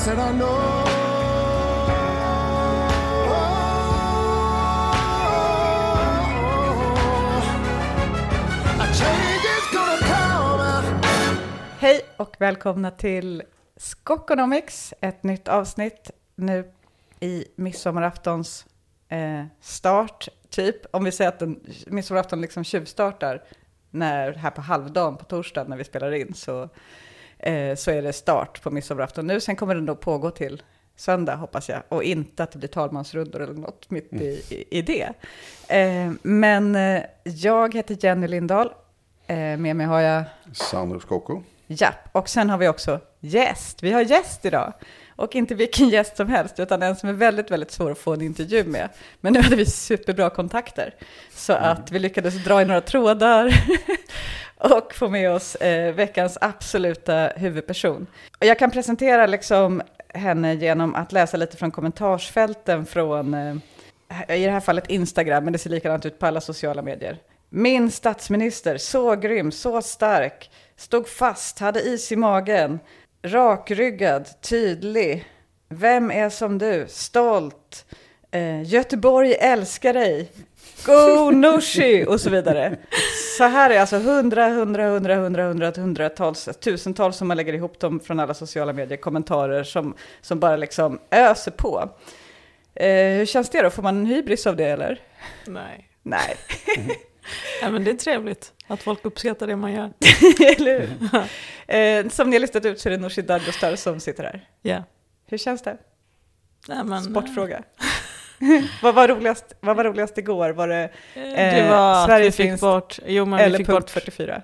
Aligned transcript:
said 0.00 0.18
I 0.18 0.38
know. 0.38 0.48
Hej 11.78 12.00
och 12.16 12.36
välkomna 12.38 12.90
till 12.90 13.42
Skokonomics, 13.76 14.94
ett 15.00 15.22
nytt 15.22 15.48
avsnitt 15.48 16.10
nu 16.34 16.72
i 17.20 17.44
midsommaraftons 17.56 18.66
eh, 19.08 19.44
start, 19.60 20.28
typ. 20.50 20.76
Om 20.90 21.04
vi 21.04 21.12
säger 21.12 21.28
att 21.28 21.38
den, 21.38 21.60
midsommarafton 21.86 22.40
liksom 22.40 22.64
tjuvstartar 22.64 23.42
när, 23.90 24.32
här 24.32 24.50
på 24.50 24.60
halvdagen 24.60 25.16
på 25.16 25.24
torsdag 25.24 25.64
när 25.64 25.76
vi 25.76 25.84
spelar 25.84 26.12
in 26.12 26.34
så, 26.34 26.68
eh, 27.42 27.74
så 27.74 27.90
är 27.90 28.02
det 28.02 28.12
start 28.12 28.62
på 28.62 28.70
midsommarafton 28.70 29.26
nu. 29.26 29.40
Sen 29.40 29.56
kommer 29.56 29.74
den 29.74 29.86
då 29.86 29.94
pågå 29.94 30.30
till 30.30 30.62
söndag 30.96 31.36
hoppas 31.36 31.68
jag 31.68 31.82
och 31.88 32.02
inte 32.02 32.42
att 32.42 32.52
det 32.52 32.58
blir 32.58 32.68
talmansrundor 32.68 33.40
eller 33.40 33.54
något 33.54 33.90
mitt 33.90 34.12
i, 34.12 34.42
i, 34.50 34.78
i 34.78 34.82
det. 34.82 35.08
Eh, 35.68 36.12
men 36.22 36.76
eh, 36.76 37.02
jag 37.22 37.74
heter 37.74 37.96
Jenny 38.00 38.28
Lindahl. 38.28 38.70
Eh, 39.26 39.36
med 39.36 39.76
mig 39.76 39.86
har 39.86 40.00
jag 40.00 40.24
Sandro 40.52 41.00
Scocco. 41.00 41.42
Japp, 41.66 42.08
och 42.12 42.28
sen 42.28 42.50
har 42.50 42.58
vi 42.58 42.68
också 42.68 43.00
gäst. 43.20 43.82
Vi 43.82 43.92
har 43.92 44.00
gäst 44.00 44.44
idag. 44.44 44.72
Och 45.16 45.34
inte 45.34 45.54
vilken 45.54 45.88
gäst 45.88 46.16
som 46.16 46.28
helst, 46.28 46.60
utan 46.60 46.82
en 46.82 46.96
som 46.96 47.08
är 47.08 47.12
väldigt, 47.12 47.50
väldigt 47.50 47.70
svår 47.70 47.90
att 47.90 47.98
få 47.98 48.12
en 48.12 48.22
intervju 48.22 48.64
med. 48.64 48.88
Men 49.20 49.32
nu 49.32 49.40
hade 49.40 49.56
vi 49.56 49.66
superbra 49.66 50.30
kontakter, 50.30 50.94
så 51.34 51.52
att 51.52 51.90
vi 51.90 51.98
lyckades 51.98 52.44
dra 52.44 52.62
i 52.62 52.64
några 52.64 52.80
trådar 52.80 53.54
och 54.60 54.94
få 54.94 55.08
med 55.08 55.30
oss 55.30 55.54
eh, 55.54 55.94
veckans 55.94 56.38
absoluta 56.40 57.32
huvudperson. 57.36 58.06
Och 58.40 58.46
jag 58.46 58.58
kan 58.58 58.70
presentera 58.70 59.26
liksom 59.26 59.82
henne 60.08 60.54
genom 60.54 60.94
att 60.94 61.12
läsa 61.12 61.36
lite 61.36 61.56
från 61.56 61.70
kommentarsfälten 61.70 62.86
från, 62.86 63.34
eh, 63.34 63.54
i 64.28 64.44
det 64.44 64.50
här 64.50 64.60
fallet 64.60 64.90
Instagram, 64.90 65.44
men 65.44 65.52
det 65.52 65.58
ser 65.58 65.70
likadant 65.70 66.06
ut 66.06 66.18
på 66.18 66.26
alla 66.26 66.40
sociala 66.40 66.82
medier. 66.82 67.18
Min 67.48 67.90
statsminister, 67.90 68.78
så 68.78 69.16
grym, 69.16 69.52
så 69.52 69.82
stark, 69.82 70.50
stod 70.76 71.08
fast, 71.08 71.58
hade 71.58 71.80
is 71.80 72.12
i 72.12 72.16
magen, 72.16 72.78
rakryggad, 73.22 74.28
tydlig. 74.40 75.24
Vem 75.68 76.10
är 76.10 76.30
som 76.30 76.58
du? 76.58 76.86
Stolt. 76.88 77.86
Eh, 78.30 78.62
Göteborg 78.62 79.34
älskar 79.34 79.94
dig. 79.94 80.30
Go 80.86 81.30
Nooshi! 81.30 82.04
Och 82.08 82.20
så 82.20 82.30
vidare. 82.30 82.76
Så 83.38 83.44
här 83.44 83.70
är 83.70 83.80
alltså 83.80 83.98
hundra, 83.98 84.48
hundra, 84.48 84.88
hundra, 84.88 85.14
hundra, 85.14 85.42
hundra, 85.44 85.70
hundratals, 85.76 86.48
tusentals 86.60 87.16
som 87.16 87.28
man 87.28 87.36
lägger 87.36 87.52
ihop 87.52 87.80
dem 87.80 88.00
från 88.00 88.20
alla 88.20 88.34
sociala 88.34 88.72
medier, 88.72 88.98
kommentarer 88.98 89.64
som, 89.64 89.94
som 90.20 90.40
bara 90.40 90.56
liksom 90.56 91.00
öser 91.10 91.50
på. 91.50 91.90
Eh, 92.74 92.86
hur 92.88 93.26
känns 93.26 93.50
det 93.50 93.62
då? 93.62 93.70
Får 93.70 93.82
man 93.82 93.96
en 93.96 94.06
hybris 94.06 94.46
av 94.46 94.56
det 94.56 94.64
eller? 94.64 95.00
Nej. 95.46 95.88
Nej. 96.02 96.36
Ja, 97.62 97.70
men 97.70 97.84
det 97.84 97.90
är 97.90 97.94
trevligt 97.94 98.52
att 98.66 98.82
folk 98.82 99.04
uppskattar 99.04 99.46
det 99.46 99.56
man 99.56 99.72
gör. 99.72 99.92
Eller 100.56 100.80
hur? 100.80 100.90
Eh, 101.76 102.08
som 102.08 102.30
ni 102.30 102.36
har 102.36 102.40
listat 102.40 102.64
ut 102.64 102.80
så 102.80 102.88
är 102.88 102.90
det 102.90 102.96
Nooshi 102.96 103.22
Dadgostar 103.22 103.76
som 103.76 104.00
sitter 104.00 104.24
här. 104.24 104.48
Ja. 104.62 104.84
Hur 105.26 105.38
känns 105.38 105.62
det? 105.62 105.76
Nej, 106.68 106.84
men, 106.84 107.04
Sportfråga. 107.04 107.62
vad, 108.82 108.94
var 108.94 109.08
roligast, 109.08 109.52
vad 109.60 109.76
var 109.76 109.84
roligast 109.84 110.18
igår? 110.18 110.50
Var 110.50 110.68
det 110.68 110.82
eh, 110.84 110.90
Det 111.14 111.60
Eh, 111.60 111.70
var 111.70 111.92
att 111.92 112.06
Sverige 112.06 112.24
vi 112.24 112.32
fick 112.32 112.60
bort, 112.60 112.98
jo 113.06 113.24
men 113.24 113.36
vi 113.38 113.44
eller 113.44 113.58
fick 113.58 113.66
punkt 113.66 113.80
bort, 113.80 113.90
44? 113.90 114.42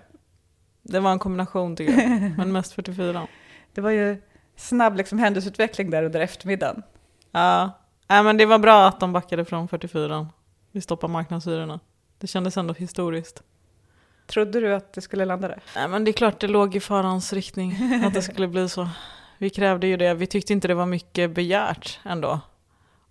det 0.82 1.00
var 1.00 1.12
en 1.12 1.18
kombination 1.18 1.76
tycker 1.76 1.92
jag, 1.92 2.32
men 2.36 2.52
mest 2.52 2.72
44. 2.72 3.26
Det 3.74 3.80
var 3.80 3.90
ju 3.90 4.22
snabb 4.56 4.96
liksom, 4.96 5.18
händelseutveckling 5.18 5.90
där 5.90 6.02
under 6.02 6.20
eftermiddagen. 6.20 6.82
Ja, 7.32 7.70
Nej, 8.08 8.22
men 8.22 8.36
det 8.36 8.46
var 8.46 8.58
bra 8.58 8.86
att 8.86 9.00
de 9.00 9.12
backade 9.12 9.44
från 9.44 9.68
44. 9.68 10.28
Vi 10.72 10.80
stoppar 10.80 11.08
marknadshyrorna. 11.08 11.80
Det 12.18 12.26
kändes 12.26 12.56
ändå 12.56 12.74
historiskt. 12.74 13.42
Trodde 14.26 14.60
du 14.60 14.74
att 14.74 14.92
det 14.92 15.00
skulle 15.00 15.24
landa 15.24 15.48
där? 15.48 15.62
Nej, 15.76 15.88
men 15.88 16.04
det 16.04 16.10
är 16.10 16.12
klart 16.12 16.40
det 16.40 16.48
låg 16.48 16.76
i 16.76 16.80
farans 16.80 17.32
riktning 17.32 17.76
att 18.04 18.14
det 18.14 18.22
skulle 18.22 18.48
bli 18.48 18.68
så. 18.68 18.88
Vi 19.38 19.50
krävde 19.50 19.86
ju 19.86 19.96
det, 19.96 20.14
vi 20.14 20.26
tyckte 20.26 20.52
inte 20.52 20.68
det 20.68 20.74
var 20.74 20.86
mycket 20.86 21.30
begärt 21.30 22.00
ändå. 22.04 22.40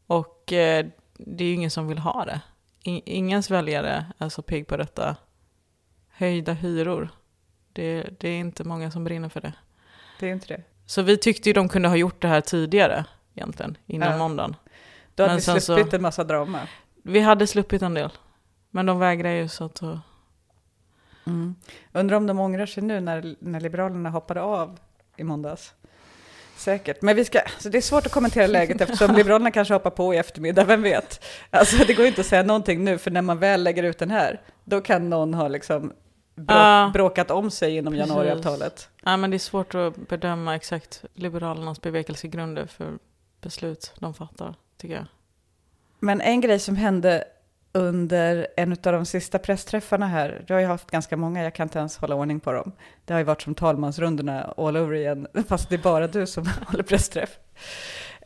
Och 0.07 0.53
eh, 0.53 0.85
det 1.17 1.43
är 1.43 1.47
ju 1.47 1.53
ingen 1.53 1.71
som 1.71 1.87
vill 1.87 1.97
ha 1.97 2.25
det. 2.25 2.41
Ingens 3.05 3.51
väljare 3.51 4.05
är 4.17 4.29
så 4.29 4.41
pigg 4.41 4.67
på 4.67 4.77
detta. 4.77 5.15
Höjda 6.09 6.53
hyror. 6.53 7.09
Det, 7.73 8.09
det 8.19 8.29
är 8.29 8.39
inte 8.39 8.63
många 8.63 8.91
som 8.91 9.03
brinner 9.03 9.29
för 9.29 9.41
det. 9.41 9.53
Det 10.19 10.27
är 10.29 10.33
inte 10.33 10.47
det. 10.47 10.61
Så 10.85 11.01
vi 11.01 11.17
tyckte 11.17 11.49
ju 11.49 11.53
de 11.53 11.69
kunde 11.69 11.87
ha 11.89 11.95
gjort 11.95 12.21
det 12.21 12.27
här 12.27 12.41
tidigare 12.41 13.05
egentligen, 13.35 13.77
innan 13.85 14.11
Ja. 14.11 14.17
måndagen. 14.17 14.55
Då 15.15 15.23
hade 15.23 15.31
Men 15.31 15.37
vi 15.37 15.41
sen 15.41 15.61
så- 15.61 15.75
sluppit 15.75 15.93
en 15.93 16.01
massa 16.01 16.23
drama. 16.23 16.59
Vi 17.03 17.19
hade 17.19 17.47
sluppit 17.47 17.81
en 17.81 17.93
del. 17.93 18.11
Men 18.69 18.85
de 18.85 18.99
vägrar 18.99 19.29
ju 19.31 19.47
så 19.47 19.65
att... 19.65 19.81
eh, 19.81 19.99
Undrar 21.93 22.17
om 22.17 22.27
de 22.27 22.39
ångrar 22.39 22.65
sig 22.65 22.83
nu 22.83 22.99
när, 22.99 23.35
när 23.39 23.59
Liberalerna 23.59 24.09
hoppade 24.09 24.41
av 24.41 24.79
i 25.17 25.23
måndags. 25.23 25.73
Säkert. 26.55 27.01
Men 27.01 27.15
vi 27.15 27.25
ska, 27.25 27.39
så 27.59 27.69
det 27.69 27.77
är 27.77 27.81
svårt 27.81 28.05
att 28.05 28.11
kommentera 28.11 28.47
läget 28.47 28.81
eftersom 28.81 29.15
Liberalerna 29.15 29.51
kanske 29.51 29.73
hoppar 29.73 29.89
på 29.89 30.13
i 30.13 30.17
eftermiddag, 30.17 30.63
vem 30.63 30.81
vet? 30.81 31.25
Alltså 31.49 31.85
det 31.87 31.93
går 31.93 32.05
inte 32.05 32.21
att 32.21 32.27
säga 32.27 32.43
någonting 32.43 32.83
nu, 32.83 32.97
för 32.97 33.11
när 33.11 33.21
man 33.21 33.39
väl 33.39 33.63
lägger 33.63 33.83
ut 33.83 33.99
den 33.99 34.11
här, 34.11 34.41
då 34.63 34.81
kan 34.81 35.09
någon 35.09 35.33
ha 35.33 35.47
liksom 35.47 35.93
brå, 36.35 36.55
Ja. 36.55 36.91
bråkat 36.93 37.31
om 37.31 37.51
sig 37.51 37.77
inom 37.77 37.93
Precis. 37.93 38.07
januariavtalet. 38.09 38.89
Nej, 39.03 39.17
men 39.17 39.29
det 39.29 39.37
är 39.37 39.39
svårt 39.39 39.75
att 39.75 40.07
bedöma 40.07 40.55
exakt 40.55 41.03
Liberalernas 41.13 41.81
bevekelsegrunder 41.81 42.65
för 42.65 42.93
beslut 43.41 43.93
de 43.99 44.13
fattar, 44.13 44.55
tycker 44.77 44.95
jag. 44.95 45.05
Men 45.99 46.21
en 46.21 46.41
grej 46.41 46.59
som 46.59 46.75
hände 46.75 47.23
under 47.75 48.47
en 48.55 48.71
av 48.71 48.77
de 48.93 49.05
sista 49.05 49.39
pressträffarna 49.39 50.07
här, 50.07 50.43
du 50.47 50.53
har 50.53 50.61
ju 50.61 50.67
haft 50.67 50.91
ganska 50.91 51.17
många, 51.17 51.43
jag 51.43 51.53
kan 51.53 51.65
inte 51.65 51.79
ens 51.79 51.97
hålla 51.97 52.15
ordning 52.15 52.39
på 52.39 52.51
dem. 52.51 52.71
Det 53.05 53.13
har 53.13 53.19
ju 53.19 53.23
varit 53.23 53.41
som 53.41 53.55
talmansrundorna 53.55 54.53
all 54.57 54.77
over 54.77 54.95
igen, 54.95 55.27
fast 55.47 55.69
det 55.69 55.75
är 55.75 55.79
bara 55.79 56.07
du 56.07 56.27
som 56.27 56.47
håller 56.65 56.83
pressträff. 56.83 57.29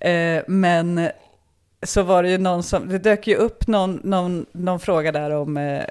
Eh, 0.01 0.43
men 0.47 1.09
så 1.83 2.03
var 2.03 2.23
det 2.23 2.29
ju 2.29 2.37
någon 2.37 2.63
som, 2.63 2.89
det 2.89 2.97
dök 2.97 3.27
ju 3.27 3.35
upp 3.35 3.67
någon, 3.67 3.99
någon, 4.03 4.45
någon 4.51 4.79
fråga 4.79 5.11
där 5.11 5.31
om, 5.31 5.57
eh, 5.57 5.83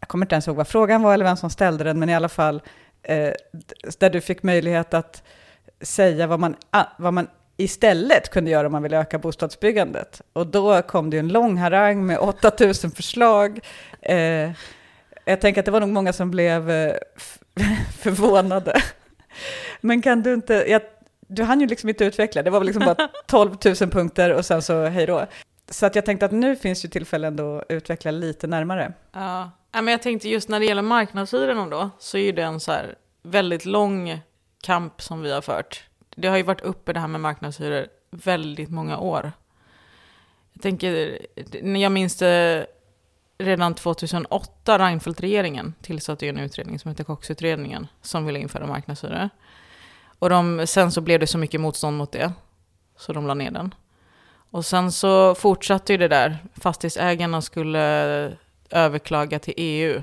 jag 0.00 0.08
kommer 0.08 0.26
inte 0.26 0.34
ens 0.34 0.48
ihåg 0.48 0.56
vad 0.56 0.68
frågan 0.68 1.02
var 1.02 1.14
eller 1.14 1.24
vem 1.24 1.36
som 1.36 1.50
ställde 1.50 1.84
den, 1.84 1.98
men 1.98 2.08
i 2.08 2.14
alla 2.14 2.28
fall 2.28 2.62
eh, 3.02 3.32
där 3.98 4.10
du 4.10 4.20
fick 4.20 4.42
möjlighet 4.42 4.94
att 4.94 5.22
säga 5.80 6.26
vad 6.26 6.40
man, 6.40 6.56
vad 6.96 7.14
man 7.14 7.28
istället 7.56 8.30
kunde 8.30 8.50
göra 8.50 8.66
om 8.66 8.72
man 8.72 8.82
ville 8.82 8.98
öka 9.00 9.18
bostadsbyggandet. 9.18 10.22
Och 10.32 10.46
då 10.46 10.82
kom 10.82 11.10
det 11.10 11.16
ju 11.16 11.20
en 11.20 11.28
lång 11.28 11.56
harang 11.56 12.06
med 12.06 12.18
8000 12.18 12.90
förslag. 12.90 13.60
Eh, 14.00 14.50
jag 15.24 15.40
tänker 15.40 15.60
att 15.60 15.64
det 15.64 15.70
var 15.70 15.80
nog 15.80 15.88
många 15.88 16.12
som 16.12 16.30
blev 16.30 16.70
eh, 16.70 16.94
förvånade. 17.98 18.82
Men 19.80 20.02
kan 20.02 20.22
du 20.22 20.34
inte, 20.34 20.54
jag, 20.54 20.82
du 21.28 21.42
hann 21.42 21.60
ju 21.60 21.66
liksom 21.66 21.88
inte 21.88 22.04
utveckla, 22.04 22.42
det 22.42 22.50
var 22.50 22.60
väl 22.60 22.66
liksom 22.66 22.84
bara 22.84 23.08
12 23.26 23.56
000 23.64 23.74
punkter 23.74 24.32
och 24.32 24.46
sen 24.46 24.62
så 24.62 24.84
hej 24.84 25.06
då. 25.06 25.26
Så 25.70 25.86
att 25.86 25.94
jag 25.94 26.06
tänkte 26.06 26.26
att 26.26 26.32
nu 26.32 26.56
finns 26.56 26.84
ju 26.84 26.88
tillfällen 26.88 27.36
då 27.36 27.58
att 27.58 27.64
utveckla 27.68 28.10
lite 28.10 28.46
närmare. 28.46 28.92
Ja. 29.12 29.50
Men 29.72 29.88
jag 29.88 30.02
tänkte 30.02 30.28
just 30.28 30.48
när 30.48 30.60
det 30.60 30.66
gäller 30.66 30.82
marknadshyrorna 30.82 31.66
då, 31.66 31.90
så 31.98 32.18
är 32.18 32.32
det 32.32 32.42
en 32.42 32.60
så 32.60 32.72
här 32.72 32.94
väldigt 33.22 33.64
lång 33.64 34.20
kamp 34.62 35.02
som 35.02 35.22
vi 35.22 35.32
har 35.32 35.40
fört. 35.40 35.84
Det 36.16 36.28
har 36.28 36.36
ju 36.36 36.42
varit 36.42 36.60
uppe 36.60 36.92
det 36.92 37.00
här 37.00 37.08
med 37.08 37.20
marknadshyror 37.20 37.86
väldigt 38.10 38.70
många 38.70 38.98
år. 38.98 39.32
Jag 40.52 40.62
tänker, 40.62 41.18
jag 41.76 41.92
minns 41.92 42.16
det 42.16 42.66
redan 43.38 43.74
2008, 43.74 44.78
Reinfeldt-regeringen 44.78 45.74
tillsatte 45.82 46.26
ju 46.26 46.28
en 46.28 46.38
utredning 46.38 46.78
som 46.78 46.88
heter 46.88 47.04
Coxutredningen 47.04 47.86
som 48.02 48.26
ville 48.26 48.38
införa 48.38 48.66
marknadshyror. 48.66 49.30
Och 50.18 50.30
de, 50.30 50.66
sen 50.66 50.92
så 50.92 51.00
blev 51.00 51.20
det 51.20 51.26
så 51.26 51.38
mycket 51.38 51.60
motstånd 51.60 51.96
mot 51.96 52.12
det, 52.12 52.32
så 52.96 53.12
de 53.12 53.26
la 53.26 53.34
ner 53.34 53.50
den. 53.50 53.74
Och 54.50 54.66
sen 54.66 54.92
så 54.92 55.34
fortsatte 55.34 55.92
ju 55.92 55.96
det 55.96 56.08
där. 56.08 56.38
Fastighetsägarna 56.54 57.42
skulle 57.42 58.36
överklaga 58.70 59.38
till 59.38 59.54
EU 59.56 60.02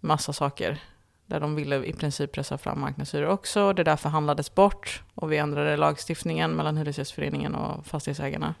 massa 0.00 0.32
saker. 0.32 0.78
Där 1.26 1.40
de 1.40 1.54
ville 1.54 1.84
i 1.84 1.92
princip 1.92 2.32
pressa 2.32 2.58
fram 2.58 2.80
marknadshyror 2.80 3.28
också. 3.28 3.72
Det 3.72 3.84
där 3.84 3.96
förhandlades 3.96 4.54
bort 4.54 5.02
och 5.14 5.32
vi 5.32 5.36
ändrade 5.36 5.76
lagstiftningen 5.76 6.52
mellan 6.52 6.76
Hyresgästföreningen 6.76 7.54
och 7.54 7.86
fastighetsägarna. 7.86 8.54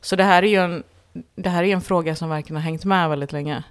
Så 0.00 0.16
det 0.16 0.24
här 0.24 0.42
är 0.42 0.48
ju 0.48 0.56
en, 0.56 0.82
det 1.34 1.48
här 1.48 1.62
är 1.62 1.72
en 1.72 1.80
fråga 1.80 2.16
som 2.16 2.28
verkligen 2.28 2.56
har 2.56 2.62
hängt 2.62 2.84
med 2.84 3.08
väldigt 3.08 3.32
länge. 3.32 3.64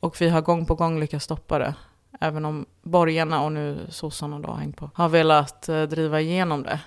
Och 0.00 0.20
vi 0.20 0.28
har 0.28 0.40
gång 0.40 0.66
på 0.66 0.74
gång 0.74 1.00
lyckats 1.00 1.24
stoppa 1.24 1.58
det. 1.58 1.74
Även 2.20 2.44
om 2.44 2.66
borgarna 2.82 3.42
och 3.42 3.52
nu 3.52 3.86
sossarna 3.88 4.38
då 4.38 4.48
har 4.48 4.56
hängt 4.56 4.76
på, 4.76 4.90
har 4.94 5.08
velat 5.08 5.68
eh, 5.68 5.82
driva 5.82 6.20
igenom 6.20 6.62
det. 6.62 6.80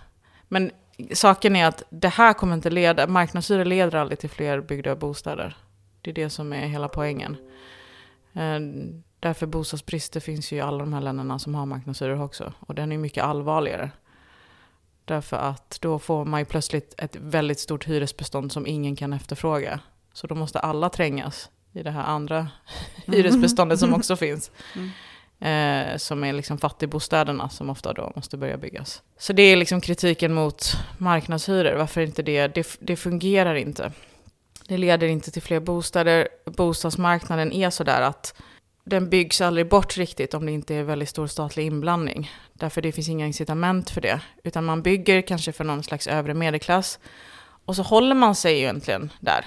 Men 0.47 0.71
saken 1.13 1.55
är 1.55 1.65
att 1.65 1.83
det 1.89 2.07
här 2.07 2.33
kommer 2.33 2.53
inte 2.53 2.69
leda, 2.69 3.07
marknadshyror 3.07 3.65
leder 3.65 3.97
aldrig 3.97 4.19
till 4.19 4.29
fler 4.29 4.61
byggda 4.61 4.95
bostäder. 4.95 5.57
Det 6.01 6.09
är 6.09 6.13
det 6.13 6.29
som 6.29 6.53
är 6.53 6.67
hela 6.67 6.87
poängen. 6.87 7.37
Eh, 8.33 8.59
Därför 9.19 9.45
bostadsbrister 9.45 10.19
finns 10.19 10.51
ju 10.51 10.57
i 10.57 10.61
alla 10.61 10.77
de 10.77 10.93
här 10.93 11.01
länderna 11.01 11.39
som 11.39 11.55
har 11.55 11.65
marknadshyror 11.65 12.21
också. 12.21 12.53
Och 12.59 12.75
den 12.75 12.91
är 12.91 12.97
mycket 12.97 13.23
allvarligare. 13.23 13.91
Därför 15.05 15.37
att 15.37 15.77
då 15.81 15.99
får 15.99 16.25
man 16.25 16.39
ju 16.39 16.45
plötsligt 16.45 16.93
ett 16.97 17.15
väldigt 17.15 17.59
stort 17.59 17.87
hyresbestånd 17.87 18.51
som 18.51 18.67
ingen 18.67 18.95
kan 18.95 19.13
efterfråga. 19.13 19.79
Så 20.13 20.27
då 20.27 20.35
måste 20.35 20.59
alla 20.59 20.89
trängas 20.89 21.49
i 21.73 21.83
det 21.83 21.91
här 21.91 22.03
andra 22.03 22.47
hyresbeståndet 23.05 23.79
som 23.79 23.93
också 23.93 24.15
finns. 24.25 24.51
Eh, 25.39 25.97
som 25.97 26.23
är 26.23 26.33
liksom 26.33 26.57
fattigbostäderna 26.57 27.49
som 27.49 27.69
ofta 27.69 27.93
då 27.93 28.11
måste 28.15 28.37
börja 28.37 28.57
byggas. 28.57 29.03
Så 29.17 29.33
det 29.33 29.43
är 29.43 29.55
liksom 29.55 29.81
kritiken 29.81 30.33
mot 30.33 30.63
marknadshyror. 30.97 31.77
Varför 31.77 32.01
inte 32.01 32.23
det? 32.23 32.47
Det, 32.47 32.77
det 32.79 32.95
fungerar 32.95 33.55
inte. 33.55 33.91
Det 34.67 34.77
leder 34.77 35.07
inte 35.07 35.31
till 35.31 35.41
fler 35.41 35.59
bostäder. 35.59 36.27
Bostadsmarknaden 36.45 37.51
är 37.51 37.69
sådär 37.69 38.01
att 38.01 38.41
den 38.89 39.09
byggs 39.09 39.41
aldrig 39.41 39.69
bort 39.69 39.97
riktigt 39.97 40.33
om 40.33 40.45
det 40.45 40.51
inte 40.51 40.75
är 40.75 40.83
väldigt 40.83 41.09
stor 41.09 41.27
statlig 41.27 41.65
inblandning. 41.65 42.31
Därför 42.53 42.81
det 42.81 42.91
finns 42.91 43.09
inga 43.09 43.25
incitament 43.27 43.89
för 43.89 44.01
det. 44.01 44.21
Utan 44.43 44.65
man 44.65 44.81
bygger 44.81 45.21
kanske 45.21 45.51
för 45.51 45.63
någon 45.63 45.83
slags 45.83 46.07
övre 46.07 46.33
medelklass. 46.33 46.99
Och 47.65 47.75
så 47.75 47.83
håller 47.83 48.15
man 48.15 48.35
sig 48.35 48.57
egentligen 48.57 49.11
där. 49.19 49.45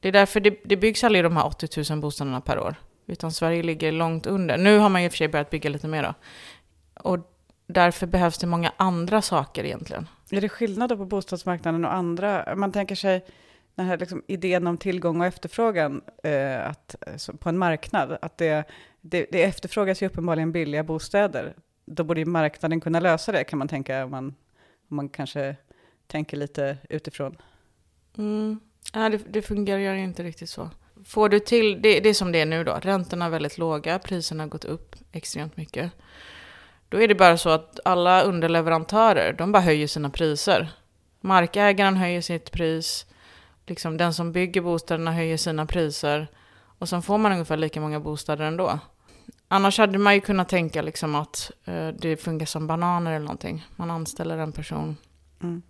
Det 0.00 0.08
är 0.08 0.12
därför 0.12 0.40
det, 0.40 0.60
det 0.64 0.76
byggs 0.76 1.04
aldrig 1.04 1.24
de 1.24 1.36
här 1.36 1.46
80 1.46 1.90
000 1.90 2.00
bostäderna 2.00 2.40
per 2.40 2.58
år. 2.58 2.74
Utan 3.06 3.32
Sverige 3.32 3.62
ligger 3.62 3.92
långt 3.92 4.26
under. 4.26 4.58
Nu 4.58 4.78
har 4.78 4.88
man 4.88 5.02
ju 5.02 5.06
i 5.06 5.08
och 5.08 5.12
för 5.12 5.16
sig 5.16 5.28
börjat 5.28 5.50
bygga 5.50 5.70
lite 5.70 5.88
mer 5.88 6.02
då. 6.02 6.14
Och 6.94 7.18
därför 7.66 8.06
behövs 8.06 8.38
det 8.38 8.46
många 8.46 8.72
andra 8.76 9.22
saker 9.22 9.64
egentligen. 9.64 10.08
Är 10.30 10.40
det 10.40 10.48
skillnader 10.48 10.96
på 10.96 11.04
bostadsmarknaden 11.04 11.84
och 11.84 11.92
andra? 11.92 12.56
Man 12.56 12.72
tänker 12.72 12.94
sig 12.94 13.24
den 13.74 13.86
här 13.86 13.98
liksom 13.98 14.22
idén 14.26 14.66
om 14.66 14.76
tillgång 14.78 15.20
och 15.20 15.26
efterfrågan 15.26 16.02
eh, 16.22 16.68
att, 16.68 16.94
på 17.38 17.48
en 17.48 17.58
marknad. 17.58 18.18
Att 18.22 18.38
det, 18.38 18.64
det, 19.00 19.26
det 19.30 19.42
efterfrågas 19.42 20.02
ju 20.02 20.06
uppenbarligen 20.06 20.52
billiga 20.52 20.82
bostäder. 20.82 21.54
Då 21.84 22.04
borde 22.04 22.20
ju 22.20 22.26
marknaden 22.26 22.80
kunna 22.80 23.00
lösa 23.00 23.32
det 23.32 23.44
kan 23.44 23.58
man 23.58 23.68
tänka 23.68 24.04
om 24.04 24.10
man, 24.10 24.34
om 24.88 24.96
man 24.96 25.08
kanske 25.08 25.56
tänker 26.06 26.36
lite 26.36 26.78
utifrån. 26.88 27.36
Mm. 28.18 28.60
Nej, 28.94 29.10
det, 29.10 29.18
det 29.28 29.42
fungerar 29.42 29.78
ju 29.78 30.04
inte 30.04 30.22
riktigt 30.22 30.50
så. 30.50 30.70
Får 31.04 31.28
du 31.28 31.40
till, 31.40 31.82
det, 31.82 32.00
det 32.00 32.08
är 32.08 32.14
som 32.14 32.32
det 32.32 32.40
är 32.40 32.46
nu 32.46 32.64
då, 32.64 32.78
räntorna 32.82 33.24
är 33.24 33.30
väldigt 33.30 33.58
låga, 33.58 33.98
priserna 33.98 34.42
har 34.42 34.48
gått 34.48 34.64
upp 34.64 34.96
extremt 35.12 35.56
mycket. 35.56 35.92
Då 36.88 37.00
är 37.02 37.08
det 37.08 37.14
bara 37.14 37.36
så 37.36 37.50
att 37.50 37.80
alla 37.84 38.22
underleverantörer, 38.22 39.32
de 39.32 39.52
bara 39.52 39.62
höjer 39.62 39.86
sina 39.86 40.10
priser. 40.10 40.68
Markägaren 41.20 41.96
höjer 41.96 42.20
sitt 42.20 42.50
pris, 42.50 43.06
liksom 43.66 43.96
den 43.96 44.14
som 44.14 44.32
bygger 44.32 44.60
bostäderna 44.60 45.12
höjer 45.12 45.36
sina 45.36 45.66
priser 45.66 46.28
och 46.78 46.88
sen 46.88 47.02
får 47.02 47.18
man 47.18 47.32
ungefär 47.32 47.56
lika 47.56 47.80
många 47.80 48.00
bostäder 48.00 48.44
ändå. 48.44 48.78
Annars 49.48 49.78
hade 49.78 49.98
man 49.98 50.14
ju 50.14 50.20
kunnat 50.20 50.48
tänka 50.48 50.82
liksom 50.82 51.14
att 51.14 51.50
eh, 51.64 51.88
det 51.88 52.16
funkar 52.16 52.46
som 52.46 52.66
bananer 52.66 53.12
eller 53.12 53.24
någonting. 53.26 53.66
Man 53.76 53.90
anställer 53.90 54.38
en 54.38 54.52
person 54.52 54.96
Mm. 55.42 55.62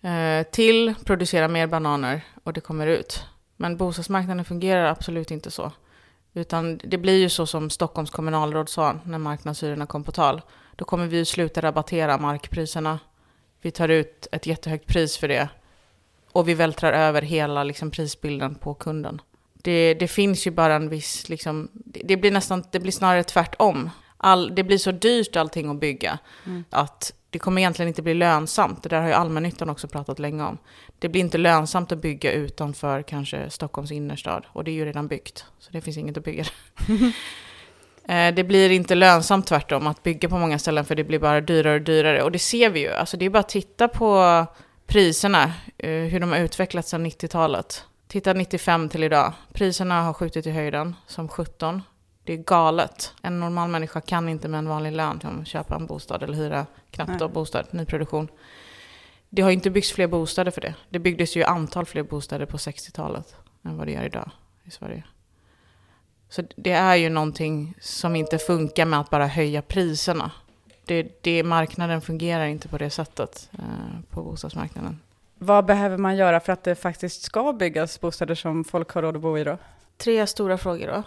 eh, 0.00 0.46
till, 0.50 0.94
producerar 1.04 1.48
mer 1.48 1.66
bananer 1.66 2.24
och 2.44 2.52
det 2.52 2.60
kommer 2.60 2.86
ut. 2.86 3.24
Men 3.56 3.76
bostadsmarknaden 3.76 4.44
fungerar 4.44 4.84
absolut 4.84 5.30
inte 5.30 5.50
så. 5.50 5.72
Utan 6.34 6.80
det 6.84 6.98
blir 6.98 7.18
ju 7.18 7.28
så 7.28 7.46
som 7.46 7.70
Stockholms 7.70 8.10
kommunalråd 8.10 8.68
sa 8.68 8.98
när 9.04 9.18
marknadshyrorna 9.18 9.86
kom 9.86 10.04
på 10.04 10.12
tal. 10.12 10.42
Då 10.76 10.84
kommer 10.84 11.06
vi 11.06 11.16
ju 11.16 11.24
sluta 11.24 11.60
rabattera 11.62 12.18
markpriserna. 12.18 12.98
Vi 13.62 13.70
tar 13.70 13.88
ut 13.88 14.26
ett 14.32 14.46
jättehögt 14.46 14.86
pris 14.86 15.16
för 15.18 15.28
det. 15.28 15.48
Och 16.36 16.48
vi 16.48 16.54
vältrar 16.54 16.92
över 16.92 17.22
hela 17.22 17.64
liksom, 17.64 17.90
prisbilden 17.90 18.54
på 18.54 18.74
kunden. 18.74 19.20
Det, 19.52 19.94
det 19.94 20.08
finns 20.08 20.46
ju 20.46 20.50
bara 20.50 20.74
en 20.74 20.88
viss, 20.88 21.28
liksom, 21.28 21.68
det, 21.74 22.16
blir 22.16 22.30
nästan, 22.30 22.64
det 22.70 22.80
blir 22.80 22.92
snarare 22.92 23.24
tvärtom. 23.24 23.90
All, 24.16 24.54
det 24.54 24.64
blir 24.64 24.78
så 24.78 24.92
dyrt 24.92 25.36
allting 25.36 25.70
att 25.70 25.80
bygga 25.80 26.18
att 26.70 27.12
det 27.30 27.38
kommer 27.38 27.60
egentligen 27.60 27.88
inte 27.88 28.02
bli 28.02 28.14
lönsamt. 28.14 28.82
Det 28.82 28.88
där 28.88 29.00
har 29.00 29.08
ju 29.08 29.14
allmännyttan 29.14 29.70
också 29.70 29.88
pratat 29.88 30.18
länge 30.18 30.44
om. 30.44 30.58
Det 30.98 31.08
blir 31.08 31.20
inte 31.20 31.38
lönsamt 31.38 31.92
att 31.92 32.02
bygga 32.02 32.32
utanför 32.32 33.02
kanske 33.02 33.50
Stockholms 33.50 33.92
innerstad. 33.92 34.46
Och 34.48 34.64
det 34.64 34.70
är 34.70 34.74
ju 34.74 34.84
redan 34.84 35.08
byggt, 35.08 35.44
så 35.58 35.72
det 35.72 35.80
finns 35.80 35.96
inget 35.96 36.16
att 36.16 36.24
bygga. 36.24 36.44
Eh, 38.08 38.34
det 38.34 38.44
blir 38.44 38.70
inte 38.70 38.94
lönsamt 38.94 39.46
tvärtom 39.46 39.86
att 39.86 40.02
bygga 40.02 40.28
på 40.28 40.38
många 40.38 40.58
ställen 40.58 40.84
för 40.84 40.94
det 40.94 41.04
blir 41.04 41.18
bara 41.18 41.40
dyrare 41.40 41.74
och 41.74 41.82
dyrare. 41.82 42.22
Och 42.22 42.32
det 42.32 42.38
ser 42.38 42.70
vi 42.70 42.80
ju. 42.80 42.92
Alltså 42.92 43.16
det 43.16 43.24
är 43.24 43.30
bara 43.30 43.38
att 43.38 43.48
titta 43.48 43.88
på 43.88 44.46
priserna, 44.86 45.52
eh, 45.78 45.90
hur 45.90 46.20
de 46.20 46.32
har 46.32 46.38
utvecklats 46.38 46.90
sedan 46.90 47.06
90-talet. 47.06 47.84
Titta 48.08 48.32
95 48.32 48.88
till 48.88 49.04
idag. 49.04 49.32
Priserna 49.52 50.02
har 50.02 50.12
skjutit 50.12 50.46
i 50.46 50.50
höjden 50.50 50.94
som 51.06 51.28
17. 51.28 51.82
Det 52.24 52.32
är 52.32 52.36
galet. 52.36 53.14
En 53.22 53.40
normal 53.40 53.68
människa 53.68 54.00
kan 54.00 54.28
inte 54.28 54.48
med 54.48 54.58
en 54.58 54.68
vanlig 54.68 54.92
lön 54.92 55.44
köpa 55.46 55.76
en 55.76 55.86
bostad 55.86 56.22
eller 56.22 56.34
hyra 56.34 56.66
knappt 56.90 57.08
Nej. 57.08 57.18
då, 57.18 57.28
bostad, 57.28 57.66
nyproduktion. 57.70 58.28
Det 59.28 59.42
har 59.42 59.50
inte 59.50 59.70
byggts 59.70 59.92
fler 59.92 60.06
bostäder 60.06 60.50
för 60.50 60.60
det. 60.60 60.74
Det 60.90 60.98
byggdes 60.98 61.36
ju 61.36 61.44
antal 61.44 61.86
fler 61.86 62.02
bostäder 62.02 62.46
på 62.46 62.56
60-talet 62.56 63.36
än 63.64 63.76
vad 63.76 63.86
det 63.86 63.92
gör 63.92 64.04
idag 64.04 64.30
i 64.64 64.70
Sverige. 64.70 65.04
Så 66.28 66.42
det 66.56 66.72
är 66.72 66.96
ju 66.96 67.08
någonting 67.08 67.74
som 67.80 68.16
inte 68.16 68.38
funkar 68.38 68.84
med 68.84 69.00
att 69.00 69.10
bara 69.10 69.26
höja 69.26 69.62
priserna. 69.62 70.30
Det, 70.86 71.22
det, 71.22 71.42
marknaden 71.42 72.00
fungerar 72.00 72.46
inte 72.46 72.68
på 72.68 72.78
det 72.78 72.90
sättet 72.90 73.50
eh, 73.52 74.00
på 74.10 74.22
bostadsmarknaden. 74.22 75.00
Vad 75.38 75.64
behöver 75.64 75.96
man 75.98 76.16
göra 76.16 76.40
för 76.40 76.52
att 76.52 76.64
det 76.64 76.74
faktiskt 76.74 77.22
ska 77.22 77.52
byggas 77.52 78.00
bostäder 78.00 78.34
som 78.34 78.64
folk 78.64 78.90
har 78.90 79.02
råd 79.02 79.16
att 79.16 79.22
bo 79.22 79.38
i 79.38 79.44
då? 79.44 79.58
Tre 79.96 80.26
stora 80.26 80.58
frågor 80.58 80.86
då. 80.86 81.02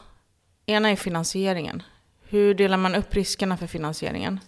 Ena 0.66 0.90
är 0.90 0.96
finansieringen. 0.96 1.84
Hur 2.24 2.54
delar 2.54 2.78
man 2.78 2.96
upp 2.96 3.16
riskerna 3.16 3.58
för 3.58 3.68
finansieringen? 3.68 4.40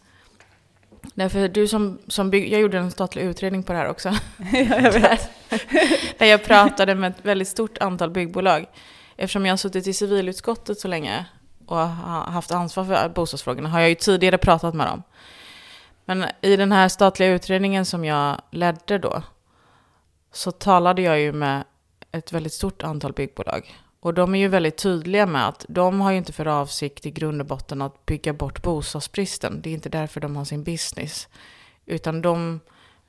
Därför 1.14 1.48
du 1.48 1.68
som, 1.68 2.00
som 2.08 2.30
bygg, 2.30 2.54
jag 2.54 2.62
gjorde 2.62 2.78
en 2.78 2.92
statlig 2.92 3.24
utredning 3.24 3.64
på 3.64 3.74
det 3.74 3.80
här 3.80 3.90
också. 3.90 4.10
jag 4.54 4.92
vet. 4.92 5.30
Där 6.18 6.26
jag 6.26 6.44
pratade 6.44 6.96
med 6.96 7.12
ett 7.12 7.26
väldigt 7.26 7.48
stort 7.48 7.78
antal 7.78 8.10
byggbolag. 8.10 8.66
Eftersom 9.16 9.46
jag 9.46 9.52
har 9.52 9.58
suttit 9.58 9.88
i 9.88 9.94
civilutskottet 9.94 10.80
så 10.80 10.88
länge 10.88 11.26
och 11.72 11.78
har 11.78 12.32
haft 12.32 12.52
ansvar 12.52 12.86
för 12.86 13.10
bostadsfrågorna 13.10 13.70
har 13.70 13.80
jag 13.80 13.90
ju 13.90 13.96
tidigare 13.96 14.38
pratat 14.38 14.74
med 14.74 14.88
dem. 14.88 15.04
Men 16.06 16.26
i 16.42 16.56
den 16.56 16.72
här 16.72 16.90
statliga 16.90 17.30
utredningen 17.30 17.86
som 17.86 18.06
jag 18.06 18.42
ledde 18.52 18.98
då 18.98 19.24
så 20.32 20.52
talade 20.52 21.02
jag 21.02 21.20
ju 21.20 21.32
med 21.32 21.64
ett 22.12 22.32
väldigt 22.32 22.54
stort 22.54 22.84
antal 22.84 23.14
byggbolag. 23.14 23.76
Och 24.00 24.14
de 24.14 24.36
är 24.36 24.40
ju 24.40 24.48
väldigt 24.48 24.78
tydliga 24.78 25.26
med 25.26 25.48
att 25.48 25.66
de 25.70 26.02
har 26.02 26.12
ju 26.12 26.18
inte 26.18 26.34
för 26.34 26.48
avsikt 26.48 27.06
i 27.06 27.12
grund 27.12 27.42
och 27.42 27.48
botten 27.48 27.82
att 27.82 28.06
bygga 28.06 28.34
bort 28.34 28.62
bostadsbristen. 28.62 29.62
Det 29.62 29.70
är 29.70 29.74
inte 29.74 29.90
därför 29.90 30.22
de 30.22 30.36
har 30.36 30.46
sin 30.46 30.64
business. 30.64 31.28
Utan 31.86 32.22
de 32.22 32.60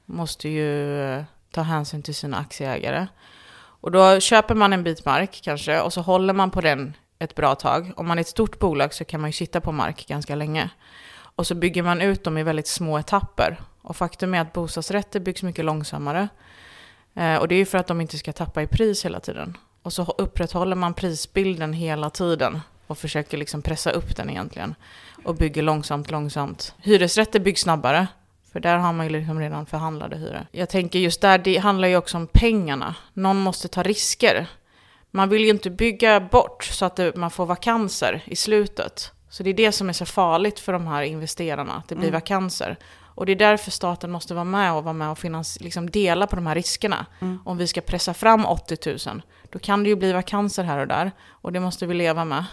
måste 0.07 0.49
ju 0.49 1.01
eh, 1.03 1.25
ta 1.51 1.63
hänsyn 1.63 2.03
till 2.03 2.15
sina 2.15 2.37
aktieägare. 2.37 3.07
Och 3.55 3.91
då 3.91 4.21
köper 4.21 4.55
man 4.55 4.73
en 4.73 4.85
bit 4.85 5.05
mark 5.05 5.41
kanske 5.43 5.81
och 5.81 5.93
så 5.93 6.01
håller 6.01 6.33
man 6.33 6.51
på 6.51 6.61
den 6.61 6.95
ett 7.23 7.35
bra 7.35 7.55
tag. 7.55 7.93
Om 7.97 8.07
man 8.07 8.19
är 8.19 8.21
ett 8.21 8.29
stort 8.29 8.59
bolag 8.59 8.95
så 8.95 9.05
kan 9.05 9.21
man 9.21 9.29
ju 9.29 9.33
sitta 9.33 9.61
på 9.61 9.73
mark 9.73 10.07
ganska 10.07 10.35
länge. 10.35 10.71
Och 11.15 11.47
så 11.47 11.55
bygger 11.55 11.83
man 11.83 12.01
ut 12.01 12.25
dem 12.25 12.39
i 12.39 12.43
väldigt 12.43 12.67
små 12.67 12.99
etapper. 12.99 13.61
Och 13.83 13.97
faktum 13.97 14.35
är 14.35 14.41
att 14.41 14.53
bostadsrätter 14.53 15.21
byggs 15.21 15.43
mycket 15.43 15.65
långsammare. 15.65 16.29
Eh, 17.15 17.37
och 17.37 17.49
det 17.49 17.55
är 17.55 17.57
ju 17.57 17.67
för 17.67 17.79
att 17.79 17.87
de 17.87 18.01
inte 18.01 18.19
ska 18.19 18.33
tappa 18.33 18.63
i 18.63 18.67
pris 18.67 19.05
hela 19.05 19.21
tiden. 19.21 19.57
Och 19.83 19.93
så 19.93 20.15
upprätthåller 20.19 20.77
man 20.77 20.95
prisbilden 20.95 21.73
hela 21.73 22.11
tiden 22.11 22.61
och 22.87 22.99
försöker 22.99 23.39
liksom 23.39 23.63
pressa 23.63 23.91
upp 23.91 24.17
den 24.17 24.31
egentligen. 24.31 24.75
Och 25.25 25.35
bygger 25.35 25.63
långsamt, 25.63 26.11
långsamt. 26.11 26.75
Hyresrätter 26.79 27.41
byggs 27.41 27.61
snabbare. 27.61 28.07
För 28.53 28.61
där 28.61 28.77
har 28.77 28.93
man 28.93 29.07
ju 29.07 29.13
liksom 29.13 29.41
redan 29.41 29.67
förhandlade 29.67 30.17
hyror. 30.17 30.47
Jag 30.53 30.69
tänker 30.69 30.99
just 30.99 31.21
där, 31.21 31.39
det 31.39 31.57
handlar 31.57 31.89
ju 31.89 31.97
också 31.97 32.17
om 32.17 32.27
pengarna. 32.27 32.95
Någon 33.13 33.39
måste 33.39 33.69
ta 33.69 33.83
risker. 33.83 34.47
Man 35.15 35.29
vill 35.29 35.43
ju 35.45 35.51
inte 35.51 35.71
bygga 35.71 36.21
bort 36.21 36.65
så 36.65 36.85
att 36.85 36.97
det, 36.97 37.17
man 37.17 37.31
får 37.31 37.47
vakanser 37.47 38.23
i 38.27 38.37
slutet. 38.37 39.13
Så 39.29 39.43
det 39.43 39.51
är 39.51 39.55
det 39.55 39.73
som 39.73 39.89
är 39.89 39.93
så 39.93 40.07
farligt 40.07 40.61
för 40.61 40.73
de 40.73 40.87
här 40.87 41.03
investerarna, 41.03 41.73
att 41.75 41.89
det 41.89 41.95
blir 41.95 42.09
Mm. 42.09 42.21
vakanser. 42.21 42.77
Och 43.15 43.27
det 43.27 43.33
är 43.33 43.37
därför 43.37 43.71
staten 43.71 44.11
måste 44.11 44.35
vara 44.35 44.45
med 44.45 44.73
och 44.73 44.85
vara 44.85 44.93
med 44.93 45.11
och 45.11 45.19
finans, 45.19 45.61
liksom 45.61 45.91
dela 45.91 46.27
på 46.27 46.37
de 46.37 46.47
här 46.47 46.55
riskerna. 46.55 47.07
Mm. 47.21 47.39
Om 47.45 47.57
vi 47.59 47.67
ska 47.67 47.81
pressa 47.81 48.15
fram 48.15 48.47
80 48.47 49.09
000, 49.09 49.23
då 49.51 49.59
kan 49.59 49.83
det 49.83 49.89
ju 49.89 49.97
bli 49.97 50.13
vakanser 50.13 50.65
här 50.65 50.79
och 50.79 50.87
där. 50.87 51.13
Och 51.29 51.53
det 51.53 51.61
måste 51.61 51.87
vi 51.87 51.95
leva 51.95 52.25
med. 52.25 52.45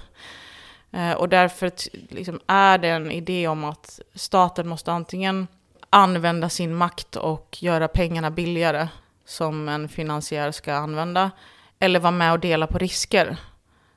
Eh, 0.91 1.11
och 1.13 1.29
därför 1.29 1.71
liksom, 2.09 2.39
är 2.47 2.77
det 2.77 2.87
en 2.87 3.11
idé 3.11 3.47
om 3.47 3.63
att 3.63 3.99
staten 4.15 4.67
måste 4.67 4.91
antingen 4.91 5.47
använda 5.89 6.49
sin 6.49 6.75
makt 6.75 7.15
och 7.15 7.57
göra 7.61 7.87
pengarna 7.87 8.31
billigare, 8.31 8.87
som 9.25 9.69
en 9.69 9.89
finansiär 9.89 10.51
ska 10.51 10.73
använda, 10.73 11.31
eller 11.79 11.99
vara 11.99 12.11
med 12.11 12.31
och 12.31 12.39
dela 12.39 12.67
på 12.67 12.77
risker. 12.77 13.37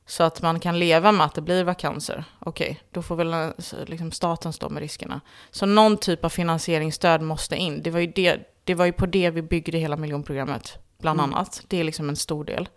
Så 0.06 0.22
att 0.22 0.42
man 0.42 0.60
kan 0.60 0.78
leva 0.78 1.12
med 1.12 1.26
att 1.26 1.34
det 1.34 1.40
blir 1.40 1.64
vakanser. 1.64 2.24
Okej, 2.38 2.82
då 2.90 3.02
får 3.02 3.16
väl 3.16 3.32
eh, 3.32 3.48
liksom 3.86 4.12
staten 4.12 4.52
stå 4.52 4.68
med 4.68 4.80
riskerna. 4.80 5.20
Så 5.50 5.66
någon 5.66 5.96
typ 5.96 6.24
av 6.24 6.28
finansieringsstöd 6.28 7.22
måste 7.22 7.56
in. 7.56 7.82
Det 7.82 7.90
var 7.90 8.00
ju, 8.00 8.06
det, 8.06 8.40
det 8.64 8.74
var 8.74 8.84
ju 8.84 8.92
på 8.92 9.06
det 9.06 9.30
vi 9.30 9.42
byggde 9.42 9.78
hela 9.78 9.96
miljonprogrammet, 9.96 10.78
bland 11.00 11.20
Mm. 11.20 11.34
annat. 11.34 11.62
Det 11.68 11.80
är 11.80 11.84
liksom 11.84 12.08
en 12.08 12.16
stor 12.16 12.44
del. 12.44 12.68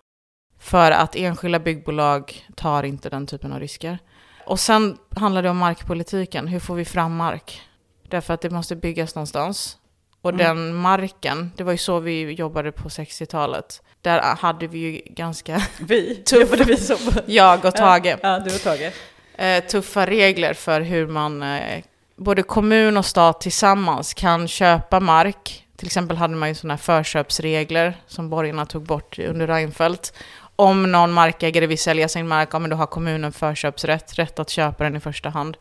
För 0.59 0.91
att 0.91 1.15
enskilda 1.15 1.59
byggbolag 1.59 2.45
tar 2.55 2.83
inte 2.83 3.09
den 3.09 3.27
typen 3.27 3.53
av 3.53 3.59
risker. 3.59 3.99
Och 4.45 4.59
sen 4.59 4.97
handlar 5.15 5.43
det 5.43 5.49
om 5.49 5.57
markpolitiken. 5.57 6.47
Hur 6.47 6.59
får 6.59 6.75
vi 6.75 6.85
fram 6.85 7.15
mark? 7.15 7.61
Därför 8.09 8.33
att 8.33 8.41
det 8.41 8.49
måste 8.49 8.75
byggas 8.75 9.15
någonstans. 9.15 9.77
Och 10.25 10.33
den 10.33 10.73
marken, 10.75 11.51
det 11.55 11.63
var 11.63 11.71
ju 11.71 11.77
så 11.77 11.99
vi 11.99 12.31
jobbade 12.31 12.71
på 12.71 12.89
60-talet. 12.89 13.81
Där 14.01 14.21
hade 14.21 14.67
vi 14.67 14.79
ju 14.79 15.01
ganska, 15.05 15.61
Vi, 15.79 16.15
Tuff. 16.25 16.39
jobbade 16.41 16.63
vi 16.63 16.77
på. 16.87 17.21
jag 17.25 17.65
och 17.65 17.75
Tage, 17.75 18.05
Ja, 18.05 18.17
ja, 18.23 18.39
du 18.39 18.55
och 18.55 18.61
Tage. 18.61 18.91
eh, 19.37 19.63
tuffa 19.63 20.05
regler 20.05 20.53
för 20.53 20.81
hur 20.81 21.07
man, 21.07 21.43
eh, 21.43 21.83
både 22.15 22.43
kommun 22.43 22.97
och 22.97 23.05
stat 23.05 23.41
tillsammans 23.41 24.13
kan 24.13 24.47
köpa 24.47 24.99
mark. 24.99 25.61
Till 25.77 25.85
exempel 25.87 26.17
hade 26.17 26.35
man 26.35 26.49
ju 26.49 26.55
sådana 26.55 26.73
här 26.73 26.77
förköpsregler 26.79 27.97
som 28.07 28.29
borgarna 28.29 28.65
tog 28.65 28.83
bort 28.83 29.19
under 29.19 29.47
Reinfeldt. 29.47 30.13
Om 30.55 30.91
någon 30.91 31.11
markägare 31.11 31.67
vill 31.67 31.77
sälja 31.79 32.07
sin 32.07 32.27
mark, 32.27 32.49
ja, 32.51 32.59
men 32.59 32.69
då 32.69 32.75
har 32.75 32.85
kommunen 32.87 33.31
förköpsrätt, 33.31 34.19
rätt 34.19 34.39
att 34.39 34.49
köpa 34.49 34.83
den 34.83 34.95
i 34.95 34.99
första 34.99 35.29
hand. 35.29 35.57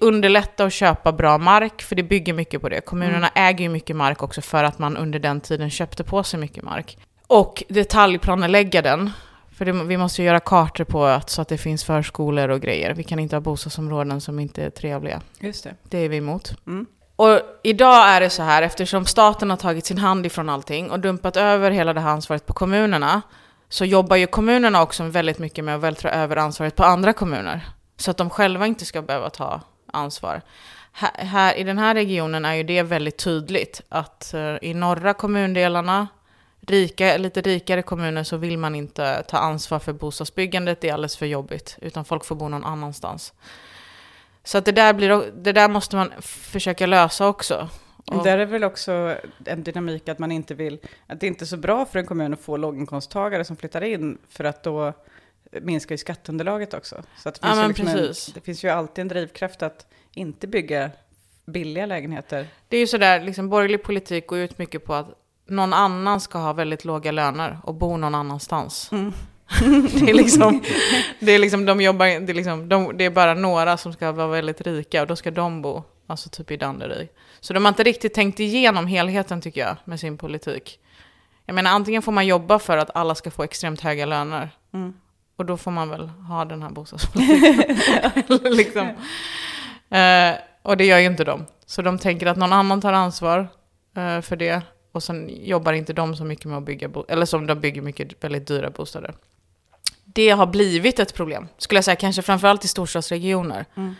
Underlätta 0.00 0.64
att 0.64 0.72
köpa 0.72 1.12
bra 1.12 1.38
mark, 1.38 1.82
för 1.82 1.96
det 1.96 2.02
bygger 2.02 2.32
mycket 2.32 2.60
på 2.60 2.68
det. 2.68 2.80
Kommunerna 2.80 3.30
äger 3.34 3.62
ju 3.62 3.68
mycket 3.68 3.96
mark 3.96 4.22
också 4.22 4.40
för 4.40 4.64
att 4.64 4.78
man 4.78 4.96
under 4.96 5.18
den 5.18 5.40
tiden 5.40 5.70
köpte 5.70 6.04
på 6.04 6.22
sig 6.22 6.40
mycket 6.40 6.64
mark. 6.64 6.98
Och 7.26 7.62
detaljplanelägga 7.68 8.82
den. 8.82 9.10
För 9.56 9.64
det, 9.64 9.72
vi 9.72 9.96
måste 9.96 10.22
ju 10.22 10.26
göra 10.26 10.40
kartor 10.40 10.84
på 10.84 11.04
att, 11.04 11.30
så 11.30 11.42
att 11.42 11.48
det 11.48 11.58
finns 11.58 11.84
förskolor 11.84 12.48
och 12.48 12.60
grejer. 12.60 12.94
Vi 12.94 13.02
kan 13.02 13.18
inte 13.18 13.36
ha 13.36 13.40
bostadsområden 13.40 14.20
som 14.20 14.38
inte 14.38 14.64
är 14.64 14.70
trevliga. 14.70 15.20
Just 15.40 15.64
det. 15.64 15.74
Det 15.82 15.98
är 15.98 16.08
vi 16.08 16.16
emot. 16.16 16.54
Mm. 16.66 16.86
Och 17.16 17.40
idag 17.62 18.08
är 18.08 18.20
det 18.20 18.30
så 18.30 18.42
här, 18.42 18.62
eftersom 18.62 19.06
staten 19.06 19.50
har 19.50 19.56
tagit 19.56 19.86
sin 19.86 19.98
hand 19.98 20.26
ifrån 20.26 20.48
allting 20.48 20.90
och 20.90 21.00
dumpat 21.00 21.36
över 21.36 21.70
hela 21.70 21.92
det 21.92 22.00
här 22.00 22.10
ansvaret 22.10 22.46
på 22.46 22.52
kommunerna, 22.52 23.22
så 23.68 23.84
jobbar 23.84 24.16
ju 24.16 24.26
kommunerna 24.26 24.82
också 24.82 25.02
väldigt 25.02 25.38
mycket 25.38 25.64
med 25.64 25.74
att 25.74 25.80
vältra 25.80 26.10
över 26.10 26.36
ansvaret 26.36 26.76
på 26.76 26.84
andra 26.84 27.12
kommuner. 27.12 27.60
Så 27.96 28.10
att 28.10 28.16
de 28.16 28.30
själva 28.30 28.66
inte 28.66 28.84
ska 28.84 29.02
behöva 29.02 29.30
ta 29.30 29.60
ansvar. 29.86 30.42
Här, 30.92 31.10
här, 31.14 31.54
I 31.54 31.64
den 31.64 31.78
här 31.78 31.94
regionen 31.94 32.44
är 32.44 32.54
ju 32.54 32.62
det 32.62 32.82
väldigt 32.82 33.16
tydligt 33.18 33.82
att 33.88 34.32
uh, 34.34 34.56
i 34.62 34.74
norra 34.74 35.14
kommundelarna, 35.14 36.08
rika, 36.60 37.16
lite 37.16 37.40
rikare 37.40 37.82
kommuner, 37.82 38.24
så 38.24 38.36
vill 38.36 38.58
man 38.58 38.74
inte 38.74 39.22
ta 39.22 39.38
ansvar 39.38 39.78
för 39.78 39.92
bostadsbyggandet, 39.92 40.80
det 40.80 40.88
är 40.88 40.94
alldeles 40.94 41.16
för 41.16 41.26
jobbigt, 41.26 41.78
utan 41.80 42.04
folk 42.04 42.24
får 42.24 42.34
bo 42.34 42.48
någon 42.48 42.64
annanstans. 42.64 43.32
Så 44.44 44.58
att 44.58 44.64
det 44.64 44.72
där, 44.72 44.94
blir, 44.94 45.24
det 45.36 45.52
där 45.52 45.68
måste 45.68 45.96
man 45.96 46.12
försöka 46.20 46.86
lösa 46.86 47.28
också. 47.28 47.68
Och- 48.06 48.24
Där 48.24 48.38
är 48.38 48.46
väl 48.46 48.64
också 48.64 49.16
en 49.44 49.62
dynamik 49.62 50.08
att 50.08 50.18
man 50.18 50.32
inte 50.32 50.54
vill, 50.54 50.78
att 51.06 51.20
det 51.20 51.26
inte 51.26 51.44
är 51.44 51.46
så 51.46 51.56
bra 51.56 51.86
för 51.86 51.98
en 51.98 52.06
kommun 52.06 52.32
att 52.34 52.40
få 52.40 52.56
låginkomsttagare 52.56 53.44
som 53.44 53.56
flyttar 53.56 53.82
in, 53.82 54.18
för 54.28 54.44
att 54.44 54.62
då 54.62 54.92
minskar 55.52 55.92
ju 55.92 55.98
skatteunderlaget 55.98 56.74
också. 56.74 57.02
Så 57.16 57.30
det, 57.30 57.38
Ja, 57.42 57.48
finns 57.48 57.56
ju 57.56 57.60
men 57.60 57.68
liksom 57.68 57.88
en, 57.88 58.34
det 58.34 58.40
finns 58.40 58.64
ju 58.64 58.68
alltid 58.68 59.02
en 59.02 59.08
drivkraft 59.08 59.62
att 59.62 59.86
inte 60.14 60.46
bygga 60.46 60.90
billiga 61.46 61.86
lägenheter. 61.86 62.48
Det 62.68 62.76
är 62.76 62.80
ju 62.80 62.86
sådär, 62.86 63.20
liksom 63.20 63.48
borgerlig 63.48 63.82
politik 63.82 64.26
går 64.26 64.38
ut 64.38 64.58
mycket 64.58 64.84
på 64.84 64.94
att 64.94 65.08
någon 65.46 65.72
annan 65.72 66.20
ska 66.20 66.38
ha 66.38 66.52
väldigt 66.52 66.84
låga 66.84 67.12
löner 67.12 67.58
och 67.64 67.74
bo 67.74 67.96
någon 67.96 68.14
annanstans. 68.14 68.92
Mm. 68.92 69.12
det 69.92 70.10
är 70.10 70.14
liksom, 70.14 70.62
det 71.20 71.32
är 71.32 71.38
liksom, 71.38 71.64
de 71.64 71.80
jobbar, 71.80 72.06
det 72.06 72.32
är 72.32 72.34
liksom, 72.34 72.68
de, 72.68 72.96
det 72.96 73.04
är 73.04 73.10
bara 73.10 73.34
några 73.34 73.76
som 73.76 73.92
ska 73.92 74.12
vara 74.12 74.26
väldigt 74.26 74.60
rika 74.60 75.02
och 75.02 75.06
då 75.06 75.16
ska 75.16 75.30
de 75.30 75.62
bo, 75.62 75.82
alltså 76.06 76.28
typ 76.28 76.50
i 76.50 76.56
Danderyd. 76.56 77.08
Så 77.40 77.52
de 77.52 77.64
har 77.64 77.68
inte 77.68 77.82
riktigt 77.82 78.14
tänkt 78.14 78.40
igenom 78.40 78.86
helheten 78.86 79.40
tycker 79.40 79.60
jag 79.60 79.76
med 79.84 80.00
sin 80.00 80.18
politik. 80.18 80.78
Jag 81.44 81.54
menar 81.54 81.70
antingen 81.70 82.02
får 82.02 82.12
man 82.12 82.26
jobba 82.26 82.58
för 82.58 82.76
att 82.76 82.90
alla 82.94 83.14
ska 83.14 83.30
få 83.30 83.42
extremt 83.42 83.80
höga 83.80 84.06
löner 84.06 84.50
Mm. 84.72 84.94
Och 85.36 85.44
då 85.44 85.56
får 85.56 85.70
man 85.70 85.88
väl 85.88 86.08
ha 86.08 86.44
den 86.44 86.62
här 86.62 86.70
bostadspolitiken. 86.70 87.76
Liksom. 88.56 88.86
eh, 89.90 90.34
och 90.62 90.76
det 90.76 90.84
gör 90.84 90.98
ju 90.98 91.06
inte 91.06 91.24
de. 91.24 91.46
Så 91.66 91.82
de 91.82 91.98
tänker 91.98 92.26
att 92.26 92.36
någon 92.36 92.52
annan 92.52 92.80
tar 92.80 92.92
ansvar 92.92 93.48
eh, 93.96 94.20
för 94.20 94.36
det. 94.36 94.62
Och 94.92 95.02
sen 95.02 95.30
jobbar 95.44 95.72
inte 95.72 95.92
de 95.92 96.16
så 96.16 96.24
mycket 96.24 96.44
med 96.44 96.58
att 96.58 96.64
bygga, 96.64 96.90
eller 97.08 97.26
som 97.26 97.46
de 97.46 97.60
bygger 97.60 97.82
mycket 97.82 98.24
väldigt 98.24 98.46
dyra 98.46 98.70
bostäder. 98.70 99.14
Det 100.04 100.30
har 100.30 100.46
blivit 100.46 100.98
ett 100.98 101.14
problem, 101.14 101.48
skulle 101.58 101.76
jag 101.76 101.84
säga, 101.84 101.96
kanske 101.96 102.22
framförallt 102.22 102.64
i 102.64 102.68
storstadsregioner. 102.68 103.64
Mm. 103.74 103.94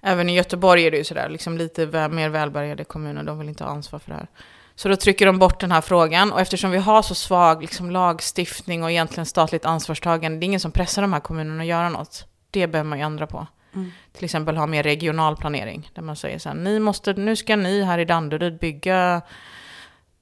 Även 0.00 0.28
i 0.28 0.34
Göteborg 0.34 0.86
är 0.86 0.90
det 0.90 0.96
ju 0.96 1.04
sådär, 1.04 1.28
liksom 1.28 1.58
lite 1.58 2.08
mer 2.08 2.28
välbärgade 2.28 2.84
kommuner, 2.84 3.22
de 3.22 3.38
vill 3.38 3.48
inte 3.48 3.64
ha 3.64 3.70
ansvar 3.70 3.98
för 3.98 4.10
det 4.10 4.16
här. 4.16 4.28
Så 4.78 4.88
då 4.88 4.96
trycker 4.96 5.26
de 5.26 5.38
bort 5.38 5.60
den 5.60 5.72
här 5.72 5.80
frågan 5.80 6.32
och 6.32 6.40
eftersom 6.40 6.70
vi 6.70 6.78
har 6.78 7.02
så 7.02 7.14
svag 7.14 7.62
liksom, 7.62 7.90
lagstiftning 7.90 8.82
och 8.82 8.90
egentligen 8.90 9.26
statligt 9.26 9.64
ansvarstagande, 9.64 10.38
det 10.38 10.44
är 10.44 10.46
ingen 10.46 10.60
som 10.60 10.72
pressar 10.72 11.02
de 11.02 11.12
här 11.12 11.20
kommunerna 11.20 11.62
att 11.62 11.68
göra 11.68 11.88
något. 11.88 12.26
Det 12.50 12.66
behöver 12.66 12.88
man 12.88 12.98
ju 12.98 13.04
ändra 13.04 13.26
på. 13.26 13.46
Mm. 13.74 13.92
Till 14.12 14.24
exempel 14.24 14.56
ha 14.56 14.66
mer 14.66 14.82
regional 14.82 15.36
planering, 15.36 15.90
där 15.94 16.02
man 16.02 16.16
säger 16.16 16.38
så 16.38 16.48
här, 16.48 16.56
ni 16.56 16.78
måste, 16.78 17.12
nu 17.12 17.36
ska 17.36 17.56
ni 17.56 17.82
här 17.82 17.98
i 17.98 18.04
Danderyd 18.04 18.58
bygga 18.58 19.22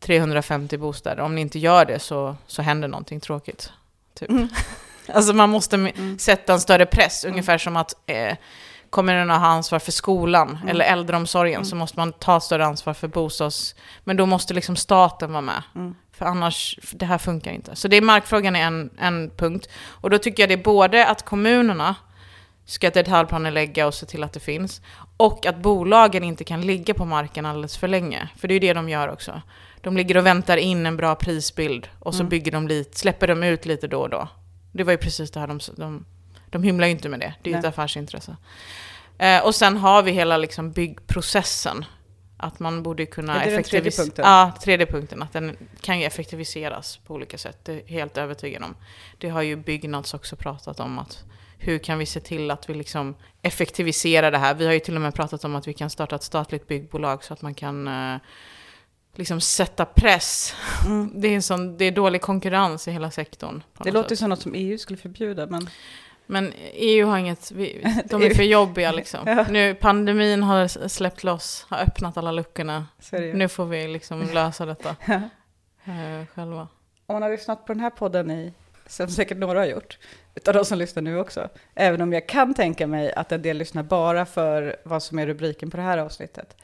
350 0.00 0.76
bostäder. 0.78 1.22
Om 1.22 1.34
ni 1.34 1.40
inte 1.40 1.58
gör 1.58 1.84
det 1.84 1.98
så, 1.98 2.36
så 2.46 2.62
händer 2.62 2.88
någonting 2.88 3.20
tråkigt. 3.20 3.72
Typ. 4.14 4.30
Mm. 4.30 4.48
Alltså 5.08 5.32
man 5.32 5.50
måste 5.50 5.76
Mm. 5.76 6.18
sätta 6.18 6.52
en 6.52 6.60
större 6.60 6.86
press, 6.86 7.24
ungefär 7.24 7.58
som 7.58 7.76
att 7.76 7.94
eh, 8.06 8.36
kommunerna 8.96 9.38
har 9.38 9.48
ansvar 9.48 9.78
för 9.78 9.92
skolan 9.92 10.48
Mm. 10.56 10.68
eller 10.68 10.84
äldreomsorgen, 10.84 11.54
Mm. 11.54 11.64
så 11.64 11.76
måste 11.76 11.98
man 11.98 12.12
ta 12.12 12.40
större 12.40 12.66
ansvar 12.66 12.94
för 12.94 13.08
bostads... 13.08 13.74
Men 14.04 14.16
då 14.16 14.26
måste 14.26 14.54
liksom 14.54 14.76
staten 14.76 15.32
vara 15.32 15.40
med. 15.42 15.62
Mm. 15.74 15.94
För 16.12 16.26
annars, 16.26 16.78
för 16.82 16.96
det 16.98 17.06
här 17.06 17.18
funkar 17.18 17.52
inte. 17.52 17.76
Så 17.76 17.88
det 17.88 17.96
är 17.96 18.02
markfrågan 18.02 18.56
är 18.56 18.62
en, 18.66 18.90
en 18.98 19.30
punkt. 19.36 19.68
Och 20.02 20.10
då 20.10 20.18
tycker 20.18 20.42
jag 20.42 20.50
det 20.50 20.54
är 20.54 20.64
både 20.64 21.06
att 21.06 21.24
kommunerna 21.24 21.94
ska 22.64 22.90
detaljplanelägga 22.90 23.86
och 23.86 23.94
se 23.94 24.06
till 24.06 24.24
att 24.24 24.32
det 24.32 24.40
finns, 24.40 24.80
och 25.16 25.46
att 25.46 25.56
bolagen 25.56 26.24
inte 26.24 26.44
kan 26.44 26.60
ligga 26.60 26.94
på 26.94 27.04
marken 27.04 27.46
alldeles 27.46 27.76
för 27.76 27.88
länge. 27.88 28.28
För 28.36 28.48
det 28.48 28.52
är 28.52 28.56
ju 28.56 28.60
det 28.68 28.72
de 28.74 28.88
gör 28.88 29.08
också. 29.08 29.42
De 29.80 29.96
ligger 29.96 30.16
och 30.16 30.26
väntar 30.26 30.56
in 30.56 30.86
en 30.86 30.96
bra 30.96 31.14
prisbild 31.14 31.88
och 32.00 32.14
så 32.14 32.20
Mm. 32.20 32.28
bygger 32.28 32.52
de 32.52 32.68
lite, 32.68 32.98
släpper 32.98 33.26
de 33.28 33.42
ut 33.42 33.66
lite 33.66 33.88
då 33.88 34.00
och 34.00 34.10
då. 34.10 34.28
Det 34.72 34.84
var 34.84 34.92
ju 34.92 34.98
precis 34.98 35.30
det 35.30 35.40
här 35.40 35.46
de, 35.46 35.58
de, 35.76 36.04
de 36.50 36.62
hymlar 36.62 36.86
ju 36.86 36.90
inte 36.92 37.08
med 37.08 37.20
det. 37.20 37.34
Det 37.42 37.50
är 37.50 37.54
ju 37.54 37.58
ett 37.58 37.64
affärsintresse. 37.64 38.36
Eh, 39.18 39.44
och 39.44 39.54
sen 39.54 39.76
har 39.76 40.02
vi 40.02 40.12
hela 40.12 40.36
liksom 40.36 40.72
byggprocessen. 40.72 41.84
Att 42.38 42.58
man 42.60 42.82
borde 42.82 43.06
kunna 43.06 43.42
Är 43.42 43.50
det 43.50 43.54
den 43.56 43.64
tredje 43.64 43.90
effektivis- 43.90 43.96
punkten? 44.04 44.24
Ja, 44.24 44.52
tredje 44.62 44.86
punkten. 44.86 45.22
Att 45.22 45.32
den 45.32 45.56
kan 45.80 45.98
ju 46.00 46.04
effektiviseras 46.06 46.96
på 46.96 47.14
olika 47.14 47.38
sätt. 47.38 47.58
Det 47.64 47.72
är 47.72 47.76
jag 47.76 47.88
helt 47.88 48.16
övertygad 48.18 48.62
om. 48.62 48.76
Det 49.18 49.28
har 49.28 49.42
ju 49.42 49.56
Byggnads 49.56 50.14
också 50.14 50.36
pratat 50.36 50.80
om. 50.80 50.98
att 50.98 51.24
Hur 51.58 51.78
kan 51.78 51.98
vi 51.98 52.06
se 52.06 52.20
till 52.20 52.50
att 52.50 52.68
vi 52.70 52.74
liksom 52.74 53.14
effektiviserar 53.42 54.30
det 54.30 54.38
här? 54.38 54.54
Vi 54.54 54.66
har 54.66 54.72
ju 54.72 54.80
till 54.80 54.94
och 54.94 55.00
med 55.00 55.14
pratat 55.14 55.44
om 55.44 55.54
att 55.54 55.68
vi 55.68 55.72
kan 55.74 55.90
starta 55.90 56.16
ett 56.16 56.22
statligt 56.22 56.68
byggbolag 56.68 57.24
så 57.24 57.32
att 57.32 57.42
man 57.42 57.54
kan 57.54 57.88
eh, 57.88 58.16
liksom 59.14 59.40
sätta 59.40 59.84
press. 59.84 60.54
Mm. 60.86 61.12
Det 61.20 61.28
är, 61.28 61.34
en 61.34 61.42
sån, 61.42 61.76
det 61.76 61.84
är 61.84 61.92
dålig 61.92 62.20
konkurrens 62.20 62.88
i 62.88 62.90
hela 62.90 63.10
sektorn. 63.10 63.62
Det 63.84 63.90
låter 63.90 64.08
sätt. 64.08 64.18
som 64.18 64.30
något 64.30 64.42
som 64.42 64.54
EU 64.54 64.78
skulle 64.78 64.96
förbjuda, 64.98 65.46
men 65.46 65.70
Men 66.26 66.52
EU 66.72 67.06
har 67.06 67.18
inget, 67.18 67.48
de 68.04 68.22
är 68.22 68.34
för 68.34 68.42
jobbiga 68.42 68.92
liksom. 68.92 69.20
Ja. 69.26 69.46
Nu 69.50 69.74
pandemin 69.74 70.42
har 70.42 70.88
släppt 70.88 71.24
loss, 71.24 71.66
har 71.68 71.78
öppnat 71.78 72.16
alla 72.16 72.32
luckorna. 72.32 72.86
Nu 73.34 73.48
får 73.48 73.64
vi 73.66 73.88
liksom 73.88 74.22
lösa 74.34 74.66
detta 74.66 74.96
Ja. 75.06 75.14
eh, 75.84 76.26
själva. 76.34 76.68
Om 77.06 77.14
man 77.14 77.22
har 77.22 77.30
lyssnat 77.30 77.66
på 77.66 77.72
den 77.72 77.80
här 77.80 77.90
podden 77.90 78.30
i, 78.30 78.52
som 78.86 79.08
säkert 79.08 79.38
några 79.38 79.58
har 79.58 79.66
gjort, 79.66 79.98
utav 80.34 80.54
de 80.54 80.64
som 80.64 80.78
lyssnar 80.78 81.02
nu 81.02 81.18
också, 81.18 81.48
även 81.74 82.00
om 82.00 82.12
jag 82.12 82.28
kan 82.28 82.54
tänka 82.54 82.86
mig 82.86 83.12
att 83.12 83.32
en 83.32 83.42
del 83.42 83.56
lyssnar 83.58 83.82
bara 83.82 84.26
för 84.26 84.76
vad 84.84 85.02
som 85.02 85.18
är 85.18 85.26
rubriken 85.26 85.70
på 85.70 85.76
det 85.76 85.82
här 85.82 85.98
avsnittet. 85.98 86.56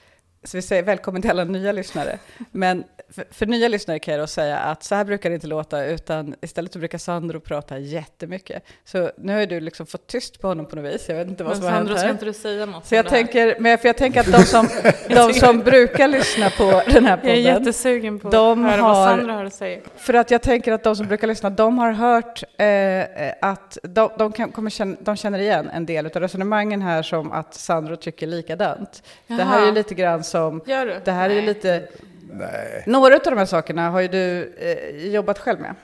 Så 0.44 0.56
vi 0.56 0.62
säger 0.62 0.82
välkommen 0.82 1.22
till 1.22 1.30
alla 1.30 1.44
nya 1.44 1.72
lyssnare. 1.72 2.18
Men 2.50 2.84
för, 3.10 3.24
för 3.30 3.46
nya 3.46 3.68
lyssnare 3.68 3.98
kan 3.98 4.14
jag 4.14 4.22
då 4.22 4.26
säga 4.26 4.58
att 4.58 4.82
så 4.84 4.94
här 4.94 5.04
brukar 5.04 5.30
det 5.30 5.34
inte 5.34 5.46
låta, 5.46 5.84
utan 5.84 6.34
istället 6.40 6.72
så 6.72 6.78
brukar 6.78 6.98
Sandro 6.98 7.40
prata 7.40 7.78
jättemycket. 7.78 8.62
Så 8.84 9.10
nu 9.18 9.34
har 9.38 9.46
du 9.46 9.60
liksom 9.60 9.86
fått 9.86 10.06
tyst 10.06 10.40
på 10.40 10.48
honom 10.48 10.66
på 10.66 10.76
något 10.76 10.94
vis, 10.94 11.08
jag 11.08 11.16
vet 11.16 11.28
inte 11.28 11.44
vad 11.44 11.50
Men 11.50 11.56
som 11.56 11.64
har 11.64 11.72
hänt 11.72 11.88
Sandro, 11.88 11.98
ska 11.98 12.06
här. 12.06 12.12
inte 12.12 12.24
du 12.24 12.32
säga 12.32 12.66
något 12.66 12.86
Så 12.86 12.94
jag 12.94 13.02
här? 13.02 13.10
tänker, 13.10 13.56
men 13.58 13.78
för 13.78 13.88
jag 13.88 13.96
tänker 13.96 14.20
att 14.20 14.32
de 14.32 14.42
som, 14.44 14.68
de 15.08 15.32
som 15.34 15.58
brukar 15.58 16.08
lyssna 16.08 16.50
på 16.50 16.82
den 16.92 17.04
här 17.06 17.20
Jag 17.22 17.30
är 17.32 17.36
podden, 17.36 17.42
jättesugen 17.64 18.18
på 18.18 18.30
de 18.30 18.64
att 18.64 18.70
höra 18.72 18.82
har- 18.82 18.94
vad 18.94 19.08
Sandro 19.18 19.32
har 19.34 19.44
att 19.44 19.54
säga. 19.54 19.80
För 19.96 20.14
att 20.14 20.30
jag 20.30 20.42
tänker 20.42 20.72
att 20.72 20.84
de 20.84 20.96
som 20.96 21.06
brukar 21.06 21.26
lyssna, 21.26 21.50
de 21.50 21.78
har 21.78 21.92
hört 21.92 22.42
eh, 22.58 22.66
eh, 22.66 23.34
att 23.42 23.78
de, 23.82 24.10
de, 24.18 24.32
kan, 24.32 24.52
kommer 24.52 24.70
känna, 24.70 24.96
de 25.00 25.16
känner 25.16 25.38
igen 25.38 25.70
en 25.74 25.86
del 25.86 26.06
av 26.06 26.12
resonemangen 26.12 26.82
här 26.82 27.02
som 27.02 27.32
att 27.32 27.54
Sandro 27.54 27.96
tycker 27.96 28.26
likadant. 28.26 29.02
Det 29.26 29.34
här 29.34 29.56
är 29.56 29.60
ju 29.60 29.66
Jaha. 29.66 29.74
lite 29.74 29.94
grann 29.94 30.24
som, 30.32 30.60
Gör 30.66 30.86
du? 30.86 31.00
det 31.04 31.12
här 31.12 31.30
är 31.30 31.34
Nej. 31.34 31.46
lite, 31.46 31.88
Nej, 32.32 32.84
några 32.86 33.14
av 33.14 33.20
de 33.24 33.36
här 33.38 33.46
sakerna 33.46 33.90
har 33.90 34.00
ju 34.00 34.08
du 34.08 34.54
eh, 34.58 35.06
jobbat 35.14 35.38
själv 35.38 35.60
med. 35.60 35.74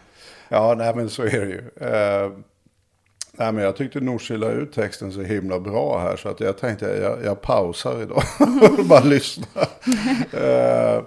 ja, 0.48 0.74
nej 0.78 0.94
men 0.94 1.08
så 1.10 1.22
är 1.22 1.40
det 1.40 1.46
ju. 1.46 1.62
Eh, 1.80 2.30
nej, 3.32 3.52
men 3.52 3.64
jag 3.64 3.76
tyckte 3.76 4.00
Nooshi 4.00 4.36
la 4.36 4.50
ut 4.50 4.72
texten 4.72 5.12
så 5.12 5.22
himla 5.22 5.60
bra 5.60 5.98
här 5.98 6.16
så 6.16 6.28
att 6.28 6.40
jag 6.40 6.58
tänkte 6.58 6.86
jag, 6.86 7.24
jag 7.24 7.40
pausar 7.42 8.02
idag 8.02 8.22
och 8.78 8.84
bara 8.84 9.04
lyssnar. 9.04 9.62
eh, 10.32 11.02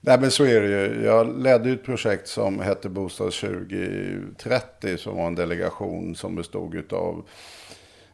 nej 0.00 0.20
men 0.20 0.30
så 0.30 0.44
är 0.44 0.60
det 0.60 0.68
ju. 0.68 1.04
Jag 1.04 1.42
ledde 1.42 1.70
ett 1.70 1.84
projekt 1.84 2.28
som 2.28 2.60
hette 2.60 2.88
Bostad 2.88 3.32
2030 3.32 4.96
som 4.98 5.16
var 5.16 5.26
en 5.26 5.34
delegation 5.34 6.14
som 6.14 6.36
bestod 6.36 6.92
av 6.92 7.24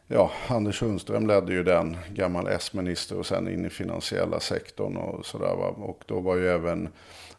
ja, 0.07 0.31
Anders 0.47 0.79
Sundström 0.79 1.27
ledde 1.27 1.53
ju 1.53 1.63
den, 1.63 1.97
gammal 2.13 2.47
S-minister 2.47 3.19
och 3.19 3.25
sen 3.25 3.47
in 3.47 3.65
i 3.65 3.69
finansiella 3.69 4.39
sektorn 4.39 4.97
och 4.97 5.25
sådär. 5.25 5.55
Va? 5.55 5.67
Och 5.67 6.03
då 6.05 6.19
var 6.19 6.35
ju 6.35 6.47
även 6.47 6.89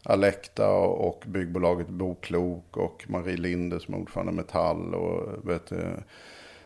Alecta 0.03 0.69
och 0.71 1.23
byggbolaget 1.27 1.87
Boklok 1.87 2.77
och 2.77 3.05
Marie 3.07 3.37
Linde 3.37 3.79
som 3.79 3.93
är 3.93 3.97
ordförande 3.97 4.31
Metall 4.31 4.95
och 4.95 5.49
vet, 5.49 5.71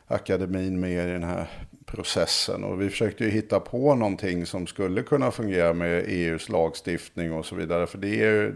akademin 0.07 0.79
med 0.79 1.09
i 1.09 1.11
den 1.11 1.23
här 1.23 1.47
processen. 1.85 2.63
Och 2.63 2.81
vi 2.81 2.89
försökte 2.89 3.23
ju 3.23 3.29
hitta 3.29 3.59
på 3.59 3.95
någonting 3.95 4.45
som 4.45 4.67
skulle 4.67 5.03
kunna 5.03 5.31
fungera 5.31 5.73
med 5.73 6.03
EUs 6.07 6.49
lagstiftning 6.49 7.33
och 7.33 7.45
så 7.45 7.55
vidare. 7.55 7.87
För 7.87 7.97
det 7.97 8.07
är 8.07 8.31
ju, 8.31 8.53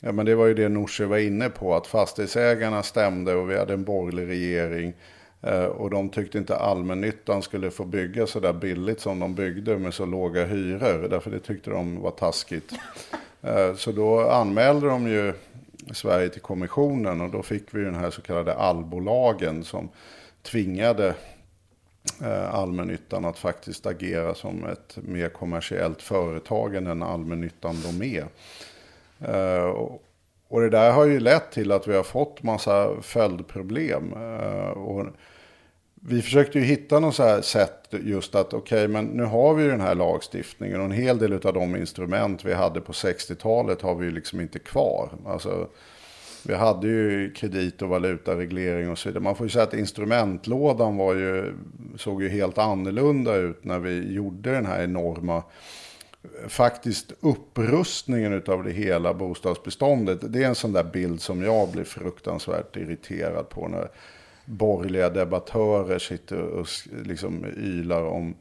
ja, 0.00 0.12
men 0.12 0.26
det 0.26 0.34
var 0.34 0.46
ju 0.46 0.54
det 0.54 0.68
Nooshi 0.68 1.04
var 1.04 1.18
inne 1.18 1.50
på, 1.50 1.74
att 1.74 1.86
fastighetsägarna 1.86 2.82
stämde 2.82 3.34
och 3.34 3.50
vi 3.50 3.58
hade 3.58 3.74
en 3.74 3.84
borgerlig 3.84 4.28
regering. 4.28 4.94
Eh, 5.46 5.64
Och 5.64 5.90
de 5.90 6.08
tyckte 6.08 6.38
inte 6.38 6.56
allmännyttan 6.56 7.42
skulle 7.42 7.70
få 7.70 7.84
bygga 7.84 8.26
så 8.26 8.40
där 8.40 8.52
billigt 8.52 9.00
som 9.00 9.18
de 9.18 9.34
byggde 9.34 9.78
med 9.78 9.94
så 9.94 10.06
låga 10.06 10.44
hyror. 10.44 11.08
Därför 11.08 11.30
det 11.30 11.40
tyckte 11.40 11.70
de 11.70 12.00
var 12.00 12.10
taskigt. 12.10 12.72
Eh, 13.42 13.74
Så 13.74 13.92
då 13.92 14.20
anmälde 14.30 14.86
de 14.88 15.06
ju 15.08 15.32
Sverige 15.92 16.28
till 16.28 16.40
kommissionen 16.40 17.20
och 17.20 17.30
då 17.30 17.42
fick 17.42 17.62
vi 17.70 17.84
den 17.84 17.94
här 17.94 18.10
så 18.10 18.22
kallade 18.22 18.54
allbolagen 18.54 19.64
som 19.64 19.88
tvingade 20.42 21.14
eh, 22.22 22.54
allmännyttan 22.54 23.24
att 23.24 23.38
faktiskt 23.38 23.86
agera 23.86 24.34
som 24.34 24.64
ett 24.66 24.96
mer 25.02 25.28
kommersiellt 25.28 26.02
företag 26.02 26.74
än 26.74 26.84
den 26.84 27.02
allmännyttan 27.02 27.76
de 27.98 28.02
är. 28.16 28.26
Och- 30.48 30.60
det 30.60 30.70
där 30.70 30.92
har 30.92 31.04
ju 31.04 31.20
lett 31.20 31.52
till 31.52 31.72
att 31.72 31.88
vi 31.88 31.96
har 31.96 32.02
fått 32.02 32.42
massa 32.42 33.02
följdproblem. 33.02 34.12
Och 34.72 35.06
vi 36.06 36.22
försökte 36.22 36.58
ju 36.58 36.64
hitta 36.64 37.00
något 37.00 37.14
så 37.14 37.22
här 37.22 37.40
sätt 37.40 37.88
just 37.90 38.34
att 38.34 38.54
okej, 38.54 38.88
men 38.88 39.04
nu 39.04 39.24
har 39.24 39.54
vi 39.54 39.62
ju 39.62 39.70
den 39.70 39.80
här 39.80 39.94
lagstiftningen 39.94 40.80
och 40.80 40.84
en 40.84 40.92
hel 40.92 41.18
del 41.18 41.32
av 41.32 41.54
de 41.54 41.76
instrument 41.76 42.44
vi 42.44 42.54
hade 42.54 42.80
på 42.80 42.92
60-talet 42.92 43.82
har 43.82 43.94
vi 43.94 44.04
ju 44.04 44.12
liksom 44.12 44.40
inte 44.40 44.58
kvar. 44.58 45.10
Alltså, 45.26 45.68
vi 46.46 46.54
hade 46.54 46.86
ju 46.86 47.32
kredit 47.32 47.82
och 47.82 47.88
valutareglering 47.88 48.90
och 48.90 48.98
så 48.98 49.08
vidare. 49.08 49.22
Man 49.22 49.36
får 49.36 49.46
ju 49.46 49.50
säga 49.50 49.62
att 49.62 49.74
instrumentlådan 49.74 50.96
var 50.96 51.14
ju, 51.14 51.52
såg 51.96 52.22
ju 52.22 52.28
helt 52.28 52.58
annorlunda 52.58 53.34
ut 53.34 53.64
när 53.64 53.78
vi 53.78 54.12
gjorde 54.12 54.50
den 54.50 54.66
här 54.66 54.84
enorma 54.84 55.42
faktiskt 56.48 57.12
upprustningen 57.20 58.42
av 58.46 58.64
det 58.64 58.72
hela 58.72 59.14
bostadsbeståndet. 59.14 60.32
Det 60.32 60.42
är 60.42 60.48
en 60.48 60.54
sån 60.54 60.72
där 60.72 60.84
bild 60.84 61.20
som 61.20 61.42
jag 61.42 61.68
blir 61.68 61.84
fruktansvärt 61.84 62.76
irriterad 62.76 63.48
på. 63.48 63.68
När 63.68 63.88
borgerliga 64.44 65.10
debattörer 65.10 65.98
sitter 65.98 66.40
och 66.40 66.66
liksom 67.04 67.46
ylar 67.56 68.02
om 68.02 68.34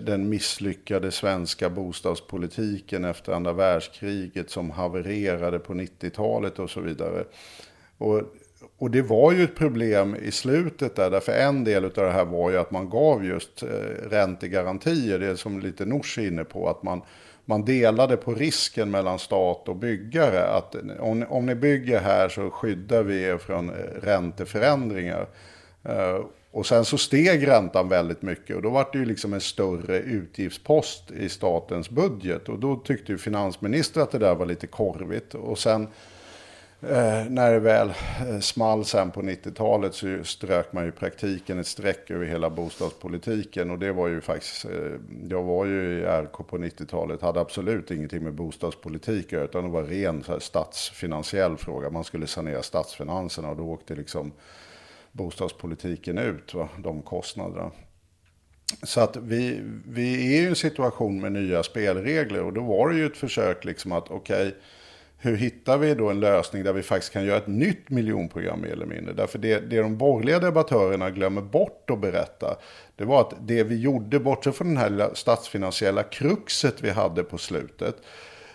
den 0.00 0.28
misslyckade 0.28 1.10
svenska 1.10 1.70
bostadspolitiken 1.70 3.04
efter 3.04 3.32
andra 3.32 3.52
världskriget 3.52 4.50
som 4.50 4.70
havererade 4.70 5.58
på 5.58 5.74
90-talet 5.74 6.58
och 6.58 6.70
så 6.70 6.80
vidare. 6.80 7.24
Och, 7.98 8.22
och 8.78 8.90
det 8.90 9.02
var 9.02 9.32
ju 9.32 9.44
ett 9.44 9.56
problem 9.56 10.16
i 10.16 10.30
slutet 10.30 10.96
där, 10.96 11.10
därför 11.10 11.32
en 11.32 11.64
del 11.64 11.84
av 11.84 11.90
det 11.94 12.10
här 12.10 12.24
var 12.24 12.50
ju 12.50 12.56
att 12.56 12.70
man 12.70 12.90
gav 12.90 13.24
just 13.24 13.62
eh, 13.62 13.68
räntegarantier, 14.10 15.18
det 15.18 15.26
är 15.26 15.34
som 15.34 15.60
lite 15.60 15.84
Nooshi 15.84 16.22
är 16.24 16.28
inne 16.28 16.44
på, 16.44 16.68
att 16.68 16.82
man, 16.82 17.02
man 17.44 17.64
delade 17.64 18.16
på 18.16 18.34
risken 18.34 18.90
mellan 18.90 19.18
stat 19.18 19.68
och 19.68 19.76
byggare. 19.76 20.44
Att 20.44 20.74
om, 20.98 21.24
om 21.28 21.46
ni 21.46 21.54
bygger 21.54 22.00
här 22.00 22.28
så 22.28 22.50
skyddar 22.50 23.02
vi 23.02 23.22
er 23.22 23.38
från 23.38 23.70
eh, 23.70 23.74
ränteförändringar. 24.02 25.28
Eh, 25.82 26.20
och 26.50 26.66
sen 26.66 26.84
så 26.84 26.98
steg 26.98 27.48
räntan 27.48 27.88
väldigt 27.88 28.22
mycket 28.22 28.56
och 28.56 28.62
då 28.62 28.70
var 28.70 28.88
det 28.92 28.98
ju 28.98 29.04
liksom 29.04 29.32
en 29.32 29.40
större 29.40 29.98
utgiftspost 29.98 31.10
i 31.10 31.28
statens 31.28 31.90
budget. 31.90 32.48
Och 32.48 32.58
då 32.58 32.76
tyckte 32.76 33.12
ju 33.12 33.18
finansministern 33.18 34.02
att 34.02 34.10
det 34.10 34.18
där 34.18 34.34
var 34.34 34.46
lite 34.46 34.66
korvigt. 34.66 35.34
Och 35.34 35.58
sen 35.58 35.88
Eh, 36.90 37.24
när 37.30 37.52
det 37.52 37.58
väl 37.58 37.88
eh, 38.28 38.40
small 38.40 38.84
sen 38.84 39.10
på 39.10 39.22
90-talet 39.22 39.94
så 39.94 40.24
strök 40.24 40.72
man 40.72 40.82
ju 40.82 40.88
i 40.88 40.92
praktiken 40.92 41.58
ett 41.58 41.66
streck 41.66 42.10
över 42.10 42.26
hela 42.26 42.50
bostadspolitiken. 42.50 43.70
Och 43.70 43.78
det 43.78 43.92
var 43.92 44.08
ju 44.08 44.20
faktiskt, 44.20 44.64
eh, 44.64 44.70
jag 45.28 45.42
var 45.42 45.64
ju 45.64 46.00
i 46.00 46.02
RK 46.02 46.46
på 46.48 46.58
90-talet, 46.58 47.22
hade 47.22 47.40
absolut 47.40 47.90
ingenting 47.90 48.24
med 48.24 48.34
bostadspolitik 48.34 49.26
att 49.26 49.32
göra, 49.32 49.44
utan 49.44 49.64
det 49.64 49.70
var 49.70 49.82
ren 49.82 50.22
så 50.22 50.32
här, 50.32 50.38
statsfinansiell 50.38 51.56
fråga. 51.56 51.90
Man 51.90 52.04
skulle 52.04 52.26
sanera 52.26 52.62
statsfinanserna 52.62 53.50
och 53.50 53.56
då 53.56 53.64
åkte 53.64 53.94
liksom 53.94 54.32
bostadspolitiken 55.12 56.18
ut, 56.18 56.54
va, 56.54 56.68
de 56.78 57.02
kostnaderna. 57.02 57.70
Så 58.82 59.00
att 59.00 59.16
vi, 59.16 59.60
vi 59.86 60.36
är 60.36 60.40
ju 60.40 60.44
i 60.44 60.48
en 60.48 60.56
situation 60.56 61.20
med 61.20 61.32
nya 61.32 61.62
spelregler 61.62 62.42
och 62.42 62.52
då 62.52 62.60
var 62.60 62.88
det 62.88 62.96
ju 62.96 63.06
ett 63.06 63.16
försök 63.16 63.64
liksom 63.64 63.92
att 63.92 64.10
okej, 64.10 64.54
hur 65.24 65.36
hittar 65.36 65.78
vi 65.78 65.94
då 65.94 66.10
en 66.10 66.20
lösning 66.20 66.64
där 66.64 66.72
vi 66.72 66.82
faktiskt 66.82 67.12
kan 67.12 67.24
göra 67.24 67.38
ett 67.38 67.46
nytt 67.46 67.90
miljonprogram 67.90 68.60
mer 68.60 68.68
eller 68.68 68.86
mindre? 68.86 69.14
Därför 69.14 69.38
det, 69.38 69.58
det 69.58 69.82
de 69.82 69.96
borgerliga 69.96 70.38
debattörerna 70.38 71.10
glömmer 71.10 71.42
bort 71.42 71.90
att 71.90 72.00
berätta, 72.00 72.56
det 72.96 73.04
var 73.04 73.20
att 73.20 73.34
det 73.40 73.62
vi 73.62 73.80
gjorde, 73.80 74.20
bortsett 74.20 74.56
från 74.56 74.74
den 74.74 74.76
här 74.76 75.10
statsfinansiella 75.14 76.02
kruxet 76.02 76.74
vi 76.80 76.90
hade 76.90 77.24
på 77.24 77.38
slutet, 77.38 77.96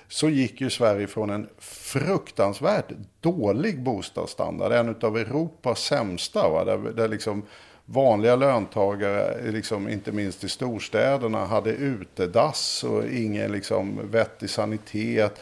så 0.08 0.30
gick 0.30 0.62
ju 0.62 0.70
Sverige 0.70 1.08
från 1.08 1.30
en 1.30 1.50
fruktansvärt 1.60 2.92
dålig 3.20 3.84
bostadsstandard, 3.84 4.72
en 4.72 4.96
av 5.02 5.18
Europas 5.18 5.80
sämsta, 5.80 6.50
va? 6.50 6.66
Där, 6.66 6.78
där 6.78 7.08
liksom 7.08 7.44
vanliga 7.86 8.36
löntagare, 8.36 9.52
liksom, 9.52 9.90
inte 9.90 10.12
minst 10.12 10.44
i 10.44 10.50
storstäderna, 10.50 11.46
hade 11.46 11.72
utedass 11.72 12.84
och 12.84 13.08
ingen 13.08 13.52
liksom, 13.52 14.00
vettig 14.12 14.50
sanitet, 14.50 15.40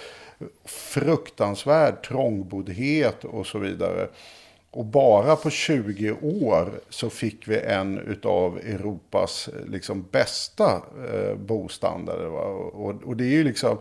fruktansvärd 0.66 2.04
trångboddhet 2.04 3.24
och 3.24 3.48
så 3.48 3.60
vidare. 3.60 4.08
Och 4.72 4.86
bara 4.86 5.36
på 5.36 5.50
20 5.50 6.12
år 6.22 6.80
så 6.90 7.10
fick 7.10 7.48
vi 7.48 7.60
en 7.60 8.20
av 8.24 8.58
Europas 8.58 9.50
liksom, 9.68 10.06
bästa 10.12 10.82
eh, 11.14 11.36
bostandarder. 11.36 12.26
Va? 12.26 12.44
Och, 12.44 13.04
och 13.04 13.18
det 13.18 13.24
är 13.24 13.34
ju 13.34 13.44
liksom... 13.44 13.78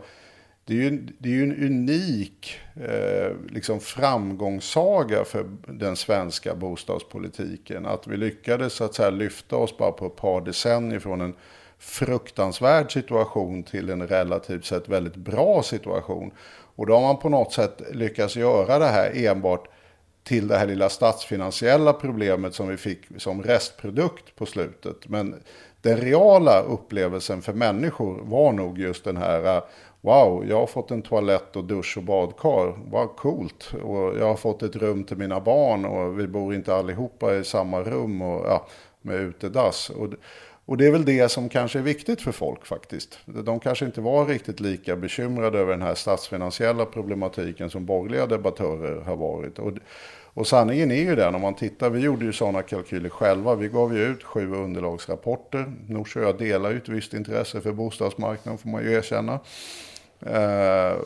Det 0.65 0.73
är 0.73 0.77
ju, 0.77 1.07
det 1.17 1.29
är 1.29 1.33
ju 1.33 1.43
en 1.43 1.65
unik 1.65 2.59
eh, 2.75 3.31
liksom 3.49 3.79
framgångssaga 3.79 5.23
för 5.23 5.45
den 5.67 5.95
svenska 5.95 6.55
bostadspolitiken. 6.55 7.85
Att 7.85 8.07
vi 8.07 8.17
lyckades 8.17 8.73
så 8.73 8.83
att 8.83 8.95
säga, 8.95 9.09
lyfta 9.09 9.55
oss 9.55 9.77
bara 9.77 9.91
på 9.91 10.05
ett 10.05 10.15
par 10.15 10.41
decennier 10.41 10.99
från 10.99 11.21
en 11.21 11.33
fruktansvärd 11.79 12.91
situation 12.91 13.63
till 13.63 13.89
en 13.89 14.07
relativt 14.07 14.65
sett 14.65 14.89
väldigt 14.89 15.15
bra 15.15 15.63
situation. 15.63 16.31
Och 16.75 16.85
då 16.85 16.93
har 16.93 17.01
man 17.01 17.17
på 17.17 17.29
något 17.29 17.53
sätt 17.53 17.81
lyckats 17.91 18.35
göra 18.35 18.79
det 18.79 18.87
här 18.87 19.11
enbart 19.15 19.67
till 20.23 20.47
det 20.47 20.57
här 20.57 20.67
lilla 20.67 20.89
statsfinansiella 20.89 21.93
problemet 21.93 22.53
som 22.53 22.67
vi 22.67 22.77
fick 22.77 22.99
som 23.17 23.43
restprodukt 23.43 24.35
på 24.35 24.45
slutet. 24.45 25.07
Men 25.07 25.35
den 25.81 25.97
reala 25.97 26.61
upplevelsen 26.61 27.41
för 27.41 27.53
människor 27.53 28.21
var 28.23 28.51
nog 28.51 28.79
just 28.79 29.03
den 29.03 29.17
här 29.17 29.55
äh, 29.55 29.63
Wow, 30.01 30.45
jag 30.49 30.59
har 30.59 30.67
fått 30.67 30.91
en 30.91 31.01
toalett 31.01 31.55
och 31.55 31.63
dusch 31.63 31.97
och 31.97 32.03
badkar. 32.03 32.91
Vad 32.91 33.15
coolt. 33.15 33.73
Och 33.83 34.17
jag 34.17 34.25
har 34.25 34.35
fått 34.35 34.63
ett 34.63 34.75
rum 34.75 35.03
till 35.03 35.17
mina 35.17 35.39
barn 35.39 35.85
och 35.85 36.19
vi 36.19 36.27
bor 36.27 36.55
inte 36.55 36.75
allihopa 36.75 37.35
i 37.35 37.43
samma 37.43 37.81
rum 37.81 38.21
och, 38.21 38.45
ja, 38.45 38.67
med 39.01 39.15
utedass. 39.15 39.89
Och, 39.89 40.07
och 40.67 40.77
det 40.77 40.87
är 40.87 40.91
väl 40.91 41.05
det 41.05 41.31
som 41.31 41.49
kanske 41.49 41.79
är 41.79 41.83
viktigt 41.83 42.21
för 42.21 42.31
folk 42.31 42.65
faktiskt. 42.65 43.19
De 43.25 43.59
kanske 43.59 43.85
inte 43.85 44.01
var 44.01 44.25
riktigt 44.25 44.59
lika 44.59 44.95
bekymrade 44.95 45.59
över 45.59 45.71
den 45.71 45.81
här 45.81 45.95
statsfinansiella 45.95 46.85
problematiken 46.85 47.69
som 47.69 47.85
borgerliga 47.85 48.25
debattörer 48.25 49.01
har 49.01 49.15
varit. 49.15 49.59
Och, 49.59 49.73
och 50.33 50.47
sanningen 50.47 50.91
är 50.91 51.03
ju 51.03 51.15
den, 51.15 51.35
om 51.35 51.41
man 51.41 51.55
tittar, 51.55 51.89
vi 51.89 51.99
gjorde 51.99 52.25
ju 52.25 52.33
sådana 52.33 52.61
kalkyler 52.61 53.09
själva. 53.09 53.55
Vi 53.55 53.67
gav 53.67 53.97
ju 53.97 54.03
ut 54.03 54.23
sju 54.23 54.53
underlagsrapporter. 54.53 55.73
Norsjö 55.87 56.19
och 56.19 56.27
jag 56.27 56.37
delar 56.37 56.71
ju 56.71 56.77
ett 56.77 56.89
visst 56.89 57.13
intresse 57.13 57.61
för 57.61 57.71
bostadsmarknaden 57.71 58.57
får 58.57 58.69
man 58.69 58.83
ju 58.83 58.93
erkänna. 58.93 59.39
Eh, 60.19 60.97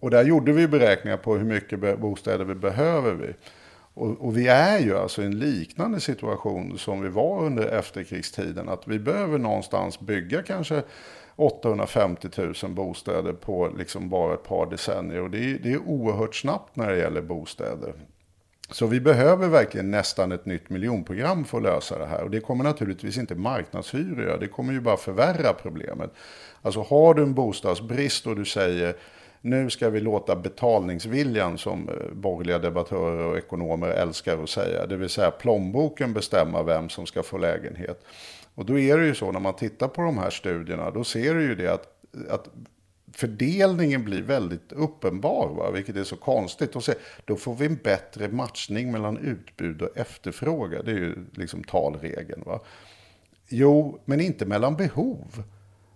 och 0.00 0.10
där 0.10 0.24
gjorde 0.24 0.52
vi 0.52 0.68
beräkningar 0.68 1.16
på 1.16 1.36
hur 1.36 1.44
mycket 1.44 1.98
bostäder 1.98 2.44
vi 2.44 2.54
behöver. 2.54 3.14
Vi. 3.14 3.34
Och, 3.98 4.26
och, 4.26 4.36
vi 4.36 4.48
är 4.48 4.78
ju 4.78 4.96
alltså 4.96 5.22
i 5.22 5.26
en 5.26 5.38
liknande 5.38 6.00
situation 6.00 6.78
som 6.78 7.00
vi 7.00 7.08
var 7.08 7.44
under 7.44 7.66
efterkrigstiden. 7.66 8.68
Att 8.68 8.88
vi 8.88 8.98
behöver 8.98 9.38
någonstans 9.38 10.00
bygga 10.00 10.42
kanske 10.42 10.82
850 11.36 12.28
000 12.36 12.54
bostäder 12.68 13.32
på 13.32 13.68
liksom 13.78 14.08
bara 14.08 14.34
ett 14.34 14.44
par 14.44 14.70
decennier. 14.70 15.22
Och 15.22 15.30
det 15.30 15.38
är, 15.38 15.58
det 15.62 15.72
är 15.72 15.78
oerhört 15.78 16.34
snabbt 16.34 16.76
när 16.76 16.90
det 16.90 16.98
gäller 16.98 17.22
bostäder. 17.22 17.94
Så 18.70 18.86
vi 18.86 19.00
behöver 19.00 19.48
verkligen 19.48 19.90
nästan 19.90 20.32
ett 20.32 20.46
nytt 20.46 20.70
miljonprogram 20.70 21.44
för 21.44 21.58
att 21.58 21.64
lösa 21.64 21.98
det 21.98 22.06
här. 22.06 22.22
Och 22.22 22.30
det 22.30 22.40
kommer 22.40 22.64
naturligtvis 22.64 23.18
inte 23.18 23.34
marknadshyror 23.34 24.22
göra. 24.22 24.36
Det 24.36 24.48
kommer 24.48 24.72
ju 24.72 24.80
bara 24.80 24.96
förvärra 24.96 25.52
problemet. 25.52 26.10
Alltså 26.62 26.82
har 26.82 27.14
du 27.14 27.22
en 27.22 27.34
bostadsbrist 27.34 28.26
och 28.26 28.36
du 28.36 28.44
säger 28.44 28.96
nu 29.40 29.70
ska 29.70 29.90
vi 29.90 30.00
låta 30.00 30.36
betalningsviljan 30.36 31.58
som 31.58 31.88
eh, 31.88 32.14
borgerliga 32.14 32.58
debattörer 32.58 33.24
och 33.24 33.38
ekonomer 33.38 33.88
älskar 33.88 34.42
att 34.42 34.50
säga, 34.50 34.86
det 34.86 34.96
vill 34.96 35.08
säga 35.08 35.30
plånboken 35.30 36.12
bestämma 36.12 36.62
vem 36.62 36.88
som 36.88 37.06
ska 37.06 37.22
få 37.22 37.38
lägenhet. 37.38 38.04
Och 38.54 38.64
då 38.64 38.78
är 38.78 38.98
det 38.98 39.06
ju 39.06 39.14
så 39.14 39.32
när 39.32 39.40
man 39.40 39.56
tittar 39.56 39.88
på 39.88 40.02
de 40.02 40.18
här 40.18 40.30
studierna, 40.30 40.90
då 40.90 41.04
ser 41.04 41.34
du 41.34 41.42
ju 41.42 41.54
det 41.54 41.72
att, 41.72 41.86
att 42.30 42.48
fördelningen 43.12 44.04
blir 44.04 44.22
väldigt 44.22 44.72
uppenbar, 44.72 45.48
va? 45.48 45.70
vilket 45.70 45.96
är 45.96 46.04
så 46.04 46.16
konstigt. 46.16 46.76
Och 46.76 46.84
se, 46.84 46.94
då 47.24 47.36
får 47.36 47.54
vi 47.54 47.66
en 47.66 47.76
bättre 47.76 48.28
matchning 48.28 48.92
mellan 48.92 49.18
utbud 49.18 49.82
och 49.82 49.96
efterfrågan. 49.96 50.82
Det 50.84 50.90
är 50.90 50.96
ju 50.96 51.14
liksom 51.34 51.64
talregeln. 51.64 52.42
Va? 52.46 52.60
Jo, 53.48 54.00
men 54.04 54.20
inte 54.20 54.46
mellan 54.46 54.76
behov. 54.76 55.42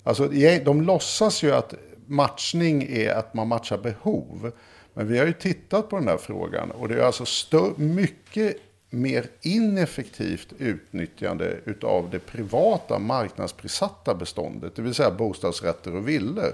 Alltså, 0.03 0.29
de 0.65 0.83
låtsas 0.83 1.43
ju 1.43 1.53
att 1.53 1.75
matchning 2.13 2.83
är 2.83 3.15
att 3.15 3.35
man 3.35 3.49
matchar 3.49 3.79
behov. 3.79 4.53
Men 4.95 5.09
vi 5.09 5.19
har 5.19 5.27
ju 5.27 5.33
tittat 5.33 5.89
på 5.89 5.99
den 5.99 6.09
här 6.09 6.17
frågan 6.17 6.71
och 6.71 6.89
det 6.89 6.95
är 6.95 7.03
alltså 7.03 7.75
mycket 7.77 8.57
mer 8.91 9.27
ineffektivt 9.41 10.53
utnyttjande 10.59 11.57
utav 11.65 12.09
det 12.11 12.19
privata 12.19 12.99
marknadsprissatta 12.99 14.15
beståndet, 14.15 14.77
det 14.77 14.83
vill 14.83 14.95
säga 14.95 15.11
bostadsrätter 15.11 15.97
och 15.97 16.09
villor. 16.09 16.53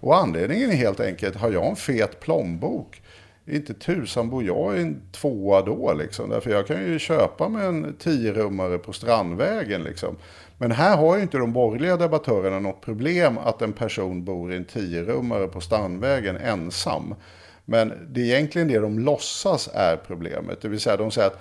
Och 0.00 0.16
anledningen 0.16 0.70
är 0.70 0.74
helt 0.74 1.00
enkelt, 1.00 1.36
har 1.36 1.50
jag 1.50 1.66
en 1.66 1.76
fet 1.76 2.20
plånbok, 2.20 3.02
inte 3.46 3.74
tusan 3.74 4.30
bor 4.30 4.44
jag 4.44 4.78
i 4.78 4.80
en 4.80 5.02
tvåa 5.12 5.62
då 5.62 5.94
liksom. 5.94 6.30
Därför 6.30 6.50
jag 6.50 6.66
kan 6.66 6.84
ju 6.84 6.98
köpa 6.98 7.48
mig 7.48 7.66
en 7.66 7.96
tiorummare 7.98 8.78
på 8.78 8.92
Strandvägen 8.92 9.82
liksom. 9.82 10.16
Men 10.58 10.70
här 10.70 10.96
har 10.96 11.16
ju 11.16 11.22
inte 11.22 11.38
de 11.38 11.52
borgerliga 11.52 11.96
debattörerna 11.96 12.58
något 12.58 12.80
problem 12.80 13.38
att 13.38 13.62
en 13.62 13.72
person 13.72 14.24
bor 14.24 14.52
i 14.52 14.56
en 14.56 14.64
tiorummare 14.64 15.48
på 15.48 15.60
Strandvägen 15.60 16.36
ensam. 16.36 17.14
Men 17.64 17.92
det 18.08 18.20
är 18.20 18.24
egentligen 18.24 18.68
det 18.68 18.78
de 18.78 18.98
låtsas 18.98 19.68
är 19.74 19.96
problemet. 19.96 20.60
Det 20.62 20.68
vill 20.68 20.80
säga 20.80 20.96
de 20.96 21.10
säger 21.10 21.28
att 21.28 21.40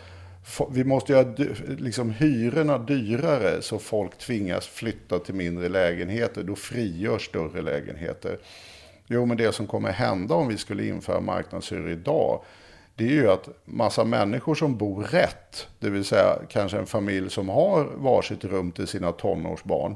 vi 0.71 0.83
måste 0.83 1.11
göra 1.11 1.33
liksom, 1.77 2.09
hyrorna 2.09 2.77
dyrare 2.77 3.61
så 3.61 3.79
folk 3.79 4.17
tvingas 4.17 4.67
flytta 4.67 5.19
till 5.19 5.35
mindre 5.35 5.69
lägenheter. 5.69 6.43
Då 6.43 6.55
frigörs 6.55 7.25
större 7.25 7.61
lägenheter. 7.61 8.37
Jo, 9.07 9.25
men 9.25 9.37
det 9.37 9.55
som 9.55 9.67
kommer 9.67 9.91
hända 9.91 10.35
om 10.35 10.47
vi 10.47 10.57
skulle 10.57 10.87
införa 10.87 11.19
marknadshyror 11.19 11.89
idag, 11.89 12.43
det 12.95 13.03
är 13.03 13.11
ju 13.11 13.31
att 13.31 13.49
massa 13.65 14.03
människor 14.03 14.55
som 14.55 14.77
bor 14.77 15.03
rätt, 15.03 15.67
det 15.79 15.89
vill 15.89 16.05
säga 16.05 16.39
kanske 16.49 16.77
en 16.77 16.85
familj 16.85 17.29
som 17.29 17.49
har 17.49 17.83
varsitt 17.95 18.43
rum 18.43 18.71
till 18.71 18.87
sina 18.87 19.11
tonårsbarn, 19.11 19.95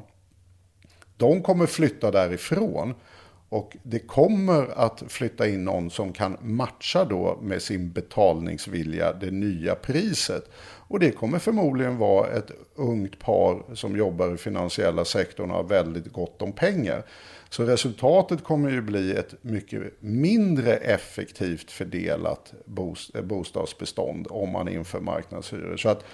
de 1.18 1.42
kommer 1.42 1.66
flytta 1.66 2.12
därifrån. 2.12 2.94
Och 3.50 3.78
det 3.84 4.00
kommer 4.00 4.80
att 4.80 5.04
flytta 5.08 5.48
in 5.48 5.66
någon 5.66 5.90
som 5.90 6.14
kan 6.14 6.38
matcha 6.42 7.06
då 7.06 7.40
med 7.42 7.62
sin 7.62 7.92
betalningsvilja 7.92 9.14
det 9.14 9.32
nya 9.32 9.76
priset. 9.76 10.50
Och 10.62 11.00
det 11.00 11.12
kommer 11.12 11.40
förmodligen 11.40 11.98
vara 11.98 12.28
ett 12.28 12.52
ungt 12.76 13.20
par 13.20 13.76
som 13.76 13.98
jobbar 13.98 14.34
i 14.34 14.38
finansiella 14.38 15.06
sektorn 15.06 15.52
och 15.52 15.58
har 15.58 15.64
väldigt 15.64 16.14
gott 16.14 16.42
om 16.42 16.52
pengar. 16.52 17.04
Så 17.50 17.64
resultatet 17.64 18.44
kommer 18.44 18.70
ju 18.70 18.82
bli 18.82 19.12
ett 19.12 19.34
mycket 19.42 19.82
mindre 20.00 20.76
effektivt 20.76 21.72
fördelat 21.72 22.54
bostadsbestånd 23.24 24.28
om 24.30 24.50
man 24.50 24.70
inför 24.70 25.00
marknadshyror. 25.00 25.78
Så 25.78 25.90
att 25.90 26.06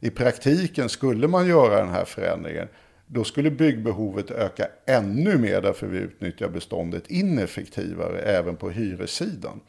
i 0.00 0.10
praktiken 0.10 0.88
skulle 0.88 1.28
man 1.28 1.48
göra 1.48 1.76
den 1.76 1.90
här 1.90 2.04
förändringen 2.04 2.68
då 3.12 3.24
skulle 3.24 3.50
byggbehovet 3.50 4.30
öka 4.30 4.66
ännu 4.86 5.38
mer 5.38 5.62
därför 5.62 5.86
vi 5.86 5.98
utnyttjar 5.98 6.48
beståndet 6.48 7.10
ineffektivare 7.10 8.18
även 8.18 8.56
på 8.56 8.70
hyressidan. 8.70 9.60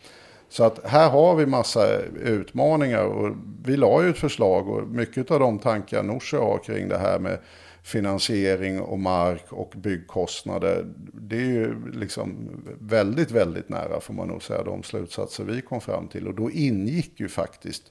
Så 0.49 0.63
att 0.63 0.85
här 0.85 1.09
har 1.09 1.35
vi 1.35 1.45
massa 1.45 1.99
utmaningar 2.23 3.03
och 3.03 3.35
vi 3.65 3.77
la 3.77 4.03
ju 4.03 4.09
ett 4.09 4.17
förslag 4.17 4.69
och 4.69 4.87
mycket 4.87 5.31
av 5.31 5.39
de 5.39 5.59
tankar 5.59 6.03
Norsjö 6.03 6.37
har 6.37 6.57
kring 6.63 6.89
det 6.89 6.97
här 6.97 7.19
med 7.19 7.37
finansiering 7.83 8.81
och 8.81 8.99
mark 8.99 9.45
och 9.49 9.73
byggkostnader. 9.75 10.85
Det 11.13 11.35
är 11.35 11.49
ju 11.49 11.91
liksom 11.93 12.49
väldigt, 12.79 13.31
väldigt 13.31 13.69
nära 13.69 13.99
får 13.99 14.13
man 14.13 14.27
nog 14.27 14.43
säga 14.43 14.63
de 14.63 14.83
slutsatser 14.83 15.43
vi 15.43 15.61
kom 15.61 15.81
fram 15.81 16.07
till. 16.07 16.27
Och 16.27 16.35
då 16.35 16.51
ingick 16.51 17.19
ju 17.19 17.29
faktiskt, 17.29 17.83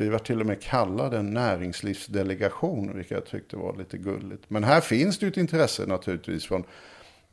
vi 0.00 0.08
var 0.08 0.18
till 0.18 0.40
och 0.40 0.46
med 0.46 0.62
kallade 0.62 1.18
en 1.18 1.30
näringslivsdelegation, 1.30 2.96
vilket 2.96 3.10
jag 3.10 3.26
tyckte 3.26 3.56
var 3.56 3.76
lite 3.76 3.98
gulligt. 3.98 4.44
Men 4.48 4.64
här 4.64 4.80
finns 4.80 5.18
det 5.18 5.26
ju 5.26 5.30
ett 5.30 5.36
intresse 5.36 5.86
naturligtvis 5.86 6.46
från 6.46 6.64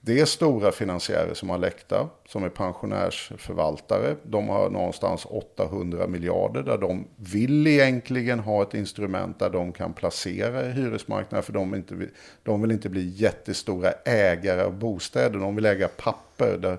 det 0.01 0.19
är 0.19 0.25
stora 0.25 0.71
finansiärer 0.71 1.33
som 1.33 1.49
har 1.49 1.57
läkta, 1.57 2.09
som 2.27 2.43
är 2.43 2.49
pensionärsförvaltare. 2.49 4.15
De 4.23 4.49
har 4.49 4.69
någonstans 4.69 5.25
800 5.29 6.07
miljarder 6.07 6.63
där 6.63 6.77
de 6.77 7.07
vill 7.15 7.67
egentligen 7.67 8.39
ha 8.39 8.63
ett 8.63 8.73
instrument 8.73 9.39
där 9.39 9.49
de 9.49 9.71
kan 9.71 9.93
placera 9.93 10.65
i 10.65 10.71
hyresmarknaden. 10.71 11.43
För 11.43 11.53
de, 11.53 11.75
inte 11.75 11.95
vill, 11.95 12.09
de 12.43 12.61
vill 12.61 12.71
inte 12.71 12.89
bli 12.89 13.07
jättestora 13.07 13.91
ägare 14.05 14.61
av 14.61 14.73
bostäder. 14.79 15.39
De 15.39 15.55
vill 15.55 15.65
äga 15.65 15.87
papper 15.87 16.57
där 16.57 16.77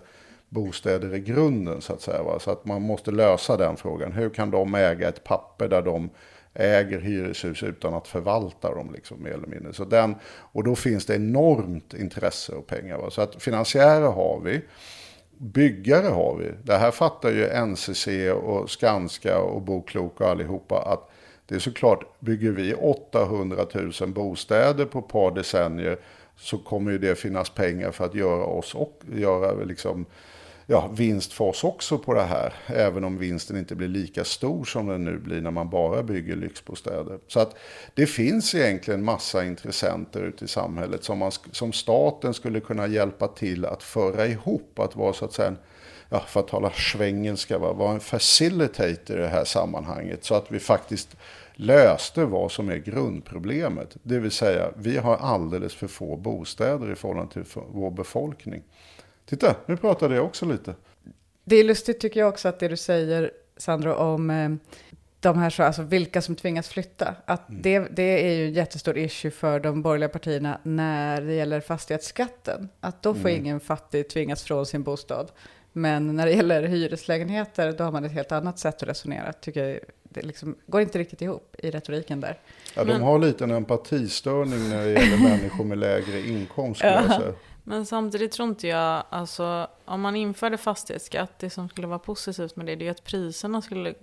bostäder 0.48 1.14
i 1.14 1.20
grunden 1.20 1.80
så 1.80 1.92
att 1.92 2.00
säga. 2.00 2.22
Va? 2.22 2.38
Så 2.38 2.50
att 2.50 2.64
man 2.64 2.82
måste 2.82 3.10
lösa 3.10 3.56
den 3.56 3.76
frågan. 3.76 4.12
Hur 4.12 4.30
kan 4.30 4.50
de 4.50 4.74
äga 4.74 5.08
ett 5.08 5.24
papper 5.24 5.68
där 5.68 5.82
de 5.82 6.10
äger 6.54 7.00
hyreshus 7.00 7.62
utan 7.62 7.94
att 7.94 8.08
förvalta 8.08 8.74
dem 8.74 8.92
liksom, 8.94 9.22
mer 9.22 9.30
eller 9.30 9.46
mindre. 9.46 9.72
Så 9.72 9.84
den, 9.84 10.14
och 10.26 10.64
då 10.64 10.76
finns 10.76 11.06
det 11.06 11.14
enormt 11.14 11.94
intresse 11.94 12.52
och 12.52 12.66
pengar. 12.66 12.98
Va? 12.98 13.10
Så 13.10 13.22
att 13.22 13.42
finansiärer 13.42 14.10
har 14.10 14.40
vi. 14.44 14.60
Byggare 15.40 16.06
har 16.06 16.36
vi. 16.36 16.50
Det 16.62 16.76
här 16.76 16.90
fattar 16.90 17.30
ju 17.30 17.66
NCC 17.66 18.08
och 18.42 18.70
Skanska 18.70 19.38
och 19.38 19.62
Boklok 19.62 20.20
och 20.20 20.28
allihopa 20.28 20.82
att 20.82 21.10
det 21.46 21.54
är 21.54 21.58
såklart, 21.58 22.20
bygger 22.20 22.50
vi 22.50 22.74
800 22.74 23.66
000 24.00 24.12
bostäder 24.12 24.84
på 24.84 24.98
ett 24.98 25.08
par 25.08 25.30
decennier 25.30 25.98
så 26.36 26.58
kommer 26.58 26.90
ju 26.90 26.98
det 26.98 27.14
finnas 27.14 27.50
pengar 27.50 27.90
för 27.90 28.04
att 28.04 28.14
göra 28.14 28.44
oss 28.44 28.74
och 28.74 29.02
göra 29.14 29.64
liksom 29.64 30.06
ja, 30.70 30.90
vinst 30.92 31.32
för 31.32 31.44
oss 31.44 31.64
också 31.64 31.98
på 31.98 32.14
det 32.14 32.22
här. 32.22 32.54
Även 32.66 33.04
om 33.04 33.18
vinsten 33.18 33.56
inte 33.56 33.74
blir 33.74 33.88
lika 33.88 34.24
stor 34.24 34.64
som 34.64 34.86
den 34.86 35.04
nu 35.04 35.18
blir 35.18 35.40
när 35.40 35.50
man 35.50 35.70
bara 35.70 36.02
bygger 36.02 36.36
lyxbostäder. 36.36 37.18
Så 37.26 37.40
att 37.40 37.56
det 37.94 38.06
finns 38.06 38.54
egentligen 38.54 39.04
massa 39.04 39.44
intressenter 39.44 40.22
ute 40.22 40.44
i 40.44 40.48
samhället 40.48 41.04
som, 41.04 41.18
man, 41.18 41.32
som 41.52 41.72
staten 41.72 42.34
skulle 42.34 42.60
kunna 42.60 42.86
hjälpa 42.86 43.28
till 43.28 43.64
att 43.64 43.82
föra 43.82 44.26
ihop. 44.26 44.78
Att 44.78 44.96
vara 44.96 45.12
så 45.12 45.24
att 45.24 45.32
säga 45.32 45.48
en, 45.48 45.58
ja, 46.08 46.20
för 46.20 46.40
att 46.40 46.48
tala 46.48 46.70
svengelska, 46.70 47.58
vara 47.58 47.92
en 47.92 48.00
facilitator 48.00 49.18
i 49.18 49.22
det 49.22 49.28
här 49.28 49.44
sammanhanget. 49.44 50.24
Så 50.24 50.34
att 50.34 50.52
vi 50.52 50.58
faktiskt 50.60 51.16
löste 51.54 52.24
vad 52.24 52.52
som 52.52 52.68
är 52.68 52.76
grundproblemet. 52.76 53.96
Det 54.02 54.18
vill 54.18 54.30
säga, 54.30 54.70
vi 54.76 54.96
har 54.96 55.16
alldeles 55.16 55.74
för 55.74 55.86
få 55.86 56.16
bostäder 56.16 56.92
i 56.92 56.94
förhållande 56.94 57.32
till 57.32 57.44
vår 57.72 57.90
befolkning. 57.90 58.62
Titta, 59.28 59.56
nu 59.66 59.76
pratade 59.76 60.14
jag 60.14 60.24
också 60.24 60.46
lite. 60.46 60.74
Det 61.44 61.56
är 61.56 61.64
lustigt 61.64 62.00
tycker 62.00 62.20
jag 62.20 62.28
också 62.28 62.48
att 62.48 62.60
det 62.60 62.68
du 62.68 62.76
säger, 62.76 63.30
Sandro, 63.56 63.92
om 63.92 64.30
eh, 64.30 64.50
de 65.20 65.38
här, 65.38 65.50
så, 65.50 65.62
alltså 65.62 65.82
vilka 65.82 66.22
som 66.22 66.36
tvingas 66.36 66.68
flytta. 66.68 67.14
Att 67.24 67.48
mm. 67.48 67.62
det, 67.62 67.78
det 67.78 68.26
är 68.26 68.34
ju 68.34 68.46
en 68.46 68.52
jättestor 68.52 68.98
issue 68.98 69.30
för 69.30 69.60
de 69.60 69.82
borgerliga 69.82 70.08
partierna 70.08 70.60
när 70.62 71.20
det 71.20 71.34
gäller 71.34 71.60
fastighetsskatten. 71.60 72.68
Att 72.80 73.02
då 73.02 73.14
får 73.14 73.28
mm. 73.28 73.40
ingen 73.40 73.60
fattig 73.60 74.08
tvingas 74.08 74.42
från 74.42 74.66
sin 74.66 74.82
bostad. 74.82 75.30
Men 75.72 76.16
när 76.16 76.26
det 76.26 76.32
gäller 76.32 76.62
hyreslägenheter, 76.62 77.72
då 77.72 77.84
har 77.84 77.92
man 77.92 78.04
ett 78.04 78.12
helt 78.12 78.32
annat 78.32 78.58
sätt 78.58 78.82
att 78.82 78.88
resonera. 78.88 79.32
Tycker 79.32 79.64
jag, 79.64 79.78
det 80.02 80.22
liksom 80.22 80.56
går 80.66 80.80
inte 80.80 80.98
riktigt 80.98 81.22
ihop 81.22 81.54
i 81.58 81.70
retoriken 81.70 82.20
där. 82.20 82.38
Ja, 82.74 82.84
de 82.84 83.02
har 83.02 83.18
lite 83.18 83.44
en 83.44 83.50
empatistörning 83.50 84.68
när 84.68 84.84
det 84.84 84.90
gäller 84.90 85.22
människor 85.22 85.64
med 85.64 85.78
lägre 85.78 86.20
inkomst. 86.20 86.80
Ja. 86.84 87.20
Men 87.68 87.86
samtidigt 87.86 88.32
tror 88.32 88.48
inte 88.48 88.68
jag, 88.68 89.04
alltså 89.10 89.68
om 89.84 90.00
man 90.00 90.16
införde 90.16 90.58
fastighetsskatt, 90.58 91.38
det 91.38 91.50
som 91.50 91.68
skulle 91.68 91.86
vara 91.86 91.98
positivt 91.98 92.56
med 92.56 92.66
det, 92.66 92.76
det 92.76 92.86
är 92.86 92.90
att 92.90 93.04
priserna 93.04 93.62
skulle 93.62 93.94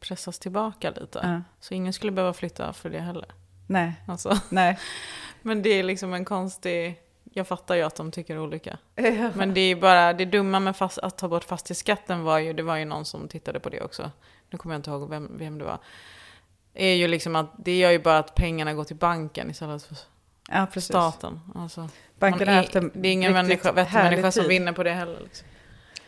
pressas 0.00 0.38
tillbaka 0.38 0.90
lite. 0.90 1.20
Ja. 1.22 1.42
Så 1.60 1.74
ingen 1.74 1.92
skulle 1.92 2.12
behöva 2.12 2.32
flytta 2.32 2.72
för 2.72 2.90
det 2.90 3.00
heller. 3.00 3.26
Nej. 3.66 3.92
Alltså. 4.08 4.38
Nej. 4.48 4.78
Men 5.42 5.62
det 5.62 5.70
är 5.70 5.82
liksom 5.82 6.14
en 6.14 6.24
konstig, 6.24 7.00
jag 7.32 7.48
fattar 7.48 7.74
ju 7.74 7.82
att 7.82 7.94
de 7.94 8.12
tycker 8.12 8.38
olika. 8.38 8.78
Ja. 8.94 9.30
Men 9.34 9.54
det 9.54 9.60
är 9.60 9.76
bara, 9.76 10.12
det 10.12 10.24
dumma 10.24 10.60
med 10.60 10.76
fast, 10.76 10.98
att 10.98 11.18
ta 11.18 11.28
bort 11.28 11.44
fastighetsskatten 11.44 12.22
var 12.22 12.38
ju, 12.38 12.52
det 12.52 12.62
var 12.62 12.76
ju 12.76 12.84
någon 12.84 13.04
som 13.04 13.28
tittade 13.28 13.60
på 13.60 13.68
det 13.68 13.80
också. 13.80 14.10
Nu 14.50 14.58
kommer 14.58 14.74
jag 14.74 14.78
inte 14.78 14.90
ihåg 14.90 15.10
vem, 15.10 15.38
vem 15.38 15.58
det 15.58 15.64
var. 15.64 15.78
Är 16.74 16.94
ju 16.94 17.08
liksom 17.08 17.36
att 17.36 17.50
det 17.58 17.78
gör 17.78 17.90
ju 17.90 17.98
bara 17.98 18.18
att 18.18 18.34
pengarna 18.34 18.74
går 18.74 18.84
till 18.84 18.96
banken 18.96 19.50
istället 19.50 19.82
för 19.82 19.96
ja, 20.48 20.66
staten. 20.80 21.40
Alltså. 21.54 21.88
Banken 22.18 22.48
har 22.48 22.54
haft 22.54 22.76
en 22.76 22.90
Det 22.94 23.08
är 23.08 23.12
ingen 23.12 23.32
människa, 23.32 23.72
människa 23.72 24.30
som 24.30 24.48
vinner 24.48 24.72
på 24.72 24.82
det 24.82 24.92
heller. 24.92 25.20
Liksom. 25.20 25.48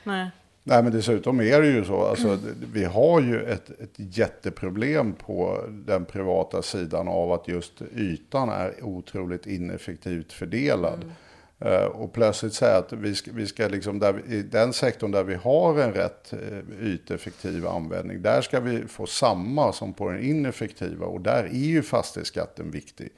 Nej. 0.05 0.31
Nej, 0.68 0.83
men 0.83 0.92
dessutom 0.92 1.40
är 1.40 1.61
det 1.61 1.66
ju 1.66 1.85
så. 1.85 2.07
Alltså, 2.07 2.38
vi 2.72 2.85
har 2.85 3.20
ju 3.20 3.42
ett, 3.44 3.70
ett 3.70 3.94
jätteproblem 3.96 5.12
på 5.12 5.64
den 5.68 6.05
privata 6.05 6.62
sidan 6.62 7.09
av 7.09 7.33
att 7.33 7.49
just 7.49 7.83
ytan 7.96 8.49
är 8.49 8.85
otroligt 8.85 9.46
ineffektivt 9.46 10.33
fördelad. 10.33 11.05
Eh, 11.05 11.11
och 11.92 12.12
plötsligt 12.12 12.55
säga 12.55 12.77
att 12.77 12.92
vi 12.92 13.14
ska, 13.14 13.31
vi 13.35 13.47
ska 13.47 13.69
liksom, 13.69 13.99
där 13.99 14.23
i 14.29 14.42
den 14.42 14.73
sektorn 14.73 15.11
där 15.11 15.25
vi 15.25 15.35
har 15.35 15.79
en 15.79 15.92
rätt 15.92 16.33
eh, 16.33 16.87
yteffektiv 16.87 17.66
användning, 17.66 18.23
där 18.23 18.40
ska 18.40 18.61
vi 18.61 18.87
få 18.87 19.07
samma 19.07 19.73
som 19.73 19.92
på 19.92 20.11
den 20.11 20.23
ineffektiva. 20.23 21.07
Och 21.07 21.21
där 21.21 21.45
är 21.45 21.49
ju 21.49 21.83
fastighetsskatten 21.83 22.71
viktig. 22.71 23.09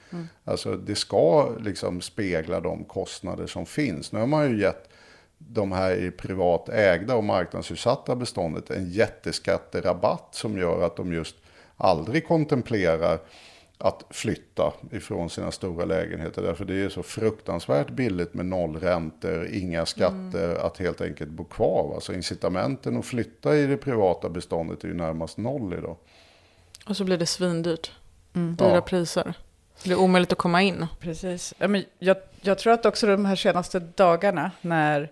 Alltså 0.45 0.77
det 0.77 0.95
ska 0.95 1.53
liksom 1.61 2.01
spegla 2.01 2.61
de 2.61 2.85
kostnader 2.85 3.47
som 3.47 3.67
finns. 3.67 4.13
Nu 4.13 4.19
har 4.19 4.27
man 4.27 4.51
ju 4.51 4.61
gett 4.61 4.89
de 5.39 5.73
här 5.73 5.93
i 5.93 6.11
privat 6.11 6.69
ägda 6.69 7.15
och 7.15 7.25
marknadsutsatta 7.25 8.17
beståndet 8.17 8.71
en 8.71 8.91
jätteskatterabatt 8.91 10.29
som 10.31 10.59
gör 10.59 10.87
att 10.87 10.97
de 10.97 11.13
just 11.13 11.37
aldrig 11.77 12.27
kontemplerar 12.27 13.19
att 13.79 14.05
flytta 14.11 14.73
ifrån 14.93 15.31
sina 15.31 15.51
stora 15.53 15.85
lägenheter. 15.85 16.43
Därför 16.43 16.65
det 16.65 16.75
är 16.75 16.89
så 16.89 17.03
fruktansvärt 17.03 17.91
billigt 17.91 18.35
med 18.35 18.47
nollräntor, 18.47 19.47
inga 19.53 19.87
skatter, 19.87 20.55
att 20.67 20.79
helt 20.79 21.01
enkelt 21.01 21.31
bo 21.31 21.45
kvar. 21.45 21.95
Alltså 21.95 22.15
incitamenten 22.15 22.97
att 22.97 23.07
flytta 23.07 23.57
i 23.57 23.67
det 23.67 23.77
privata 23.77 24.29
beståndet 24.29 24.85
är 24.85 24.89
ju 24.89 24.95
närmast 24.95 25.39
noll 25.39 25.75
idag. 25.75 25.97
Och 26.87 26.97
så 26.97 27.05
blir 27.05 27.17
det 27.19 27.27
svindyrt. 27.27 27.93
Dyra 28.33 28.75
Ja. 28.75 28.81
priser. 28.81 29.35
Det 29.85 29.91
är 29.91 29.99
omöjligt 30.01 30.33
att 30.33 30.39
komma 30.39 30.63
in. 30.63 30.87
Precis. 31.01 31.55
Ja, 31.59 31.69
men 31.69 31.85
jag, 31.99 32.17
jag 32.41 32.59
tror 32.59 32.73
att 32.73 32.87
också 32.87 33.07
de 33.07 33.25
här 33.25 33.37
senaste 33.37 33.79
dagarna 33.81 34.51
när 34.61 35.11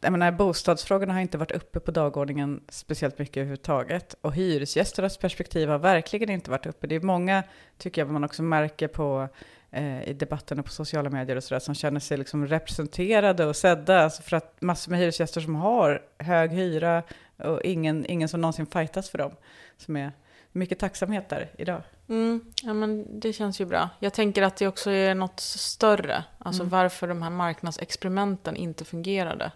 jag 0.00 0.12
menar, 0.12 0.32
bostadsfrågorna 0.32 1.12
har 1.12 1.20
inte 1.20 1.38
varit 1.38 1.50
uppe 1.52 1.80
på 1.80 1.90
dagordningen 1.90 2.60
speciellt 2.68 3.18
mycket 3.18 3.36
överhuvudtaget. 3.36 4.14
Och 4.20 4.34
hyresgästernas 4.34 5.16
perspektiv 5.16 5.68
har 5.68 5.78
verkligen 5.78 6.30
inte 6.30 6.50
varit 6.50 6.66
uppe. 6.66 6.86
Det 6.86 6.94
är 6.94 7.00
många, 7.00 7.42
tycker 7.78 8.00
jag, 8.00 8.10
man 8.10 8.24
också 8.24 8.42
märker 8.42 8.88
på 8.88 9.28
eh, 9.70 10.08
i 10.08 10.12
debatterna 10.12 10.62
på 10.62 10.70
sociala 10.70 11.10
medier 11.10 11.36
och 11.36 11.44
sådär, 11.44 11.60
som 11.60 11.74
känner 11.74 12.00
sig 12.00 12.18
liksom 12.18 12.46
representerade 12.46 13.46
och 13.46 13.56
sedda. 13.56 14.00
Alltså 14.04 14.22
för 14.22 14.36
att 14.36 14.60
massor 14.60 14.90
med 14.90 15.00
hyresgäster 15.00 15.40
som 15.40 15.54
har 15.54 16.02
hög 16.18 16.50
hyra 16.50 17.02
och 17.36 17.62
ingen, 17.62 18.06
ingen 18.06 18.28
som 18.28 18.40
någonsin 18.40 18.66
fightas 18.66 19.10
för 19.10 19.18
dem. 19.18 19.32
Som 19.76 19.96
är 19.96 20.12
mycket 20.52 20.78
tacksamhet 20.78 21.28
där 21.28 21.50
idag. 21.58 21.82
Mm, 22.10 22.40
ja, 22.62 22.72
men 22.72 23.20
det 23.20 23.32
känns 23.32 23.60
ju 23.60 23.64
bra. 23.64 23.88
Jag 23.98 24.12
tänker 24.12 24.42
att 24.42 24.56
det 24.56 24.68
också 24.68 24.90
är 24.90 25.14
något 25.14 25.40
större. 25.40 26.24
Alltså 26.38 26.64
varför 26.64 27.08
de 27.08 27.22
här 27.22 27.30
marknadsexperimenten 27.30 28.56
inte 28.56 28.84
fungerade. 28.84 29.52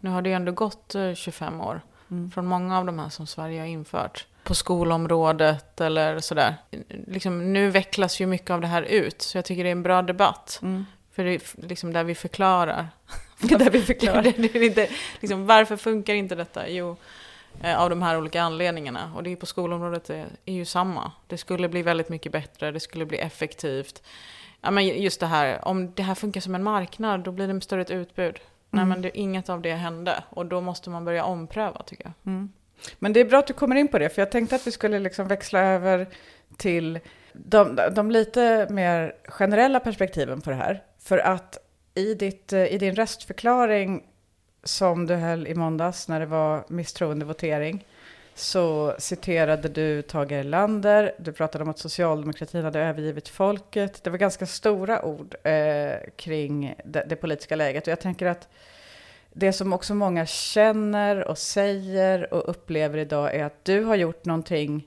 Nu 0.00 0.10
har 0.10 0.22
det 0.22 0.28
ju 0.28 0.34
ändå 0.34 0.52
gått 0.52 0.94
eh, 0.94 1.14
25 1.14 1.60
år 1.60 1.80
från 2.34 2.46
många 2.46 2.78
av 2.78 2.86
de 2.86 2.98
här 2.98 3.08
som 3.08 3.26
Sverige 3.26 3.60
har 3.60 3.66
infört. 3.66 4.26
På 4.42 4.54
skolområdet 4.54 5.80
eller 5.80 6.20
sådär. 6.20 6.54
Liksom, 7.06 7.52
nu 7.52 7.70
vecklas 7.70 8.20
ju 8.20 8.26
mycket 8.26 8.50
av 8.50 8.60
det 8.60 8.66
här 8.66 8.82
ut. 8.82 9.22
Så 9.22 9.38
jag 9.38 9.44
tycker 9.44 9.64
det 9.64 9.70
är 9.70 9.72
en 9.72 9.82
bra 9.82 10.02
debatt. 10.02 10.60
För 11.12 11.24
det 11.24 11.30
är 11.34 11.66
liksom 11.66 11.92
där 11.92 12.04
vi 12.04 12.14
förklarar. 12.14 12.88
där 13.40 13.70
vi 13.70 13.82
förklarar. 13.82 14.22
det 14.36 14.56
är 14.56 14.62
inte, 14.62 14.88
liksom, 15.20 15.46
varför 15.46 15.76
funkar 15.76 16.14
inte 16.14 16.34
detta? 16.34 16.68
Jo, 16.68 16.90
eh, 16.90 16.96
av 17.76 17.90
de 17.90 18.02
här 18.02 18.18
olika 18.18 18.42
anledningarna. 18.42 19.12
Och 19.16 19.22
det 19.22 19.32
är 19.32 19.36
på 19.36 19.46
skolområdet 19.46 20.04
det 20.04 20.26
är 20.44 20.52
ju 20.52 20.64
samma. 20.64 21.12
Det 21.26 21.38
skulle 21.38 21.68
bli 21.68 21.82
väldigt 21.82 22.08
mycket 22.08 22.32
bättre, 22.32 22.70
det 22.70 22.80
skulle 22.80 23.06
bli 23.06 23.18
effektivt. 23.18 24.02
Ja, 24.60 24.70
men 24.70 24.88
just 24.88 25.20
det 25.20 25.26
här, 25.26 25.68
om 25.68 25.94
det 25.94 26.02
här 26.02 26.14
funkar 26.14 26.40
som 26.40 26.54
en 26.54 26.62
marknad, 26.62 27.20
då 27.20 27.32
blir 27.32 27.48
det 27.48 27.60
större 27.60 27.82
ett 27.82 27.90
utbud. 27.90 28.38
Nej, 28.70 28.84
men 28.84 29.02
det, 29.02 29.18
inget 29.18 29.48
av 29.48 29.62
det 29.62 29.74
hände. 29.74 30.24
Och 30.30 30.46
då 30.46 30.60
måste 30.60 30.90
man 30.90 31.04
börja 31.04 31.24
ompröva, 31.24 31.82
tycker 31.82 32.04
jag. 32.04 32.12
Men 32.98 33.12
det 33.12 33.20
är 33.20 33.24
bra 33.24 33.38
att 33.38 33.46
du 33.46 33.52
kommer 33.52 33.76
in 33.76 33.88
på 33.88 33.98
det, 33.98 34.08
för 34.08 34.22
jag 34.22 34.30
tänkte 34.30 34.56
att 34.56 34.66
vi 34.66 34.70
skulle 34.70 34.98
liksom 34.98 35.28
växla 35.28 35.60
över 35.60 36.08
till 36.56 37.00
de, 37.32 37.78
de 37.94 38.10
lite 38.10 38.66
mer 38.70 39.14
generella 39.28 39.80
perspektiven 39.80 40.40
på 40.40 40.50
det 40.50 40.56
här. 40.56 40.82
För 40.98 41.18
att 41.18 41.58
i, 41.94 42.14
ditt, 42.14 42.52
eh, 42.52 42.74
i 42.74 42.78
din 42.78 42.94
röstförklaring 42.94 44.02
som 44.68 45.06
du 45.06 45.14
höll 45.14 45.46
i 45.46 45.54
måndags 45.54 46.08
när 46.08 46.20
det 46.20 46.26
var 46.26 46.64
misstroendevotering 46.68 47.86
så 48.34 48.94
citerade 48.98 49.68
du 49.68 50.02
Tage 50.02 50.32
Erlander, 50.32 51.12
du 51.18 51.32
pratade 51.32 51.64
om 51.64 51.70
att 51.70 51.78
socialdemokratin 51.78 52.64
hade 52.64 52.80
övergivit 52.80 53.28
folket. 53.28 54.04
Det 54.04 54.10
var 54.10 54.18
ganska 54.18 54.46
stora 54.46 55.04
ord 55.04 55.34
eh, 55.42 55.92
kring 56.16 56.74
det, 56.84 57.04
det 57.08 57.16
politiska 57.16 57.56
läget 57.56 57.86
och 57.86 57.90
jag 57.90 58.00
tänker 58.00 58.26
att 58.26 58.48
det 59.32 59.52
som 59.52 59.72
också 59.72 59.94
många 59.94 60.26
känner 60.26 61.28
och 61.28 61.38
säger 61.38 62.34
och 62.34 62.50
upplever 62.50 62.98
idag 62.98 63.34
är 63.34 63.44
att 63.44 63.64
du 63.64 63.84
har 63.84 63.96
gjort 63.96 64.24
någonting. 64.24 64.86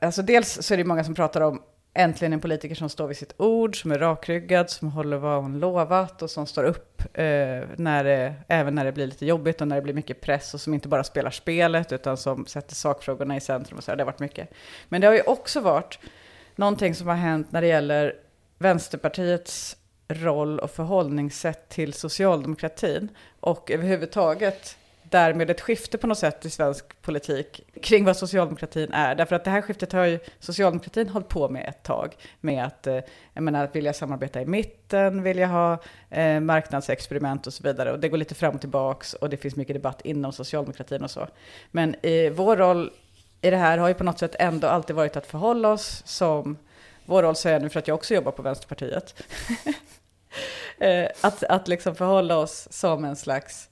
Alltså 0.00 0.22
dels 0.22 0.62
så 0.62 0.74
är 0.74 0.78
det 0.78 0.84
många 0.84 1.04
som 1.04 1.14
pratar 1.14 1.40
om 1.40 1.62
äntligen 1.96 2.32
en 2.32 2.40
politiker 2.40 2.74
som 2.74 2.88
står 2.88 3.06
vid 3.06 3.16
sitt 3.16 3.34
ord, 3.36 3.80
som 3.82 3.92
är 3.92 3.98
rakryggad, 3.98 4.70
som 4.70 4.88
håller 4.88 5.16
vad 5.16 5.42
hon 5.42 5.58
lovat 5.58 6.22
och 6.22 6.30
som 6.30 6.46
står 6.46 6.64
upp 6.64 7.02
eh, 7.14 7.24
när 7.76 8.04
det, 8.04 8.34
även 8.48 8.74
när 8.74 8.84
det 8.84 8.92
blir 8.92 9.06
lite 9.06 9.26
jobbigt 9.26 9.60
och 9.60 9.68
när 9.68 9.76
det 9.76 9.82
blir 9.82 9.94
mycket 9.94 10.20
press 10.20 10.54
och 10.54 10.60
som 10.60 10.74
inte 10.74 10.88
bara 10.88 11.04
spelar 11.04 11.30
spelet 11.30 11.92
utan 11.92 12.16
som 12.16 12.46
sätter 12.46 12.74
sakfrågorna 12.74 13.36
i 13.36 13.40
centrum 13.40 13.78
och 13.78 13.84
så. 13.84 13.90
här. 13.90 13.96
Det 13.96 14.02
har 14.02 14.06
varit 14.06 14.20
mycket. 14.20 14.50
Men 14.88 15.00
det 15.00 15.06
har 15.06 15.14
ju 15.14 15.22
också 15.22 15.60
varit 15.60 15.98
någonting 16.56 16.94
som 16.94 17.08
har 17.08 17.14
hänt 17.14 17.52
när 17.52 17.60
det 17.60 17.66
gäller 17.66 18.14
Vänsterpartiets 18.58 19.76
roll 20.08 20.58
och 20.58 20.70
förhållningssätt 20.70 21.68
till 21.68 21.92
socialdemokratin 21.92 23.08
och 23.40 23.70
överhuvudtaget 23.70 24.76
därmed 25.10 25.50
ett 25.50 25.60
skifte 25.60 25.98
på 25.98 26.06
något 26.06 26.18
sätt 26.18 26.44
i 26.44 26.50
svensk 26.50 27.02
politik 27.02 27.60
kring 27.82 28.04
vad 28.04 28.16
socialdemokratin 28.16 28.92
är. 28.92 29.14
Därför 29.14 29.36
att 29.36 29.44
det 29.44 29.50
här 29.50 29.62
skiftet 29.62 29.92
har 29.92 30.04
ju 30.04 30.18
socialdemokratin 30.38 31.08
hållit 31.08 31.28
på 31.28 31.48
med 31.48 31.68
ett 31.68 31.82
tag. 31.82 32.14
Med 32.40 32.64
att, 32.64 32.86
eh, 32.86 33.00
jag 33.32 33.42
menar, 33.42 33.64
att 33.64 33.76
vilja 33.76 33.92
samarbeta 33.92 34.40
i 34.40 34.46
mitten, 34.46 35.22
vilja 35.22 35.46
ha 35.46 35.78
eh, 36.10 36.40
marknadsexperiment 36.40 37.46
och 37.46 37.52
så 37.52 37.62
vidare. 37.62 37.92
Och 37.92 38.00
det 38.00 38.08
går 38.08 38.18
lite 38.18 38.34
fram 38.34 38.54
och 38.54 38.60
tillbaks 38.60 39.14
och 39.14 39.30
det 39.30 39.36
finns 39.36 39.56
mycket 39.56 39.76
debatt 39.76 40.00
inom 40.04 40.32
socialdemokratin 40.32 41.02
och 41.02 41.10
så. 41.10 41.28
Men 41.70 41.94
eh, 42.02 42.32
vår 42.32 42.56
roll 42.56 42.90
i 43.40 43.50
det 43.50 43.56
här 43.56 43.78
har 43.78 43.88
ju 43.88 43.94
på 43.94 44.04
något 44.04 44.18
sätt 44.18 44.36
ändå 44.38 44.68
alltid 44.68 44.96
varit 44.96 45.16
att 45.16 45.26
förhålla 45.26 45.68
oss 45.68 46.02
som, 46.06 46.58
vår 47.04 47.22
roll 47.22 47.36
säger 47.36 47.54
jag 47.54 47.62
nu 47.62 47.68
för 47.68 47.78
att 47.78 47.88
jag 47.88 47.94
också 47.94 48.14
jobbar 48.14 48.32
på 48.32 48.42
Vänsterpartiet, 48.42 49.22
eh, 50.78 51.08
att, 51.20 51.42
att 51.42 51.68
liksom 51.68 51.94
förhålla 51.94 52.36
oss 52.36 52.68
som 52.70 53.04
en 53.04 53.16
slags, 53.16 53.68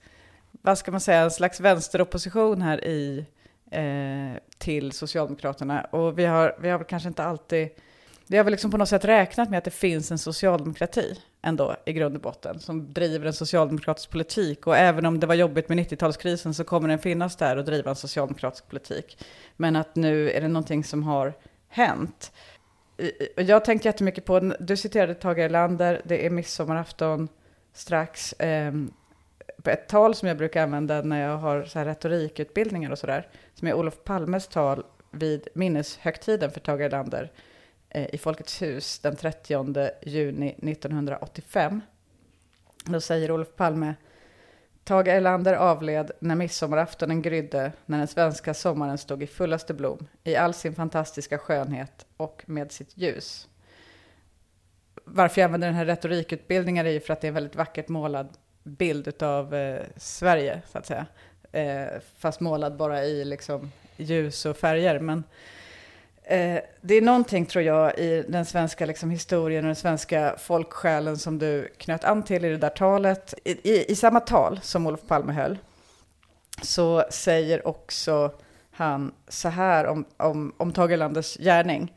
vad 0.65 0.79
ska 0.79 0.91
man 0.91 1.01
säga, 1.01 1.21
en 1.21 1.31
slags 1.31 1.61
vänsteropposition 1.61 2.63
här 2.63 2.85
i, 2.85 3.27
eh, 3.71 4.41
till 4.59 4.93
Socialdemokraterna. 4.93 5.81
Och 5.81 6.19
vi 6.19 6.25
har, 6.25 6.57
vi 6.61 6.71
har 6.71 6.79
väl 6.79 6.87
kanske 6.87 7.09
inte 7.09 7.25
alltid, 7.25 7.69
vi 8.27 8.37
har 8.37 8.45
väl 8.45 8.51
liksom 8.51 8.71
på 8.71 8.77
något 8.77 8.89
sätt 8.89 9.05
räknat 9.05 9.51
med 9.51 9.59
att 9.59 9.65
det 9.65 9.71
finns 9.71 10.11
en 10.11 10.19
socialdemokrati 10.19 11.19
ändå 11.43 11.77
i 11.87 11.93
grund 11.93 12.17
och 12.17 12.23
botten 12.23 12.61
som 12.61 12.93
driver 12.93 13.27
en 13.27 13.33
socialdemokratisk 13.33 14.11
politik. 14.11 14.67
Och 14.67 14.77
även 14.77 15.07
om 15.07 15.21
det 15.21 15.27
var 15.27 15.35
jobbigt 15.35 15.69
med 15.69 15.79
90-talskrisen 15.79 16.53
så 16.53 16.65
kommer 16.65 16.89
den 16.89 16.99
finnas 16.99 17.37
där 17.37 17.57
och 17.57 17.65
driva 17.65 17.91
en 17.91 17.97
socialdemokratisk 17.97 18.69
politik. 18.69 19.25
Men 19.57 19.77
att 19.77 19.97
nu 19.97 20.31
är 20.31 20.41
det 20.41 20.49
någonting 20.49 20.85
som 20.85 21.03
har 21.03 21.35
hänt. 21.69 22.33
Jag 23.37 23.65
tänkte 23.65 23.89
jättemycket 23.89 24.25
på, 24.25 24.41
du 24.61 24.77
citerade 24.77 25.15
Tage 25.15 25.39
Erlander, 25.39 26.03
det 26.05 26.27
är 26.27 26.31
midsommarafton 26.31 27.29
strax. 27.73 28.35
ehm, 28.39 28.93
på 29.65 29.71
ett 29.71 29.89
tal 29.89 30.15
som 30.15 30.29
jag 30.29 30.37
brukar 30.37 30.63
använda 30.63 31.03
när 31.03 31.21
jag 31.21 31.37
har 31.37 31.65
så 31.65 31.79
här 31.79 31.87
retorikutbildningar 31.87 32.91
och 32.91 32.99
sådär, 32.99 33.29
som 33.55 33.69
är 33.69 33.75
Olof 33.75 34.05
Palmes 34.05 34.49
tal 34.49 34.85
vid 35.11 35.49
minneshögtiden 35.55 36.51
för 36.51 36.61
Tage 36.61 36.81
Erlander 36.81 37.33
eh, 37.89 38.15
i 38.15 38.19
Folkets 38.19 38.63
hus 38.63 38.99
den 38.99 39.17
30 39.17 39.91
juni 40.03 40.49
1985. 40.49 41.81
Då 42.85 43.01
säger 43.01 43.31
Olof 43.31 43.57
Palme, 43.57 43.95
Tage 44.85 45.09
Erlander 45.09 45.55
avled 45.55 46.11
när 46.19 46.35
midsommaraftonen 46.35 47.23
grydde, 47.23 47.73
när 47.87 47.99
den 47.99 48.09
svenska 48.09 48.55
sommaren 48.55 48.99
stod 48.99 49.23
i 49.23 49.27
fullaste 49.27 49.75
blom, 49.75 50.07
i 50.25 50.37
all 50.37 50.55
sin 50.55 50.75
fantastiska 50.75 51.39
skönhet 51.39 52.07
och 52.17 52.43
med 52.47 52.73
sitt 52.73 52.97
ljus. 52.97 53.49
Varför 55.05 55.41
jag 55.41 55.47
använder 55.47 55.69
den 55.69 55.77
här 55.77 55.87
retorikutbildningen 55.87 56.87
är 56.87 56.91
ju 56.91 57.01
för 57.01 57.13
att 57.13 57.21
det 57.21 57.27
är 57.27 57.29
en 57.29 57.35
väldigt 57.35 57.57
vackert 57.57 57.89
målad 57.89 58.29
bild 58.65 59.23
av 59.23 59.55
eh, 59.55 59.83
Sverige, 59.97 60.63
så 60.73 60.79
att 60.79 60.87
säga. 60.87 61.07
Eh, 61.53 62.01
fast 62.19 62.41
målad 62.41 62.77
bara 62.77 63.05
i 63.05 63.25
liksom, 63.25 63.73
ljus 63.97 64.47
och 64.47 64.57
färger. 64.57 64.99
Men 64.99 65.25
eh, 66.23 66.59
det 66.81 66.95
är 66.95 67.03
någonting, 67.03 67.47
tror 67.47 67.65
jag, 67.65 67.99
i 67.99 68.25
den 68.29 68.45
svenska 68.45 68.87
liksom, 68.87 69.11
historien 69.11 69.65
och 69.65 69.69
den 69.69 69.77
svenska 69.77 70.35
folksjälen 70.39 71.19
som 71.19 71.39
du 71.39 71.69
knöt 71.79 72.05
an 72.05 72.23
till 72.23 72.45
i 72.45 72.49
det 72.49 72.57
där 72.57 72.69
talet. 72.69 73.35
I, 73.45 73.71
i, 73.71 73.93
i 73.93 73.97
samma 73.97 74.21
tal 74.21 74.61
som 74.63 74.87
Olof 74.87 75.07
Palme 75.07 75.33
höll 75.33 75.59
så 76.63 77.05
säger 77.11 77.69
också 77.69 78.31
han 78.71 79.13
så 79.29 79.49
här 79.49 79.87
om, 79.87 80.05
om, 80.17 80.53
om 80.57 80.73
Tage 80.73 80.91
Erlanders 80.91 81.37
gärning. 81.37 81.93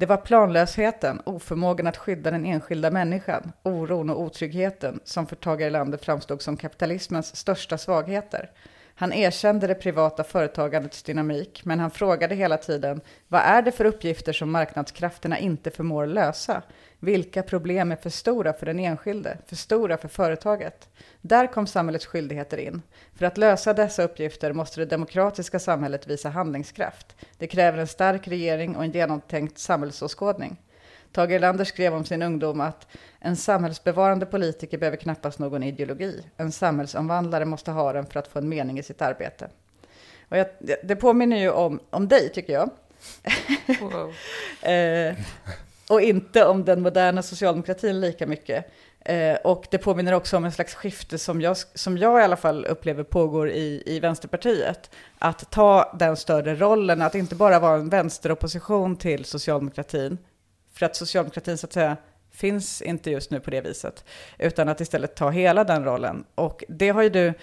Det 0.00 0.06
var 0.06 0.16
planlösheten, 0.16 1.20
oförmågan 1.24 1.86
att 1.86 1.96
skydda 1.96 2.30
den 2.30 2.46
enskilda 2.46 2.90
människan, 2.90 3.52
oron 3.62 4.10
och 4.10 4.20
otryggheten 4.20 5.00
som 5.04 5.26
för 5.26 5.36
Tage 5.36 5.60
Erlander 5.60 5.98
framstod 5.98 6.42
som 6.42 6.56
kapitalismens 6.56 7.36
största 7.36 7.78
svagheter. 7.78 8.50
Han 9.00 9.12
erkände 9.12 9.66
det 9.66 9.74
privata 9.74 10.24
företagandets 10.24 11.02
dynamik, 11.02 11.64
men 11.64 11.80
han 11.80 11.90
frågade 11.90 12.34
hela 12.34 12.56
tiden 12.56 13.00
vad 13.28 13.40
är 13.40 13.62
det 13.62 13.72
för 13.72 13.84
uppgifter 13.84 14.32
som 14.32 14.50
marknadskrafterna 14.50 15.38
inte 15.38 15.70
förmår 15.70 16.06
lösa? 16.06 16.62
Vilka 16.98 17.42
problem 17.42 17.92
är 17.92 17.96
för 17.96 18.10
stora 18.10 18.52
för 18.52 18.66
den 18.66 18.78
enskilde, 18.78 19.38
för 19.46 19.56
stora 19.56 19.96
för 19.96 20.08
företaget? 20.08 20.88
Där 21.20 21.46
kom 21.46 21.66
samhällets 21.66 22.06
skyldigheter 22.06 22.58
in. 22.58 22.82
För 23.18 23.26
att 23.26 23.38
lösa 23.38 23.72
dessa 23.72 24.02
uppgifter 24.02 24.52
måste 24.52 24.80
det 24.80 24.86
demokratiska 24.86 25.58
samhället 25.58 26.06
visa 26.06 26.28
handlingskraft. 26.28 27.16
Det 27.38 27.46
kräver 27.46 27.78
en 27.78 27.86
stark 27.86 28.28
regering 28.28 28.76
och 28.76 28.84
en 28.84 28.92
genomtänkt 28.92 29.58
samhällsåskådning. 29.58 30.56
Tage 31.12 31.30
Erlander 31.34 31.64
skrev 31.64 31.94
om 31.94 32.04
sin 32.04 32.22
ungdom 32.22 32.60
att 32.60 32.86
en 33.20 33.36
samhällsbevarande 33.36 34.26
politiker 34.26 34.78
behöver 34.78 34.96
knappast 34.96 35.38
någon 35.38 35.62
ideologi. 35.62 36.22
En 36.36 36.52
samhällsomvandlare 36.52 37.44
måste 37.44 37.70
ha 37.70 37.92
den 37.92 38.06
för 38.06 38.18
att 38.20 38.28
få 38.28 38.38
en 38.38 38.48
mening 38.48 38.78
i 38.78 38.82
sitt 38.82 39.02
arbete. 39.02 39.48
Och 40.28 40.36
jag, 40.36 40.46
det- 40.82 40.96
påminner 40.96 41.36
ju 41.36 41.50
om, 41.50 41.80
om 41.90 42.08
dig, 42.08 42.28
tycker 42.28 42.52
jag. 42.52 42.70
Wow. 43.80 44.14
Eh, 44.70 45.14
och 45.88 46.00
inte 46.00 46.44
om 46.44 46.64
den 46.64 46.82
moderna 46.82 47.22
socialdemokratin 47.22 48.00
lika 48.00 48.26
mycket. 48.26 48.66
Eh, 49.04 49.36
och 49.44 49.66
det 49.70 49.78
påminner 49.78 50.12
också 50.12 50.36
om 50.36 50.44
en 50.44 50.52
slags 50.52 50.74
skifte 50.74 51.18
som 51.18 51.40
jag, 51.40 51.56
som 51.74 51.98
jag 51.98 52.20
i 52.20 52.24
alla 52.24 52.36
fall 52.36 52.64
upplever 52.64 53.02
pågår 53.02 53.50
i, 53.50 53.82
i 53.86 54.00
Vänsterpartiet. 54.00 54.90
Att 55.18 55.50
ta 55.50 55.96
den 55.98 56.16
större 56.16 56.54
rollen, 56.54 57.02
att 57.02 57.14
inte 57.14 57.34
bara 57.34 57.58
vara 57.58 57.74
en 57.74 57.88
vänsteropposition 57.88 58.96
till 58.96 59.24
socialdemokratin, 59.24 60.18
för 60.72 60.86
att 60.86 60.96
socialdemokratin 60.96 61.58
så 61.58 61.66
att 61.66 61.72
säga 61.72 61.96
finns 62.30 62.82
inte 62.82 63.10
just 63.10 63.30
nu 63.30 63.40
på 63.40 63.50
det 63.50 63.60
viset, 63.60 64.04
utan 64.38 64.68
att 64.68 64.80
istället 64.80 65.14
ta 65.14 65.30
hela 65.30 65.64
den 65.64 65.84
rollen. 65.84 66.24
Och 66.34 66.64
det 66.68 66.88
har 66.88 67.02
ju 67.02 67.08
du 67.08 67.34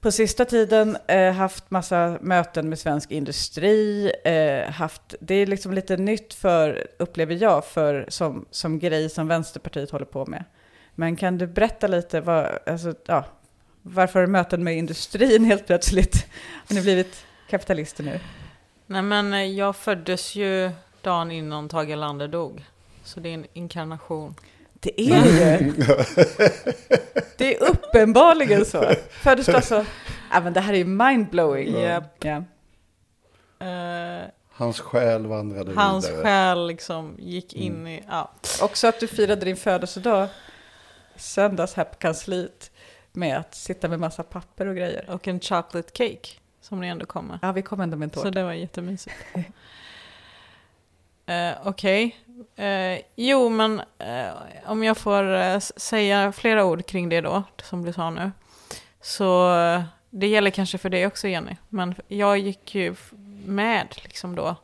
på 0.00 0.12
sista 0.12 0.44
tiden 0.44 0.96
eh, 1.06 1.32
haft 1.32 1.70
massa 1.70 2.18
möten 2.20 2.68
med 2.68 2.78
svensk 2.78 3.10
industri, 3.10 4.12
eh, 4.24 4.70
haft, 4.70 5.14
det 5.20 5.34
är 5.34 5.46
liksom 5.46 5.72
lite 5.72 5.96
nytt 5.96 6.34
för, 6.34 6.86
upplever 6.98 7.34
jag, 7.34 7.64
för, 7.64 8.04
som, 8.08 8.46
som 8.50 8.78
grej 8.78 9.10
som 9.10 9.28
Vänsterpartiet 9.28 9.90
håller 9.90 10.04
på 10.04 10.26
med. 10.26 10.44
Men 10.94 11.16
kan 11.16 11.38
du 11.38 11.46
berätta 11.46 11.86
lite, 11.86 12.20
vad, 12.20 12.58
alltså, 12.66 12.94
ja, 13.06 13.24
varför 13.82 14.20
har 14.20 14.26
möten 14.26 14.64
med 14.64 14.76
industrin 14.76 15.44
helt 15.44 15.66
plötsligt? 15.66 16.26
Har 16.68 16.74
ni 16.74 16.82
blivit 16.82 17.24
kapitalister 17.50 18.04
nu? 18.04 18.20
Nej 18.86 19.02
men 19.02 19.32
eh, 19.32 19.44
jag 19.44 19.76
föddes 19.76 20.34
ju 20.34 20.70
dagen 21.02 21.30
innan 21.30 21.68
Tage 21.68 21.90
Erlander 21.90 22.28
dog. 22.28 22.64
Så 23.04 23.20
det 23.20 23.28
är 23.28 23.34
en 23.34 23.46
inkarnation. 23.52 24.34
Det 24.72 25.00
är 25.00 25.22
det 25.22 25.58
ju. 25.60 25.72
Det 27.38 27.56
är 27.56 27.62
uppenbarligen 27.70 28.64
så. 28.64 28.94
Föddes 29.10 29.46
du 29.46 29.52
alltså... 29.52 29.84
Ja, 30.32 30.40
men 30.40 30.52
det 30.52 30.60
här 30.60 30.72
är 30.72 30.76
ju 30.78 30.84
mindblowing. 30.84 31.80
Japp. 31.80 32.24
Ja. 32.24 32.44
Eh, 33.66 34.24
Hans 34.52 34.80
själ 34.80 35.26
vandrade 35.26 35.72
hans 35.74 36.08
vidare. 36.08 36.22
själ 36.22 36.66
liksom 36.66 37.16
gick 37.18 37.54
in 37.54 37.86
i... 37.86 38.04
Ja. 38.08 38.30
Också 38.62 38.86
att 38.86 39.00
du 39.00 39.06
firade 39.08 39.44
din 39.44 39.56
födelsedag 39.56 40.28
söndags 41.16 41.74
här 41.74 41.84
på 41.84 41.94
kansliet 41.94 42.70
med 43.12 43.36
att 43.38 43.54
sitta 43.54 43.88
med 43.88 44.00
massa 44.00 44.22
papper 44.22 44.66
och 44.66 44.76
grejer. 44.76 45.10
Och 45.10 45.28
en 45.28 45.40
chocolate 45.40 45.90
cake 45.92 46.28
som 46.60 46.80
ni 46.80 46.88
ändå 46.88 47.06
kom 47.06 47.26
med. 47.26 47.38
Ja, 47.42 47.52
vi 47.52 47.62
kom 47.62 47.80
ändå 47.80 47.96
med 47.96 48.06
en 48.06 48.10
Så 48.10 48.16
tårta. 48.16 48.30
det 48.30 48.42
var 48.42 48.52
jättemysigt. 48.52 49.16
Eh, 51.30 51.56
Okej. 51.64 52.16
Eh, 52.56 53.00
jo, 53.16 53.48
men 53.48 53.80
eh, 53.98 54.32
om 54.66 54.84
jag 54.84 54.96
får 54.98 55.34
eh, 55.34 55.58
säga 55.58 56.32
flera 56.32 56.64
ord 56.64 56.86
kring 56.86 57.08
det 57.08 57.20
då, 57.20 57.42
som 57.62 57.84
du 57.84 57.92
sa 57.92 58.10
nu. 58.10 58.30
Så 59.00 59.56
eh, 59.58 59.82
det 60.10 60.26
gäller 60.26 60.50
kanske 60.50 60.78
för 60.78 60.90
dig 60.90 61.06
också, 61.06 61.28
Jenny. 61.28 61.56
Men 61.68 61.94
jag 62.08 62.38
gick 62.38 62.74
ju 62.74 62.94
med 63.46 63.86
liksom 64.02 64.34
då 64.34 64.56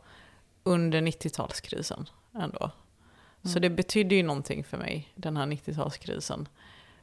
under 0.64 1.00
90-talskrisen 1.00 2.06
ändå. 2.34 2.70
Så 3.42 3.48
Mm. 3.58 3.62
det 3.62 3.70
betydde 3.70 4.14
ju 4.14 4.22
någonting 4.22 4.64
för 4.64 4.76
mig, 4.76 5.08
den 5.14 5.36
här 5.36 5.46
90-talskrisen. 5.46 6.46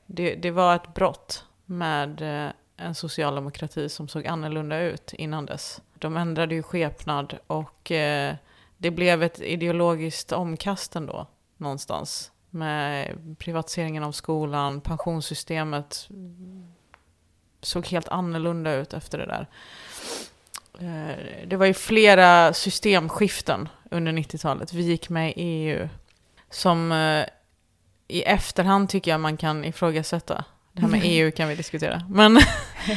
Det, 0.05 0.35
det 0.35 0.51
var 0.51 0.75
ett 0.75 0.93
brott 0.93 1.45
med 1.65 2.21
eh, 2.45 2.51
en 2.77 2.95
socialdemokrati 2.95 3.89
som 3.89 4.07
såg 4.07 4.27
annorlunda 4.27 4.79
ut 4.79 5.13
innan 5.13 5.45
dess. 5.45 5.81
De 5.93 6.17
ändrade 6.17 6.55
ju 6.55 6.63
skepnad 6.63 7.37
och 7.47 7.91
eh, 7.91 8.35
det 8.83 8.91
blev 8.91 9.23
ett 9.23 9.39
ideologiskt 9.39 10.31
omkast 10.31 10.95
ändå 10.95 11.27
någonstans. 11.57 12.31
Med 12.49 13.15
privatiseringen 13.39 14.03
av 14.03 14.11
skolan, 14.11 14.81
pensionssystemet 14.81 16.07
såg 17.61 17.87
helt 17.87 18.07
annorlunda 18.07 18.73
ut 18.73 18.93
efter 18.93 19.17
det 19.17 19.25
där. 19.25 19.47
Eh, 20.79 21.47
Det 21.47 21.55
var 21.55 21.65
ju 21.65 21.73
flera 21.73 22.53
systemskiften 22.53 23.69
under 23.91 24.11
90-talet. 24.11 24.73
Vi 24.73 24.81
gick 24.83 25.09
med 25.09 25.29
i 25.29 25.33
EU. 25.35 25.89
Som 26.49 26.91
eh, 26.91 27.25
i 28.07 28.21
efterhand 28.23 28.89
tycker 28.89 29.11
jag 29.11 29.19
man 29.19 29.37
kan 29.37 29.65
ifrågasätta. 29.65 30.45
Det 30.71 30.81
här 30.81 30.89
med 30.89 31.01
EU 31.05 31.31
kan 31.31 31.49
vi 31.49 31.55
diskutera. 31.55 32.03
Men 32.09 32.39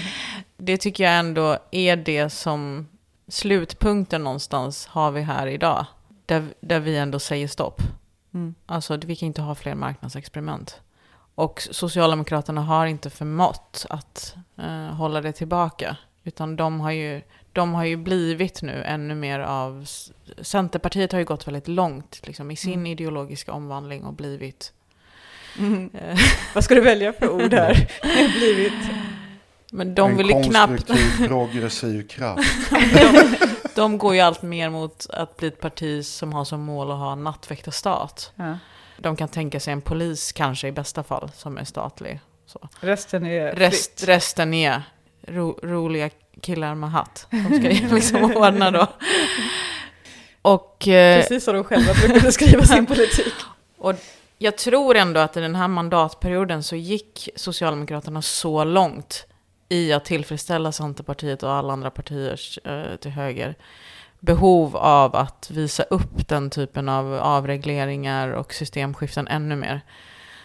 det 0.56 0.76
tycker 0.76 1.04
jag 1.04 1.18
ändå 1.18 1.58
är 1.70 1.96
det 1.96 2.30
som 2.30 2.88
slutpunkten 3.28 4.24
någonstans 4.24 4.86
har 4.86 5.10
vi 5.10 5.20
här 5.22 5.46
idag. 5.46 5.86
Där, 6.26 6.44
där 6.60 6.80
vi 6.80 6.96
ändå 6.96 7.18
säger 7.18 7.48
stopp. 7.48 7.80
Mm. 8.34 8.54
Alltså 8.66 8.96
vi 8.96 9.16
kan 9.16 9.26
inte 9.26 9.42
ha 9.42 9.54
fler 9.54 9.74
marknadsexperiment. 9.74 10.80
Och 11.34 11.68
Socialdemokraterna 11.70 12.60
har 12.60 12.86
inte 12.86 13.10
förmått 13.10 13.86
att 13.90 14.34
eh, 14.58 14.94
hålla 14.94 15.20
det 15.20 15.32
tillbaka. 15.32 15.96
Utan 16.24 16.56
de 16.56 16.80
har, 16.80 16.90
ju, 16.90 17.22
de 17.52 17.74
har 17.74 17.84
ju 17.84 17.96
blivit 17.96 18.62
nu 18.62 18.82
ännu 18.84 19.14
mer 19.14 19.40
av... 19.40 19.86
Centerpartiet 20.40 21.12
har 21.12 21.18
ju 21.18 21.24
gått 21.24 21.46
väldigt 21.46 21.68
långt 21.68 22.20
liksom, 22.26 22.50
i 22.50 22.56
sin 22.56 22.72
Mm. 22.72 22.86
ideologiska 22.86 23.52
omvandling 23.52 24.04
och 24.04 24.12
blivit... 24.14 24.72
Mm. 25.58 25.90
Eh, 25.94 26.18
Vad 26.54 26.64
ska 26.64 26.74
du 26.74 26.80
välja 26.80 27.12
för 27.12 27.28
ord 27.28 27.52
här? 27.52 27.90
Blivit... 28.38 28.90
men 29.76 29.94
de 29.94 30.10
en 30.10 30.16
vill 30.16 30.26
ju 30.30 30.42
knappt... 30.42 30.86
konstruktiv 30.86 31.26
progressiv 31.28 32.08
kraft. 32.08 32.70
de, 32.70 33.36
de 33.74 33.98
går 33.98 34.14
ju 34.14 34.20
allt 34.20 34.42
mer 34.42 34.70
mot 34.70 35.06
att 35.10 35.36
bli 35.36 35.48
ett 35.48 35.60
parti 35.60 36.04
som 36.04 36.32
har 36.32 36.44
som 36.44 36.60
mål 36.60 36.90
att 36.90 36.98
ha 36.98 37.12
en 37.12 37.24
nattväktarstat. 37.24 38.32
Ja. 38.36 38.58
De 38.98 39.16
kan 39.16 39.28
tänka 39.28 39.60
sig 39.60 39.72
en 39.72 39.80
polis 39.80 40.32
kanske 40.32 40.68
i 40.68 40.72
bästa 40.72 41.02
fall 41.02 41.30
som 41.36 41.58
är 41.58 41.64
statlig. 41.64 42.20
Så. 42.46 42.68
Resten 42.80 43.26
är 43.26 43.52
Rest, 43.52 44.00
fritt. 44.00 44.08
resten 44.08 44.54
är 44.54 44.82
ro, 45.22 45.58
roliga 45.62 46.10
killar 46.40 46.74
med 46.74 46.90
hatt. 46.90 47.26
De 47.30 47.44
ska 47.58 47.70
ju 47.70 47.94
liksom 47.94 48.24
ordna 48.36 48.70
då. 48.70 48.86
Och, 50.42 50.88
eh, 50.88 51.20
Precis 51.20 51.44
som 51.44 51.54
de 51.54 51.64
själva 51.64 51.92
brukar 51.94 52.20
beskriva 52.20 52.64
sin 52.64 52.86
politik. 52.96 53.34
och 53.78 53.94
jag 54.38 54.58
tror 54.58 54.96
ändå 54.96 55.20
att 55.20 55.36
i 55.36 55.40
den 55.40 55.54
här 55.54 55.68
mandatperioden 55.68 56.62
så 56.62 56.76
gick 56.76 57.28
Socialdemokraterna 57.36 58.22
så 58.22 58.64
långt 58.64 59.26
i 59.68 59.92
att 59.92 60.04
tillfredsställa 60.04 60.72
Centerpartiet 60.72 61.42
och 61.42 61.52
alla 61.52 61.72
andra 61.72 61.90
partiers 61.90 62.58
eh, 62.64 62.96
till 62.96 63.10
höger 63.10 63.54
behov 64.20 64.76
av 64.76 65.16
att 65.16 65.50
visa 65.50 65.82
upp 65.82 66.28
den 66.28 66.50
typen 66.50 66.88
av 66.88 67.14
avregleringar 67.14 68.28
och 68.28 68.54
systemskiften 68.54 69.28
ännu 69.28 69.56
mer. 69.56 69.80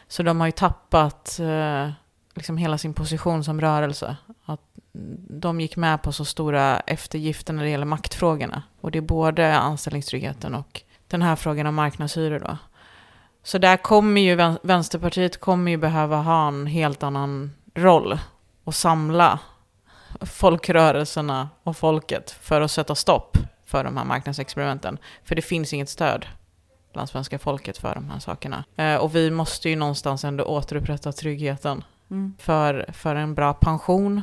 Så 0.07 0.23
de 0.23 0.39
har 0.39 0.47
ju 0.47 0.51
tappat 0.51 1.39
eh, 1.39 1.89
liksom 2.33 2.57
hela 2.57 2.77
sin 2.77 2.93
position 2.93 3.43
som 3.43 3.61
rörelse. 3.61 4.17
Att 4.45 4.61
de 5.29 5.61
gick 5.61 5.75
med 5.75 6.03
på 6.03 6.11
så 6.11 6.25
stora 6.25 6.79
eftergifter 6.79 7.53
när 7.53 7.63
det 7.63 7.69
gäller 7.69 7.85
maktfrågorna. 7.85 8.63
Och 8.81 8.91
det 8.91 8.97
är 8.97 9.01
både 9.01 9.57
anställningstryggheten 9.57 10.55
och 10.55 10.81
den 11.07 11.21
här 11.21 11.35
frågan 11.35 11.67
om 11.67 11.75
marknadshyror 11.75 12.39
då. 12.39 12.57
Så 13.43 13.57
där 13.57 13.77
kommer 13.77 14.21
ju 14.21 14.55
Vänsterpartiet 14.63 15.39
kommer 15.39 15.71
ju 15.71 15.77
behöva 15.77 16.17
ha 16.17 16.47
en 16.47 16.67
helt 16.67 17.03
annan 17.03 17.51
roll 17.75 18.19
och 18.71 18.75
samla 18.75 19.39
folkrörelserna 20.21 21.49
och 21.63 21.77
folket 21.77 22.31
för 22.31 22.61
att 22.61 22.71
sätta 22.71 22.95
stopp 22.95 23.37
för 23.65 23.83
de 23.83 23.97
här 23.97 24.05
marknadsexperimenten. 24.05 24.97
För 25.23 25.35
det 25.35 25.41
finns 25.41 25.73
inget 25.73 25.89
stöd 25.89 26.25
bland 26.93 27.09
svenska 27.09 27.39
folket 27.39 27.77
för 27.77 27.95
de 27.95 28.09
här 28.09 28.19
sakerna. 28.19 28.63
Eh, 28.75 28.95
och 28.95 29.15
vi 29.15 29.31
måste 29.31 29.69
ju 29.69 29.75
någonstans 29.75 30.23
ändå 30.23 30.43
återupprätta 30.43 31.11
tryggheten 31.11 31.83
Mm. 32.11 32.33
för, 32.39 32.85
för 32.93 33.15
en 33.15 33.35
bra 33.35 33.53
pension, 33.53 34.21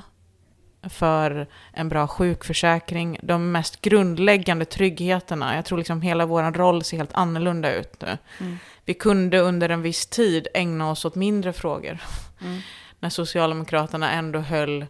för 0.83 1.49
en 1.73 1.89
bra 1.89 2.07
sjukförsäkring, 2.07 3.19
de 3.23 3.53
mest 3.53 3.81
grundläggande 3.81 4.65
tryggheterna. 4.65 5.57
Jag 5.57 5.65
tror 5.65 5.79
liksom 5.79 6.03
hela 6.03 6.27
vår 6.27 6.53
roll 6.53 6.85
ser 6.85 6.97
helt 6.97 7.13
annorlunda 7.13 7.75
ut 7.75 8.01
nu. 8.01 8.19
Mm. 8.41 8.59
Vi 8.85 8.95
kunde 8.95 9.39
under 9.39 9.69
en 9.69 9.83
viss 9.83 10.07
tid 10.07 10.49
ägna 10.55 10.91
oss 10.91 11.05
åt 11.05 11.15
mindre 11.15 11.53
frågor. 11.53 11.99
Mm. 12.41 12.61
När 13.01 13.09
Socialdemokraterna 13.11 14.12
ändå 14.12 14.38
höll 14.38 14.86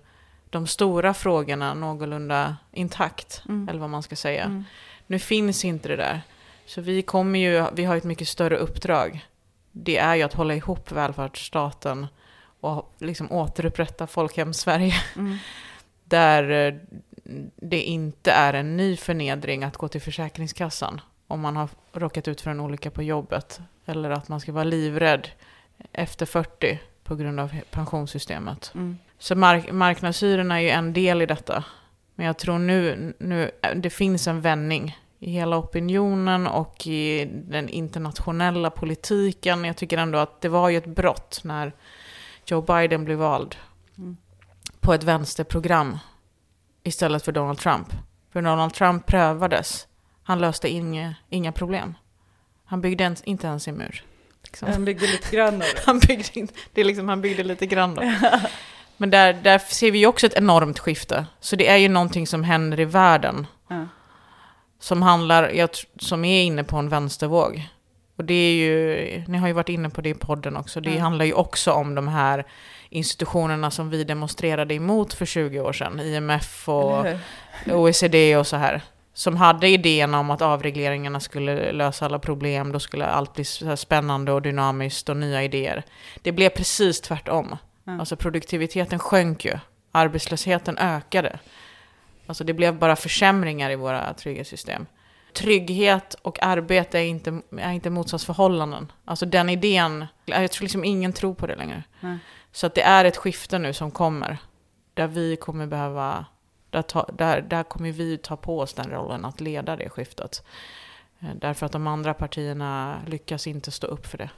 de 0.50 0.66
stora 0.66 1.14
frågorna 1.14 1.74
någorlunda 1.74 2.56
intakt, 2.72 3.42
Mm. 3.48 3.68
eller 3.68 3.80
vad 3.80 3.90
man 3.90 4.02
ska 4.02 4.16
säga. 4.16 4.44
Mm. 4.44 4.64
Nu 5.06 5.18
finns 5.18 5.64
inte 5.64 5.88
det 5.88 5.96
där. 5.96 6.20
Så 6.66 6.80
vi 6.80 7.02
kommer 7.02 7.38
ju, 7.38 7.64
vi 7.72 7.84
har 7.84 7.96
ett 7.96 8.04
mycket 8.04 8.28
större 8.28 8.56
uppdrag. 8.56 9.26
Det 9.72 9.96
är 9.98 10.14
ju 10.14 10.22
att 10.22 10.34
hålla 10.34 10.54
ihop 10.54 10.92
välfärdsstaten 10.92 12.06
och 12.60 12.94
liksom 12.98 13.32
återupprätta 13.32 14.06
folkhem 14.06 14.54
Sverige. 14.54 14.94
Mm. 15.16 15.36
där 16.04 16.50
eh, 16.66 16.74
det 17.56 17.80
inte 17.82 18.32
är 18.32 18.54
en 18.54 18.76
ny 18.76 18.96
förnedring 18.96 19.64
att 19.64 19.76
gå 19.76 19.88
till 19.88 20.00
Försäkringskassan 20.00 21.00
om 21.26 21.40
man 21.40 21.56
har 21.56 21.68
råkat 21.92 22.28
ut 22.28 22.40
för 22.40 22.50
en 22.50 22.60
olycka 22.60 22.90
på 22.90 23.02
jobbet. 23.02 23.60
Eller 23.86 24.10
att 24.10 24.28
man 24.28 24.40
ska 24.40 24.52
vara 24.52 24.64
livrädd 24.64 25.28
efter 25.92 26.26
40 26.26 26.78
på 27.08 27.16
grund 27.16 27.40
av 27.40 27.52
pensionssystemet. 27.70 28.72
Mm. 28.74 28.98
Så 29.18 29.34
mark 29.34 29.72
marknadshyrorna 29.72 30.56
är 30.56 30.62
ju 30.62 30.68
en 30.70 30.92
del 30.92 31.22
i 31.22 31.26
detta. 31.26 31.64
Men 32.14 32.26
jag 32.26 32.38
tror 32.38 32.58
nu, 32.58 33.14
nu 33.18 33.50
det 33.76 33.90
finns 33.90 34.26
en 34.26 34.40
vändning 34.40 34.98
i 35.18 35.30
hela 35.30 35.58
opinionen 35.58 36.46
och 36.46 36.86
i 36.86 37.24
den 37.32 37.68
internationella 37.68 38.70
politiken. 38.70 39.64
Jag 39.64 39.76
tycker 39.76 39.98
ändå 39.98 40.18
att 40.18 40.40
det 40.40 40.48
var 40.48 40.68
ju 40.68 40.76
ett 40.76 40.86
brott 40.86 41.40
när 41.44 41.72
Joe 42.46 42.62
Biden 42.62 43.04
blev 43.04 43.18
vald 43.18 43.56
Mm. 43.98 44.16
på 44.80 44.94
ett 44.94 45.02
vänsterprogram 45.04 45.98
istället 46.82 47.24
för 47.24 47.32
Donald 47.32 47.58
Trump. 47.58 47.88
För 48.32 48.42
Donald 48.42 48.74
Trump 48.74 49.06
prövades. 49.06 49.86
Han 50.22 50.38
löste 50.38 50.68
inga, 50.68 51.14
inga 51.28 51.52
problem. 51.52 51.94
Han 52.64 52.80
byggde 52.80 53.16
inte 53.24 53.46
ens 53.46 53.68
en 53.68 53.74
mur. 53.74 54.04
Liksom. 54.48 54.68
Han 54.68 54.84
byggde 54.84 55.06
lite 55.06 55.36
grann. 55.36 55.62
Han 55.86 55.98
byggde, 55.98 56.38
inte, 56.40 56.54
det 56.72 56.80
är 56.80 56.84
liksom, 56.84 57.08
han 57.08 57.20
byggde 57.20 57.42
lite 57.44 57.66
grann. 57.66 57.98
Men 58.96 59.10
där, 59.10 59.32
där 59.32 59.58
ser 59.58 59.90
vi 59.90 59.98
ju 59.98 60.06
också 60.06 60.26
ett 60.26 60.34
enormt 60.36 60.78
skifte. 60.78 61.26
Så 61.40 61.56
det 61.56 61.68
är 61.68 61.76
ju 61.76 61.88
någonting 61.88 62.26
som 62.26 62.44
händer 62.44 62.80
i 62.80 62.84
världen. 62.84 63.46
Ja. 63.68 63.86
Som 64.80 65.02
handlar, 65.02 65.48
jag, 65.48 65.68
som 66.00 66.24
är 66.24 66.42
inne 66.42 66.64
på 66.64 66.76
en 66.76 66.88
vänstervåg. 66.88 67.68
Och 68.16 68.24
det 68.24 68.34
är 68.34 68.52
ju, 68.54 69.24
ni 69.28 69.38
har 69.38 69.46
ju 69.46 69.52
varit 69.52 69.68
inne 69.68 69.90
på 69.90 70.00
det 70.00 70.08
i 70.08 70.14
podden 70.14 70.56
också. 70.56 70.80
Det 70.80 70.94
Ja. 70.94 71.00
handlar 71.00 71.24
ju 71.24 71.32
också 71.32 71.72
om 71.72 71.94
de 71.94 72.08
här 72.08 72.44
institutionerna 72.90 73.70
som 73.70 73.90
vi 73.90 74.04
demonstrerade 74.04 74.74
emot 74.74 75.14
för 75.14 75.26
20 75.26 75.60
år 75.60 75.72
sedan. 75.72 76.00
IMF 76.00 76.68
och? 76.68 77.06
OECD 77.66 78.36
och 78.36 78.46
så 78.46 78.56
här. 78.56 78.82
Som 79.18 79.36
hade 79.36 79.68
idén 79.68 80.14
om 80.14 80.30
att 80.30 80.42
avregleringarna 80.42 81.20
skulle 81.20 81.72
lösa 81.72 82.04
alla 82.04 82.18
problem. 82.18 82.72
Då 82.72 82.80
skulle 82.80 83.06
allt 83.06 83.34
bli 83.34 83.44
spännande 83.76 84.32
och 84.32 84.42
dynamiskt 84.42 85.08
och 85.08 85.16
nya 85.16 85.42
idéer. 85.42 85.82
Det 86.22 86.32
blev 86.32 86.48
precis 86.48 87.00
tvärtom. 87.00 87.56
Ja. 87.84 87.98
Alltså 88.00 88.16
produktiviteten 88.16 88.98
sjönk 88.98 89.44
ju. 89.44 89.58
Arbetslösheten 89.92 90.78
ökade. 90.78 91.38
Alltså 92.26 92.44
det 92.44 92.52
blev 92.52 92.78
bara 92.78 92.96
försämringar 92.96 93.70
i 93.70 93.76
våra 93.76 94.14
trygghetssystem. 94.14 94.86
Trygghet 95.32 96.14
och 96.22 96.42
arbete 96.42 96.98
är 96.98 97.04
inte, 97.04 97.40
är 97.58 97.72
inte 97.72 97.90
motsatsförhållanden. 97.90 98.92
Alltså 99.04 99.26
den 99.26 99.48
idén, 99.48 100.06
jag 100.24 100.50
tror 100.50 100.62
liksom 100.62 100.84
ingen 100.84 101.12
tror 101.12 101.34
på 101.34 101.46
det 101.46 101.56
längre. 101.56 101.82
Nej. 102.00 102.18
Så 102.52 102.66
att 102.66 102.74
det 102.74 102.82
är 102.82 103.04
ett 103.04 103.16
skifte 103.16 103.58
nu 103.58 103.72
som 103.72 103.90
kommer. 103.90 104.38
Där 104.94 105.06
vi 105.06 105.36
kommer 105.36 105.66
behöva, 105.66 106.24
där, 106.70 106.82
ta, 106.82 107.08
där, 107.12 107.40
där 107.40 107.62
kommer 107.62 107.92
vi 107.92 108.18
ta 108.18 108.36
på 108.36 108.60
oss 108.60 108.74
den 108.74 108.90
rollen 108.90 109.24
att 109.24 109.40
leda 109.40 109.76
det 109.76 109.88
skiftet. 109.88 110.44
Eh, 111.20 111.28
Därför 111.34 111.66
att 111.66 111.72
de 111.72 111.86
andra 111.86 112.14
partierna 112.14 113.00
lyckas 113.06 113.46
inte 113.46 113.70
stå 113.70 113.86
upp 113.86 114.06
för 114.06 114.18
det. 114.18 114.30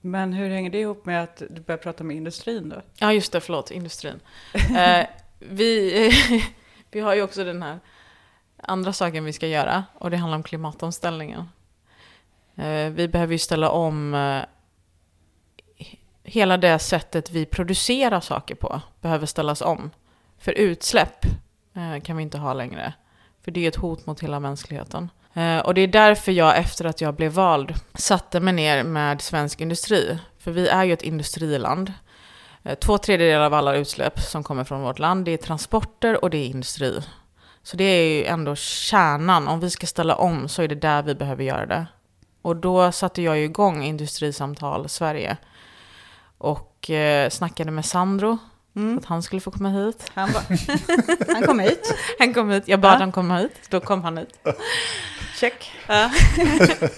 Men 0.00 0.32
hur 0.32 0.50
hänger 0.50 0.70
det 0.70 0.80
ihop 0.80 1.06
med 1.06 1.22
att 1.22 1.42
du 1.50 1.60
börjar 1.60 1.78
prata 1.78 2.04
med 2.04 2.16
industrin 2.16 2.68
då? 2.68 2.82
Ja, 2.98 3.12
just 3.12 3.32
det, 3.32 3.40
förlåt, 3.40 3.70
industrin. 3.70 4.20
Eh, 4.76 5.06
vi, 5.38 6.10
vi 6.90 7.00
har 7.00 7.14
ju 7.14 7.22
också 7.22 7.44
den 7.44 7.62
här 7.62 7.78
andra 8.56 8.92
saken 8.92 9.24
vi 9.24 9.32
ska 9.32 9.46
göra 9.46 9.84
och 9.94 10.10
det 10.10 10.16
handlar 10.16 10.36
om 10.36 10.42
klimatomställningen. 10.42 11.48
Eh, 12.56 12.90
vi 12.90 13.08
behöver 13.08 13.32
ju 13.32 13.38
ställa 13.38 13.70
om 13.70 14.14
eh, 14.14 14.42
hela 16.22 16.56
det 16.56 16.78
sättet 16.78 17.30
vi 17.30 17.46
producerar 17.46 18.20
saker 18.20 18.54
på 18.54 18.80
behöver 19.00 19.26
ställas 19.26 19.62
om. 19.62 19.90
För 20.38 20.52
utsläpp 20.52 21.24
eh, 21.74 22.02
kan 22.02 22.16
vi 22.16 22.22
inte 22.22 22.38
ha 22.38 22.52
längre. 22.52 22.92
För 23.44 23.50
det 23.50 23.64
är 23.64 23.68
ett 23.68 23.76
hot 23.76 24.06
mot 24.06 24.20
hela 24.20 24.40
mänskligheten. 24.40 25.10
Eh, 25.34 25.58
och 25.58 25.74
det 25.74 25.80
är 25.80 25.88
därför 25.88 26.32
jag 26.32 26.58
efter 26.58 26.84
att 26.84 27.00
jag 27.00 27.14
blev 27.14 27.32
vald 27.32 27.74
satte 27.94 28.40
mig 28.40 28.52
ner 28.52 28.82
med 28.84 29.22
svensk 29.22 29.60
industri. 29.60 30.18
För 30.38 30.50
vi 30.50 30.68
är 30.68 30.84
ju 30.84 30.92
ett 30.92 31.02
industriland. 31.02 31.92
Eh, 32.62 32.74
Två 32.74 32.98
tredjedelar 32.98 33.44
av 33.44 33.54
alla 33.54 33.76
utsläpp 33.76 34.20
som 34.20 34.44
kommer 34.44 34.64
från 34.64 34.82
vårt 34.82 34.98
land, 34.98 35.24
det 35.24 35.30
är 35.30 35.36
transporter 35.36 36.24
och 36.24 36.30
det 36.30 36.38
är 36.38 36.46
industri. 36.46 37.00
Så 37.62 37.76
det 37.76 37.84
är 37.84 38.04
ju 38.04 38.24
ändå 38.24 38.54
kärnan. 38.54 39.48
Om 39.48 39.60
vi 39.60 39.70
ska 39.70 39.86
ställa 39.86 40.16
om 40.16 40.48
så 40.48 40.62
är 40.62 40.68
det 40.68 40.74
där 40.74 41.02
vi 41.02 41.14
behöver 41.14 41.44
göra 41.44 41.66
det. 41.66 41.86
Och 42.42 42.56
då 42.56 42.92
satte 42.92 43.22
jag 43.22 43.38
ju 43.38 43.44
igång 43.44 43.84
Industrisamtal 43.84 44.88
Sverige. 44.88 45.36
Och 46.38 46.90
eh, 46.90 47.30
snackade 47.30 47.70
med 47.70 47.84
Sandro, 47.84 48.38
Mm. 48.78 48.98
att 48.98 49.04
han 49.04 49.22
skulle 49.22 49.40
få 49.40 49.50
komma 49.50 49.68
hit. 49.68 50.10
Han, 50.14 50.32
var, 50.32 50.42
han 51.34 51.42
kom 51.42 51.58
hit. 51.58 51.94
Han 52.18 52.34
kom 52.34 52.50
hit, 52.50 52.62
jag 52.66 52.80
bad 52.80 52.90
Ja. 52.90 52.94
honom 52.94 53.12
komma 53.12 53.38
hit, 53.38 53.60
då 53.70 53.80
kom 53.80 54.02
han 54.04 54.18
hit. 54.18 54.38
Check. 55.40 55.70
Ja. 55.86 56.10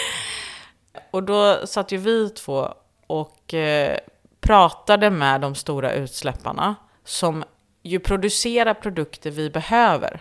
och 1.10 1.22
då 1.22 1.66
satt 1.66 1.92
ju 1.92 1.96
vi 1.96 2.30
två 2.30 2.74
och 3.06 3.54
eh, 3.54 3.98
pratade 4.40 5.10
med 5.10 5.40
de 5.40 5.54
stora 5.54 5.92
utsläpparna 5.92 6.74
som 7.04 7.44
ju 7.82 7.98
producerar 7.98 8.74
produkter 8.74 9.30
vi 9.30 9.50
behöver. 9.50 10.20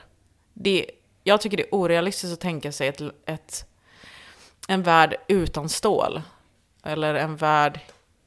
Det, 0.53 0.85
jag 1.23 1.41
tycker 1.41 1.57
det 1.57 1.63
är 1.63 1.75
orealistiskt 1.75 2.33
att 2.33 2.39
tänka 2.39 2.71
sig 2.71 2.87
ett, 2.87 3.01
ett, 3.25 3.65
en 4.67 4.83
värld 4.83 5.15
utan 5.27 5.69
stål. 5.69 6.21
Eller 6.83 7.15
en 7.15 7.35
värld 7.35 7.79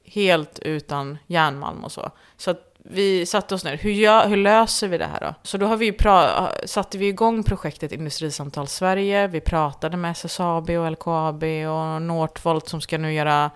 helt 0.04 0.58
utan 0.58 1.18
järnmalm 1.26 1.84
och 1.84 1.92
så. 1.92 2.10
Så 2.36 2.50
att 2.50 2.72
vi 2.84 3.26
satte 3.26 3.54
oss 3.54 3.64
ner, 3.64 3.76
hur, 3.76 3.90
gör, 3.90 4.28
hur 4.28 4.36
löser 4.36 4.88
vi 4.88 4.98
det 4.98 5.06
här 5.06 5.20
då? 5.20 5.34
Så 5.42 5.58
då 5.58 5.66
har 5.66 5.76
vi 5.76 5.92
pra- 5.92 6.66
satte 6.66 6.98
vi 6.98 7.08
igång 7.08 7.42
projektet 7.42 7.92
Industrisamtal 7.92 8.68
Sverige. 8.68 9.26
Vi 9.26 9.40
pratade 9.40 9.96
med 9.96 10.10
SSAB 10.10 10.70
och 10.70 10.90
LKAB 10.92 11.42
och 11.44 12.02
Northvolt 12.02 12.68
som 12.68 12.80
ska 12.80 12.98
nu 12.98 13.12
göra 13.12 13.50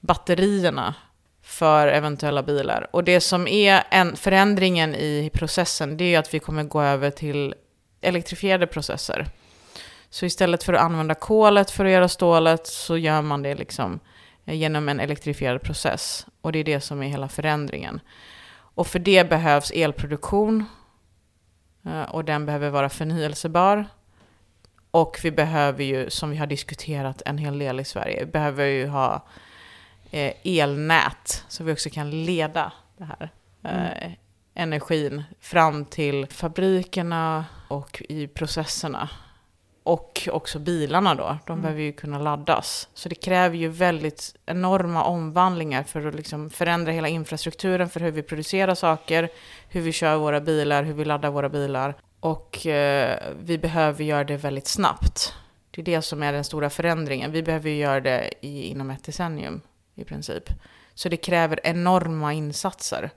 batterierna 0.00 0.94
för 1.42 1.88
eventuella 1.88 2.42
bilar. 2.42 2.88
Och 2.90 3.04
det 3.04 3.20
som 3.20 3.48
är 3.48 3.82
en 3.90 4.16
förändringen 4.16 4.94
i 4.94 5.30
processen, 5.34 5.96
det 5.96 6.14
är 6.14 6.18
att 6.18 6.34
vi 6.34 6.38
kommer 6.38 6.64
gå 6.64 6.82
över 6.82 7.10
till 7.10 7.54
elektrifierade 8.00 8.66
processer. 8.66 9.26
Så 10.10 10.26
istället 10.26 10.62
för 10.62 10.72
att 10.72 10.80
använda 10.80 11.14
kolet 11.14 11.70
för 11.70 11.84
att 11.84 11.90
göra 11.90 12.08
stålet 12.08 12.66
så 12.66 12.96
gör 12.96 13.22
man 13.22 13.42
det 13.42 13.54
liksom 13.54 13.92
eh, 13.92 13.98
genom 14.44 14.88
en 14.88 15.00
elektrifierad 15.00 15.62
process. 15.62 16.26
Och 16.40 16.52
det 16.52 16.58
är 16.58 16.64
det 16.64 16.80
som 16.80 17.02
är 17.02 17.08
hela 17.08 17.28
förändringen. 17.28 18.00
Och 18.74 18.86
för 18.86 18.98
det 18.98 19.28
behövs 19.28 19.70
elproduktion. 19.70 20.64
eh, 21.86 22.02
Och 22.02 22.24
den 22.24 22.46
behöver 22.46 22.70
vara 22.70 22.88
förnyelsebar. 22.88 23.86
Och 24.90 25.18
vi 25.22 25.30
behöver 25.30 25.84
ju, 25.84 26.10
som 26.10 26.30
vi 26.30 26.36
har 26.36 26.46
diskuterat 26.46 27.22
en 27.26 27.38
hel 27.38 27.58
del 27.58 27.80
i 27.80 27.84
Sverige, 27.84 28.26
behöver 28.26 28.66
ju 28.66 28.86
ha 28.86 29.26
eh, 30.10 30.32
elnät 30.44 31.44
så 31.48 31.64
vi 31.64 31.72
också 31.72 31.90
kan 31.90 32.24
leda 32.24 32.72
det 32.96 33.04
här 33.04 33.30
eh, 33.62 34.12
energin 34.54 35.22
fram 35.40 35.84
till 35.84 36.26
fabrikerna 36.26 37.44
och 37.68 38.02
i 38.08 38.26
processerna. 38.26 39.08
Och 39.82 40.28
också 40.32 40.58
bilarna 40.58 41.14
då, 41.14 41.38
de 41.46 41.62
behöver 41.62 41.82
ju 41.82 41.92
kunna 41.92 42.18
laddas. 42.18 42.88
Så 42.94 43.08
det 43.08 43.14
kräver 43.14 43.56
ju 43.56 43.68
väldigt 43.68 44.34
enorma 44.46 45.04
omvandlingar 45.04 45.82
för 45.82 46.06
att 46.06 46.14
liksom 46.14 46.50
förändra 46.50 46.92
hela 46.92 47.08
infrastrukturen 47.08 47.88
för 47.88 48.00
hur 48.00 48.10
vi 48.10 48.22
producerar 48.22 48.74
saker, 48.74 49.28
hur 49.68 49.80
vi 49.80 49.92
kör 49.92 50.16
våra 50.16 50.40
bilar, 50.40 50.82
hur 50.82 50.94
vi 50.94 51.04
laddar 51.04 51.30
våra 51.30 51.48
bilar. 51.48 51.94
Och 52.20 52.66
eh, 52.66 53.18
vi 53.40 53.58
behöver 53.58 54.04
göra 54.04 54.24
det 54.24 54.36
väldigt 54.36 54.68
snabbt. 54.68 55.34
Det 55.70 55.80
är 55.80 55.84
det 55.84 56.02
som 56.02 56.22
är 56.22 56.32
den 56.32 56.44
stora 56.44 56.70
förändringen. 56.70 57.32
Vi 57.32 57.42
behöver 57.42 57.70
ju 57.70 57.76
göra 57.76 58.00
det 58.00 58.30
i, 58.40 58.62
inom 58.62 58.90
ett 58.90 59.04
decennium 59.04 59.60
i 59.94 60.04
princip. 60.04 60.44
Så 60.94 61.08
det 61.08 61.16
kräver 61.16 61.60
enorma 61.62 62.32
insatser. 62.32 63.10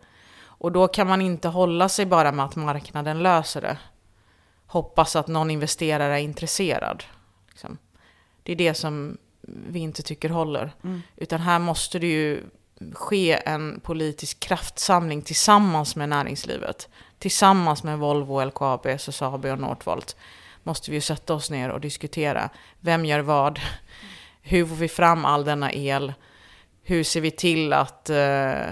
Och 0.43 0.71
då 0.71 0.87
kan 0.87 1.07
man 1.07 1.21
inte 1.21 1.47
hålla 1.47 1.89
sig 1.89 2.05
bara 2.05 2.31
med 2.31 2.45
att 2.45 2.55
marknaden 2.55 3.23
löser 3.23 3.61
det. 3.61 3.77
Hoppas 4.75 5.15
att 5.15 5.27
någon 5.27 5.51
investerare 5.51 6.13
är 6.13 6.19
intresserad. 6.23 7.03
Liksom. 7.49 7.77
Det 8.43 8.51
är 8.51 8.55
det 8.55 8.73
som 8.73 9.17
vi 9.41 9.79
inte 9.79 10.03
tycker 10.03 10.29
håller. 10.29 10.73
Mm. 10.83 11.01
Utan 11.15 11.41
här 11.41 11.59
måste 11.59 11.99
det 11.99 12.07
ju 12.07 12.43
ske 12.93 13.41
en 13.45 13.79
politisk 13.79 14.39
kraftsamling 14.39 15.21
tillsammans 15.21 15.95
med 15.95 16.09
näringslivet. 16.09 16.89
Tillsammans 17.19 17.83
med 17.83 17.99
Volvo, 17.99 18.45
LKAB, 18.45 18.85
SSAB 18.85 19.45
och 19.45 19.59
Northvolt 19.59 20.15
måste 20.63 20.91
vi 20.91 20.97
ju 20.97 21.01
sätta 21.01 21.33
oss 21.33 21.49
ner 21.49 21.69
och 21.69 21.81
diskutera. 21.81 22.49
Vem 22.79 23.05
gör 23.05 23.19
vad? 23.19 23.59
Hur 24.41 24.65
får 24.65 24.75
vi 24.75 24.87
fram 24.87 25.25
all 25.25 25.45
denna 25.45 25.73
el? 25.73 26.13
Hur 26.83 27.03
ser 27.03 27.21
vi 27.21 27.31
till 27.31 27.73
att... 27.73 28.09
eh, 28.09 28.65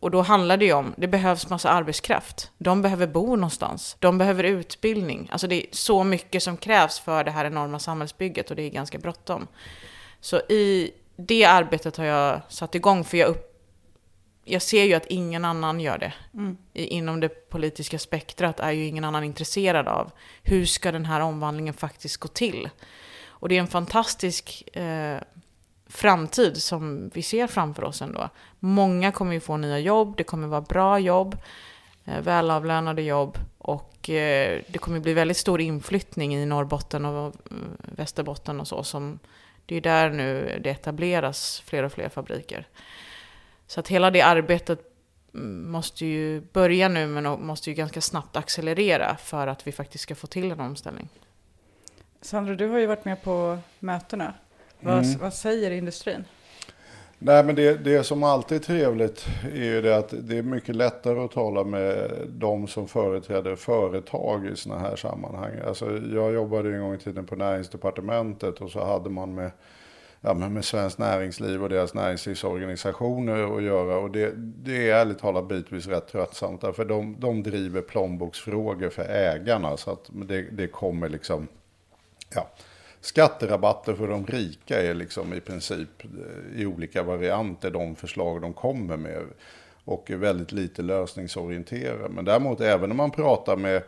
Och 0.00 0.10
då 0.10 0.22
handlar 0.22 0.56
det 0.56 0.64
ju 0.64 0.72
om, 0.72 0.94
det 0.96 1.08
behövs 1.08 1.48
massa 1.48 1.70
arbetskraft. 1.70 2.50
De 2.58 2.82
behöver 2.82 3.06
bo 3.06 3.36
någonstans. 3.36 3.96
De 3.98 4.18
behöver 4.18 4.44
utbildning. 4.44 5.28
Alltså 5.32 5.46
det 5.46 5.54
är 5.54 5.66
så 5.70 6.04
mycket 6.04 6.42
som 6.42 6.56
krävs 6.56 7.00
för 7.00 7.24
det 7.24 7.30
här 7.30 7.44
enorma 7.44 7.78
samhällsbygget 7.78 8.50
och 8.50 8.56
det 8.56 8.62
är 8.62 8.70
ganska 8.70 8.98
bråttom. 8.98 9.46
Så 10.20 10.36
i 10.36 10.90
det 11.16 11.44
arbetet 11.44 11.96
har 11.96 12.04
jag 12.04 12.40
satt 12.48 12.74
igång 12.74 13.04
för 13.04 13.16
jag 13.16 13.28
upp, 13.28 13.46
jag 14.44 14.62
ser 14.62 14.84
ju 14.84 14.94
att 14.94 15.06
ingen 15.06 15.44
annan 15.44 15.80
gör 15.80 15.98
det. 15.98 16.12
I, 16.72 16.84
inom 16.84 17.20
det 17.20 17.28
politiska 17.28 17.98
spektrat 17.98 18.60
är 18.60 18.70
ju 18.70 18.86
ingen 18.86 19.04
annan 19.04 19.24
intresserad 19.24 19.88
av 19.88 20.10
hur 20.42 20.66
ska 20.66 20.92
den 20.92 21.04
här 21.04 21.20
omvandlingen 21.20 21.74
faktiskt 21.74 22.16
gå 22.16 22.28
till. 22.28 22.68
Och 23.26 23.48
det 23.48 23.56
är 23.56 23.60
en 23.60 23.66
fantastisk 23.66 24.76
eh, 24.76 25.20
framtid 25.90 26.62
som 26.62 27.10
vi 27.14 27.22
ser 27.22 27.46
framför 27.46 27.84
oss 27.84 28.02
ändå. 28.02 28.28
Många 28.58 29.12
kommer 29.12 29.32
ju 29.32 29.40
få 29.40 29.56
nya 29.56 29.78
jobb, 29.78 30.14
det 30.16 30.24
kommer 30.24 30.48
vara 30.48 30.60
bra 30.60 30.98
jobb, 30.98 31.36
eh, 32.04 32.20
välavlönade 32.20 33.02
jobb 33.02 33.38
och 33.58 34.10
eh, 34.10 34.62
det 34.68 34.78
kommer 34.78 35.00
bli 35.00 35.14
väldigt 35.14 35.36
stor 35.36 35.60
inflyttning 35.60 36.34
i 36.34 36.46
Norrbotten 36.46 37.04
och 37.04 37.26
eh, 37.26 37.56
Västerbotten 37.78 38.60
och 38.60 38.68
så. 38.68 38.82
Som, 38.82 39.18
det 39.66 39.74
är 39.74 39.76
ju 39.76 39.80
där 39.80 40.10
nu 40.10 40.60
det 40.64 40.70
etableras 40.70 41.62
fler 41.66 41.82
och 41.82 41.92
fler 41.92 42.08
fabriker. 42.08 42.66
Så 43.66 43.80
att 43.80 43.88
hela 43.88 44.10
det 44.10 44.22
arbetet 44.22 44.80
mm, 45.34 45.70
måste 45.70 46.06
ju 46.06 46.40
börja 46.40 46.88
nu 46.88 47.06
men 47.06 47.46
måste 47.46 47.70
ju 47.70 47.76
ganska 47.76 48.00
snabbt 48.00 48.36
accelerera 48.36 49.16
för 49.16 49.46
att 49.46 49.66
vi 49.66 49.72
faktiskt 49.72 50.02
ska 50.02 50.14
få 50.14 50.26
till 50.26 50.52
en 50.52 50.60
omställning. 50.60 51.08
Sandro, 52.20 52.54
du 52.54 52.68
har 52.68 52.78
ju 52.78 52.86
varit 52.86 53.04
med 53.04 53.22
på 53.22 53.58
mötena. 53.78 54.34
Vad, 54.80 54.94
Mm. 55.04 55.18
vad 55.20 55.34
säger 55.34 55.70
industrin? 55.70 56.24
Nej, 57.22 57.44
men 57.44 57.54
det, 57.54 57.84
det 57.84 58.04
som 58.04 58.22
alltid 58.22 58.58
är 58.58 58.62
trevligt 58.62 59.26
är 59.54 59.64
ju 59.64 59.82
det 59.82 59.96
att 59.96 60.14
det 60.20 60.38
är 60.38 60.42
mycket 60.42 60.76
lättare 60.76 61.20
att 61.20 61.30
tala 61.32 61.64
med 61.64 62.10
de 62.28 62.66
som 62.68 62.88
företräder 62.88 63.56
företag 63.56 64.46
i 64.46 64.56
sådana 64.56 64.80
här 64.80 64.96
sammanhang. 64.96 65.52
Alltså, 65.66 66.00
jag 66.14 66.32
jobbade 66.34 66.74
en 66.74 66.80
gång 66.80 66.94
i 66.94 66.98
tiden 66.98 67.26
på 67.26 67.36
näringsdepartementet 67.36 68.60
och 68.60 68.70
så 68.70 68.84
hade 68.84 69.10
man 69.10 69.34
med, 69.34 69.50
ja, 70.20 70.34
med 70.34 70.64
Svenskt 70.64 70.98
Näringsliv 70.98 71.62
och 71.62 71.68
deras 71.68 71.94
näringslivsorganisationer 71.94 73.56
att 73.56 73.62
göra. 73.62 73.98
Och 73.98 74.10
det, 74.10 74.32
det 74.36 74.90
är 74.90 74.94
ärligt 74.94 75.18
talat 75.18 75.48
bitvis 75.48 75.86
rätt 75.86 76.08
tröttsamt. 76.08 76.60
Därför 76.60 76.84
de, 76.84 77.16
de 77.18 77.42
driver 77.42 77.82
plånboksfrågor 77.82 78.90
för 78.90 79.02
ägarna. 79.02 79.76
Så 79.76 79.90
att 79.90 80.10
det, 80.12 80.42
det 80.42 80.66
kommer 80.66 81.08
liksom, 81.08 81.48
ja. 82.34 82.48
Skatterabatter 83.00 83.94
för 83.94 84.08
de 84.08 84.26
rika 84.26 84.82
är 84.82 84.94
liksom 84.94 85.32
i 85.32 85.40
princip 85.40 86.04
eh, 86.04 86.60
i 86.60 86.66
olika 86.66 87.02
varianter 87.02 87.70
de 87.70 87.96
förslag 87.96 88.42
de 88.42 88.52
kommer 88.52 88.96
med. 88.96 89.22
Och 89.84 90.10
är 90.10 90.16
väldigt 90.16 90.52
lite 90.52 90.82
lösningsorienterade. 90.82 92.08
Men 92.08 92.24
däremot 92.24 92.60
även 92.60 92.90
om 92.90 92.96
man 92.96 93.10
pratar 93.10 93.56
med 93.56 93.82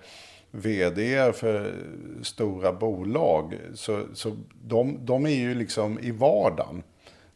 vd 0.51 1.33
för 1.33 1.75
stora 2.23 2.73
bolag. 2.73 3.59
Så, 3.75 4.03
så 4.15 4.37
de, 4.63 5.07
de 5.07 5.27
är 5.27 5.31
ju 5.31 5.55
liksom 5.55 5.99
i 5.99 6.11
vardagen. 6.11 6.83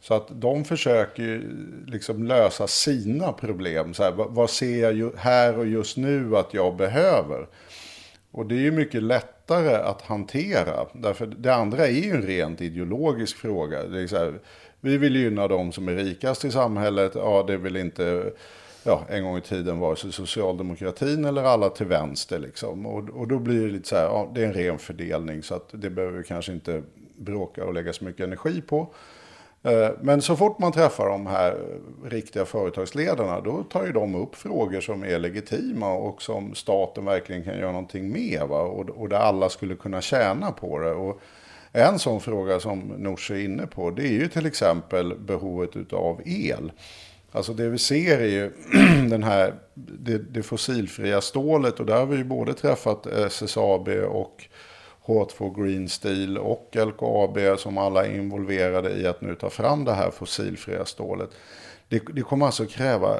Så 0.01 0.15
att 0.15 0.41
de 0.41 0.65
försöker 0.65 1.23
ju 1.23 1.43
liksom 1.87 2.25
lösa 2.25 2.67
sina 2.67 3.33
problem. 3.33 3.95
Så 3.95 4.03
här, 4.03 4.13
vad, 4.13 4.31
vad 4.31 4.51
ser 4.51 4.83
jag 4.83 4.93
ju 4.93 5.11
här 5.17 5.59
och 5.59 5.67
just 5.67 5.97
nu 5.97 6.37
att 6.37 6.55
jag 6.55 6.77
behöver? 6.77 7.47
Och 8.31 8.47
det 8.47 8.55
är 8.55 8.61
ju 8.61 8.71
mycket 8.71 9.03
lättare 9.47 9.75
att 9.75 10.03
hantera. 10.03 10.87
Därför 10.93 11.27
det 11.27 11.55
andra 11.55 11.87
är 11.87 11.91
ju 11.91 12.11
en 12.11 12.23
rent 12.23 12.61
ideologisk 12.61 13.37
fråga. 13.37 13.83
Det 13.83 14.03
är 14.03 14.07
så 14.07 14.17
här, 14.17 14.41
vi 14.81 14.99
vill 14.99 15.17
gynna 15.17 15.49
de 15.49 15.73
som 15.73 15.89
är 15.89 15.95
rikast 15.95 16.45
i 16.45 16.51
samhället. 16.51 17.13
Ja, 17.15 17.45
det 17.47 17.57
vill 17.57 17.77
inte 17.77 18.33
ja, 18.85 19.03
en 19.09 19.25
gång 19.25 19.39
i 19.39 19.41
tiden 19.41 19.79
vare 19.79 19.97
sig 19.97 20.13
socialdemokratin 20.13 21.25
eller 21.25 21.43
alla 21.43 21.69
till 21.69 21.87
vänster. 21.87 22.39
Liksom. 22.39 22.87
Och, 22.87 23.09
och 23.11 23.29
då 23.29 23.39
blir 23.39 23.67
det 23.67 23.73
lite 23.73 23.89
så 23.89 23.97
här, 23.97 24.05
ja, 24.05 24.31
det 24.35 24.43
är 24.43 24.47
en 24.47 24.55
ren 24.55 24.79
fördelning. 24.79 25.43
Så 25.43 25.55
att 25.55 25.69
det 25.73 25.91
behöver 25.91 26.19
vi 26.19 26.25
kanske 26.25 26.53
inte 26.53 26.83
bråka 27.17 27.65
och 27.65 27.75
lägga 27.75 27.93
så 27.93 28.05
mycket 28.05 28.27
energi 28.27 28.61
på. 28.61 28.89
Eh, 29.67 29.91
men 30.01 30.23
så 30.23 30.37
fort 30.37 30.59
man 30.59 30.73
träffar 30.73 31.09
de 31.09 31.27
här 31.27 31.57
riktiga 32.05 32.45
företagsledarna 32.45 33.41
då 33.41 33.63
tar 33.63 33.87
ju 33.87 33.93
de 33.93 34.15
upp 34.15 34.35
frågor 34.35 34.81
som 34.81 35.05
är 35.05 35.19
legitima 35.19 35.93
och 35.93 36.23
som 36.23 36.55
staten 36.55 37.05
verkligen 37.05 37.45
kan 37.45 37.59
göra 37.59 37.73
någonting 37.73 38.13
med. 38.13 38.43
Va? 38.49 38.61
Och, 38.61 38.89
och 38.89 39.09
där 39.09 39.17
alla 39.17 39.49
skulle 39.49 39.75
kunna 39.75 40.01
tjäna 40.01 40.53
på 40.53 40.79
det. 40.79 40.93
Och 40.93 41.21
en 41.73 41.99
sån 41.99 42.21
fråga 42.21 42.61
som 42.61 42.81
Nooshi 42.81 43.35
är 43.35 43.45
inne 43.45 43.67
på 43.67 43.91
det 43.91 44.03
är 44.03 44.13
ju 44.13 44.29
till 44.29 44.47
exempel 44.47 45.15
behovet 45.19 45.93
av 45.93 46.21
el. 46.25 46.73
Alltså 47.33 47.53
det 47.53 47.69
vi 47.69 47.79
ser 47.79 48.19
är 48.19 48.29
ju 48.29 48.51
den 49.11 49.23
här, 49.23 49.55
det, 49.75 50.19
det 50.19 50.43
fossilfria 50.43 51.21
stålet 51.21 51.81
och 51.81 51.87
där 51.87 51.97
har 51.97 52.07
vi 52.07 52.17
ju 52.17 52.25
både 52.25 52.55
träffat 52.55 53.07
SSAB 53.07 53.89
och 53.89 54.45
H2 55.07 55.63
Green 55.63 55.89
Steel 55.89 56.39
och 56.39 56.77
LKAB 56.77 57.59
som 57.59 57.79
alla 57.79 58.07
är 58.07 58.15
involverade 58.15 58.91
i 58.91 59.07
att 59.07 59.21
nu 59.21 59.35
ta 59.35 59.51
fram 59.51 59.85
det 59.85 59.93
här 59.93 60.11
fossilfria 60.11 60.85
stålet. 60.85 61.31
Det, 61.89 62.03
det 62.15 62.23
kommer 62.23 62.47
alltså 62.47 62.67
kräva 62.67 63.19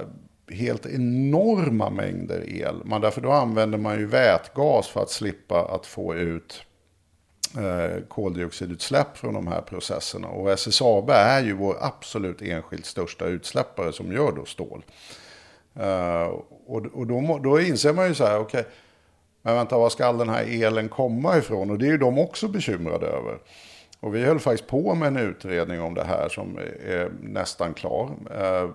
helt 0.51 0.87
enorma 0.87 1.91
mängder 1.91 2.45
el. 2.49 2.85
Man, 2.85 3.01
därför 3.01 3.21
då 3.21 3.31
använder 3.31 3.79
man 3.79 3.99
ju 3.99 4.07
vätgas 4.07 4.89
för 4.89 5.03
att 5.03 5.11
slippa 5.11 5.65
att 5.65 5.87
få 5.87 6.15
ut 6.15 6.63
eh, 7.57 8.03
koldioxidutsläpp 8.09 9.17
från 9.17 9.35
de 9.35 9.47
här 9.47 9.61
processerna. 9.61 10.29
Och 10.29 10.51
SSAB 10.51 11.11
är 11.11 11.43
ju 11.43 11.53
vår 11.53 11.77
absolut 11.81 12.43
enskilt 12.43 12.87
största 12.87 13.27
utsläppare 13.27 13.93
som 13.93 14.13
gör 14.13 14.33
då 14.33 14.45
stål. 14.45 14.85
Eh, 15.75 16.27
och 16.67 16.87
och 16.87 17.07
då, 17.07 17.41
då 17.43 17.61
inser 17.61 17.93
man 17.93 18.09
ju 18.09 18.15
så 18.15 18.25
här, 18.25 18.39
okej, 18.39 18.67
men 19.47 19.55
vänta, 19.55 19.79
var 19.79 19.91
ska 19.91 20.07
all 20.07 20.19
den 20.19 20.29
här 20.29 20.65
elen 20.65 20.89
komma 20.89 21.39
ifrån? 21.39 21.71
Och 21.71 21.79
det 21.79 21.87
är 21.87 21.91
ju 21.91 21.99
de 21.99 22.19
också 22.19 22.49
bekymrade 22.49 23.07
över. 23.07 23.39
Och 24.01 24.15
vi 24.15 24.25
höll 24.25 24.39
faktiskt 24.39 24.71
på 24.71 24.95
med 24.95 25.09
en 25.09 25.17
utredning 25.17 25.81
om 25.81 25.95
det 25.95 26.05
här 26.05 26.29
som 26.29 26.59
är 26.87 27.11
nästan 27.23 27.75
klar. 27.75 28.11
Eh, 28.41 28.71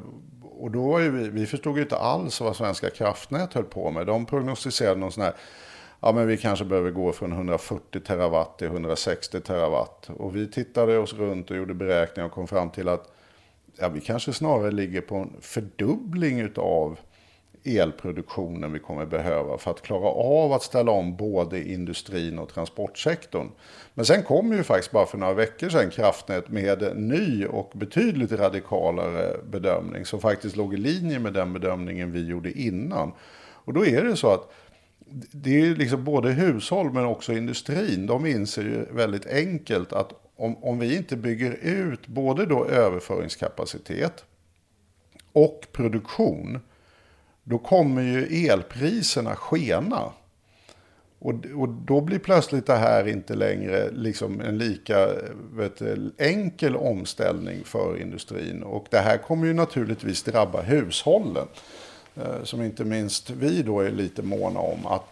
och 0.59 0.72
då 0.72 0.91
var 0.91 0.99
ju 0.99 1.11
vi, 1.11 1.30
vi 1.30 1.45
förstod 1.45 1.76
ju 1.76 1.84
inte 1.84 1.97
alls 1.97 2.41
vad 2.41 2.55
Svenska 2.55 2.89
kraftnät 2.89 3.53
höll 3.53 3.63
på 3.63 3.91
med. 3.91 4.07
De 4.07 4.26
prognostiserade 4.26 4.99
någon 4.99 5.11
sån 5.11 5.24
här, 5.24 5.34
ja 5.99 6.11
men 6.11 6.28
vi 6.28 6.38
kanske 6.38 6.65
behöver 6.65 6.91
gå 6.91 7.11
från 7.11 7.32
140 7.32 7.99
terawatt 7.99 8.57
till 8.57 8.67
160 8.67 9.39
terawatt. 9.39 10.09
Och 10.17 10.36
vi 10.36 10.47
tittade 10.47 10.97
oss 10.97 11.13
runt 11.13 11.51
och 11.51 11.57
gjorde 11.57 11.74
beräkningar 11.74 12.28
och 12.28 12.34
kom 12.34 12.47
fram 12.47 12.69
till 12.69 12.89
att 12.89 13.11
ja, 13.78 13.89
vi 13.89 14.01
kanske 14.01 14.34
snarare 14.34 14.72
ligger 14.72 15.01
på 15.01 15.15
en 15.15 15.34
fördubbling 15.41 16.39
utav 16.39 16.97
elproduktionen 17.64 18.74
vi 18.74 18.80
kommer 18.80 19.05
behöva 19.05 19.57
för 19.57 19.72
att 19.72 19.82
klara 19.82 20.07
av 20.09 20.53
att 20.53 20.64
ställa 20.64 20.91
om 20.91 21.16
både 21.16 21.72
industrin 21.72 22.39
och 22.39 22.53
transportsektorn. 22.53 23.47
Men 23.93 24.05
sen 24.05 24.24
kom 24.24 24.53
ju 24.53 24.64
faktiskt 24.64 24.91
bara 24.91 25.05
för 25.05 25.18
några 25.18 25.34
veckor 25.34 25.70
sedan 25.70 25.89
Kraftnät 25.89 26.49
med 26.49 26.84
en 26.84 27.07
ny 27.07 27.45
och 27.45 27.72
betydligt 27.76 28.32
radikalare 28.32 29.38
bedömning 29.51 30.05
som 30.05 30.20
faktiskt 30.20 30.55
låg 30.55 30.74
i 30.74 30.78
linje 30.78 31.20
med 31.20 31.34
den 31.34 31.53
bedömningen 31.53 32.12
vi 32.12 32.26
gjorde 32.26 32.51
innan. 32.51 33.12
Och 33.64 33.74
då 33.74 33.86
är 33.86 34.03
det 34.03 34.16
så 34.16 34.34
att 34.34 34.51
det 35.32 35.62
är 35.62 35.76
liksom 35.76 36.03
både 36.03 36.32
hushåll 36.32 36.91
men 36.91 37.05
också 37.05 37.34
industrin. 37.34 38.05
De 38.07 38.26
inser 38.26 38.64
ju 38.64 38.86
väldigt 38.91 39.26
enkelt 39.26 39.93
att 39.93 40.14
om, 40.36 40.64
om 40.64 40.80
vi 40.80 40.97
inte 40.97 41.18
bygger 41.18 41.51
ut 41.62 42.07
både 42.07 42.45
då 42.45 42.66
överföringskapacitet 42.66 44.26
och 45.34 45.68
produktion 45.72 46.59
då 47.52 47.58
kommer 47.58 48.02
ju 48.02 48.47
elpriserna 48.47 49.36
skena. 49.36 50.12
Och, 51.20 51.34
och 51.56 51.70
då 51.70 52.02
blir 52.02 52.20
plötsligt 52.20 52.68
det 52.68 52.76
här 52.76 53.08
inte 53.08 53.36
längre 53.36 53.91
liksom 53.91 54.41
en 54.41 54.58
lika 54.58 55.08
vet, 55.54 55.78
du, 55.78 56.12
enkel 56.18 56.76
omställning 56.76 57.64
för 57.64 58.02
industrin. 58.02 58.64
Och 58.64 58.86
det 58.89 58.99
här 58.99 59.18
kommer 59.18 59.47
ju 59.47 59.54
naturligtvis 59.54 60.24
drabba 60.24 60.62
hushållen. 60.62 61.47
Eh, 62.16 62.43
som 62.43 62.62
inte 62.62 62.86
minst 62.86 63.30
vi 63.30 63.62
då 63.62 63.80
är 63.80 63.91
lite 63.91 64.22
måna 64.22 64.60
om. 64.60 64.86
att 64.86 65.08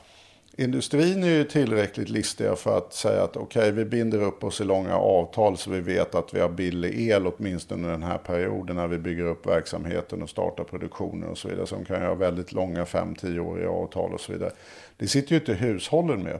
Industrin 0.59 1.23
är 1.23 1.27
ju 1.27 1.43
tillräckligt 1.43 2.09
listiga 2.09 2.55
för 2.55 2.77
att 2.77 2.93
säga 2.93 3.23
att 3.23 3.37
okej, 3.37 3.61
okay, 3.61 3.71
vi 3.71 3.85
binder 3.85 4.21
upp 4.21 4.43
oss 4.43 4.61
i 4.61 4.63
långa 4.63 4.95
avtal 4.95 5.57
så 5.57 5.71
vi 5.71 5.79
vet 5.79 6.15
att 6.15 6.33
vi 6.33 6.39
har 6.39 6.49
billig 6.49 7.09
el 7.09 7.27
åtminstone 7.27 7.81
under 7.81 7.91
den 7.91 8.03
här 8.03 8.17
perioden 8.17 8.75
när 8.75 8.87
vi 8.87 8.97
bygger 8.97 9.23
upp 9.23 9.47
verksamheten 9.47 10.21
och 10.21 10.29
startar 10.29 10.63
produktionen 10.63 11.29
och 11.29 11.37
så 11.37 11.47
vidare. 11.47 11.67
Som 11.67 11.85
kan 11.85 12.01
göra 12.01 12.15
väldigt 12.15 12.51
långa 12.51 12.83
5-10-åriga 12.83 13.69
avtal 13.69 14.13
och 14.13 14.21
så 14.21 14.31
vidare. 14.31 14.51
Det 14.97 15.07
sitter 15.07 15.31
ju 15.31 15.39
inte 15.39 15.53
hushållen 15.53 16.23
med. 16.23 16.39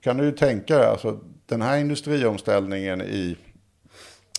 Kan 0.00 0.16
du 0.16 0.24
ju 0.24 0.32
tänka 0.32 0.78
dig, 0.78 0.86
alltså, 0.86 1.18
den 1.46 1.62
här 1.62 1.78
industriomställningen 1.78 3.00
i, 3.02 3.36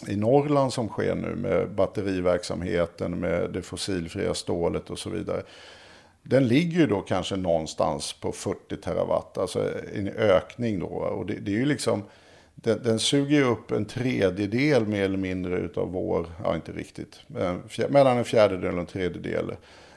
i 0.08 0.16
Norrland 0.16 0.74
som 0.74 0.88
sker 0.88 1.16
nu 1.16 1.36
med 1.36 1.72
batteriverksamheten, 1.72 3.20
med 3.20 3.50
det 3.50 3.62
fossilfria 3.62 4.34
stålet 4.34 4.90
och 4.90 5.00
så 5.00 5.10
vidare 5.10 5.44
den 6.24 6.48
ligger 6.48 6.80
ju 6.80 6.88
då 6.88 7.02
kanske 7.02 7.36
någonstans 7.36 8.14
på 8.14 8.32
40 8.32 8.78
terawatt, 8.78 9.38
alltså 9.38 9.70
en 9.96 10.08
ökning 10.08 10.80
då. 10.80 10.86
Och 10.88 11.26
det, 11.26 11.34
det 11.34 11.52
är 11.52 11.56
ju 11.56 11.66
liksom, 11.66 12.04
den, 12.56 12.84
den 12.84 13.00
suger 13.00 13.38
ju 13.38 13.44
upp 13.44 13.72
en 13.72 13.86
tredjedel 13.86 14.88
mer 14.88 15.04
eller 15.04 15.18
mindre 15.18 15.58
utav 15.58 15.92
vår, 15.92 16.28
ja 16.44 16.56
inte 16.56 16.72
riktigt, 16.72 17.20
fjär, 17.68 17.90
mellan 17.90 18.18
en 18.18 18.26
fjärdedel 18.26 18.74
och 18.74 18.80
en 18.80 18.86
tredjedel 18.86 19.50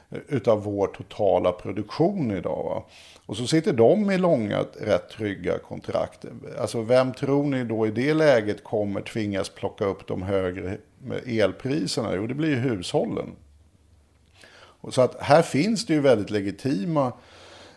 eh, 0.09 0.19
utav 0.27 0.63
vår 0.63 0.87
totala 0.87 1.51
produktion 1.51 2.31
idag. 2.31 2.63
Va? 2.63 2.83
Och 3.25 3.37
så 3.37 3.47
sitter 3.47 3.73
de 3.73 4.11
i 4.11 4.17
långa, 4.17 4.65
rätt 4.79 5.09
trygga 5.09 5.57
kontrakt. 5.57 6.25
Alltså 6.59 6.81
vem 6.81 7.13
tror 7.13 7.43
ni 7.43 7.63
då 7.63 7.87
i 7.87 7.91
det 7.91 8.13
läget 8.13 8.63
kommer 8.63 9.01
tvingas 9.01 9.49
plocka 9.49 9.85
upp 9.85 10.07
de 10.07 10.21
högre 10.21 10.77
eh, 11.11 11.37
elpriserna? 11.37 12.15
Jo, 12.15 12.27
det 12.27 12.33
blir 12.33 12.49
ju 12.49 12.55
hushållen. 12.55 13.35
Och 14.85 14.93
så 14.93 15.01
att 15.01 15.15
här 15.19 15.41
finns 15.41 15.85
det 15.85 15.93
ju 15.93 15.99
väldigt 15.99 16.29
legitima 16.29 17.13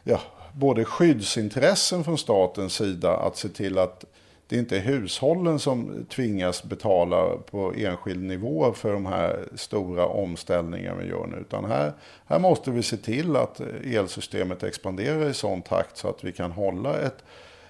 ja, 0.03 0.21
både 0.53 0.85
skyddsintressen 0.85 2.05
från 2.05 2.19
statens 2.19 2.75
sida 2.75 3.17
att 3.17 3.37
se 3.37 3.49
till 3.49 3.79
att 3.79 4.05
det 4.49 4.57
inte 4.57 4.77
är 4.77 4.81
hushållen 4.81 5.59
som 5.59 6.07
tvingas 6.09 6.65
betala 6.65 7.37
på 7.51 7.75
enskild 7.77 8.23
nivå 8.23 8.73
för 8.73 8.93
de 8.93 9.07
här 9.07 9.49
stora 9.55 10.07
omställningarna 10.07 11.01
vi 11.01 11.09
gör 11.09 11.27
nu. 11.27 11.37
Utan 11.37 11.65
här, 11.65 11.93
här 12.27 12.39
måste 12.39 12.71
vi 12.71 12.83
se 12.83 12.97
till 12.97 13.37
att 13.37 13.61
elsystemet 13.85 14.63
expanderar 14.63 15.31
i 15.31 15.35
sån 15.35 15.63
takt 15.63 15.97
så 15.97 16.09
att 16.09 16.25
vi 16.25 16.33
kan 16.33 16.53
hålla 16.53 17.01
ett, 17.01 17.25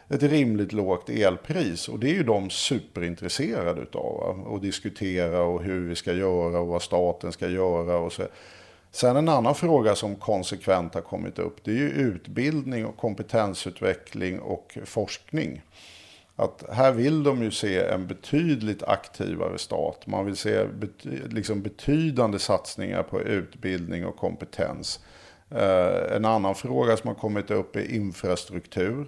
ett 0.09 0.23
rimligt 0.23 0.73
lågt 0.73 1.09
elpris. 1.09 1.89
Och 1.89 1.99
det 1.99 2.11
är 2.11 2.15
ju 2.15 2.23
de 2.23 2.51
superintresserade 2.51 3.81
utav. 3.81 4.47
Att 4.55 4.63
diskutera 4.63 5.43
och 5.43 5.63
hur 5.63 5.89
vi 5.89 5.95
ska 5.95 6.13
göra 6.13 6.61
och 6.61 6.67
vad 6.67 6.83
staten 6.83 7.33
ska 7.33 7.49
göra. 7.49 7.99
och 7.99 8.13
så. 8.13 8.23
Sen 8.91 9.17
en 9.17 9.29
annan 9.29 9.55
fråga 9.55 9.95
som 9.95 10.17
konsekvent 10.17 10.95
har 10.95 11.01
kommit 11.01 11.39
upp. 11.39 11.65
Det 11.65 11.71
är 11.71 11.75
ju 11.75 11.89
utbildning 11.89 12.87
och 12.87 12.97
kompetensutveckling 12.97 14.41
och 14.41 14.79
forskning 14.85 15.63
att 16.41 16.65
här 16.73 16.93
vill 16.93 17.23
de 17.23 17.43
ju 17.43 17.51
se 17.51 17.85
en 17.85 18.07
betydligt 18.07 18.83
aktivare 18.83 19.59
stat. 19.59 20.07
Man 20.07 20.27
vill 20.27 20.37
se 20.37 20.65
bety 20.65 21.11
liksom 21.29 21.63
betydande 21.63 22.39
satsningar 22.39 23.03
på 23.03 23.21
utbildning 23.21 24.07
och 24.07 24.17
kompetens. 24.17 25.01
Eh, 25.51 26.17
en 26.17 26.25
annan 26.25 26.55
fråga 26.55 26.97
som 26.97 27.09
har 27.09 27.15
kommit 27.15 27.51
upp 27.51 27.77
är 27.77 27.95
infrastruktur. 27.95 29.07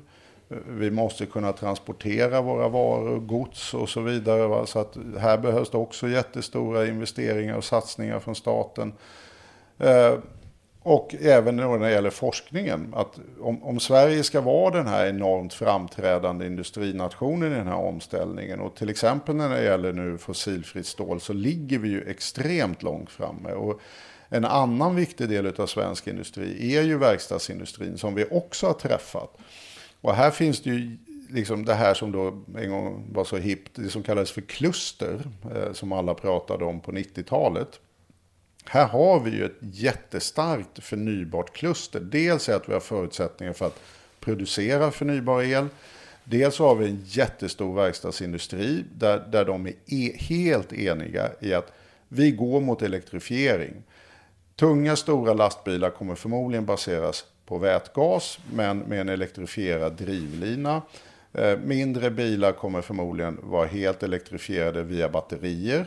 Vi 0.68 0.90
måste 0.90 1.26
kunna 1.26 1.52
transportera 1.52 2.40
våra 2.40 2.68
varor, 2.68 3.18
gods 3.20 3.74
och 3.74 3.88
så 3.88 4.00
vidare. 4.00 4.46
Va? 4.46 4.66
Så 4.66 4.78
att 4.78 4.96
här 5.18 5.38
behövs 5.38 5.70
det 5.70 5.78
också 5.78 6.08
jättestora 6.08 6.86
investeringar 6.86 7.56
och 7.56 7.64
satsningar 7.64 8.20
från 8.20 8.34
staten. 8.34 8.92
Eh, 9.80 10.18
och 10.82 11.14
även 11.20 11.56
när 11.56 11.78
det 11.78 11.90
gäller 11.90 12.10
forskningen. 12.10 12.94
Att 12.96 13.18
om, 13.40 13.62
om, 13.62 13.80
Sverige 13.80 14.22
ska 14.22 14.40
vara 14.40 14.76
den 14.76 14.86
här 14.86 15.06
enormt 15.06 15.54
framträdande 15.54 16.46
industrinationen 16.46 17.52
i 17.52 17.54
den 17.54 17.66
här 17.66 17.76
omställningen. 17.76 18.60
Och 18.60 18.76
till 18.76 18.88
exempel 18.88 19.36
när 19.36 19.48
det 19.48 19.64
gäller 19.64 19.92
nu 19.92 20.18
fossilfritt 20.18 20.86
stål 20.86 21.20
så 21.20 21.32
ligger 21.32 21.78
vi 21.78 21.88
ju 21.88 22.10
extremt 22.10 22.82
långt 22.82 23.10
framme. 23.10 23.52
Och 23.52 23.80
en 24.28 24.44
annan 24.44 24.96
viktig 24.96 25.28
del 25.28 25.60
av 25.60 25.66
svensk 25.66 26.06
industri 26.06 26.76
är 26.76 26.82
ju 26.82 26.98
verkstadsindustrin 26.98 27.98
som 27.98 28.14
vi 28.14 28.24
också 28.30 28.66
har 28.66 28.74
träffat. 28.74 29.36
Och 30.00 30.14
här 30.14 30.30
finns 30.30 30.62
det 30.62 30.70
ju 30.70 30.96
liksom 31.30 31.64
det 31.64 31.74
här 31.74 31.94
som 31.94 32.12
då 32.12 32.42
en 32.56 32.70
gång 32.70 33.06
var 33.12 33.24
så 33.24 33.36
hippt, 33.36 33.72
det 33.74 33.88
som 33.88 34.02
kallades 34.02 34.30
för 34.30 34.40
kluster, 34.40 35.20
eh, 35.54 35.72
som 35.72 35.92
alla 35.92 36.14
pratade 36.14 36.64
om 36.64 36.80
på 36.80 36.92
90-talet. 36.92 37.80
Här 38.64 38.86
har 38.86 39.20
vi 39.20 39.30
ju 39.30 39.44
ett 39.44 39.58
jättestarkt 39.60 40.84
förnybart 40.84 41.52
kluster. 41.52 42.00
Dels 42.00 42.48
är 42.48 42.54
att 42.54 42.68
vi 42.68 42.72
har 42.72 42.80
förutsättningar 42.80 43.52
för 43.52 43.66
att 43.66 43.80
producera 44.20 44.90
förnybar 44.90 45.42
el. 45.42 45.66
Dels 46.24 46.58
har 46.58 46.74
vi 46.74 46.86
en 46.86 47.02
jättestor 47.04 47.74
verkstadsindustri 47.74 48.84
där, 48.94 49.18
där 49.32 49.44
de 49.44 49.66
är 49.66 49.72
e 49.86 50.12
helt 50.16 50.72
eniga 50.72 51.30
i 51.40 51.54
att 51.54 51.72
vi 52.08 52.30
går 52.30 52.60
mot 52.60 52.82
elektrifiering. 52.82 53.82
Tunga 54.56 54.96
stora 54.96 55.32
lastbilar 55.32 55.90
kommer 55.90 56.14
förmodligen 56.14 56.66
baseras 56.66 57.24
på 57.46 57.58
vätgas 57.58 58.38
men 58.54 58.78
med 58.78 59.00
en 59.00 59.08
elektrifierad 59.08 59.92
drivlina. 59.92 60.82
Eh, 61.32 61.58
mindre 61.58 62.10
bilar 62.10 62.52
kommer 62.52 62.82
förmodligen 62.82 63.38
vara 63.42 63.66
helt 63.66 64.02
elektrifierade 64.02 64.82
via 64.82 65.08
batterier. 65.08 65.86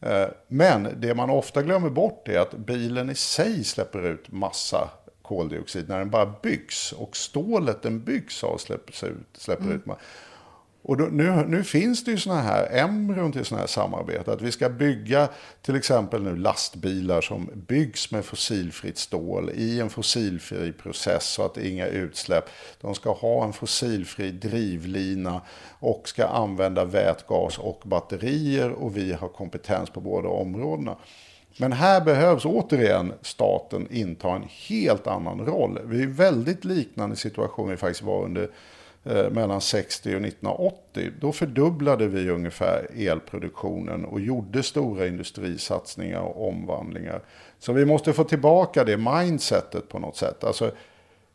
Eh, 0.00 0.28
men 0.48 0.88
det 0.96 1.14
man 1.14 1.30
ofta 1.30 1.62
glömmer 1.62 1.90
bort 1.90 2.28
är 2.28 2.38
att 2.38 2.54
bilen 2.54 3.10
i 3.10 3.14
sig 3.14 3.64
släpper 3.64 4.06
ut 4.06 4.32
massa 4.32 4.90
koldioxid 5.22 5.88
när 5.88 5.98
den 5.98 6.10
bara 6.10 6.34
byggs. 6.42 6.92
Och 6.92 7.16
stålet 7.16 7.82
den 7.82 8.04
byggs 8.04 8.44
av 8.44 8.58
släpper 8.58 9.06
ut. 9.06 9.28
Släpper 9.32 9.64
mm. 9.64 9.76
ut 9.76 9.86
och 10.82 10.96
då, 10.96 11.04
nu, 11.04 11.44
nu, 11.48 11.64
finns 11.64 12.04
det 12.04 12.10
ju 12.10 12.16
sådana 12.16 12.40
här 12.40 12.78
embryon 12.78 13.32
till 13.32 13.44
sådana 13.44 13.60
här 13.60 13.68
samarbete. 13.68 14.32
Att 14.32 14.42
vi 14.42 14.52
ska 14.52 14.68
bygga 14.68 15.28
till 15.62 15.76
exempel 15.76 16.22
nu 16.22 16.36
lastbilar 16.36 17.20
som 17.20 17.50
byggs 17.54 18.10
med 18.10 18.24
fossilfritt 18.24 18.98
stål 18.98 19.50
i 19.54 19.80
en 19.80 19.90
fossilfri 19.90 20.72
process 20.72 21.24
så 21.24 21.44
att 21.44 21.54
det 21.54 21.60
är 21.60 21.70
inga 21.70 21.86
utsläpp. 21.86 22.44
De 22.80 22.94
ska 22.94 23.12
ha 23.12 23.44
en 23.44 23.52
fossilfri 23.52 24.30
drivlina 24.30 25.40
och 25.78 26.08
ska 26.08 26.26
använda 26.26 26.84
vätgas 26.84 27.58
och 27.58 27.82
batterier 27.84 28.70
och 28.70 28.96
vi 28.96 29.12
har 29.12 29.28
kompetens 29.28 29.90
på 29.90 30.00
båda 30.00 30.28
områdena. 30.28 30.96
Men 31.56 31.72
här 31.72 32.00
behövs 32.00 32.44
återigen 32.44 33.12
staten 33.22 33.88
inta 33.90 34.30
en 34.30 34.48
helt 34.68 35.06
annan 35.06 35.40
roll. 35.40 35.80
Vi 35.84 36.02
är 36.02 36.06
väldigt 36.06 36.64
liknande 36.64 37.16
situation 37.16 37.70
vi 37.70 37.76
faktiskt 37.76 38.02
var 38.02 38.24
under 38.24 38.50
Eh, 39.04 39.30
mellan 39.30 39.60
60 39.60 40.08
och 40.16 40.20
1980. 40.20 41.10
Då 41.20 41.32
fördubblade 41.32 42.08
vi 42.08 42.30
ungefär 42.30 42.86
elproduktionen 42.96 44.04
och 44.04 44.20
gjorde 44.20 44.62
stora 44.62 45.06
industrisatsningar 45.06 46.20
och 46.20 46.48
omvandlingar. 46.48 47.22
Så 47.58 47.72
vi 47.72 47.84
måste 47.84 48.12
få 48.12 48.24
tillbaka 48.24 48.84
det 48.84 48.96
mindsetet 48.96 49.88
på 49.88 49.98
något 49.98 50.16
sätt. 50.16 50.44
Alltså, 50.44 50.70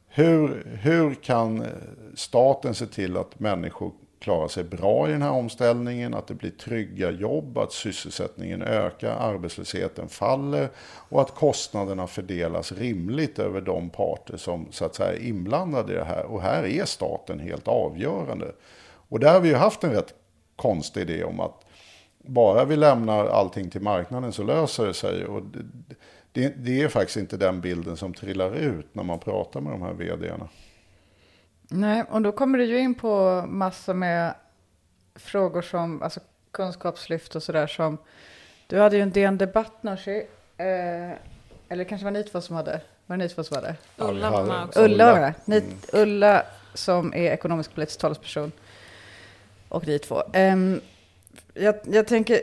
hur, 0.08 0.68
hur 0.82 1.14
kan 1.14 1.62
eh, 1.62 1.68
staten 2.16 2.74
se 2.74 2.86
till 2.86 3.18
att 3.18 3.40
människor 3.40 3.92
klarar 4.26 4.48
sig 4.48 4.64
bra 4.64 5.10
i 5.10 5.12
den 5.12 5.22
här 5.22 5.32
omställningen, 5.32 6.14
att 6.14 6.28
det 6.28 6.34
blir 6.34 6.52
trygga 6.52 7.12
jobb, 7.12 7.58
att 7.58 7.72
sysselsättningen 7.72 8.62
ökar, 8.62 9.12
arbetslösheten 9.12 10.10
faller 10.10 10.70
och 11.10 11.22
att 11.22 11.36
kostnaderna 11.36 12.08
fördelas 12.08 12.72
rimligt 12.72 13.40
över 13.40 13.62
de 13.62 13.90
parter 13.90 14.38
som 14.38 14.68
så 14.72 14.86
att 14.86 14.96
säga 14.96 15.14
är 15.14 15.28
inblandade 15.28 15.94
i 15.94 15.96
det 15.96 16.06
här. 16.06 16.24
Och 16.24 16.42
här 16.42 16.64
är 16.66 16.86
staten 16.86 17.40
helt 17.40 17.68
avgörande. 17.68 18.52
Och 19.10 19.20
där 19.20 19.34
har 19.34 19.40
vi 19.40 19.50
ju 19.50 19.56
haft 19.56 19.84
en 19.84 19.92
rätt 19.92 20.14
konstig 20.56 21.02
idé 21.02 21.24
om 21.24 21.40
att 21.40 21.66
bara 22.18 22.66
vi 22.66 22.76
lämnar 22.76 23.26
allting 23.26 23.70
till 23.70 23.82
marknaden 23.82 24.32
så 24.32 24.44
löser 24.44 24.88
det 24.88 24.94
sig. 24.94 25.26
Och 25.26 25.42
det, 25.44 25.66
det, 26.32 26.54
det 26.58 26.82
är 26.82 26.88
faktiskt 26.88 27.18
inte 27.18 27.38
den 27.38 27.62
bilden 27.62 27.98
som 27.98 28.14
trillar 28.14 28.56
ut 28.56 28.96
när 28.96 29.04
man 29.04 29.20
pratar 29.20 29.62
med 29.62 29.74
de 29.74 29.82
här 29.82 29.94
vdarna. 29.94 30.50
Nej, 31.70 32.04
och 32.10 32.22
då 32.22 32.32
kommer 32.32 32.58
du 32.58 32.66
ju 32.66 32.80
in 32.80 32.96
på 32.96 33.44
massor 33.48 33.94
med 33.94 34.34
frågor 35.16 35.62
som 35.62 36.02
alltså 36.02 36.20
kunskapslyft 36.52 37.36
och 37.36 37.44
sådär 37.44 37.68
som 37.68 37.98
du 38.68 38.80
hade 38.80 38.96
ju 38.96 39.02
en 39.02 39.12
DN 39.12 39.38
Debatt 39.38 39.84
Nooshi, 39.84 40.18
eh, 40.58 41.18
eller 41.70 41.84
kanske 41.84 42.06
var 42.06 42.12
ni 42.12 42.24
två 42.24 42.42
som 42.42 42.56
hade, 42.56 42.82
var 43.06 43.18
det 43.18 43.24
ni 43.24 43.30
två 43.30 43.44
som 43.44 43.56
hade? 43.56 43.76
Ulla 43.98 44.32
var 44.32 44.44
med 44.44 44.64
också. 44.64 44.82
Ulla 44.84 45.14
var 45.14 45.20
det. 45.20 45.34
Ni, 45.46 45.58
mm. 45.58 45.74
Ulla 45.94 46.44
som 46.74 47.14
är 47.14 47.32
ekonomisk 47.32 47.76
politisk 47.76 48.00
talesperson 48.00 48.52
och 49.70 49.88
ni 49.88 50.00
två. 50.00 50.24
Um, 50.34 50.82
jag, 51.54 51.76
jag, 51.84 52.08
tänker, 52.08 52.42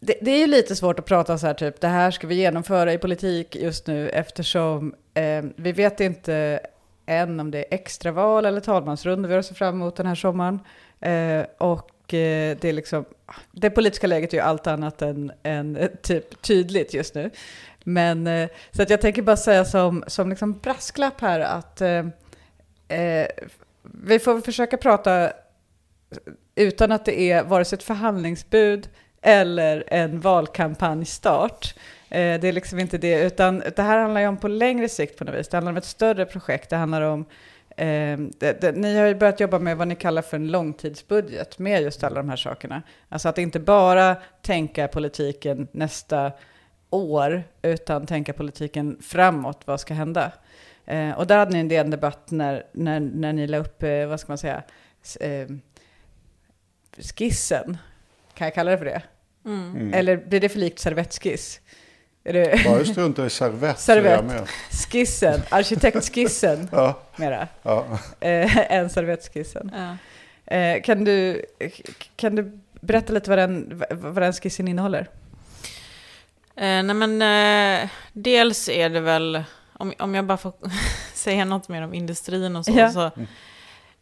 det, 0.00 0.14
det, 0.20 0.30
är 0.30 0.38
ju 0.38 0.46
lite 0.46 0.76
svårt 0.76 0.98
att 0.98 1.04
prata 1.04 1.38
så 1.38 1.46
här 1.46 1.54
typ, 1.54 1.80
det 1.80 1.88
här 1.88 2.10
ska 2.10 2.26
vi 2.26 2.34
genomföra 2.34 2.92
i 2.92 2.98
politik 2.98 3.56
just 3.56 3.86
nu 3.86 4.08
eftersom 4.08 4.94
eh, 5.14 5.44
vi 5.56 5.72
vet 5.72 6.00
inte 6.00 6.60
än 7.06 7.40
om 7.40 7.50
det 7.50 7.58
är 7.58 7.74
extraval 7.74 8.44
eller 8.44 8.60
talmansrunda 8.60 9.28
vi 9.28 9.34
har 9.34 9.38
att 9.38 9.46
se 9.46 9.54
fram 9.54 9.74
emot 9.74 9.96
den 9.96 10.06
här 10.06 10.14
sommaren. 10.14 10.60
Eh, 11.00 11.46
och 11.58 12.14
eh, 12.14 12.56
det, 12.60 12.64
är 12.64 12.72
liksom, 12.72 13.04
det 13.52 13.70
politiska 13.70 14.06
läget 14.06 14.32
är 14.32 14.36
ju 14.36 14.42
allt 14.42 14.66
annat 14.66 15.02
än, 15.02 15.32
än 15.42 15.76
eh, 15.76 15.88
typ 16.02 16.42
tydligt 16.42 16.94
just 16.94 17.14
nu. 17.14 17.30
Men 17.84 18.26
eh, 18.26 18.48
så 18.70 18.82
att 18.82 18.90
jag 18.90 19.00
tänker 19.00 19.22
bara 19.22 19.36
säga 19.36 19.64
som, 19.64 20.04
som 20.06 20.30
liksom 20.30 20.58
brasklapp 20.58 21.20
här 21.20 21.40
att 21.40 21.80
eh, 21.80 22.06
eh 22.88 23.26
vi 23.82 24.18
får 24.18 24.40
försöka 24.40 24.76
prata 24.76 25.32
utan 26.54 26.92
att 26.92 27.04
det 27.04 27.20
är 27.20 27.44
vare 27.44 27.64
sig 27.64 27.76
ett 27.76 27.82
förhandlingsbud 27.82 28.88
eller 29.22 29.84
en 29.86 30.20
valkampanjstart. 30.20 31.74
Eh, 32.12 32.40
det 32.40 32.48
är 32.48 32.52
liksom 32.52 32.78
inte 32.78 32.98
det, 32.98 33.22
utan 33.22 33.62
det 33.76 33.82
här 33.82 33.98
handlar 33.98 34.20
ju 34.20 34.26
om 34.26 34.36
på 34.36 34.48
längre 34.48 34.88
sikt 34.88 35.18
på 35.18 35.24
något 35.24 35.34
vis. 35.34 35.48
Det 35.48 35.56
handlar 35.56 35.72
om 35.72 35.76
ett 35.76 35.84
större 35.84 36.26
projekt. 36.26 36.70
Det 36.70 36.76
handlar 36.76 37.02
om 37.02 37.24
Eh, 37.76 38.18
det, 38.38 38.60
det, 38.60 38.72
ni 38.72 38.98
har 38.98 39.06
ju 39.06 39.14
börjat 39.14 39.40
jobba 39.40 39.58
med 39.58 39.76
vad 39.76 39.88
ni 39.88 39.94
kallar 39.94 40.22
för 40.22 40.36
en 40.36 40.48
långtidsbudget 40.48 41.58
med 41.58 41.82
just 41.82 42.04
alla 42.04 42.16
de 42.16 42.28
här 42.28 42.36
sakerna. 42.36 42.82
Alltså 43.08 43.28
att 43.28 43.38
inte 43.38 43.60
bara 43.60 44.16
tänka 44.42 44.88
politiken 44.88 45.68
nästa 45.72 46.32
år, 46.90 47.42
utan 47.62 48.06
tänka 48.06 48.32
politiken 48.32 48.98
framåt, 49.02 49.60
vad 49.64 49.80
ska 49.80 49.94
hända? 49.94 50.32
Eh, 50.84 51.10
och 51.10 51.26
där 51.26 51.38
hade 51.38 51.52
ni 51.52 51.58
en 51.58 51.68
del 51.68 51.90
debatt 51.90 52.30
när, 52.30 52.66
när, 52.72 53.00
när 53.00 53.32
ni 53.32 53.46
la 53.46 53.58
upp, 53.58 53.82
eh, 53.82 54.06
vad 54.06 54.20
ska 54.20 54.30
man 54.32 54.38
säga, 54.38 54.62
eh, 55.20 55.48
skissen. 56.98 57.78
Kan 58.34 58.46
jag 58.46 58.54
kalla 58.54 58.70
det 58.70 58.78
för 58.78 58.84
det? 58.84 59.02
Mm. 59.44 59.70
Mm. 59.70 59.94
Eller 59.94 60.16
blir 60.16 60.40
det 60.40 60.48
för 60.48 60.58
likt 60.58 60.78
servettskiss? 60.78 61.60
Är 62.24 62.32
det... 62.32 62.64
Bara 62.64 62.84
strunta 62.84 63.26
i 63.26 63.30
servett. 63.30 63.78
servett. 63.78 64.48
Skissen, 64.70 65.40
arkitektskissen 65.48 66.68
ja. 66.72 66.98
mera. 67.16 67.48
Ja. 67.62 67.86
Eh, 68.20 68.72
än 68.72 68.90
servettskissen. 68.90 69.72
Ja. 69.74 69.96
Eh, 70.56 70.82
kan, 70.82 71.04
du, 71.04 71.44
kan 72.16 72.36
du 72.36 72.58
berätta 72.80 73.12
lite 73.12 73.30
vad 73.30 73.38
den, 73.38 73.82
vad 73.90 74.22
den 74.22 74.32
skissen 74.32 74.68
innehåller? 74.68 75.08
Eh, 76.56 76.82
nej 76.82 76.94
men 76.94 77.22
eh, 77.82 77.88
dels 78.12 78.68
är 78.68 78.88
det 78.90 79.00
väl, 79.00 79.42
om, 79.72 79.92
om 79.98 80.14
jag 80.14 80.24
bara 80.26 80.38
får 80.38 80.52
säga 81.14 81.44
något 81.44 81.68
mer 81.68 81.82
om 81.82 81.94
industrin 81.94 82.56
och 82.56 82.64
så, 82.64 82.72
Ja. 82.76 82.90
så 82.90 83.10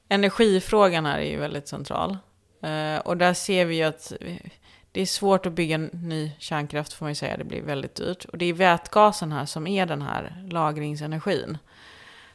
energifrågan 0.09 1.07
här 1.07 1.19
är 1.19 1.31
ju 1.31 1.37
väldigt 1.37 1.69
central. 1.69 2.19
Eh, 2.63 2.99
och 3.01 3.17
där 3.17 3.35
ser 3.35 3.65
vi 3.65 3.77
ju 3.77 3.83
att 3.83 4.13
vi- 4.21 4.51
det 4.93 5.01
är 5.01 5.07
svårt 5.07 5.47
att 5.47 5.53
bygga 5.53 5.79
ny 5.79 6.33
kärnkraft 6.39 6.93
får 6.93 7.05
man 7.05 7.11
ju 7.11 7.15
säga, 7.15 7.37
det 7.37 7.45
blir 7.45 7.63
väldigt 7.63 7.95
dyrt. 7.95 8.25
Och 8.25 8.39
det 8.39 8.45
är 8.45 8.53
vätgasen 8.53 9.33
här 9.33 9.47
som 9.47 9.67
är 9.67 9.87
den 9.87 10.03
här 10.03 10.45
lagringsenergin. 10.51 11.59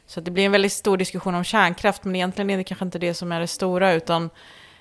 Så 0.06 0.20
det 0.20 0.30
blir 0.30 0.46
en 0.46 0.52
väldigt 0.52 0.72
stor 0.72 0.96
diskussion 0.96 1.34
om 1.34 1.44
kärnkraft, 1.44 2.04
men 2.04 2.16
egentligen 2.16 2.50
är 2.50 2.56
det 2.56 2.64
kanske 2.64 2.84
inte 2.84 2.98
det 2.98 3.14
som 3.14 3.32
är 3.32 3.40
det 3.40 3.46
stora, 3.46 3.92
utan 3.92 4.30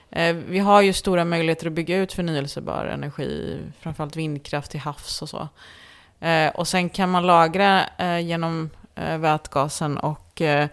eh, 0.10 0.36
vi 0.36 0.60
har 0.60 0.82
ju 0.82 0.94
stora 0.94 1.26
möjligheter 1.26 1.68
att 1.68 1.74
bygga 1.74 1.98
ut 1.98 2.14
förnyelsebar 2.14 2.86
energi, 2.86 3.60
framförallt 3.80 4.16
vindkraft 4.16 4.72
till 4.72 4.80
havs 4.80 5.22
och 5.22 5.30
så. 5.30 5.48
Eh, 6.20 6.50
och 6.50 6.68
sen 6.68 6.90
kan 6.90 7.10
man 7.10 7.26
lagra 7.26 7.86
eh, 7.98 8.20
genom 8.20 8.70
eh, 8.96 9.18
vätgasen 9.18 9.98
och 9.98 10.42
eh, 10.42 10.70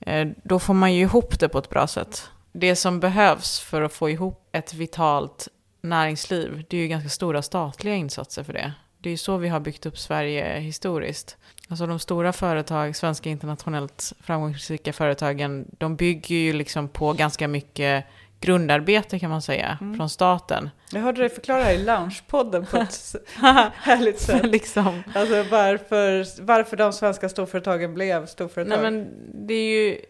eh 0.00 0.28
då 0.42 0.58
får 0.58 0.74
man 0.74 0.94
ju 0.94 1.02
ihop 1.02 1.40
det 1.40 1.48
på 1.48 1.58
ett 1.58 1.70
bra 1.70 1.86
sätt. 1.86 2.30
Det 2.52 2.76
som 2.76 3.00
behövs 3.00 3.60
för 3.60 3.82
att 3.82 3.92
få 3.92 4.10
ihop 4.10 4.48
ett 4.52 4.74
vitalt 4.74 5.48
näringsliv, 5.80 6.64
det 6.68 6.76
är 6.76 6.80
ju 6.80 6.88
ganska 6.88 7.08
stora 7.08 7.42
statliga 7.42 7.94
insatser 7.94 8.42
för 8.42 8.52
det. 8.52 8.72
Det 8.98 9.08
är 9.08 9.10
ju 9.10 9.16
så 9.16 9.36
vi 9.36 9.48
har 9.48 9.60
byggt 9.60 9.86
upp 9.86 9.98
Sverige 9.98 10.58
historiskt. 10.58 11.36
Alltså 11.68 11.86
de 11.86 11.98
stora 11.98 12.32
företag, 12.32 12.96
svenska 12.96 13.30
internationellt 13.30 14.12
framgångsrika 14.20 14.92
företagen, 14.92 15.66
de 15.78 15.96
bygger 15.96 16.36
ju 16.36 16.52
liksom 16.52 16.88
på 16.88 17.12
ganska 17.12 17.48
mycket 17.48 18.04
grundarbete 18.40 19.18
kan 19.18 19.30
man 19.30 19.42
säga, 19.42 19.78
från 19.96 20.10
staten. 20.10 20.70
Jag 20.92 21.00
hörde 21.00 21.20
dig 21.20 21.28
förklara 21.28 21.62
här 21.62 21.72
i 21.74 21.84
Loungepodden 21.84 22.66
på 22.66 22.76
ett 22.76 23.14
härligt 23.74 24.20
sätt. 24.20 24.46
liksom. 24.46 25.02
Alltså 25.14 25.42
varför, 25.42 26.42
varför 26.42 26.76
de 26.76 26.92
svenska 26.92 27.28
storföretagen 27.28 27.94
blev 27.94 28.26
storföretag. 28.26 28.82
Nej, 28.82 28.90
men 28.90 29.08
det 29.46 29.54
är 29.54 29.84
ju, 29.84 30.00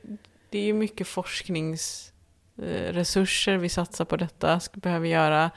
det 0.51 0.59
är 0.59 0.62
ju 0.62 0.73
mycket 0.73 1.09
Eh, 2.63 2.93
resurser 2.93 3.57
vi 3.57 3.69
satsar 3.69 4.05
på 4.05 4.17
detta, 4.17 4.61
behöver 4.73 5.09
göra. 5.09 5.51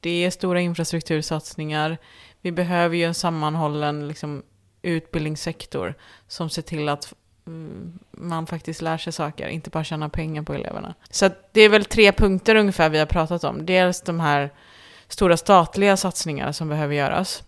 Det 0.00 0.24
är 0.24 0.30
stora 0.30 0.60
infrastruktursatsningar. 0.60 1.98
Vi 2.40 2.52
behöver 2.52 2.96
ju 2.96 3.04
en 3.04 3.14
sammanhållen 3.14 4.08
liksom, 4.08 4.42
utbildningssektor 4.82 5.94
som 6.28 6.50
ser 6.50 6.62
till 6.62 6.88
att 6.88 7.14
mm, 7.46 7.98
man 8.10 8.46
faktiskt 8.46 8.82
lär 8.82 8.98
sig 8.98 9.12
saker, 9.12 9.48
inte 9.48 9.70
bara 9.70 9.84
tjäna 9.84 10.08
pengar 10.08 10.42
på 10.42 10.54
eleverna. 10.54 10.94
Så 11.10 11.30
det 11.52 11.60
är 11.60 11.68
väl 11.68 11.84
tre 11.84 12.12
punkter 12.12 12.54
ungefär 12.54 12.88
vi 12.88 12.98
har 12.98 13.06
pratat 13.06 13.44
om. 13.44 13.66
Dels 13.66 14.00
de 14.00 14.20
här 14.20 14.50
stora 15.08 15.36
statliga 15.36 15.96
satsningarna 15.96 16.52
som 16.52 16.68
behöver 16.68 16.94
göras. 16.94 17.42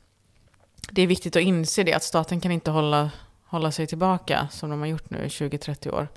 Det 0.90 1.02
är 1.02 1.06
viktigt 1.06 1.36
att 1.36 1.42
inse 1.42 1.82
det, 1.82 1.94
att 1.94 2.02
staten 2.02 2.40
kan 2.40 2.52
inte 2.52 2.70
hålla 2.70 3.10
hålla 3.54 3.72
sig 3.72 3.86
tillbaka 3.86 4.48
som 4.50 4.70
de 4.70 4.80
har 4.80 4.86
gjort 4.86 5.10
nu 5.10 5.18
i 5.18 5.28
20-30 5.28 5.90
år. 5.90 6.08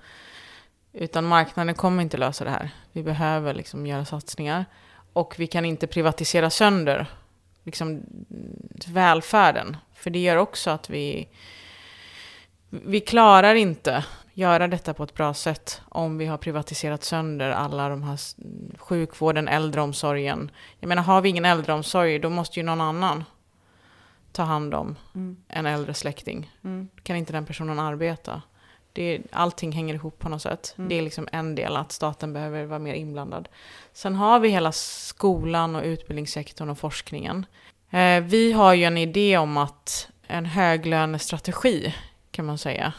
Utan 1.00 1.26
marknaden 1.26 1.76
kommer 1.76 2.04
inte 2.04 2.18
lösa 2.18 2.44
det 2.44 2.50
här. 2.50 2.70
Vi 2.92 3.04
behöver 3.04 3.54
liksom 3.54 3.88
göra 3.88 4.06
satsningar. 4.06 4.66
Och 5.14 5.36
vi 5.38 5.48
kan 5.48 5.66
inte 5.66 5.88
privatisera 5.88 6.50
sönder 6.50 7.08
liksom, 7.64 8.02
välfärden. 8.88 9.78
För 9.94 10.10
det 10.10 10.20
gör 10.20 10.36
också 10.36 10.70
att 10.70 10.90
vi, 10.90 11.28
vi 12.70 13.00
klarar 13.00 13.56
inte 13.56 14.06
göra 14.34 14.68
detta 14.68 14.94
på 14.94 15.04
ett 15.04 15.14
bra 15.14 15.34
sätt 15.34 15.82
om 15.90 16.18
vi 16.18 16.26
har 16.26 16.38
privatiserat 16.38 17.04
sönder 17.04 17.50
alla 17.50 17.90
de 17.90 18.04
här 18.04 18.20
sjukvården, 18.78 19.48
äldreomsorgen. 19.48 20.52
Jag 20.80 20.88
menar, 20.88 21.04
har 21.04 21.22
vi 21.22 21.30
ingen 21.30 21.46
äldreomsorg, 21.46 22.20
då 22.20 22.30
måste 22.30 22.60
ju 22.60 22.66
någon 22.66 22.82
annan 22.82 23.24
ta 24.32 24.44
hand 24.44 24.74
om 24.74 24.96
Mm. 25.16 25.38
en 25.48 25.66
äldre 25.66 25.94
släkting. 25.94 26.52
Mm. 26.64 26.88
Kan 27.04 27.16
inte 27.16 27.34
den 27.34 27.46
personen 27.46 27.80
arbeta? 27.80 28.42
Det, 28.98 29.22
allting 29.32 29.72
hänger 29.72 29.94
ihop 29.94 30.20
på 30.20 30.30
något 30.30 30.42
sätt. 30.42 30.76
Mm. 30.78 30.90
Det 30.90 30.96
är 30.96 31.02
liksom 31.02 31.28
en 31.32 31.56
del 31.56 31.78
att 31.78 31.92
staten 31.92 32.34
behöver 32.34 32.66
vara 32.66 32.80
mer 32.80 32.94
inblandad. 32.94 33.50
Sen 33.94 34.16
har 34.16 34.40
vi 34.40 34.50
hela 34.50 34.72
skolan 34.72 35.76
och 35.76 35.84
utbildningssektorn 35.84 36.70
och 36.70 36.80
forskningen. 36.80 37.46
Eh, 37.92 38.22
vi 38.22 38.52
har 38.52 38.74
ju 38.74 38.84
en 38.84 38.98
idé 38.98 39.38
om 39.38 39.58
att 39.58 40.10
en 40.28 40.46
höglönestrategi 40.46 41.94
kan 42.38 42.46
man 42.46 42.58
säga. 42.58 42.94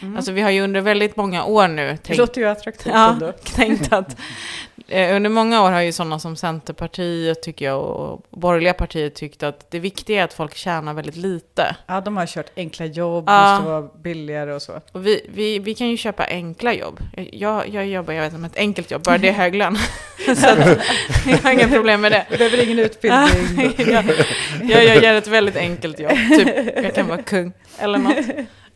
Mm. 0.00 0.16
Alltså 0.16 0.32
vi 0.32 0.40
har 0.40 0.50
ju 0.50 0.60
under 0.60 0.80
väldigt 0.80 1.16
många 1.16 1.44
år 1.44 1.68
nu 1.68 1.86
det 1.90 1.96
tänkt, 1.96 2.18
låter 2.18 2.40
ju 2.40 2.46
attraktivt 2.48 2.92
ja, 2.94 3.12
ändå. 3.12 3.32
tänkt 3.54 3.92
att 3.92 4.16
eh, 4.88 5.16
under 5.16 5.30
många 5.30 5.62
år 5.62 5.70
har 5.70 5.80
ju 5.80 5.92
sådana 5.92 6.18
som 6.18 6.36
Centerpartiet 6.36 7.42
tycker 7.42 7.64
jag 7.64 7.80
och 7.82 8.26
borgerliga 8.30 8.72
partier 8.74 9.08
tyckt 9.08 9.42
att 9.42 9.70
det 9.70 9.78
viktiga 9.78 10.20
är 10.20 10.24
att 10.24 10.34
folk 10.34 10.54
tjänar 10.54 10.94
väldigt 10.94 11.16
lite. 11.16 11.76
Ja, 11.86 12.00
de 12.00 12.16
har 12.16 12.26
kört 12.26 12.50
enkla 12.56 12.86
jobb, 12.86 13.24
Ja. 13.26 13.54
måste 13.54 13.68
vara 13.70 13.82
billigare 13.82 14.52
och 14.52 14.62
så. 14.62 14.80
Och 14.92 15.06
vi, 15.06 15.26
vi, 15.34 15.58
vi 15.58 15.74
kan 15.74 15.88
ju 15.88 15.96
köpa 15.96 16.24
enkla 16.24 16.74
jobb. 16.74 17.00
Jag, 17.32 17.68
jag 17.68 17.86
jobbar, 17.86 18.12
jag 18.14 18.22
vet 18.22 18.32
inte, 18.32 18.46
ett 18.46 18.56
enkelt 18.56 18.90
jobb, 18.90 19.02
bara 19.02 19.18
det 19.18 19.28
är 19.28 19.32
hög 19.42 19.54
lön. 19.54 19.78
Så 20.36 20.48
att, 20.48 20.78
jag 21.26 21.38
har 21.38 21.52
inga 21.52 21.68
problem 21.68 22.00
med 22.00 22.12
det. 22.12 22.26
Du 22.30 22.36
behöver 22.36 22.64
ingen 22.64 22.78
utbildning. 22.78 23.74
jag, 23.76 24.04
jag, 24.62 24.84
jag 24.84 25.02
gör 25.02 25.14
ett 25.14 25.28
väldigt 25.28 25.56
enkelt 25.56 26.00
jobb, 26.00 26.12
typ 26.38 26.76
jag 26.82 26.94
kan 26.94 27.08
vara 27.08 27.22
kung 27.22 27.52
eller 27.78 27.98
något. 27.98 28.16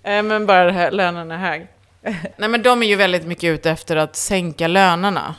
Eh, 0.02 0.22
Men 0.22 0.46
bara 0.46 0.64
det 0.64 0.72
här, 0.72 0.90
lönen 0.90 1.30
är 1.30 1.36
hög. 1.36 1.66
Nej 2.36 2.48
men 2.48 2.62
de 2.62 2.82
är 2.82 2.86
ju 2.86 2.96
väldigt 2.96 3.26
mycket 3.26 3.44
ute 3.44 3.70
efter 3.70 3.96
att 3.96 4.16
sänka 4.16 4.66
lönerna. 4.68 5.34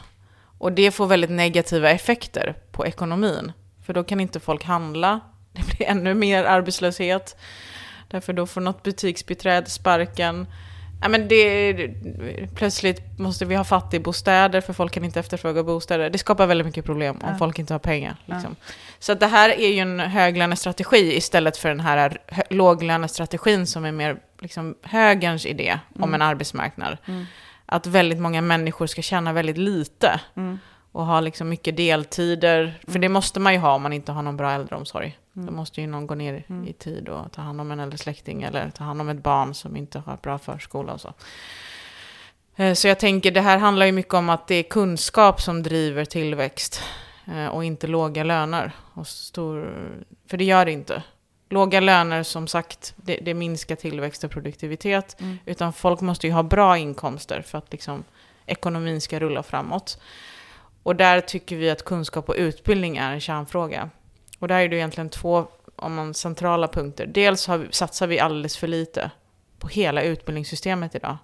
Och 0.58 0.72
det 0.72 0.92
får 0.92 1.08
väldigt 1.08 1.30
negativa 1.32 1.90
effekter 1.90 2.56
på 2.72 2.86
ekonomin. 2.88 3.52
För 3.86 3.94
då 3.94 4.04
kan 4.04 4.20
inte 4.20 4.40
folk 4.40 4.64
handla, 4.64 5.20
det 5.54 5.78
blir 5.78 5.88
ännu 5.88 6.14
mer 6.14 6.44
arbetslöshet. 6.44 7.38
Därför 8.08 8.34
då 8.34 8.48
får 8.48 8.62
något 8.62 8.84
butiksbiträde 8.84 9.70
sparken. 9.70 10.48
Ja, 11.04 11.10
men 11.10 11.28
det, 11.28 11.74
plötsligt 12.56 13.20
måste 13.20 13.46
vi 13.46 13.56
ha 13.56 13.64
fattigbostäder 13.64 14.62
för 14.62 14.74
folk 14.74 14.94
kan 14.94 15.04
inte 15.06 15.20
efterfråga 15.20 15.64
bostäder. 15.64 16.10
Det 16.10 16.18
skapar 16.18 16.48
väldigt 16.48 16.68
mycket 16.68 16.86
problem 16.86 17.16
om 17.22 17.30
Ja. 17.32 17.38
folk 17.38 17.60
inte 17.60 17.74
har 17.74 17.80
pengar. 17.80 18.16
Liksom. 18.26 18.56
Så 19.00 19.12
att 19.12 19.20
det 19.20 19.28
här 19.28 19.50
är 19.50 19.68
ju 19.68 19.80
en 19.80 20.00
höglönestrategi 20.00 21.18
istället 21.18 21.58
för 21.58 21.70
den 21.70 21.80
här 21.80 22.18
låglönestrategin 22.50 23.68
som 23.68 23.86
är 23.86 23.92
mer 23.92 24.18
liksom, 24.42 24.76
högerns 24.84 25.46
idé 25.46 25.80
om 26.00 26.14
en 26.14 26.22
arbetsmarknad. 26.22 26.98
Mm. 27.06 27.26
Att 27.66 27.88
väldigt 27.88 28.20
många 28.20 28.42
människor 28.42 28.88
ska 28.88 29.02
tjäna 29.02 29.34
väldigt 29.34 29.58
lite 29.58 30.20
Mm. 30.36 30.60
och 30.92 31.06
ha 31.06 31.20
liksom 31.20 31.50
mycket 31.50 31.78
deltider. 31.78 32.80
För 32.88 33.00
det 33.00 33.10
måste 33.10 33.40
man 33.40 33.54
ju 33.54 33.60
ha 33.60 33.74
om 33.76 33.82
man 33.82 33.94
inte 33.94 34.12
har 34.12 34.22
någon 34.22 34.38
bra 34.38 34.52
äldreomsorg. 34.52 35.18
Då 35.34 35.52
måste 35.52 35.82
ju 35.82 35.88
någon 35.88 36.08
gå 36.08 36.16
ner 36.16 36.44
i 36.68 36.74
tid 36.74 37.10
och 37.10 37.32
ta 37.32 37.42
hand 37.42 37.62
om 37.62 37.72
en 37.72 37.80
äldre 37.80 37.98
släkting 37.98 38.44
eller 38.44 38.70
ta 38.70 38.84
hand 38.84 39.02
om 39.02 39.10
ett 39.10 39.24
barn 39.24 39.54
som 39.54 39.76
inte 39.78 40.00
har 40.00 40.18
bra 40.18 40.38
förskola 40.38 40.94
och 40.94 41.02
så. 41.02 41.14
Eh, 42.56 42.74
Så 42.74 42.88
jag 42.88 43.00
tänker, 43.00 43.32
det 43.32 43.42
här 43.42 43.58
handlar 43.58 43.86
ju 43.86 43.92
mycket 43.92 44.14
om 44.14 44.30
att 44.30 44.48
det 44.48 44.56
är 44.56 44.64
kunskap 44.64 45.42
som 45.42 45.64
driver 45.64 46.06
tillväxt 46.06 46.84
eh, 47.28 47.48
och 47.48 47.64
inte 47.66 47.88
låga 47.88 48.24
löner. 48.24 48.72
Och 48.94 49.08
stor, 49.08 49.74
för 50.30 50.38
det 50.38 50.44
gör 50.44 50.66
det 50.66 50.72
inte. 50.72 51.04
Låga 51.52 51.80
löner, 51.80 52.24
som 52.24 52.48
sagt, 52.48 52.94
det, 52.96 53.16
det 53.16 53.34
minskar 53.34 53.76
tillväxt 53.76 54.24
och 54.24 54.32
produktivitet. 54.32 55.22
Mm. 55.22 55.38
Utan 55.46 55.74
folk 55.74 56.02
måste 56.02 56.28
ju 56.28 56.34
ha 56.34 56.44
bra 56.44 56.78
inkomster 56.78 57.42
för 57.42 57.58
att 57.58 57.72
liksom, 57.72 58.04
ekonomin 58.46 59.02
ska 59.02 59.20
rulla 59.20 59.44
framåt. 59.44 60.02
Och 60.84 60.96
där 60.96 61.22
tycker 61.22 61.56
vi 61.56 61.70
att 61.70 61.86
kunskap 61.86 62.30
och 62.30 62.36
utbildning 62.38 62.98
är 62.98 63.12
en 63.12 63.20
kärnfråga. 63.20 63.90
Och 64.40 64.48
där 64.48 64.60
är 64.60 64.70
det 64.70 64.76
egentligen 64.76 65.10
två 65.10 65.48
om 65.76 65.96
man, 65.96 66.14
centrala 66.14 66.68
punkter. 66.68 67.06
Dels 67.06 67.48
har 67.48 67.58
vi, 67.58 67.68
satsar 67.72 68.08
vi 68.08 68.20
alldeles 68.20 68.58
för 68.58 68.68
lite 68.68 69.12
på 69.60 69.68
hela 69.68 70.02
utbildningssystemet 70.02 70.96
idag. 70.96 71.18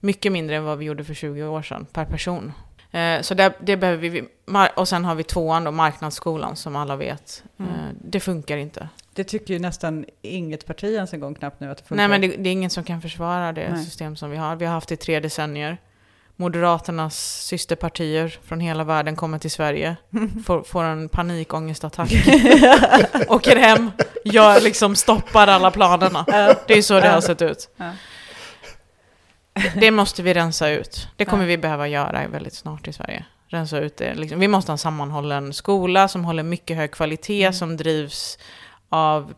Mycket 0.00 0.32
mindre 0.32 0.56
än 0.56 0.64
vad 0.64 0.78
vi 0.78 0.84
gjorde 0.84 1.04
för 1.04 1.14
20 1.14 1.42
år 1.42 1.62
sedan 1.62 1.86
per 1.92 2.04
person. 2.04 2.52
Eh, 2.90 3.20
så 3.20 3.34
där, 3.34 3.52
det 3.60 3.76
behöver 3.76 4.08
vi. 4.08 4.28
Och 4.76 4.88
sen 4.88 5.04
har 5.04 5.14
vi 5.14 5.24
tvåan 5.24 5.64
då, 5.64 5.70
marknadsskolan, 5.70 6.56
som 6.56 6.76
alla 6.76 6.96
vet. 6.96 7.42
Mm. 7.58 7.72
Eh, 7.72 7.90
det 8.04 8.20
funkar 8.20 8.56
inte. 8.56 8.88
Det 9.14 9.24
tycker 9.24 9.54
ju 9.54 9.60
nästan 9.60 10.04
inget 10.22 10.66
parti 10.66 10.84
ens 10.94 11.12
en 11.12 11.20
gång 11.20 11.34
knappt 11.34 11.60
nu 11.60 11.70
att 11.70 11.78
det 11.78 11.84
funkar. 11.84 11.96
Nej, 11.96 12.08
men 12.08 12.20
det, 12.30 12.36
det 12.36 12.48
är 12.48 12.52
ingen 12.52 12.70
som 12.70 12.84
kan 12.84 13.02
försvara 13.02 13.52
det 13.52 13.68
Nej. 13.68 13.84
system 13.84 14.16
som 14.16 14.30
vi 14.30 14.36
har. 14.36 14.56
Vi 14.56 14.64
har 14.66 14.72
haft 14.74 14.88
det 14.88 14.94
i 14.94 14.96
tre 14.96 15.20
decennier. 15.20 15.78
Moderaternas 16.36 17.42
systerpartier 17.46 18.38
från 18.42 18.60
hela 18.60 18.84
världen 18.84 19.16
kommer 19.16 19.38
till 19.38 19.50
Sverige, 19.50 19.96
får, 20.44 20.62
får 20.62 20.84
en 20.84 21.08
panikångestattack, 21.08 22.12
åker 23.28 23.56
hem, 23.56 23.90
gör 24.24 24.60
liksom 24.60 24.96
stoppar 24.96 25.46
alla 25.46 25.70
planerna. 25.70 26.24
Det 26.66 26.74
är 26.78 26.82
så 26.82 27.00
det 27.00 27.08
har 27.08 27.20
sett 27.20 27.42
ut. 27.42 27.68
Det 29.76 29.90
måste 29.90 30.22
vi 30.22 30.34
rensa 30.34 30.68
ut. 30.68 31.08
Det 31.16 31.24
kommer 31.24 31.46
vi 31.46 31.58
behöva 31.58 31.88
göra 31.88 32.26
väldigt 32.28 32.54
snart 32.54 32.88
i 32.88 32.92
Sverige. 32.92 33.24
Rensa 33.48 33.78
ut 33.78 33.96
det. 33.96 34.14
Liksom. 34.14 34.40
Vi 34.40 34.48
måste 34.48 34.70
ha 34.70 34.74
en 34.74 34.78
sammanhållen 34.78 35.52
skola 35.52 36.08
som 36.08 36.24
håller 36.24 36.42
mycket 36.42 36.76
hög 36.76 36.90
kvalitet, 36.90 37.42
Mm. 37.42 37.52
som 37.52 37.76
drivs 37.76 38.38
av 38.94 39.34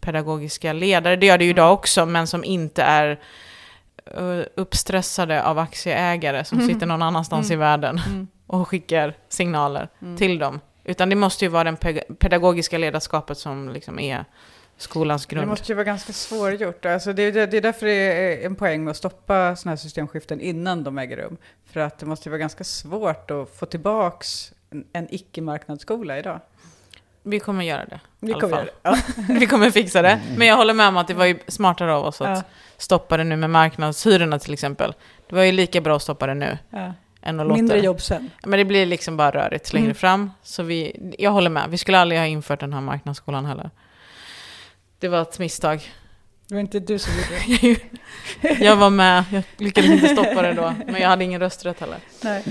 pedagogiska 0.00 0.72
ledare. 0.72 1.16
Det 1.16 1.26
gör 1.26 1.38
det 1.38 1.44
ju 1.44 1.50
idag 1.50 1.72
också, 1.72 2.06
men 2.06 2.26
som 2.26 2.44
inte 2.44 2.82
är 2.82 3.20
eh, 4.06 4.40
uppstressade 4.54 5.44
av 5.44 5.58
aktieägare 5.58 6.44
som 6.44 6.58
Mm. 6.58 6.68
sitter 6.74 6.86
någon 6.86 7.02
annannanstans 7.02 7.50
Mm. 7.50 7.58
i 7.58 7.60
världen 7.60 8.00
Mm. 8.06 8.28
och 8.46 8.68
skickar 8.68 9.14
signaler 9.28 9.88
Mm. 10.02 10.16
till 10.16 10.38
dem. 10.38 10.60
Utan 10.84 11.08
det 11.08 11.16
måste 11.16 11.44
ju 11.44 11.48
vara 11.48 11.64
det 11.72 11.76
pedagogiska 12.18 12.78
ledarskapet 12.78 13.38
som 13.38 13.68
liksom 13.68 13.98
är 13.98 14.24
skolans 14.76 15.26
Det 15.26 15.34
grund. 15.36 15.48
måste 15.48 15.72
ju 15.72 15.76
vara 15.76 15.84
ganska 15.84 16.12
svårgjort. 16.12 16.84
Alltså 16.86 17.12
det, 17.12 17.22
är- 17.22 17.46
det 17.46 17.56
är 17.56 17.60
därför 17.60 17.86
det 17.86 17.92
är 17.92 18.46
en 18.46 18.54
poäng 18.54 18.84
med 18.84 18.90
att 18.90 18.96
stoppa 18.96 19.56
sådana 19.56 19.72
här 19.72 19.76
systemskiften 19.76 20.40
innan 20.40 20.84
de 20.84 20.98
äger 20.98 21.16
rum. 21.16 21.36
För 21.66 21.80
att 21.80 21.98
det 21.98 22.06
måste 22.06 22.28
ju 22.28 22.30
vara 22.30 22.38
ganska 22.38 22.64
svårt 22.64 23.30
att 23.30 23.50
få 23.56 23.66
tillbaks 23.66 24.52
en, 24.70 24.84
en 24.92 25.06
icke-marknadsskola 25.14 26.18
idag. 26.18 26.40
Vi 27.26 27.40
kommer 27.40 27.64
göra 27.64 27.84
det. 27.84 28.00
Vi 28.20 28.32
kommer 28.34 28.56
göra 28.56 28.94
det. 28.94 29.02
Vi 29.40 29.46
kommer 29.46 29.70
fixa 29.70 30.02
det. 30.02 30.20
Men 30.36 30.46
jag 30.48 30.56
håller 30.56 30.74
med 30.74 30.88
om 30.88 30.96
att 30.96 31.08
det 31.08 31.14
var 31.14 31.24
ju 31.24 31.38
smartare 31.48 31.94
av 31.94 32.04
oss 32.04 32.20
att 32.20 32.28
Ja, 32.38 32.42
stoppa 32.78 33.16
det 33.16 33.24
nu 33.24 33.36
med 33.36 33.50
marknadshyrorna 33.50 34.38
till 34.38 34.52
exempel. 34.52 34.94
Det 35.28 35.34
var 35.36 35.42
ju 35.42 35.52
lika 35.52 35.80
bra 35.80 35.96
att 35.96 36.02
stoppa 36.02 36.26
det 36.26 36.34
nu 36.34 36.58
ja. 36.70 36.92
än 37.22 37.40
att 37.40 37.46
låta 37.46 37.56
Mindre 37.56 37.76
det. 37.76 37.84
jobb 37.84 38.00
sen. 38.02 38.30
Men 38.46 38.58
det 38.58 38.64
blir 38.64 38.86
liksom 38.86 39.16
bara 39.16 39.30
rörigt 39.30 39.72
längre 39.72 39.84
Mm. 39.86 39.94
fram. 39.94 40.30
Så 40.42 40.62
vi, 40.62 40.96
jag 41.18 41.30
håller 41.30 41.50
med. 41.50 41.64
Vi 41.70 41.78
skulle 41.78 41.98
aldrig 41.98 42.20
ha 42.20 42.26
infört 42.26 42.60
den 42.60 42.72
här 42.72 42.80
marknadsskolan 42.80 43.44
heller. 43.46 43.70
Det 44.98 45.08
var 45.08 45.22
ett 45.22 45.38
misstag. 45.38 45.92
Det 46.48 46.54
var 46.54 46.60
inte 46.60 46.80
du 46.80 46.98
som 46.98 47.12
gjorde 47.14 47.56
det. 47.60 47.80
Jag 48.64 48.76
var 48.76 48.90
med, 48.90 49.24
jag 49.32 49.42
lyckades 49.56 49.90
inte 49.90 50.08
stoppa 50.08 50.42
det 50.42 50.52
då. 50.52 50.74
Men 50.86 51.00
jag 51.00 51.08
hade 51.08 51.24
ingen 51.24 51.40
rösträtt 51.40 51.80
heller. 51.80 51.98
Nej. 52.22 52.42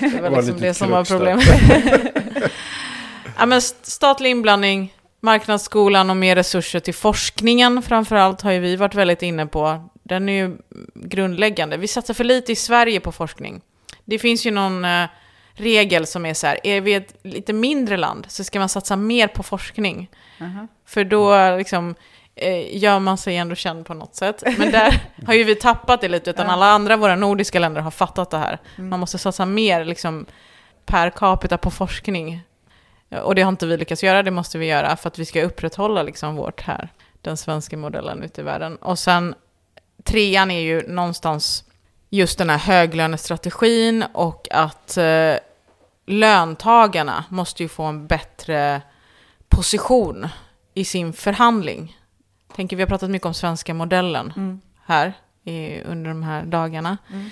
Det 0.00 0.30
var 0.30 0.36
liksom 0.42 0.60
det 0.60 0.74
som 0.74 0.90
var 0.90 1.04
problemet. 1.04 1.44
ja, 3.38 3.46
men 3.46 3.58
st- 3.58 3.90
statlig 3.90 4.30
inblandning, 4.30 4.94
marknadsskolan 5.20 6.10
och 6.10 6.16
mer 6.16 6.36
resurser 6.36 6.80
till 6.80 6.94
forskningen 6.94 7.82
framförallt 7.82 8.42
har 8.42 8.52
ju 8.52 8.60
vi 8.60 8.76
varit 8.76 8.94
väldigt 8.94 9.22
inne 9.22 9.46
på. 9.46 9.88
Den 10.02 10.28
är 10.28 10.32
ju 10.32 10.56
grundläggande. 10.94 11.76
Vi 11.76 11.88
satsar 11.88 12.14
för 12.14 12.24
lite 12.24 12.52
i 12.52 12.56
Sverige 12.56 13.00
på 13.00 13.12
forskning. 13.12 13.60
Det 14.04 14.18
finns 14.18 14.46
ju 14.46 14.50
någon 14.50 14.84
eh, 14.84 15.04
regel 15.54 16.06
som 16.06 16.26
är 16.26 16.34
så 16.34 16.46
här, 16.46 16.58
är 16.66 16.80
vi 16.80 16.94
ett 16.94 17.14
lite 17.22 17.52
mindre 17.52 17.96
land 17.96 18.26
så 18.28 18.44
ska 18.44 18.58
man 18.58 18.68
satsa 18.68 18.96
mer 18.96 19.28
på 19.28 19.42
forskning. 19.42 20.10
Aha. 20.40 20.66
För 20.86 21.04
då 21.04 21.56
liksom, 21.56 21.94
eh, 22.34 22.76
gör 22.76 22.98
man 22.98 23.18
sig 23.18 23.36
ändå 23.36 23.54
känd 23.54 23.86
på 23.86 23.94
något 23.94 24.14
sätt. 24.14 24.42
Men 24.58 24.70
där 24.70 25.00
har 25.26 25.34
ju 25.34 25.44
vi 25.44 25.54
tappat 25.54 26.00
det 26.00 26.08
lite, 26.08 26.30
utan 26.30 26.50
alla 26.50 26.66
andra 26.66 26.96
våra 26.96 27.16
nordiska 27.16 27.58
länder 27.58 27.80
har 27.80 27.90
fattat 27.90 28.30
det 28.30 28.38
här. 28.38 28.58
Mm. 28.76 28.90
Man 28.90 29.00
måste 29.00 29.18
satsa 29.18 29.46
mer 29.46 29.84
liksom, 29.84 30.26
per 30.84 31.10
capita 31.10 31.58
på 31.58 31.70
forskning. 31.70 32.40
Och 33.10 33.34
det 33.34 33.42
har 33.42 33.48
inte 33.48 33.66
vi 33.66 33.76
lyckats 33.76 34.02
göra, 34.02 34.22
det 34.22 34.30
måste 34.30 34.58
vi 34.58 34.66
göra 34.66 34.96
för 34.96 35.08
att 35.08 35.18
vi 35.18 35.24
ska 35.24 35.42
upprätthålla 35.42 36.02
liksom, 36.02 36.36
vårt 36.36 36.60
här, 36.60 36.88
den 37.22 37.36
svenska 37.36 37.76
modellen 37.76 38.22
ute 38.22 38.40
i 38.40 38.44
världen. 38.44 38.76
Och 38.76 38.98
sen 38.98 39.34
trean 40.04 40.50
är 40.50 40.60
ju 40.60 40.88
någonstans 40.88 41.64
just 42.10 42.38
den 42.38 42.50
här 42.50 42.58
höglönestrategin 42.58 44.04
och 44.12 44.48
att 44.50 44.96
eh, 44.96 45.34
löntagarna 46.06 47.24
måste 47.28 47.62
ju 47.62 47.68
få 47.68 47.82
en 47.82 48.06
bättre 48.06 48.82
position 49.48 50.28
i 50.74 50.84
sin 50.84 51.12
förhandling. 51.12 51.96
Tänker 52.54 52.76
vi 52.76 52.82
har 52.82 52.88
pratat 52.88 53.10
mycket 53.10 53.26
om 53.26 53.34
svenska 53.34 53.74
modellen 53.74 54.32
Mm. 54.36 54.60
här 54.84 55.12
i, 55.44 55.80
under 55.82 56.08
de 56.08 56.22
här 56.22 56.44
dagarna. 56.44 56.98
Mm. 57.12 57.30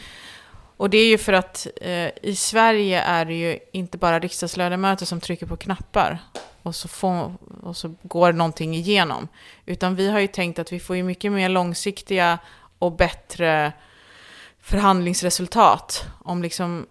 Och 0.76 0.90
det 0.90 0.98
är 0.98 1.06
ju 1.06 1.18
för 1.18 1.32
att 1.32 1.66
eh, 1.80 2.08
i 2.22 2.34
Sverige 2.36 3.00
är 3.00 3.24
det 3.24 3.34
ju 3.34 3.58
inte 3.72 3.98
bara 3.98 4.18
riksdagsledamöter 4.18 5.06
som 5.06 5.20
trycker 5.20 5.46
på 5.46 5.56
knappar 5.56 6.18
och 6.62 6.74
så, 6.74 6.88
får, 6.88 7.34
och 7.62 7.76
så 7.76 7.94
går 8.02 8.32
någonting 8.32 8.74
igenom. 8.74 9.28
Utan 9.66 9.96
vi 9.96 10.10
har 10.10 10.20
ju 10.20 10.26
tänkt 10.26 10.58
att 10.58 10.72
vi 10.72 10.80
får 10.80 10.96
ju 10.96 11.02
mycket 11.02 11.32
mer 11.32 11.48
långsiktiga 11.48 12.38
och 12.78 12.96
bättre 12.96 13.72
förhandlingsresultat 14.60 16.04
om 16.24 16.42
liksom 16.42 16.86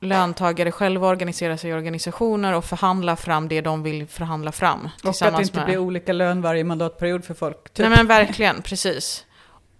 löntagare 0.00 0.72
själva 0.72 1.08
organiserar 1.08 1.56
sig 1.56 1.70
i 1.70 1.74
organisationer 1.74 2.52
och 2.54 2.64
förhandlar 2.64 3.16
fram 3.16 3.48
det 3.48 3.60
de 3.60 3.82
vill 3.82 4.06
förhandla 4.06 4.52
fram. 4.52 4.88
Och 5.04 5.10
att 5.10 5.36
det 5.36 5.42
inte 5.42 5.56
med- 5.56 5.66
blir 5.66 5.78
olika 5.78 6.12
lön 6.12 6.42
varje 6.42 6.64
mandatperiod 6.64 7.24
för 7.24 7.34
folk. 7.34 7.64
Typ. 7.64 7.78
Nej 7.78 7.90
men 7.96 8.06
verkligen, 8.06 8.62
precis. 8.62 9.24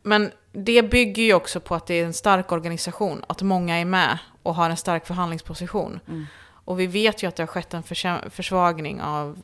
Men 0.02 0.30
det 0.52 0.82
bygger 0.82 1.22
ju 1.22 1.34
också 1.34 1.60
på 1.60 1.74
att 1.74 1.86
det 1.86 1.94
är 1.94 2.04
en 2.04 2.12
stark 2.12 2.52
organisation, 2.52 3.24
att 3.26 3.42
många 3.42 3.76
är 3.76 3.84
med 3.84 4.18
och 4.42 4.54
har 4.54 4.70
en 4.70 4.76
stark 4.76 5.06
förhandlingsposition. 5.06 6.00
Mm. 6.08 6.26
Och 6.68 6.80
vi 6.80 6.86
vet 6.86 7.22
ju 7.22 7.26
att 7.26 7.36
det 7.36 7.42
har 7.42 7.46
skett 7.46 7.74
en 7.74 7.82
försvagning 8.30 9.00
av 9.00 9.38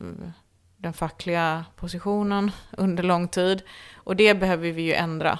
den 0.76 0.92
fackliga 0.92 1.64
positionen 1.76 2.50
under 2.70 3.02
lång 3.02 3.28
tid. 3.28 3.62
Och 3.94 4.16
det 4.16 4.34
behöver 4.34 4.70
vi 4.70 4.82
ju 4.82 4.92
ändra. 4.92 5.38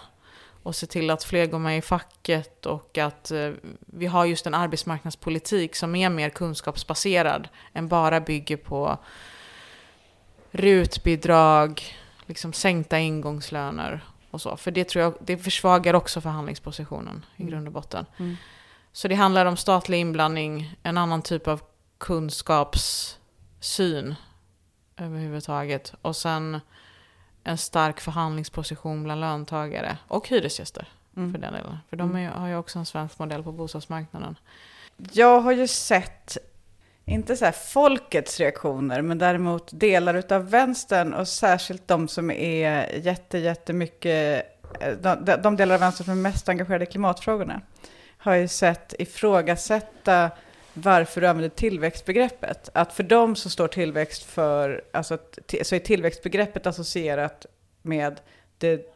Och 0.62 0.76
se 0.76 0.86
till 0.86 1.10
att 1.10 1.24
fler 1.24 1.46
går 1.46 1.58
med 1.58 1.78
i 1.78 1.82
facket 1.82 2.66
och 2.66 2.98
att 2.98 3.30
eh, 3.30 3.50
vi 3.80 4.06
har 4.06 4.24
just 4.24 4.46
en 4.46 4.54
arbetsmarknadspolitik 4.54 5.76
som 5.76 5.94
är 5.94 6.10
mer 6.10 6.30
kunskapsbaserad 6.30 7.48
än 7.72 7.88
bara 7.88 8.20
bygger 8.20 8.56
på 8.56 8.98
rutbidrag, 10.50 11.82
liksom 12.26 12.52
sänkta 12.52 12.98
ingångslöner 12.98 14.04
och 14.34 14.40
så. 14.40 14.56
För 14.56 14.70
det 14.70 14.84
tror 14.88 15.04
jag, 15.04 15.14
det 15.20 15.38
försvagar 15.38 15.94
också 15.94 16.20
förhandlingspositionen 16.20 17.24
i 17.36 17.42
Mm. 17.42 17.50
grund 17.52 17.66
och 17.66 17.72
botten. 17.72 18.06
Mm. 18.16 18.36
Så 18.92 19.08
det 19.08 19.14
handlar 19.14 19.46
om 19.46 19.56
statlig 19.56 20.00
inblandning, 20.00 20.76
en 20.82 20.98
annan 20.98 21.22
typ 21.22 21.48
av 21.48 21.60
kunskapssyn 21.98 24.14
överhuvudtaget. 24.96 25.94
Och 26.02 26.16
sen 26.16 26.60
en 27.44 27.58
stark 27.58 28.00
förhandlingsposition 28.00 29.02
bland 29.02 29.20
löntagare 29.20 29.98
och 30.08 30.28
hyresgäster 30.28 30.88
Mm. 31.16 31.32
för 31.32 31.38
den 31.40 31.52
delen. 31.52 31.78
För 31.90 31.96
de 31.96 32.16
är, 32.16 32.20
ju- 32.20 32.28
har 32.28 32.48
ju 32.48 32.56
också 32.56 32.78
en 32.78 32.86
svensk 32.86 33.18
modell 33.18 33.42
på 33.42 33.52
bostadsmarknaden. 33.52 34.36
Jag 35.12 35.40
har 35.40 35.52
ju 35.52 35.68
sett, 35.68 36.36
inte 37.06 37.36
så 37.36 37.44
här 37.44 37.52
folkets 37.52 38.40
reaktioner, 38.40 39.02
men 39.02 39.18
däremot 39.18 39.70
delar 39.72 40.14
utav 40.14 40.50
vänstern 40.50 41.14
och 41.14 41.28
särskilt 41.28 41.88
de 41.88 42.08
som 42.08 42.30
är 42.30 42.96
jätte, 42.96 43.38
jättemycket, 43.38 44.46
eh, 44.80 44.92
de, 44.92 45.24
de- 45.42 45.56
delar 45.56 45.74
av 45.74 45.80
vänstern 45.80 46.04
som 46.04 46.18
är 46.18 46.22
mest 46.22 46.48
engagerade 46.48 46.84
i 46.84 46.86
klimatfrågorna, 46.86 47.60
har 48.18 48.34
ju 48.34 48.48
sett 48.48 48.94
ifrågasätta 48.98 50.30
varför 50.74 51.20
du 51.20 51.26
använder 51.26 51.48
tillväxtbegreppet. 51.56 52.68
Att 52.74 52.92
för 52.92 53.02
dem 53.02 53.36
så 53.36 53.50
står 53.50 53.68
tillväxt 53.68 54.22
för, 54.22 54.84
alltså 54.92 55.18
så 55.62 55.74
är 55.74 55.78
tillväxtbegreppet 55.78 56.66
associerat 56.66 57.46
med 57.82 58.20
det, 58.58 58.94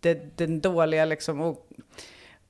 det, 0.00 0.38
den 0.38 0.60
dåliga 0.60 1.04
liksom, 1.04 1.56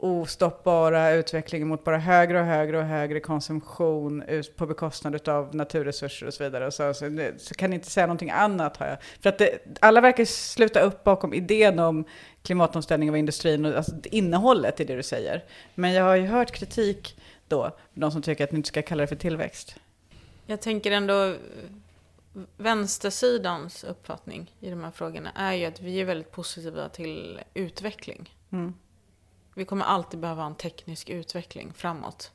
ostoppbara 0.01 1.11
utvecklingen 1.11 1.69
mot 1.69 1.85
bara 1.85 1.99
högre 1.99 2.41
och 2.41 2.47
högre 2.47 2.79
och 2.79 2.85
högre 2.85 3.21
konsumtion 3.21 4.25
på 4.57 4.67
bekostnad 4.67 5.29
av 5.29 5.55
naturresurser 5.55 6.27
och 6.27 6.35
så 6.35 6.45
vidare. 6.45 6.71
Så, 6.71 6.95
så, 6.95 7.31
så 7.39 7.55
kan 7.55 7.71
ni 7.71 7.77
inte 7.77 7.91
säga 7.91 8.07
någonting 8.07 8.31
annat 8.31 8.77
har 8.77 8.87
jag. 8.87 8.97
För 9.21 9.29
att 9.29 9.39
det, 9.39 9.59
alla 9.81 10.01
verkar 10.01 10.25
sluta 10.25 10.81
upp 10.81 11.05
bakom 11.05 11.35
idén 11.35 11.79
om 11.79 12.05
klimatomställning 12.43 13.11
av 13.11 13.17
industrin 13.17 13.65
och 13.65 13.77
alltså 13.77 13.93
innehållet 14.05 14.81
i 14.81 14.85
det 14.85 14.97
du 14.97 15.03
säger. 15.03 15.45
Men 15.75 15.93
jag 15.93 16.05
har 16.05 16.17
ju 16.17 16.27
hört 16.27 16.51
kritik 16.51 17.17
då, 17.49 17.77
de 17.95 18.13
som 18.13 18.23
tycker 18.23 18.45
att 18.45 18.53
ni 18.53 18.57
inte 18.57 18.69
ska 18.69 18.83
kalla 18.83 19.01
det 19.01 19.07
för 19.07 19.17
tillväxt. 19.17 19.77
Jag 20.47 20.61
tänker 20.61 20.91
ändå 20.91 21.35
vänstersidans 22.57 23.85
uppfattning 23.85 24.55
i 24.61 24.71
de 24.71 24.85
här 24.85 24.91
frågorna 24.91 25.31
är 25.35 25.53
ju 25.53 25.65
att 25.65 25.81
vi 25.81 26.01
är 26.01 26.05
väldigt 26.05 26.31
positiva 26.31 26.89
till 26.89 27.41
utveckling. 27.55 28.35
Mm. 28.51 28.75
Vi 29.55 29.65
kommer 29.65 29.85
alltid 29.85 30.21
behöva 30.21 30.45
en 30.45 30.55
teknisk 30.55 31.09
utveckling 31.09 31.73
framåt 31.73 32.33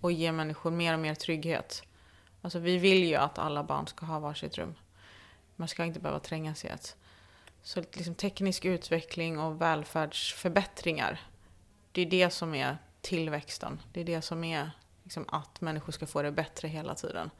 och 0.00 0.12
ge 0.12 0.32
människor 0.32 0.70
mer 0.70 0.94
och 0.94 1.00
mer 1.00 1.14
trygghet. 1.14 1.82
Alltså 2.42 2.58
vi 2.58 2.78
vill 2.78 3.04
ju 3.04 3.14
att 3.14 3.38
alla 3.38 3.64
barn 3.64 3.86
ska 3.86 4.06
ha 4.06 4.18
varsitt 4.18 4.58
rum. 4.58 4.74
Man 5.56 5.68
ska 5.68 5.84
inte 5.84 6.00
behöva 6.00 6.20
trängas 6.20 6.64
i 6.64 6.68
ett. 6.68 6.96
Så 7.62 7.80
liksom 7.92 8.14
teknisk 8.14 8.64
utveckling 8.64 9.38
och 9.38 9.60
välfärdsförbättringar, 9.60 11.20
det 11.92 12.02
är 12.02 12.06
det 12.06 12.30
som 12.30 12.54
är 12.54 12.78
tillväxten. 13.00 13.80
Det 13.92 14.00
är 14.00 14.04
det 14.04 14.22
som 14.22 14.44
är 14.44 14.70
liksom 15.02 15.24
att 15.28 15.60
människor 15.60 15.92
ska 15.92 16.06
få 16.06 16.22
det 16.22 16.32
bättre 16.32 16.68
hela 16.68 16.94
tiden. 16.94 17.30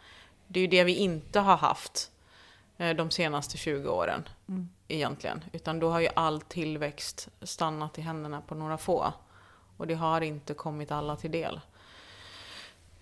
Det 0.47 0.61
är 0.61 0.63
ju 0.63 0.67
det 0.67 0.85
vi 0.85 0.95
inte 0.95 1.41
har 1.41 1.57
haft 1.57 2.11
de 2.81 3.11
senaste 3.11 3.59
20 3.59 3.89
åren 3.89 4.29
Mm. 4.49 4.69
egentligen. 4.89 5.45
Utan 5.53 5.79
då 5.79 5.91
har 5.91 6.01
ju 6.01 6.09
all 6.15 6.41
tillväxt 6.41 7.29
stannat 7.43 7.99
i 7.99 8.01
händerna 8.01 8.41
på 8.41 8.55
några 8.55 8.79
få. 8.79 9.13
Och 9.77 9.87
det 9.87 9.95
har 9.95 10.21
inte 10.21 10.55
kommit 10.55 10.93
alla 10.93 11.17
till 11.17 11.31
del. 11.31 11.61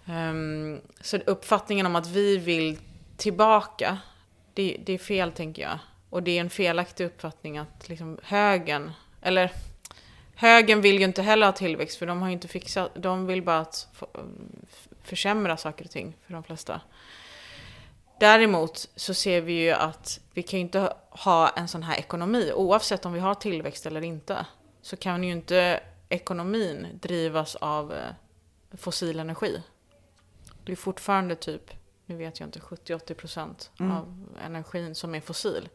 Ehm, 0.07 0.81
så 1.01 1.17
uppfattningen 1.17 1.87
om 1.87 1.97
att 1.97 2.07
vi 2.07 2.37
vill 2.39 2.79
tillbaka, 3.17 3.99
det, 4.55 4.77
det 4.85 4.93
är 4.93 4.99
fel 4.99 5.33
tänker 5.33 5.63
jag. 5.63 5.79
Och 6.11 6.23
det 6.23 6.31
är 6.37 6.41
en 6.41 6.51
felaktig 6.51 7.05
uppfattning 7.05 7.59
att 7.59 7.89
liksom 7.89 8.19
högen, 8.23 8.93
eller 9.23 9.53
högen 10.35 10.81
vill 10.81 10.99
ju 10.99 11.05
inte 11.05 11.23
heller 11.23 11.47
ha 11.47 11.53
tillväxt 11.53 11.99
för 11.99 12.07
de 12.07 12.23
har 12.23 12.29
ju 12.29 12.33
inte 12.33 12.49
fixat, 12.49 12.91
de 12.95 13.27
vill 13.27 13.43
bara 13.43 13.59
att 13.61 13.89
försämra 15.03 15.57
saker 15.57 15.85
och 15.85 15.91
ting 15.91 16.17
för 16.27 16.33
de 16.33 16.43
flesta. 16.43 16.81
Däremot 18.21 18.89
så 18.97 19.15
ser 19.15 19.41
vi 19.41 19.53
ju 19.53 19.71
att 19.71 20.21
vi 20.35 20.43
kan 20.43 20.59
ju 20.59 20.65
inte 20.65 20.93
ha 21.11 21.49
en 21.49 21.69
sån 21.69 21.83
här 21.83 21.97
ekonomi, 21.99 22.53
oavsett 22.55 23.07
om 23.07 23.13
vi 23.13 23.21
har 23.21 23.35
tillväxt 23.35 23.87
eller 23.87 24.01
inte. 24.05 24.47
Så 24.83 24.97
kan 24.97 25.25
ju 25.25 25.33
inte 25.33 25.81
ekonomin 26.09 26.87
drivas 27.01 27.55
av 27.57 27.93
eh, 27.93 28.11
fossil 28.77 29.19
energi. 29.21 29.63
Det 30.65 30.73
är 30.73 30.77
fortfarande 30.77 31.35
typ 31.37 31.71
nu 32.07 32.17
vet 32.17 32.41
jag 32.41 32.47
inte, 32.47 32.59
70-80% 32.61 33.71
Mm. 33.81 33.93
av 33.97 34.29
energin 34.45 34.95
som 34.95 35.15
är 35.15 35.21
fossil. 35.21 35.69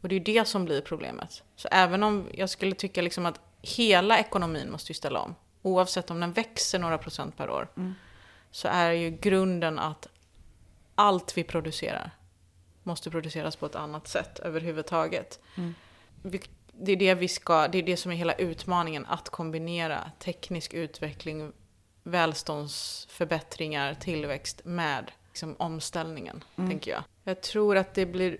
Och 0.00 0.08
det 0.08 0.14
är 0.14 0.18
ju 0.18 0.24
det 0.24 0.44
som 0.44 0.64
blir 0.64 0.80
problemet. 0.80 1.42
Så 1.56 1.68
även 1.72 2.02
om 2.02 2.28
jag 2.34 2.50
skulle 2.50 2.74
tycka 2.74 3.02
liksom 3.02 3.26
att 3.26 3.40
hela 3.62 4.18
ekonomin 4.18 4.70
måste 4.70 4.90
ju 4.90 4.94
ställa 4.94 5.20
om, 5.20 5.34
oavsett 5.62 6.10
om 6.10 6.20
den 6.20 6.32
växer 6.32 6.78
några 6.78 6.98
procent 6.98 7.36
per 7.36 7.50
år, 7.50 7.68
Mm. 7.76 7.94
så 8.50 8.68
är 8.68 8.92
ju 8.92 9.10
grunden 9.10 9.78
att 9.78 10.06
allt 11.00 11.36
vi 11.36 11.44
producerar 11.44 12.10
måste 12.82 13.10
produceras 13.10 13.56
på 13.56 13.66
ett 13.66 13.74
annat 13.74 14.08
sätt 14.08 14.38
överhuvudtaget. 14.38 15.40
Mm. 15.56 15.74
Vi, 16.22 16.40
det 16.72 16.92
är 16.92 16.96
det 16.96 17.14
vi 17.14 17.28
ska, 17.28 17.68
det 17.68 17.78
är 17.78 17.82
det 17.82 17.96
som 17.96 18.12
är 18.12 18.16
hela 18.16 18.34
utmaningen, 18.34 19.06
att 19.06 19.28
kombinera 19.28 20.10
teknisk 20.18 20.74
utveckling, 20.74 21.52
välståndsförbättringar, 22.02 23.94
tillväxt 23.94 24.60
med 24.64 25.10
liksom, 25.28 25.56
omställningen, 25.58 26.44
Mm. 26.56 26.70
tänker 26.70 26.90
jag. 26.90 27.02
Jag 27.24 27.40
tror 27.40 27.76
att 27.76 27.94
det 27.94 28.06
blir 28.06 28.38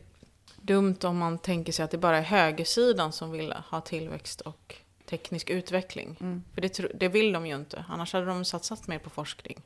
dumt 0.56 0.98
om 1.02 1.18
man 1.18 1.38
tänker 1.38 1.72
sig 1.72 1.84
att 1.84 1.90
det 1.90 1.98
bara 1.98 2.18
är 2.18 2.22
högersidan 2.22 3.12
som 3.12 3.30
vill 3.30 3.52
ha 3.52 3.80
tillväxt 3.80 4.40
och 4.40 4.76
teknisk 5.06 5.50
utveckling. 5.50 6.16
Mm. 6.20 6.44
För 6.54 6.60
det, 6.60 6.78
det 6.94 7.08
vill 7.08 7.32
de 7.32 7.46
ju 7.46 7.54
inte, 7.56 7.84
annars 7.88 8.12
hade 8.12 8.26
de 8.26 8.44
satsat 8.44 8.86
mer 8.86 8.98
på 8.98 9.10
forskning. 9.10 9.62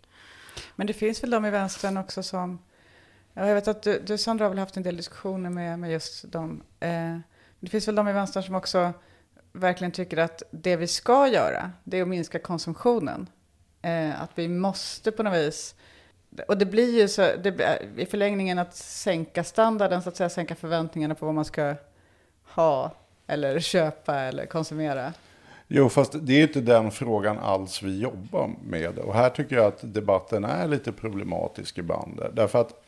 Men 0.77 0.87
det 0.87 0.93
finns 0.93 1.23
väl 1.23 1.31
de 1.31 1.45
i 1.45 1.51
vänstern 1.51 1.97
också 1.97 2.23
som... 2.23 2.59
Ja, 3.35 3.49
jag 3.49 3.55
vet 3.55 3.69
att 3.69 3.83
du, 3.83 4.01
du 4.07 4.19
Sandra 4.19 4.45
har 4.45 4.51
väl 4.51 4.59
haft 4.59 4.77
en 4.77 4.83
del 4.83 4.97
diskussioner 4.97 5.51
med, 5.51 5.79
med 5.79 5.93
just 5.93 6.33
dem. 6.33 6.63
Eh, 6.81 7.19
det 7.61 7.71
finns 7.71 7.89
väl 7.89 7.95
de 7.95 8.09
i 8.09 8.13
vänstern 8.13 8.43
som 8.43 8.55
också 8.55 8.93
verkligen 9.53 9.93
tycker 9.93 10.17
att 10.17 10.43
det 10.51 10.77
vi 10.77 10.87
ska 10.87 11.29
göra, 11.29 11.71
det 11.85 11.99
är 11.99 12.03
att 12.03 12.09
minska 12.09 12.39
konsumtionen. 12.39 13.27
Eh, 13.83 14.23
att 14.23 14.31
vi 14.35 14.49
måste 14.49 15.13
på 15.13 15.23
något 15.23 15.35
vis... 15.35 15.75
Och 16.49 16.59
det 16.59 16.67
blir 16.67 17.01
ju 17.01 17.09
så, 17.09 17.23
det, 17.23 17.61
eh, 17.61 18.03
i 18.03 18.07
förlängningen 18.07 18.59
att 18.59 18.75
sänka 18.77 19.45
standarden, 19.45 20.03
så 20.03 20.09
att 20.09 20.17
säga, 20.17 20.29
sänka 20.29 20.55
förväntningarna 20.55 21.15
på 21.15 21.27
vad 21.27 21.35
man 21.35 21.45
ska 21.45 21.75
ha 22.45 22.91
eller 23.27 23.61
köpa 23.61 24.21
eller 24.21 24.47
konsumera. 24.47 25.13
Jo, 25.69 25.89
fast 25.89 26.13
det 26.21 26.33
är 26.33 26.43
inte 26.43 26.61
den 26.61 26.91
frågan 26.91 27.39
alls 27.39 27.83
vi 27.83 28.01
jobbar 28.01 28.51
med. 28.65 28.99
Och 28.99 29.15
här 29.15 29.31
tycker 29.31 29.57
jag 29.57 29.65
att 29.65 29.95
debatten 29.95 30.45
är 30.45 30.69
lite 30.69 30.93
problematisk 30.93 31.79
ibland. 31.79 32.21
Därför 32.33 32.61
att 32.61 32.84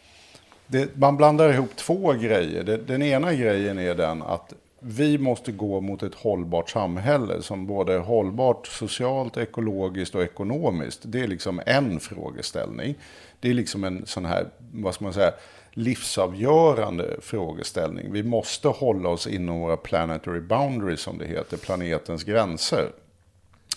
det, 0.67 0.97
man 0.97 1.17
blandar 1.17 1.53
ihop 1.53 1.77
två 1.77 2.12
grejer. 2.12 2.62
Det, 2.64 2.77
den 2.77 3.03
ena 3.03 3.35
grejen 3.35 3.79
är 3.79 3.95
den 3.95 4.23
att 4.23 4.53
vi 4.81 5.19
måste 5.19 5.53
gå 5.53 5.81
mot 5.81 6.03
ett 6.03 6.14
hållbart 6.14 6.71
samhälle 6.71 7.43
som 7.43 7.67
både 7.67 7.95
är 7.95 7.99
hållbart 7.99 8.67
socialt, 8.67 9.37
ekologiskt 9.37 10.14
och 10.14 10.23
ekonomiskt. 10.23 11.01
Det 11.03 11.21
är 11.21 11.27
liksom 11.27 11.61
en 11.67 12.01
frågeställning. 12.01 12.95
Det 13.41 13.51
är 13.51 13.55
liksom 13.55 13.85
en 13.85 14.07
sån 14.07 14.25
här, 14.25 14.47
vad 14.73 14.95
ska 14.95 15.05
man 15.05 15.12
säga, 15.12 15.33
livsavgörande 15.71 17.17
frågeställning. 17.23 18.12
Vi 18.12 18.23
måste 18.23 18.69
hålla 18.69 19.09
oss 19.09 19.27
inom 19.27 19.61
våra 19.61 19.77
planetary 19.77 20.41
boundaries 20.41 21.01
som 21.01 21.19
det 21.19 21.27
heter, 21.27 21.57
planetens 21.57 22.25
gränser. 22.25 22.91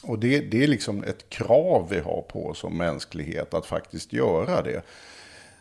Och 0.03 0.19
det, 0.19 0.39
det 0.39 0.63
är 0.63 0.67
liksom 0.67 1.03
ett 1.03 1.29
krav 1.29 1.87
vi 1.89 1.99
har 1.99 2.21
på 2.21 2.47
oss 2.47 2.59
som 2.59 2.77
mänsklighet 2.77 3.53
att 3.53 3.65
faktiskt 3.65 4.13
göra 4.13 4.61
det. 4.61 4.81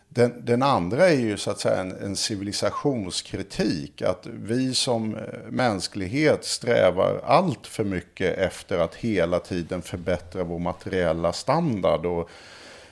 Den, 0.09 0.45
den 0.45 0.63
andra 0.63 1.09
är 1.09 1.21
ju 1.21 1.37
så 1.37 1.51
att 1.51 1.61
säga 1.61 1.81
en, 1.81 1.93
en 1.93 2.17
civilisationskritik. 2.17 4.03
Att 4.03 4.27
vi 4.27 4.75
som 4.75 5.15
eh, 5.15 5.23
mänsklighet 5.51 6.45
strävar 6.45 7.21
allt 7.25 7.67
för 7.67 7.85
mycket 7.85 8.39
efter 8.39 8.79
att 8.79 8.95
hela 8.95 9.39
tiden 9.39 9.83
förbättra 9.83 10.45
vår 10.45 10.59
materiella 10.59 11.33
standard. 11.33 12.07
Och 12.07 12.31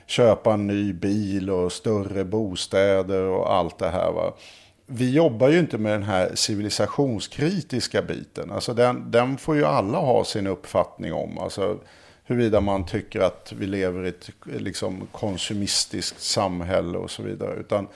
köpa 0.07 0.53
en 0.53 0.67
ny 0.67 0.93
bil 0.93 1.51
och 1.51 1.73
större 1.73 2.25
bostäder 2.25 3.23
och 3.23 3.55
allt 3.55 3.79
det 3.79 3.91
här. 3.91 4.13
Va? 4.13 4.35
Vi 4.87 5.11
jobbar 5.11 5.49
ju 5.49 5.59
inte 5.59 5.79
med 5.79 5.93
den 5.93 6.03
här 6.03 6.31
civilisationskritiska 6.35 8.03
biten. 8.03 8.51
Alltså 8.51 8.75
den, 8.75 9.11
den 9.11 9.39
får 9.39 9.57
ju 9.57 9.65
alla 9.65 9.99
ha 9.99 10.25
sin 10.25 10.47
uppfattning 10.47 11.13
om. 11.13 11.39
Alltså 11.39 11.79
huruvida 12.27 12.61
man 12.61 12.87
tycker 12.87 13.21
att 13.21 13.53
vi 13.59 13.67
lever 13.67 14.05
i 14.05 14.09
ett 14.09 14.31
liksom, 14.45 15.09
konsumistiskt 15.13 16.23
samhälle 16.23 16.99
och 16.99 17.11
så 17.11 17.23
vidare. 17.23 17.61
Utan 17.61 17.89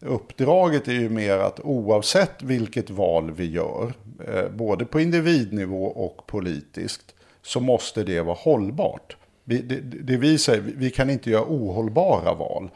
uppdraget 0.00 0.88
är 0.88 0.92
ju 0.92 1.08
mer 1.08 1.38
att 1.38 1.60
oavsett 1.60 2.42
vilket 2.42 2.90
val 2.90 3.30
vi 3.30 3.50
gör, 3.50 3.92
eh, 4.28 4.48
både 4.50 4.84
på 4.84 5.00
individnivå 5.00 5.84
och 5.84 6.26
politiskt, 6.26 7.14
så 7.42 7.60
måste 7.60 8.04
det 8.04 8.20
vara 8.20 8.38
hållbart. 8.40 9.16
Vi, 9.44 9.58
det, 9.58 9.80
det 9.80 10.16
vi 10.16 10.38
säger, 10.38 10.62
vi 10.76 10.90
kan 10.90 11.10
inte 11.10 11.30
göra 11.30 11.44
ohållbara 11.48 12.34
val. 12.34 12.70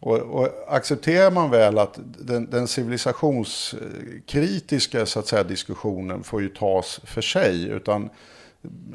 Och, 0.00 0.18
och 0.18 0.48
accepterar 0.68 1.30
man 1.30 1.50
väl 1.50 1.78
att 1.78 1.98
den, 2.18 2.50
den 2.50 2.68
civilisationskritiska 2.68 4.98
eh, 4.98 5.04
så 5.04 5.18
att 5.18 5.26
säga, 5.26 5.44
diskussionen 5.44 6.22
får 6.22 6.42
ju 6.42 6.48
tas 6.48 7.00
för 7.04 7.20
sig. 7.20 7.68
Utan 7.68 8.10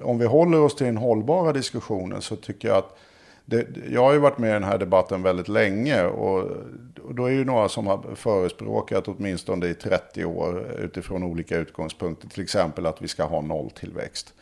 om 0.04 0.20
vi 0.20 0.26
håller 0.26 0.62
oss 0.62 0.76
till 0.76 0.86
den 0.86 0.98
hållbara 0.98 1.54
diskussionen 1.54 2.22
så 2.22 2.36
tycker 2.36 2.68
jag 2.68 2.78
att 2.78 2.98
det, 3.46 3.68
jag 3.90 4.02
har 4.02 4.14
ju 4.14 4.20
varit 4.20 4.38
med 4.38 4.50
i 4.50 4.54
den 4.54 4.64
här 4.64 4.78
debatten 4.78 5.24
väldigt 5.24 5.48
länge 5.48 6.04
och, 6.04 6.40
och 7.04 7.16
då 7.16 7.26
är 7.26 7.32
ju 7.32 7.46
några 7.46 7.70
som 7.70 7.88
har 7.88 8.16
förespråkat 8.16 9.08
åtminstone 9.08 9.68
i 9.68 9.74
30 9.74 10.26
år 10.26 10.66
utifrån 10.80 11.24
olika 11.24 11.58
utgångspunkter. 11.58 12.28
Till 12.28 12.44
exempel 12.44 12.86
att 12.86 13.02
vi 13.02 13.08
ska 13.08 13.24
ha 13.24 13.42
nolltillväxt. 13.42 14.34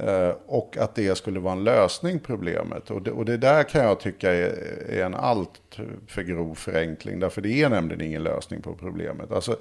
Eh, 0.00 0.32
och 0.46 0.76
att 0.76 0.94
det 0.94 1.18
skulle 1.18 1.40
vara 1.40 1.52
en 1.52 1.64
lösning 1.64 2.18
på 2.18 2.26
problemet. 2.26 2.90
Och 2.90 3.02
det, 3.02 3.10
och 3.10 3.24
det 3.24 3.36
där 3.36 3.62
kan 3.62 3.84
jag 3.84 4.00
tycka 4.00 4.32
är, 4.32 4.52
är 4.90 5.04
en 5.04 5.14
allt 5.14 5.60
för 6.06 6.22
grov 6.22 6.54
förenkling. 6.54 7.20
Därför 7.20 7.40
det 7.40 7.62
är 7.62 7.68
nämligen 7.68 8.00
ingen 8.00 8.22
lösning 8.22 8.62
på 8.62 8.74
problemet. 8.74 9.32
Alltså, 9.32 9.56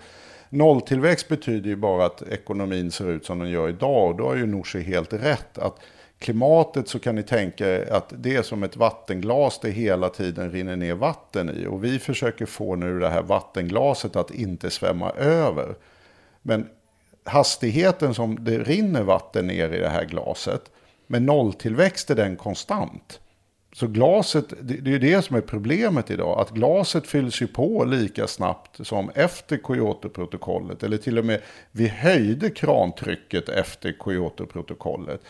nolltillväxt 0.49 1.27
betyder 1.27 1.69
ju 1.69 1.75
bara 1.75 2.05
att 2.05 2.21
ekonomin 2.21 2.91
ser 2.91 3.09
ut 3.09 3.25
som 3.25 3.39
den 3.39 3.49
gör 3.49 3.69
idag. 3.69 4.09
Och 4.09 4.15
då 4.15 4.27
har 4.27 4.35
ju 4.35 4.45
Nooshi 4.45 4.81
helt 4.81 5.13
rätt. 5.13 5.57
att 5.57 5.79
Klimatet 6.19 6.87
så 6.87 6.99
kan 6.99 7.15
ni 7.15 7.23
tänka 7.23 7.67
er 7.67 7.93
att 7.93 8.13
det 8.17 8.35
är 8.35 8.41
som 8.41 8.63
ett 8.63 8.75
vattenglas 8.75 9.59
det 9.59 9.69
hela 9.69 10.09
tiden 10.09 10.51
rinner 10.51 10.75
ner 10.75 10.95
vatten 10.95 11.49
i. 11.49 11.67
Och 11.67 11.83
vi 11.83 11.99
försöker 11.99 12.45
få 12.45 12.75
nu 12.75 12.99
det 12.99 13.09
här 13.09 13.21
vattenglaset 13.21 14.15
att 14.15 14.31
inte 14.31 14.69
svämma 14.69 15.11
över. 15.11 15.75
Men 16.41 16.69
hastigheten 17.23 18.13
som 18.13 18.43
det 18.43 18.59
rinner 18.59 19.03
vatten 19.03 19.47
ner 19.47 19.73
i 19.73 19.79
det 19.79 19.89
här 19.89 20.05
glaset, 20.05 20.71
med 21.07 21.21
nolltillväxt 21.21 22.09
är 22.09 22.15
den 22.15 22.35
konstant. 22.35 23.19
Så 23.75 23.87
glaset, 23.87 24.53
det 24.61 24.73
är 24.73 24.91
ju 24.91 24.99
det 24.99 25.21
som 25.21 25.35
är 25.35 25.41
problemet 25.41 26.11
idag, 26.11 26.39
att 26.39 26.51
glaset 26.51 27.07
fylls 27.07 27.41
ju 27.41 27.47
på 27.47 27.85
lika 27.85 28.27
snabbt 28.27 28.87
som 28.87 29.09
efter 29.15 29.59
Kyotoprotokollet, 29.67 30.83
eller 30.83 30.97
till 30.97 31.17
och 31.17 31.25
med 31.25 31.41
vi 31.71 31.87
höjde 31.87 32.49
krantrycket 32.49 33.49
efter 33.49 33.95
Kyotoprotokollet. 34.05 35.21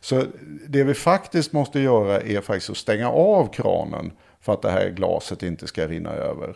Så 0.00 0.24
det 0.68 0.84
vi 0.84 0.94
faktiskt 0.94 1.52
måste 1.52 1.80
göra 1.80 2.20
är 2.20 2.40
faktiskt 2.40 2.70
att 2.70 2.76
stänga 2.76 3.10
av 3.10 3.52
kranen 3.52 4.12
för 4.40 4.52
att 4.52 4.62
det 4.62 4.70
här 4.70 4.90
glaset 4.90 5.42
inte 5.42 5.66
ska 5.66 5.88
rinna 5.88 6.10
över. 6.10 6.54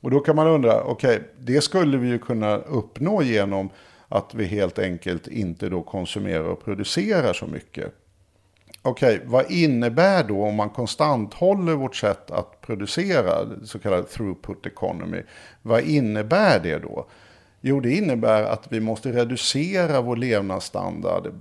Och 0.00 0.10
då 0.10 0.20
kan 0.20 0.36
man 0.36 0.46
undra, 0.46 0.84
okej, 0.84 1.20
det 1.38 1.60
skulle 1.60 1.96
vi 1.96 2.08
ju 2.08 2.18
kunna 2.18 2.56
uppnå 2.56 3.22
genom 3.22 3.70
att 4.08 4.34
vi 4.34 4.44
helt 4.44 4.78
enkelt 4.78 5.26
inte 5.26 5.68
då 5.68 5.82
konsumerar 5.82 6.44
och 6.44 6.64
producerar 6.64 7.32
så 7.32 7.46
mycket. 7.46 7.94
Okej, 8.82 9.20
vad 9.24 9.50
innebär 9.50 10.24
då 10.24 10.42
om 10.42 10.54
man 10.54 10.70
konstant 10.70 11.34
håller 11.34 11.74
vårt 11.74 11.96
sätt 11.96 12.30
att 12.30 12.60
producera, 12.60 13.48
så 13.64 13.78
kallad 13.78 14.10
throughput 14.10 14.66
economy, 14.66 15.22
vad 15.62 15.82
innebär 15.82 16.60
det 16.60 16.78
då? 16.78 17.06
Jo, 17.60 17.80
det 17.80 17.90
innebär 17.90 18.42
att 18.42 18.66
vi 18.72 18.80
måste 18.80 19.12
reducera 19.12 20.00
vår 20.00 20.16
levnadsstandard 20.16 21.32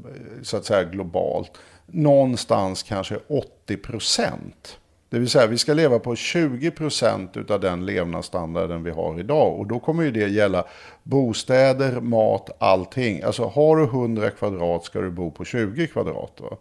så 0.42 0.58
att 0.58 0.66
säga 0.66 0.84
globalt 0.84 1.52
någonstans 1.86 2.84
kanske 2.84 3.20
80 3.28 3.78
procent. 3.78 4.80
Det 5.10 5.20
vill 5.20 5.30
säga 5.30 5.48
vi 5.48 5.58
ska 5.58 5.74
leva 5.74 6.00
på 6.00 6.16
20 6.16 6.72
procent 6.72 7.52
av 7.52 7.60
den 7.60 7.86
levnadsstandarden 7.86 8.84
vi 8.84 8.92
har 8.92 9.20
idag. 9.20 9.60
Och 9.60 9.68
då 9.68 9.80
kommer 9.80 10.04
ju 10.04 10.12
det 10.12 10.28
gälla 10.28 10.66
bostäder, 11.04 12.02
mat, 12.02 12.50
allting. 12.60 13.22
Alltså 13.22 13.44
har 13.44 13.78
du 13.78 13.84
100 13.84 14.30
kvadrat 14.30 14.84
ska 14.84 15.02
du 15.02 15.12
bo 15.12 15.32
på 15.32 15.46
20 15.46 15.88
kvadrat. 15.88 16.42
Va? 16.42 16.58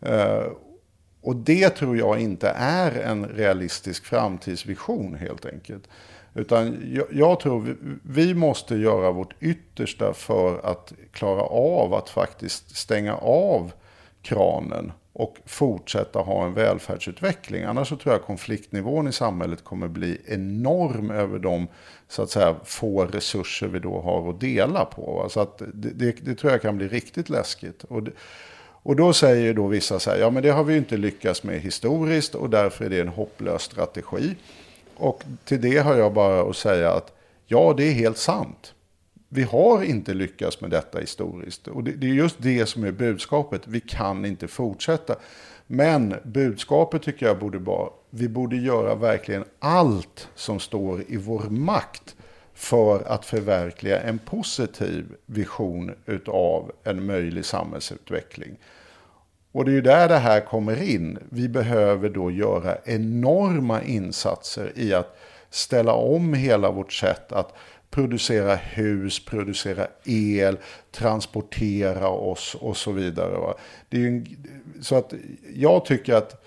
Eh, 0.00 0.46
och 1.20 1.36
det 1.36 1.70
tror 1.70 1.96
jag 1.96 2.20
inte 2.20 2.48
är 2.56 3.00
en 3.00 3.26
realistisk 3.26 4.04
framtidsvision 4.04 5.14
helt 5.14 5.46
enkelt. 5.46 5.88
Utan 6.34 6.92
jag, 6.94 7.06
jag 7.10 7.40
tror 7.40 7.60
vi, 7.60 7.74
vi 8.02 8.34
måste 8.34 8.76
göra 8.76 9.10
vårt 9.10 9.34
yttersta 9.40 10.12
för 10.12 10.60
att 10.66 10.92
klara 11.12 11.42
av 11.42 11.94
att 11.94 12.08
faktiskt 12.08 12.76
stänga 12.76 13.16
av 13.16 13.72
kranen 14.22 14.92
och 15.12 15.36
fortsätta 15.46 16.18
ha 16.18 16.46
en 16.46 16.54
välfärdsutveckling. 16.54 17.64
Annars 17.64 17.88
så 17.88 17.96
tror 17.96 18.14
jag 18.14 18.22
konfliktnivån 18.22 19.08
i 19.08 19.12
samhället 19.12 19.64
kommer 19.64 19.88
bli 19.88 20.20
enorm 20.26 21.10
över 21.10 21.38
de 21.38 21.66
så 22.08 22.22
att 22.22 22.30
säga, 22.30 22.56
få 22.64 23.04
resurser 23.04 23.68
vi 23.68 23.78
då 23.78 24.00
har 24.00 24.30
att 24.30 24.40
dela 24.40 24.84
på. 24.84 25.26
Så 25.30 25.40
att 25.40 25.58
det, 25.58 25.90
det, 25.94 26.16
det 26.22 26.34
tror 26.34 26.52
jag 26.52 26.62
kan 26.62 26.76
bli 26.76 26.88
riktigt 26.88 27.28
läskigt. 27.28 27.84
Och 27.84 28.02
det, 28.02 28.10
och 28.88 28.96
då 28.96 29.12
säger 29.12 29.42
ju 29.42 29.52
då 29.52 29.66
vissa 29.66 30.00
så 30.00 30.10
här, 30.10 30.18
ja 30.18 30.30
men 30.30 30.42
det 30.42 30.50
har 30.50 30.64
vi 30.64 30.72
ju 30.72 30.78
inte 30.78 30.96
lyckats 30.96 31.42
med 31.42 31.60
historiskt 31.60 32.34
och 32.34 32.50
därför 32.50 32.84
är 32.84 32.90
det 32.90 33.00
en 33.00 33.08
hopplös 33.08 33.62
strategi. 33.62 34.36
Och 34.94 35.24
till 35.44 35.60
det 35.60 35.78
har 35.78 35.96
jag 35.96 36.12
bara 36.12 36.50
att 36.50 36.56
säga 36.56 36.92
att 36.92 37.12
ja, 37.46 37.74
det 37.76 37.84
är 37.84 37.92
helt 37.92 38.18
sant. 38.18 38.74
Vi 39.28 39.42
har 39.42 39.82
inte 39.82 40.14
lyckats 40.14 40.60
med 40.60 40.70
detta 40.70 40.98
historiskt. 40.98 41.68
Och 41.68 41.84
det, 41.84 41.90
det 41.90 42.06
är 42.06 42.14
just 42.14 42.36
det 42.38 42.66
som 42.66 42.84
är 42.84 42.92
budskapet. 42.92 43.62
Vi 43.64 43.80
kan 43.80 44.24
inte 44.24 44.48
fortsätta. 44.48 45.16
Men 45.66 46.14
budskapet 46.24 47.02
tycker 47.02 47.26
jag 47.26 47.38
borde 47.38 47.58
vara, 47.58 47.90
vi 48.10 48.28
borde 48.28 48.56
göra 48.56 48.94
verkligen 48.94 49.44
allt 49.58 50.28
som 50.34 50.60
står 50.60 51.04
i 51.08 51.16
vår 51.16 51.50
makt 51.50 52.16
för 52.54 53.02
att 53.08 53.24
förverkliga 53.24 54.00
en 54.00 54.18
positiv 54.18 55.14
vision 55.26 55.94
utav 56.06 56.72
en 56.84 57.06
möjlig 57.06 57.44
samhällsutveckling. 57.44 58.56
Och 59.52 59.64
det 59.64 59.70
är 59.70 59.74
ju 59.74 59.80
där 59.80 60.08
det 60.08 60.18
här 60.18 60.40
kommer 60.40 60.82
in. 60.82 61.18
Vi 61.30 61.48
behöver 61.48 62.08
då 62.08 62.30
göra 62.30 62.78
enorma 62.84 63.82
insatser 63.82 64.72
i 64.76 64.94
att 64.94 65.18
ställa 65.50 65.92
om 65.92 66.34
hela 66.34 66.70
vårt 66.70 66.92
sätt 66.92 67.32
att 67.32 67.54
producera 67.90 68.54
hus, 68.54 69.24
producera 69.24 69.86
el, 70.04 70.58
transportera 70.90 72.08
oss 72.08 72.54
och 72.54 72.76
så 72.76 72.92
vidare. 72.92 73.54
Det 73.88 73.96
är 73.96 74.00
ju 74.00 74.08
en, 74.08 74.26
så 74.82 74.96
att 74.96 75.12
jag 75.54 75.84
tycker 75.84 76.14
att 76.14 76.44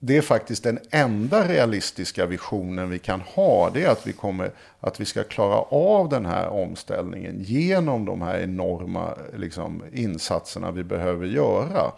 det 0.00 0.16
är 0.16 0.22
faktiskt 0.22 0.62
den 0.62 0.78
enda 0.90 1.48
realistiska 1.48 2.26
visionen 2.26 2.90
vi 2.90 2.98
kan 2.98 3.20
ha. 3.20 3.70
Det 3.70 3.84
är 3.84 3.90
att 3.90 4.06
vi, 4.06 4.12
kommer, 4.12 4.50
att 4.80 5.00
vi 5.00 5.04
ska 5.04 5.24
klara 5.24 5.60
av 5.60 6.08
den 6.08 6.26
här 6.26 6.48
omställningen 6.48 7.42
genom 7.42 8.04
de 8.04 8.22
här 8.22 8.38
enorma 8.38 9.14
liksom, 9.36 9.82
insatserna 9.92 10.70
vi 10.70 10.84
behöver 10.84 11.26
göra. 11.26 11.92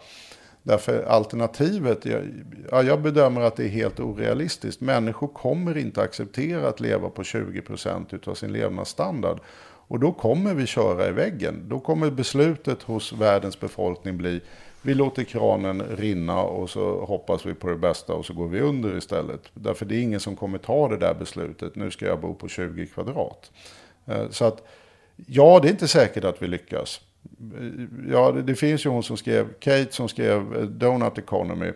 Därför 0.63 1.03
alternativet, 1.03 2.05
jag, 2.05 2.43
ja, 2.71 2.83
jag 2.83 3.01
bedömer 3.01 3.41
att 3.41 3.55
det 3.55 3.63
är 3.63 3.69
helt 3.69 3.99
orealistiskt. 3.99 4.81
Människor 4.81 5.27
kommer 5.27 5.77
inte 5.77 6.01
acceptera 6.01 6.67
att 6.67 6.79
leva 6.79 7.09
på 7.09 7.21
20% 7.21 8.29
av 8.29 8.35
sin 8.35 8.53
levnadsstandard. 8.53 9.39
Och 9.87 9.99
då 9.99 10.11
kommer 10.11 10.53
vi 10.53 10.65
köra 10.65 11.07
i 11.07 11.11
väggen. 11.11 11.63
Då 11.67 11.79
kommer 11.79 12.11
beslutet 12.11 12.83
hos 12.83 13.13
världens 13.13 13.59
befolkning 13.59 14.17
bli 14.17 14.41
vi 14.81 14.93
låter 14.93 15.23
kranen 15.23 15.81
rinna 15.81 16.41
och 16.41 16.69
så 16.69 17.05
hoppas 17.05 17.45
vi 17.45 17.53
på 17.53 17.67
det 17.67 17.77
bästa 17.77 18.13
och 18.13 18.25
så 18.25 18.33
går 18.33 18.47
vi 18.47 18.59
under 18.59 18.97
istället. 18.97 19.41
Därför 19.53 19.85
det 19.85 19.95
är 19.95 20.01
ingen 20.01 20.19
som 20.19 20.35
kommer 20.35 20.57
ta 20.57 20.87
det 20.87 20.97
där 20.97 21.13
beslutet. 21.13 21.75
Nu 21.75 21.91
ska 21.91 22.05
jag 22.05 22.21
bo 22.21 22.33
på 22.33 22.47
20 22.47 22.87
kvadrat. 22.87 23.51
Eh, 24.05 24.29
så 24.29 24.45
att 24.45 24.67
ja, 25.15 25.59
det 25.61 25.67
är 25.67 25.71
inte 25.71 25.87
säkert 25.87 26.23
att 26.23 26.41
vi 26.41 26.47
lyckas. 26.47 27.01
Ja, 28.09 28.31
det, 28.31 28.41
det 28.41 28.55
finns 28.55 28.85
ju 28.85 28.89
hon 28.89 29.03
som 29.03 29.17
skrev, 29.17 29.53
Kate 29.59 29.91
som 29.91 30.09
skrev 30.09 30.55
eh, 30.55 30.61
Donut 30.61 31.17
Economy. 31.17 31.71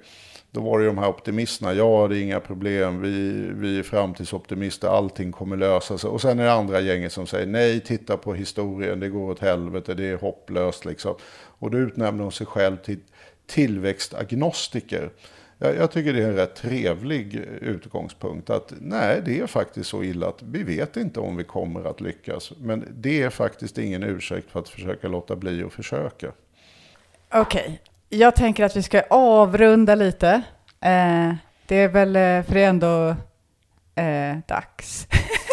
Då 0.51 0.61
var 0.61 0.79
det 0.79 0.85
de 0.85 0.97
här 0.97 1.07
optimisterna, 1.07 1.73
ja 1.73 2.07
det 2.07 2.17
är 2.17 2.21
inga 2.21 2.39
problem, 2.39 3.01
vi, 3.01 3.47
vi 3.53 3.79
är 3.79 3.83
framtidsoptimister, 3.83 4.87
allting 4.87 5.31
kommer 5.31 5.57
lösa 5.57 5.97
sig. 5.97 6.09
Och 6.09 6.21
sen 6.21 6.39
är 6.39 6.43
det 6.43 6.51
andra 6.51 6.79
gänget 6.79 7.11
som 7.11 7.27
säger, 7.27 7.47
nej 7.47 7.79
titta 7.79 8.17
på 8.17 8.33
historien, 8.33 8.99
det 8.99 9.09
går 9.09 9.31
åt 9.31 9.39
helvete, 9.39 9.93
det 9.93 10.05
är 10.05 10.17
hopplöst 10.17 10.85
liksom. 10.85 11.15
Och 11.59 11.71
då 11.71 11.77
utnämner 11.77 12.23
hon 12.23 12.31
sig 12.31 12.47
själv 12.47 12.77
till 12.77 12.99
tillväxtagnostiker. 13.47 15.09
Jag, 15.57 15.75
jag 15.75 15.91
tycker 15.91 16.13
det 16.13 16.23
är 16.23 16.27
en 16.27 16.35
rätt 16.35 16.55
trevlig 16.55 17.35
utgångspunkt. 17.61 18.49
Att 18.49 18.73
nej, 18.79 19.21
det 19.25 19.39
är 19.39 19.47
faktiskt 19.47 19.89
så 19.89 20.03
illa 20.03 20.27
att 20.27 20.41
vi 20.43 20.63
vet 20.63 20.97
inte 20.97 21.19
om 21.19 21.37
vi 21.37 21.43
kommer 21.43 21.83
att 21.89 22.01
lyckas. 22.01 22.51
Men 22.57 22.87
det 22.97 23.21
är 23.21 23.29
faktiskt 23.29 23.77
ingen 23.77 24.03
ursäkt 24.03 24.51
för 24.51 24.59
att 24.59 24.69
försöka 24.69 25.07
låta 25.07 25.35
bli 25.35 25.63
att 25.63 25.73
försöka. 25.73 26.31
Okej, 27.33 27.81
jag 28.09 28.35
tänker 28.35 28.63
att 28.63 28.75
vi 28.75 28.83
ska 28.83 29.01
avrunda 29.09 29.95
lite. 29.95 30.29
Eh, 30.81 31.33
det 31.67 31.75
är 31.75 31.87
väl, 31.87 32.15
eh, 32.15 32.43
för 32.43 32.53
det 32.53 32.61
är 32.63 32.69
ändå 32.69 33.15
eh, 33.95 34.37
dags. 34.47 35.07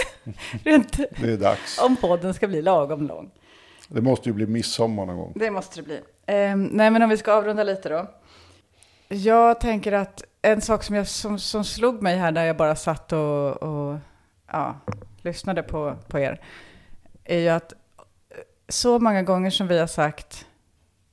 Rent, 0.65 0.97
Det 0.97 1.33
är 1.33 1.37
dags. 1.37 1.79
om 1.83 1.97
podden 1.97 2.35
ska 2.35 2.49
bli 2.49 2.63
lagom 2.63 3.07
lång. 3.07 3.31
Det 3.89 4.01
måste 4.01 4.29
ju 4.29 4.33
bli 4.33 4.47
midsommar 4.47 5.07
någon 5.07 5.17
gång. 5.17 5.33
Det 5.37 5.51
måste 5.51 5.77
det 5.81 5.83
bli. 5.83 5.97
Eh, 6.27 6.57
nej, 6.57 6.91
men 6.91 7.03
om 7.03 7.09
vi 7.09 7.17
ska 7.17 7.33
avrunda 7.33 7.65
lite 7.65 7.89
då. 7.89 8.11
Jag 9.15 9.61
tänker 9.61 9.93
att 9.93 10.25
en 10.43 10.61
sak 10.61 10.83
som, 10.83 10.97
jag, 10.97 11.09
som, 11.09 11.39
som 11.39 11.65
slog 11.65 12.03
mig 12.03 12.17
här 12.17 12.33
när 12.33 12.45
jag 12.45 12.57
bara 12.57 12.77
satt 12.77 13.13
och, 13.13 13.63
och 13.63 13.99
ja, 14.53 14.77
lyssnade 15.23 15.63
på, 15.63 15.97
på 16.09 16.19
er, 16.19 16.41
är 17.25 17.39
ju 17.39 17.49
att 17.49 17.73
så 18.69 18.99
många 18.99 19.23
gånger 19.23 19.51
som 19.51 19.67
vi 19.67 19.79
har 19.79 19.87
sagt 19.87 20.47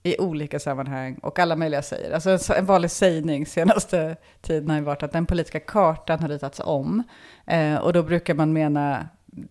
i 0.04 0.18
olika 0.20 0.60
sammanhang 0.60 1.20
och 1.22 1.39
alla 1.39 1.56
möjliga 1.56 1.82
säger, 1.82 2.12
alltså 2.12 2.30
en, 2.30 2.39
en 2.58 2.66
vanlig 2.66 2.91
sägning 2.91 3.45
senaste 3.45 4.16
tiden 4.41 4.70
har 4.70 4.78
ju 4.78 4.84
varit 4.84 5.04
att 5.04 5.12
den 5.12 5.26
politiska 5.26 5.60
kartan 5.60 6.20
har 6.20 6.30
ritats 6.30 6.62
om. 6.64 7.04
Eh, 7.45 7.76
och 7.76 7.93
då 7.93 8.04
brukar 8.04 8.34
man 8.34 8.54
mena 8.54 9.08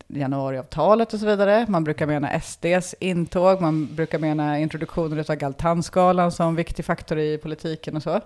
januariavtalet 0.08 1.12
och 1.14 1.20
så 1.20 1.26
vidare. 1.26 1.66
Man 1.68 1.84
brukar 1.84 2.06
mena 2.06 2.40
SDs 2.40 2.94
intåg, 3.00 3.60
man 3.60 3.94
brukar 3.94 4.18
mena 4.18 4.58
introduktionen 4.58 5.24
av 5.28 5.34
Galtanskalan 5.36 6.32
som 6.32 6.56
viktig 6.56 6.84
faktor 6.84 7.18
i 7.18 7.38
politiken 7.38 7.96
och 7.96 8.02
så. 8.02 8.20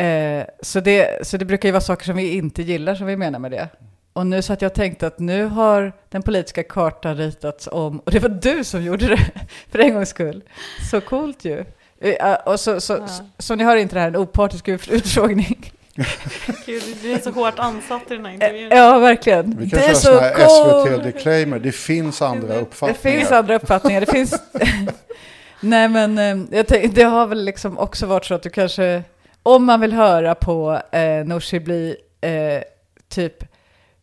Eh, 0.00 0.44
så, 0.62 0.80
det, 0.80 1.26
så 1.26 1.36
det 1.36 1.44
brukar 1.44 1.68
ju 1.68 1.72
vara 1.72 1.80
saker 1.80 2.04
som 2.04 2.16
vi 2.16 2.34
inte 2.36 2.62
gillar 2.62 2.94
som 2.94 3.06
vi 3.06 3.16
menar 3.16 3.38
med 3.38 3.50
det. 3.50 3.68
Och 4.12 4.26
nu 4.26 4.42
så 4.42 4.52
att 4.52 4.62
jag 4.62 4.74
tänkte 4.74 5.06
att 5.06 5.18
nu 5.18 5.44
har 5.44 5.92
den 6.08 6.22
politiska 6.22 6.62
kartan 6.62 7.16
ritats 7.16 7.68
om, 7.72 7.98
och 7.98 8.10
det 8.10 8.18
var 8.18 8.28
du 8.28 8.64
som 8.64 8.82
gjorde 8.84 9.08
det, 9.08 9.18
för 9.70 9.78
en 9.78 9.94
gångs 9.94 10.08
skull. 10.08 10.42
Så 10.90 11.00
coolt 11.00 11.44
ju. 11.44 11.64
Eh, 12.00 12.34
och 12.46 12.60
så, 12.60 12.80
så, 12.80 12.92
Ja. 12.92 13.06
så, 13.06 13.24
så 13.38 13.54
ni 13.54 13.64
hör 13.64 13.76
inte 13.76 13.94
det 13.94 14.00
här, 14.00 14.08
en 14.08 14.16
opartisk 14.16 14.68
ut- 14.68 14.88
utfrågning. 14.88 15.72
Gud, 16.66 16.82
du 17.02 17.12
är 17.12 17.18
så 17.18 17.30
hårt 17.30 17.58
ansatt 17.58 18.10
i 18.10 18.14
den 18.14 18.24
här 18.24 18.30
Eh, 18.32 18.34
intervjun. 18.34 18.68
Ja, 18.72 18.98
verkligen. 18.98 19.56
Vi 19.58 19.70
kan 19.70 19.78
det 19.80 19.84
köra 19.84 19.90
är 19.90 19.94
sån 19.94 20.14
så 20.14 20.20
här 20.20 20.34
coolt. 20.34 20.88
SVT-disclaimer. 21.02 21.58
Det 21.58 21.72
finns 21.72 22.22
andra 22.22 22.48
Det 22.54 22.60
uppfattningar. 22.60 23.18
finns 23.18 23.32
andra 23.32 23.54
uppfattningar. 23.54 24.00
Det 24.00 24.06
finns... 24.12 24.42
Nej, 25.60 25.88
men 25.88 26.18
eh, 26.18 26.56
jag 26.56 26.66
tänk, 26.66 26.94
det 26.94 27.02
har 27.02 27.26
väl 27.26 27.44
liksom 27.44 27.78
också 27.78 28.06
varit 28.06 28.24
så 28.24 28.34
att 28.34 28.42
du 28.42 28.50
kanske, 28.50 29.02
om 29.42 29.64
man 29.64 29.80
vill 29.80 29.92
höra 29.92 30.34
på 30.34 30.80
eh, 30.92 31.24
Nooshi 31.24 31.60
bli 31.60 31.96
eh, 32.20 32.62
typ 33.08 33.44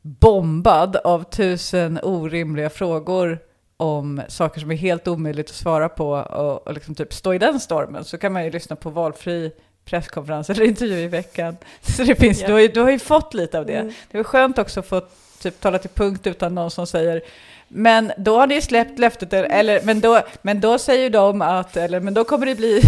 bombad 0.02 0.96
av 0.96 1.24
tusen 1.24 2.00
orimliga 2.04 2.70
frågor 2.70 3.40
om 3.78 4.22
saker 4.28 4.60
som 4.62 4.72
är 4.72 4.76
helt 4.76 5.08
omöjligt 5.08 5.50
att 5.50 5.56
svara 5.56 5.90
på 5.90 6.10
och, 6.12 6.68
och 6.68 6.74
liksom 6.74 6.96
typ 6.96 7.14
stå 7.14 7.34
i 7.34 7.38
den 7.38 7.60
stormen 7.60 8.04
så 8.04 8.18
kan 8.18 8.34
man 8.34 8.44
ju 8.46 8.52
lyssna 8.52 8.76
på 8.76 8.90
valfri 8.90 9.52
presskonferens 9.92 10.50
eller 10.50 10.64
intervju 10.66 10.98
i 11.00 11.08
veckan. 11.08 11.58
Så 11.82 12.04
det 12.04 12.16
finns, 12.16 12.42
Ja. 12.42 12.48
du, 12.48 12.54
har 12.54 12.60
ju, 12.60 12.68
du 12.68 12.82
har 12.82 12.92
ju 12.92 13.00
fått 13.00 13.34
lite 13.34 13.60
av 13.60 13.66
det. 13.66 13.76
Mm. 13.76 13.94
Det 14.12 14.18
var 14.18 14.24
skönt 14.24 14.58
också 14.58 14.80
att 14.80 14.88
få 14.88 15.02
typ 15.42 15.60
tala 15.60 15.80
till 15.80 15.90
punkt 15.90 16.28
utan 16.28 16.56
någon 16.56 16.72
som 16.72 16.88
säger 16.88 17.22
men 17.68 18.12
då 18.18 18.40
har 18.40 18.48
ni 18.48 18.62
släppt 18.62 19.00
löftet, 19.00 19.34
eller 19.34 19.82
men 19.82 20.00
då, 20.02 20.22
men 20.42 20.62
då 20.62 20.78
säger 20.78 21.10
de 21.10 21.42
att, 21.42 21.78
eller 21.78 22.00
men 22.00 22.14
då 22.14 22.24
kommer 22.24 22.46
det 22.46 22.56
bli 22.56 22.82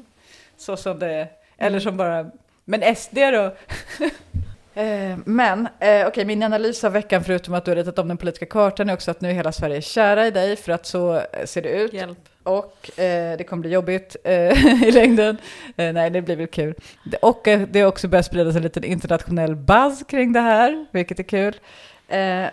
så 0.58 0.76
som 0.76 0.98
det 0.98 1.06
är. 1.12 1.28
Eller 1.58 1.80
som 1.80 1.96
bara, 1.96 2.30
men 2.64 2.96
SD 2.96 3.18
då? 3.32 3.54
Eh, 4.74 5.18
Men, 5.24 5.68
eh, 5.80 6.06
okej, 6.06 6.24
min 6.24 6.42
analys 6.42 6.84
av 6.84 6.92
veckan, 6.92 7.24
förutom 7.24 7.54
att 7.54 7.64
du 7.64 7.70
har 7.70 7.76
ritat 7.76 7.98
om 7.98 8.08
den 8.08 8.16
politiska 8.16 8.46
kartan, 8.46 8.88
är 8.88 8.94
också 8.94 9.10
att 9.10 9.20
nu 9.20 9.30
är 9.30 9.34
hela 9.34 9.52
Sverige 9.52 9.82
kära 9.82 10.26
i 10.26 10.30
dig, 10.30 10.56
för 10.56 10.72
att 10.72 10.86
så 10.86 11.16
eh, 11.16 11.44
ser 11.44 11.62
det 11.62 11.68
ut. 11.68 11.92
Hjälp. 11.92 12.18
Och 12.42 12.98
eh, 12.98 13.36
det 13.36 13.44
kommer 13.44 13.60
bli 13.60 13.70
jobbigt 13.70 14.16
eh, 14.24 14.82
i 14.88 14.90
längden. 14.92 15.36
Eh, 15.76 15.92
nej, 15.92 16.10
det 16.10 16.22
blir 16.22 16.36
väl 16.36 16.46
kul. 16.46 16.74
Och 17.22 17.48
det 17.68 17.80
har 17.80 17.88
också 17.88 18.08
börjat 18.08 18.26
spridas 18.26 18.56
en 18.56 18.62
liten 18.62 18.84
internationell 18.84 19.56
buzz 19.56 20.04
kring 20.08 20.32
det 20.32 20.40
här, 20.40 20.86
vilket 20.90 21.18
är 21.18 21.22
kul. 21.22 21.56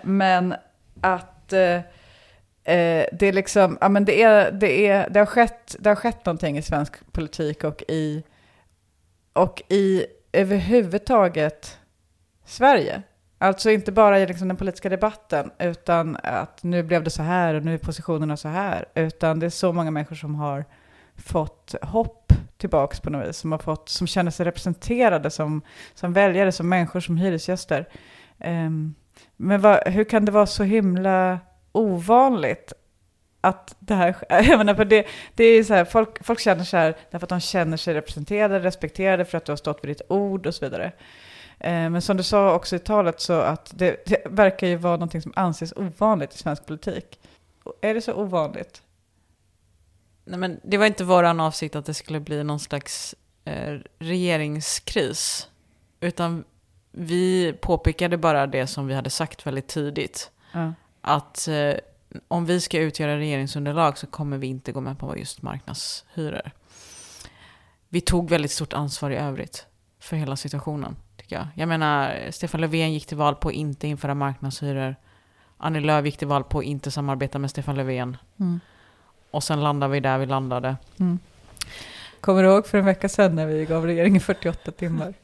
Men 0.02 0.56
att 1.02 1.50
det 1.50 3.22
är 3.22 3.32
liksom, 3.32 3.78
ja 3.82 3.90
men 3.90 4.06
det 4.06 4.22
är, 4.24 4.52
det 4.52 4.88
är, 4.88 5.10
det 5.10 5.20
har 5.20 5.26
skett, 5.26 5.76
det 5.80 5.90
har 5.90 5.96
skett 5.96 6.26
någonting 6.26 6.58
i 6.58 6.62
svensk 6.62 7.12
politik 7.12 7.64
och 7.64 7.84
i, 7.88 8.24
och 9.34 9.62
i 9.70 10.06
överhuvudtaget 10.32 11.80
Sverige. 12.50 13.02
Alltså 13.38 13.72
inte 13.72 13.92
bara 13.92 14.20
i 14.20 14.28
liksom 14.28 14.48
den 14.48 14.58
politiska 14.58 14.90
debatten, 14.90 15.52
utan 15.60 16.18
att 16.24 16.64
nu 16.64 16.84
blev 16.84 17.04
det 17.04 17.10
så 17.10 17.24
här 17.24 17.54
och 17.54 17.66
nu 17.66 17.74
är 17.74 17.78
positionerna 17.78 18.38
så 18.38 18.48
här, 18.48 18.86
utan 18.96 19.40
det 19.40 19.46
är 19.46 19.50
så 19.50 19.74
många 19.74 19.92
människor 19.92 20.16
som 20.16 20.36
har 20.36 20.66
fått 21.16 21.76
hopp 21.82 22.34
tillbaks 22.58 23.00
på 23.00 23.10
något 23.10 23.28
vis, 23.28 23.38
som, 23.38 23.52
har 23.52 23.60
fått, 23.60 23.90
som 23.90 24.08
känner 24.08 24.32
sig 24.32 24.46
representerade 24.46 25.30
som, 25.30 25.62
som 25.94 26.14
väljare, 26.14 26.52
som 26.52 26.70
människor, 26.70 27.00
som 27.00 27.18
hyresgäster. 27.18 27.90
Um, 28.38 28.96
men 29.38 29.62
vad, 29.62 29.88
hur 29.88 30.04
kan 30.04 30.26
det 30.26 30.32
vara 30.32 30.46
så 30.46 30.64
himla 30.64 31.40
ovanligt 31.72 32.74
att 33.42 33.76
det 33.80 33.96
här 33.96 34.14
sker? 34.14 34.44
Jag 34.50 34.58
menar, 34.58 34.76
för 34.76 34.86
det, 34.86 35.08
det 35.36 35.44
är 35.44 35.64
så 35.64 35.74
här, 35.74 35.86
folk, 35.86 36.26
folk 36.26 36.40
känner 36.40 36.64
så 36.64 36.78
här 36.78 36.96
därför 37.12 37.26
att 37.26 37.30
de 37.30 37.40
känner 37.40 37.78
sig 37.78 37.94
representerade, 37.94 38.60
respekterade 38.60 39.26
för 39.26 39.38
att 39.38 39.46
du 39.46 39.52
har 39.52 39.58
stått 39.58 39.84
vid 39.84 39.90
ditt 39.90 40.02
ord 40.10 40.48
och 40.48 40.56
så 40.56 40.66
vidare. 40.66 40.92
Eh, 41.60 41.90
Men 41.90 42.02
som 42.02 42.18
du 42.18 42.24
sa 42.24 42.56
också 42.56 42.76
i 42.76 42.80
talet 42.80 43.22
så 43.22 43.34
att 43.34 43.72
det, 43.76 44.06
det 44.06 44.22
verkar 44.26 44.68
ju 44.68 44.76
vara 44.76 44.94
någonting 44.94 45.22
som 45.22 45.34
anses 45.36 45.74
ovanligt 45.76 46.36
i 46.36 46.38
svensk 46.38 46.66
politik. 46.66 47.20
Är 47.82 47.94
det 47.94 48.02
så 48.02 48.14
ovanligt? 48.14 48.84
Nej, 50.26 50.40
men 50.40 50.60
det 50.64 50.78
var 50.78 50.86
inte 50.86 51.04
vår 51.04 51.24
avsikt 51.24 51.76
att 51.76 51.86
det 51.86 51.94
skulle 51.94 52.20
bli 52.20 52.44
någon 52.44 52.60
slags 52.60 53.16
eh, 53.46 53.80
regeringskris. 54.00 55.50
Utan 56.00 56.44
vi 56.92 57.54
påpekade 57.54 58.18
bara 58.18 58.48
det 58.48 58.68
som 58.68 58.88
vi 58.88 58.94
hade 58.94 59.10
sagt 59.10 59.48
väldigt 59.48 59.68
tidigt. 59.68 60.32
Ja. 60.52 60.74
Att 61.02 61.48
eh, 61.48 61.74
om 62.28 62.46
vi 62.46 62.62
ska 62.62 62.80
utgöra 62.80 63.18
regeringsunderlag 63.18 63.98
så 63.98 64.08
kommer 64.08 64.38
vi 64.38 64.48
inte 64.48 64.72
gå 64.72 64.82
med 64.82 65.00
på 65.00 65.18
just 65.18 65.42
marknadshyror. 65.42 66.52
Vi 67.90 68.02
tog 68.02 68.30
väldigt 68.30 68.52
stort 68.52 68.74
ansvar 68.74 69.12
i 69.12 69.16
övrigt 69.16 69.66
för 70.00 70.16
hela 70.16 70.36
situationen, 70.36 70.96
tycker 71.30 71.36
jag. 71.36 71.48
Jag 71.56 71.70
menar, 71.70 72.32
Stefan 72.32 72.62
Löfven 72.62 72.94
gick 72.94 73.06
till 73.06 73.18
val 73.18 73.36
på 73.36 73.48
att 73.48 73.54
inte 73.54 73.88
införa 73.88 74.14
marknadshyror. 74.14 74.96
Annie 75.58 75.80
Lööf 75.80 76.06
gick 76.06 76.18
till 76.18 76.28
val 76.28 76.44
på 76.44 76.60
att 76.60 76.66
inte 76.66 76.92
samarbeta 76.92 77.40
med 77.40 77.50
Stefan 77.50 77.76
Löfven. 77.76 78.18
Mm. 78.40 78.60
Och 79.32 79.44
sen 79.44 79.62
landade 79.62 79.94
vi 79.94 80.00
där 80.00 80.18
vi 80.18 80.26
landade. 80.26 80.76
Kommer 82.22 82.44
du 82.44 82.50
ihåg 82.50 82.68
för 82.68 82.78
en 82.78 82.86
vecka 82.86 83.10
sedan 83.10 83.36
när 83.36 83.46
vi 83.46 83.66
gav 83.66 83.86
regeringen 83.86 84.22
48 84.22 84.72
timmar? 84.72 85.14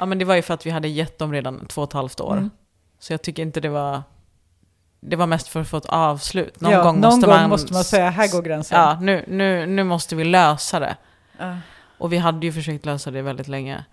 Ja 0.00 0.06
men 0.06 0.18
det 0.18 0.24
var 0.24 0.34
ju 0.34 0.42
för 0.42 0.54
att 0.54 0.66
vi 0.66 0.70
hade 0.70 0.88
gett 0.88 1.18
dem 1.18 1.32
redan 1.32 1.66
två 1.66 1.82
och 1.82 1.88
ett 1.88 1.92
halvt 1.92 2.20
år. 2.20 2.32
Mm. 2.32 2.50
Så 2.98 3.12
jag 3.12 3.22
tycker 3.22 3.42
inte 3.42 3.60
det 3.60 3.68
var... 3.68 4.02
Det 5.00 5.16
var 5.16 5.26
mest 5.26 5.48
för 5.48 5.60
att 5.60 5.68
få 5.68 5.76
ett 5.76 5.86
avslut. 5.86 6.60
Någon 6.60 6.72
ja, 6.72 6.82
gång, 6.82 7.00
någon 7.00 7.10
måste, 7.10 7.26
gång 7.26 7.36
man, 7.36 7.50
måste 7.50 7.72
man 7.72 7.84
säga, 7.84 8.10
här 8.10 8.32
går 8.32 8.42
gränsen. 8.42 8.80
Ja, 8.80 8.98
nu, 9.00 9.24
nu, 9.28 9.66
nu 9.66 9.84
måste 9.84 10.16
vi 10.16 10.24
lösa 10.24 10.80
det. 10.80 10.96
Ja. 11.38 11.56
Och 11.98 12.12
vi 12.12 12.16
hade 12.16 12.46
ju 12.46 12.52
försökt 12.52 12.86
lösa 12.86 13.10
det 13.10 13.22
väldigt 13.22 13.48
länge. 13.48 13.84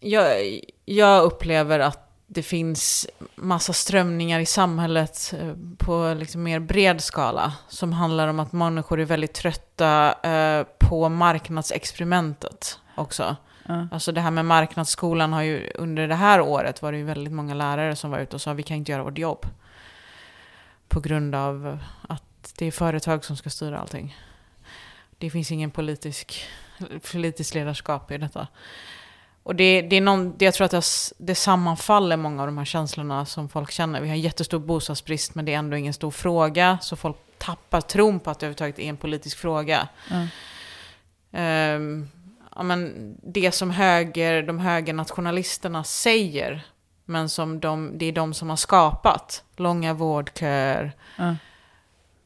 Jag, 0.00 0.60
jag 0.84 1.24
upplever 1.24 1.78
att 1.78 2.08
det 2.26 2.42
finns 2.42 3.06
massa 3.34 3.72
strömningar 3.72 4.40
i 4.40 4.46
samhället 4.46 5.34
eh, 5.40 5.54
på 5.78 6.14
liksom 6.18 6.42
mer 6.42 6.60
bred 6.60 7.00
skala. 7.00 7.52
Som 7.68 7.92
handlar 7.92 8.28
om 8.28 8.40
att 8.40 8.52
människor 8.52 9.00
är 9.00 9.04
väldigt 9.04 9.34
trötta 9.34 10.14
eh, 10.22 10.66
på 10.78 11.08
marknadsexperimentet 11.08 12.78
också. 12.94 13.36
Ja. 13.66 13.88
Alltså 13.92 14.12
det 14.12 14.20
här 14.20 14.30
med 14.30 14.44
marknadsskolan 14.44 15.32
har 15.32 15.42
ju 15.42 15.70
under 15.74 16.08
det 16.08 16.14
här 16.14 16.40
året 16.40 16.82
var 16.82 16.92
det 16.92 16.98
ju 16.98 17.04
väldigt 17.04 17.32
många 17.32 17.54
lärare 17.54 17.96
som 17.96 18.10
var 18.10 18.18
ute 18.18 18.36
och 18.36 18.42
sa 18.42 18.52
vi 18.52 18.62
kan 18.62 18.76
inte 18.76 18.92
göra 18.92 19.02
vårt 19.02 19.18
jobb. 19.18 19.46
På 20.88 21.00
grund 21.00 21.34
av 21.34 21.78
att 22.08 22.54
det 22.58 22.66
är 22.66 22.70
företag 22.70 23.24
som 23.24 23.36
ska 23.36 23.50
styra 23.50 23.78
allting. 23.78 24.16
Det 25.18 25.30
finns 25.30 25.52
ingen 25.52 25.70
politisk, 25.70 26.46
politisk 27.12 27.54
ledarskap 27.54 28.10
i 28.10 28.18
detta. 28.18 28.48
Och 29.48 29.54
det, 29.56 29.82
det 29.82 29.96
är 29.96 30.00
någon, 30.00 30.34
det, 30.36 30.44
jag 30.44 30.54
tror 30.54 30.64
att 30.64 30.70
det, 30.70 30.82
det 31.18 31.34
sammanfaller 31.34 32.16
många 32.16 32.42
av 32.42 32.48
de 32.48 32.58
här 32.58 32.64
känslorna 32.64 33.26
som 33.26 33.48
folk 33.48 33.70
känner. 33.70 34.00
Vi 34.00 34.08
har 34.08 34.16
jättestor 34.16 34.58
bostadsbrist 34.58 35.34
men 35.34 35.44
det 35.44 35.54
är 35.54 35.58
ändå 35.58 35.76
ingen 35.76 35.92
stor 35.92 36.10
fråga. 36.10 36.78
Så 36.82 36.96
folk 36.96 37.16
tappar 37.38 37.80
tron 37.80 38.20
på 38.20 38.30
att 38.30 38.38
det 38.38 38.46
överhuvudtaget 38.46 38.78
är 38.78 38.88
en 38.88 38.96
politisk 38.96 39.38
fråga. 39.38 39.88
Ja. 40.10 40.26
Ehm, 41.32 42.08
ja, 42.56 42.62
men 42.62 43.14
det 43.22 43.52
som 43.52 43.70
höger, 43.70 44.42
de 44.42 44.58
högernationalisterna 44.58 45.84
säger, 45.84 46.66
men 47.04 47.28
som 47.28 47.60
de, 47.60 47.98
det 47.98 48.06
är 48.06 48.12
de 48.12 48.34
som 48.34 48.50
har 48.50 48.56
skapat. 48.56 49.44
Långa 49.56 49.94
vårdköer, 49.94 50.92
Ja. 51.16 51.36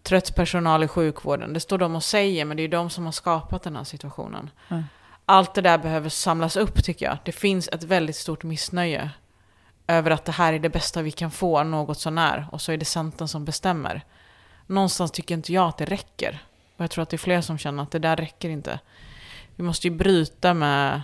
trött 0.03 0.35
personal 0.37 0.85
i 0.85 0.89
sjukvården. 0.89 1.53
Det 1.53 1.61
står 1.61 1.79
de 1.79 1.97
och 1.97 2.05
säger, 2.05 2.45
men 2.45 2.57
det 2.57 2.63
är 2.63 2.69
de 2.69 2.91
som 2.91 3.05
har 3.05 3.13
skapat 3.13 3.63
den 3.63 3.77
här 3.77 3.85
situationen. 3.85 4.51
Ja. 4.69 4.83
Allt 5.27 5.55
det 5.55 5.61
där 5.61 5.79
behöver 5.79 6.09
samlas 6.09 6.57
upp 6.57 6.85
tycker 6.85 7.07
jag. 7.07 7.19
Det 7.25 7.33
finns 7.33 7.69
ett 7.69 7.85
väldigt 7.85 8.17
stort 8.17 8.43
missnöje 8.43 9.11
över 9.87 10.11
att 10.11 10.25
det 10.25 10.33
här 10.33 10.53
är 10.53 10.59
det 10.59 10.69
bästa 10.69 11.03
vi 11.03 11.11
kan 11.11 11.31
få, 11.31 11.63
något 11.65 11.99
sånär. 11.99 12.47
Och 12.53 12.61
så 12.61 12.73
är 12.73 12.77
det 12.77 12.85
Centern 12.85 13.29
som 13.29 13.45
bestämmer. 13.45 14.05
Någonstans 14.67 15.11
tycker 15.11 15.35
inte 15.35 15.53
jag 15.53 15.69
att 15.69 15.79
det 15.79 15.85
räcker. 15.85 16.39
Och 16.77 16.85
jag 16.85 16.91
tror 16.91 17.03
att 17.03 17.11
det 17.11 17.17
är 17.17 17.19
fler 17.19 17.41
som 17.41 17.59
känner 17.59 17.83
att 17.83 17.91
det 17.91 17.99
där 17.99 18.17
räcker 18.17 18.49
inte. 18.49 18.81
Vi 19.57 19.65
måste 19.65 19.89
ju 19.89 19.95
bryta 19.95 20.55
med 20.55 21.03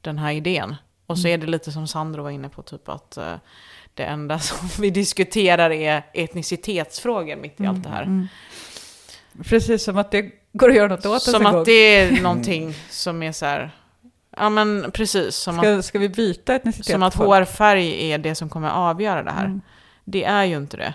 den 0.00 0.18
här 0.18 0.32
idén. 0.32 0.76
Och 1.06 1.18
så 1.18 1.28
är 1.28 1.38
det 1.38 1.46
lite 1.46 1.72
som 1.72 1.88
Sandro 1.88 2.22
var 2.22 2.30
inne 2.30 2.48
på, 2.48 2.62
typ 2.62 2.88
att 2.88 3.16
eh, 3.16 3.34
det 3.94 4.04
enda 4.04 4.38
som 4.38 4.68
vi 4.78 4.90
diskuterar 4.90 5.70
är 5.70 6.02
etnicitetsfrågor 6.14 7.36
mitt 7.36 7.60
i 7.60 7.66
allt 7.66 7.82
det 7.82 7.88
här. 7.88 8.02
Mm. 8.02 8.28
Precis 9.44 9.84
som 9.84 9.98
att 9.98 10.10
det 10.10 10.30
går 10.52 10.68
att 10.68 10.74
göra 10.76 10.88
något 10.88 11.06
åt 11.06 11.22
Som 11.22 11.46
en 11.46 11.52
gång. 11.52 11.60
att 11.60 11.64
det 11.66 11.96
är 11.96 12.20
någonting 12.22 12.74
som 12.90 13.22
är 13.22 13.32
så 13.32 13.46
här, 13.46 13.70
ja 14.36 14.48
men 14.50 14.90
precis, 14.92 15.34
som 15.36 15.58
att, 15.58 15.64
Ska, 15.64 15.82
ska 15.82 15.98
vi 15.98 16.08
byta 16.08 16.54
etnicitet? 16.54 16.86
som 16.86 17.02
att 17.02 17.14
hårfärg 17.14 18.10
är 18.12 18.18
det 18.18 18.34
som 18.34 18.48
kommer 18.48 18.70
avgöra 18.70 19.22
det 19.22 19.30
här. 19.30 19.44
Mm. 19.44 19.60
Det 20.04 20.24
är 20.24 20.44
ju 20.44 20.56
inte 20.56 20.76
det. 20.76 20.94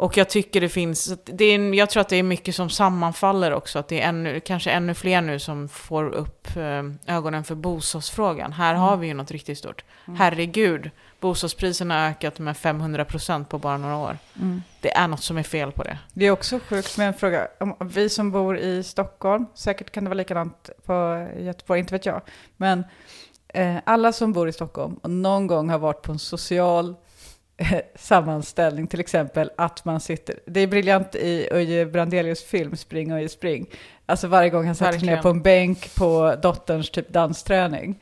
Och 0.00 0.16
jag 0.16 0.28
tycker 0.28 0.60
det 0.60 0.68
finns, 0.68 1.14
det 1.24 1.44
är, 1.44 1.74
jag 1.74 1.90
tror 1.90 2.00
att 2.00 2.08
det 2.08 2.16
är 2.16 2.22
mycket 2.22 2.54
som 2.54 2.70
sammanfaller 2.70 3.52
också, 3.52 3.78
att 3.78 3.88
det 3.88 4.00
är 4.00 4.08
ännu, 4.08 4.40
kanske 4.40 4.70
ännu 4.70 4.94
fler 4.94 5.20
nu 5.20 5.38
som 5.38 5.68
får 5.68 6.08
upp 6.10 6.56
eh, 6.56 7.14
ögonen 7.16 7.44
för 7.44 7.54
bostadsfrågan. 7.54 8.52
Här 8.52 8.74
har 8.74 8.96
vi 8.96 9.06
ju 9.06 9.14
något 9.14 9.30
riktigt 9.30 9.58
stort. 9.58 9.84
Herregud, 10.18 10.90
bostadspriserna 11.20 12.02
har 12.02 12.10
ökat 12.10 12.38
med 12.38 12.56
500% 12.56 13.44
på 13.44 13.58
bara 13.58 13.76
några 13.76 13.96
år. 13.96 14.18
Mm. 14.36 14.62
Det 14.80 14.96
är 14.96 15.08
något 15.08 15.22
som 15.22 15.38
är 15.38 15.42
fel 15.42 15.72
på 15.72 15.82
det. 15.82 15.98
Det 16.12 16.26
är 16.26 16.30
också 16.30 16.60
sjukt 16.68 16.98
med 16.98 17.08
en 17.08 17.14
fråga. 17.14 17.48
Vi 17.84 18.08
som 18.08 18.30
bor 18.30 18.58
i 18.58 18.82
Stockholm, 18.82 19.46
säkert 19.54 19.90
kan 19.90 20.04
det 20.04 20.10
vara 20.10 20.16
likadant 20.16 20.70
på 20.86 21.26
Göteborg, 21.38 21.80
inte 21.80 21.94
vet 21.94 22.06
jag. 22.06 22.20
Men 22.56 22.84
eh, 23.48 23.76
alla 23.84 24.12
som 24.12 24.32
bor 24.32 24.48
i 24.48 24.52
Stockholm 24.52 24.94
och 24.94 25.10
någon 25.10 25.46
gång 25.46 25.70
har 25.70 25.78
varit 25.78 26.02
på 26.02 26.12
en 26.12 26.18
social 26.18 26.94
eh, 27.56 27.80
sammanställning, 27.94 28.86
till 28.86 29.00
exempel 29.00 29.50
att 29.56 29.84
man 29.84 30.00
sitter, 30.00 30.38
det 30.46 30.60
är 30.60 30.66
briljant 30.66 31.14
i 31.14 31.48
Öje 31.50 31.86
Brandelius 31.86 32.44
film 32.44 32.76
Spring 32.76 33.12
Öje 33.12 33.28
Spring. 33.28 33.66
Alltså 34.06 34.28
varje 34.28 34.50
gång 34.50 34.66
han 34.66 34.74
sätter 34.74 34.98
sig 34.98 35.08
ner 35.08 35.22
på 35.22 35.28
en 35.28 35.42
bänk 35.42 35.94
på 35.94 36.36
dotterns 36.42 36.90
typ 36.90 37.08
dansträning 37.08 38.00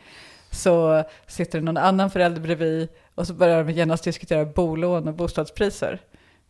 så 0.51 1.05
sitter 1.27 1.59
det 1.59 1.65
någon 1.65 1.77
annan 1.77 2.11
förälder 2.11 2.41
bredvid 2.41 2.89
och 3.15 3.27
så 3.27 3.35
börjar 3.35 3.65
de 3.65 3.73
genast 3.73 4.05
diskutera 4.05 4.45
bolån 4.45 5.09
och 5.09 5.15
bostadspriser. 5.15 6.01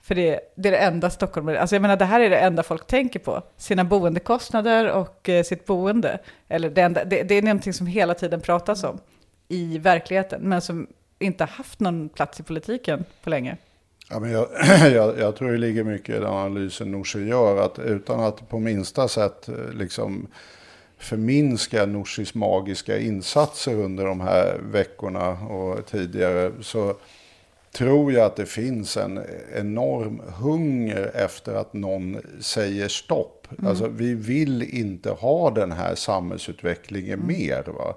För 0.03 0.15
det, 0.15 0.41
det 0.57 0.69
är 0.69 0.73
det 0.73 0.79
enda 0.79 1.11
Stockholm, 1.11 1.49
alltså 1.49 1.75
jag 1.75 1.83
menar 1.83 1.97
det 1.97 2.05
här 2.05 2.20
är 2.20 2.31
det 2.31 2.39
enda 2.39 2.62
folk 2.62 2.87
tänker 2.87 3.19
på, 3.19 3.43
sina 3.57 3.85
boendekostnader 3.85 4.91
och 4.91 5.29
eh, 5.29 5.43
sitt 5.43 5.66
boende. 5.66 6.19
Eller 6.49 6.70
det, 6.70 6.83
enda, 6.83 7.05
det, 7.05 7.23
det 7.23 7.35
är 7.35 7.43
någonting 7.43 7.73
som 7.73 7.87
hela 7.87 8.15
tiden 8.15 8.41
pratas 8.41 8.85
om 8.85 8.99
i 9.49 9.79
verkligheten, 9.79 10.41
men 10.43 10.61
som 10.61 10.87
inte 11.19 11.45
haft 11.45 11.81
någon 11.81 12.09
plats 12.09 12.41
i 12.41 12.43
politiken 12.43 13.05
på 13.23 13.31
länge. 13.31 13.57
Ja, 14.11 14.20
men 14.20 14.31
jag, 14.31 14.49
jag, 14.93 15.19
jag 15.19 15.37
tror 15.37 15.53
det 15.53 15.59
ligger 15.59 15.85
mycket 15.85 16.16
i 16.16 16.19
den 16.19 16.33
analysen 16.33 16.93
Nooshi 16.93 17.29
gör, 17.29 17.65
att 17.65 17.79
utan 17.79 18.20
att 18.20 18.49
på 18.49 18.59
minsta 18.59 19.09
sätt 19.09 19.49
eh, 19.49 19.55
liksom 19.73 20.29
förminska 20.99 21.87
Nooshis 21.87 22.35
magiska 22.35 22.99
insatser 22.99 23.75
under 23.75 24.05
de 24.05 24.20
här 24.20 24.59
veckorna 24.73 25.29
och 25.31 25.87
tidigare, 25.87 26.53
så 26.61 26.95
tror 27.73 28.12
jag 28.12 28.25
att 28.25 28.37
det 28.37 28.47
finns 28.47 28.97
en 28.97 29.20
enorm 29.57 30.23
hunger 30.39 31.11
efter 31.15 31.55
att 31.55 31.73
någon 31.73 32.16
säger 32.41 32.89
stopp. 32.89 33.49
Alltså, 33.66 33.87
vi 33.89 34.15
vill 34.15 34.62
inte 34.62 35.11
ha 35.11 35.51
den 35.51 35.73
här 35.73 35.95
samhällsutvecklingen 35.95 37.27
mer. 37.27 37.62
Va? 37.66 37.95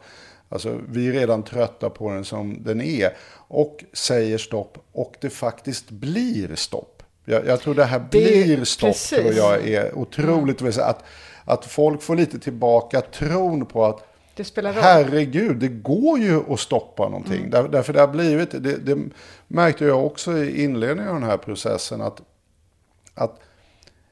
Alltså, 0.49 0.79
vi 0.89 1.07
är 1.07 1.11
redan 1.13 1.43
trötta 1.43 1.89
på 1.89 2.09
den 2.13 2.25
som 2.25 2.63
den 2.63 2.81
är. 2.81 3.13
Och 3.47 3.83
säger 3.93 4.37
stopp 4.37 4.77
och 4.91 5.15
det 5.21 5.29
faktiskt 5.29 5.89
blir 5.89 6.55
stopp. 6.55 7.03
Jag, 7.25 7.47
jag 7.47 7.59
tror 7.61 7.75
det 7.75 7.83
här 7.85 7.99
Det- 7.99 8.43
blir 8.45 8.63
stopp 8.65 8.89
precis. 8.89 9.19
tror 9.19 9.33
jag 9.33 9.67
är 9.67 9.97
otroligt 9.97 10.61
väsentligt. 10.61 10.87
Att, 10.97 11.03
att 11.45 11.65
folk 11.65 12.01
får 12.01 12.15
lite 12.15 12.39
tillbaka 12.39 13.01
tron 13.01 13.65
på 13.65 13.85
att 13.85 14.07
Det 14.35 14.43
spelar 14.43 14.73
roll. 14.73 14.83
Herregud, 14.83 15.57
det 15.57 15.67
går 15.67 16.19
ju 16.19 16.53
att 16.53 16.59
stoppa 16.59 17.03
någonting. 17.03 17.37
Mm. 17.37 17.49
Där, 17.49 17.67
därför 17.67 17.93
det 17.93 17.99
har 17.99 18.07
blivit, 18.07 18.51
det, 18.51 18.77
det 18.77 18.97
märkte 19.47 19.85
jag 19.85 20.05
också 20.05 20.37
i 20.37 20.63
inledningen 20.63 21.09
av 21.13 21.19
den 21.19 21.29
här 21.29 21.37
processen, 21.37 22.01
att, 22.01 22.21
att 23.15 23.39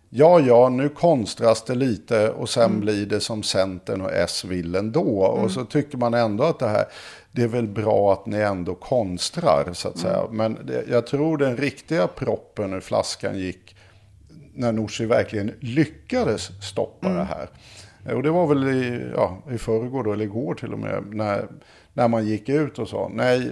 ja, 0.10 0.40
ja, 0.40 0.70
nu 0.70 0.90
konstras 0.90 1.64
det 1.64 1.76
lite 1.76 2.30
och 2.30 2.50
sen 2.50 2.66
Mm. 2.66 2.80
blir 2.80 3.06
det 3.06 3.20
som 3.20 3.44
Centern 3.44 4.02
och 4.02 4.12
S 4.14 4.46
vill 4.46 4.76
ändå. 4.76 5.22
Och 5.22 5.52
så 5.52 5.66
tycker 5.66 5.98
man 5.98 6.14
ändå 6.14 6.44
att 6.44 6.60
det 6.60 6.68
här, 6.68 6.86
det 7.32 7.44
är 7.44 7.48
väl 7.48 7.68
bra 7.68 8.14
att 8.14 8.26
ni 8.26 8.38
ändå 8.38 8.76
konstrar, 8.76 9.74
så 9.74 9.88
att 9.88 9.98
säga. 9.98 10.18
Mm. 10.18 10.38
Men 10.38 10.58
det, 10.66 10.84
jag 10.90 11.08
tror 11.08 11.38
den 11.38 11.58
riktiga 11.58 12.08
proppen 12.08 12.74
ur 12.74 12.80
flaskan 12.80 13.40
gick 13.40 13.76
när 14.60 14.72
Nooshi 14.72 15.06
verkligen 15.06 15.52
lyckades 15.60 16.50
stoppa 16.64 17.08
Mm. 17.08 17.18
det 17.20 17.24
här. 17.24 17.50
Och 18.16 18.24
det 18.24 18.32
var 18.32 18.48
väl 18.48 18.64
i, 18.68 19.12
ja, 19.16 19.38
i 19.52 19.58
förrgår 19.58 20.04
då, 20.04 20.14
eller 20.14 20.26
igår 20.26 20.54
till 20.56 20.74
och 20.74 20.80
med, 20.80 21.04
när, 21.12 21.48
när 21.94 22.08
man 22.08 22.26
gick 22.26 22.50
ut 22.50 22.80
och 22.80 22.88
sa 22.88 23.12
nej 23.14 23.52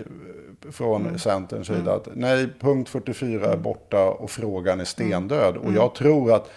från 0.72 1.02
Mm. 1.02 1.20
Centerns 1.20 1.68
sida. 1.68 1.94
Att, 1.94 2.08
nej, 2.16 2.48
punkt 2.60 2.90
44 2.90 3.54
är 3.54 3.58
borta 3.58 4.10
och 4.10 4.30
frågan 4.32 4.68
är 4.72 4.74
Mm. 4.74 4.86
stendöd. 4.86 5.58
Och 5.58 5.74
jag 5.74 5.96
tror 5.96 6.34
att 6.36 6.50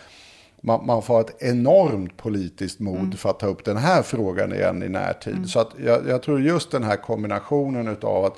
man, 0.63 0.87
man 0.87 1.03
får 1.03 1.21
ett 1.21 1.43
enormt 1.43 2.17
politiskt 2.17 2.81
mod 2.81 2.99
Mm. 2.99 3.13
för 3.13 3.31
att 3.31 3.39
ta 3.41 3.47
upp 3.47 3.65
den 3.65 3.77
här 3.77 4.03
frågan 4.03 4.53
igen 4.53 4.83
i 4.83 4.89
närtid. 4.89 5.51
Så 5.51 5.61
att 5.61 5.71
jag, 5.85 6.09
jag 6.09 6.23
tror 6.23 6.41
just 6.41 6.71
den 6.71 6.83
här 6.85 6.97
kombinationen 6.97 7.97
av 8.03 8.25
att 8.25 8.37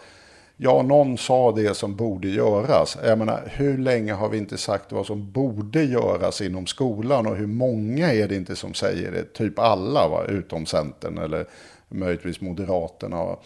Ja, 0.64 0.82
någon 0.82 1.18
sa 1.18 1.52
det 1.52 1.76
som 1.76 1.96
borde 1.96 2.28
göras. 2.28 2.98
Jag 3.04 3.18
menar, 3.18 3.42
hur 3.46 3.78
länge 3.78 4.12
har 4.12 4.28
vi 4.28 4.38
inte 4.38 4.58
sagt 4.58 4.92
vad 4.92 5.06
som 5.06 5.32
borde 5.32 5.84
göras 5.84 6.40
inom 6.40 6.66
skolan 6.66 7.26
och 7.26 7.36
hur 7.36 7.46
många 7.46 8.12
är 8.12 8.28
det 8.28 8.36
inte 8.36 8.56
som 8.56 8.74
säger 8.74 9.12
det? 9.12 9.32
Typ 9.32 9.58
alla, 9.58 10.08
va? 10.08 10.24
utom 10.28 10.66
Centern 10.66 11.18
eller 11.18 11.46
möjligtvis 11.88 12.40
Moderaterna. 12.40 13.36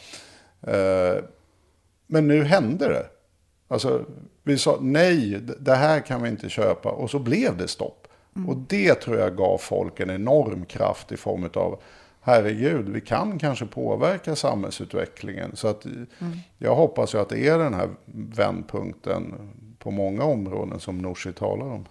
Eh, 0.63 1.23
men 2.07 2.29
nu 2.29 2.45
hände 2.45 2.89
det. 2.89 3.07
Alltså, 3.69 4.05
vi 4.43 4.59
sa 4.59 4.79
nej, 4.81 5.41
det 5.61 5.75
här 5.75 6.01
kan 6.01 6.23
vi 6.23 6.29
inte 6.29 6.49
köpa. 6.49 6.89
Och 6.89 7.11
så 7.11 7.19
blev 7.19 7.57
det 7.57 7.69
stopp. 7.69 8.09
Och 8.49 8.57
det 8.57 8.95
tror 8.95 9.19
jag 9.19 9.37
gav 9.37 9.59
folk 9.59 10.01
en 10.01 10.11
enorm 10.11 10.65
kraft 10.65 11.13
i 11.13 11.17
form 11.17 11.51
av 11.55 11.81
herregud, 12.27 12.89
vi 12.89 13.01
kan 13.01 13.39
kanske 13.39 13.67
påverka 13.67 14.37
samhällsutvecklingen. 14.37 15.57
Så 15.57 15.69
att 15.69 15.87
jag 16.59 16.75
hoppas 16.75 17.15
ju 17.15 17.19
att 17.19 17.29
det 17.29 17.49
är 17.49 17.59
den 17.59 17.75
här 17.75 17.91
vändpunkten 18.15 19.51
på 19.79 19.91
många 19.91 20.25
områden 20.25 20.81
som 20.81 20.99
Nooshi 20.99 21.33
talar 21.33 21.67
om. 21.67 21.87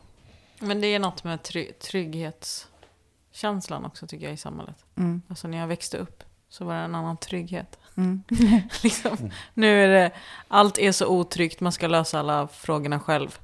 Men 0.60 0.82
det 0.82 0.88
är 0.88 1.00
något 1.00 1.24
med 1.24 1.40
try- 1.44 1.72
trygghetskänslan 1.72 3.86
också 3.86 4.08
tycker 4.08 4.26
jag 4.26 4.34
i 4.34 4.38
samhället. 4.38 4.86
Mm. 4.96 5.22
Alltså 5.28 5.48
när 5.48 5.58
jag 5.58 5.68
växte 5.68 5.98
upp 5.98 6.24
så 6.50 6.66
var 6.66 6.74
det 6.74 6.80
en 6.80 6.96
annan 6.96 7.18
trygghet. 7.18 7.80
Mm. 7.98 8.24
liksom. 8.84 9.32
Nu 9.54 9.84
är 9.84 9.88
det, 9.88 10.12
allt 10.48 10.78
är 10.78 10.92
så 10.92 11.08
otryggt, 11.08 11.60
man 11.60 11.72
ska 11.72 11.88
lösa 11.88 12.20
alla 12.20 12.48
frågorna 12.48 13.00
själv. 13.00 13.40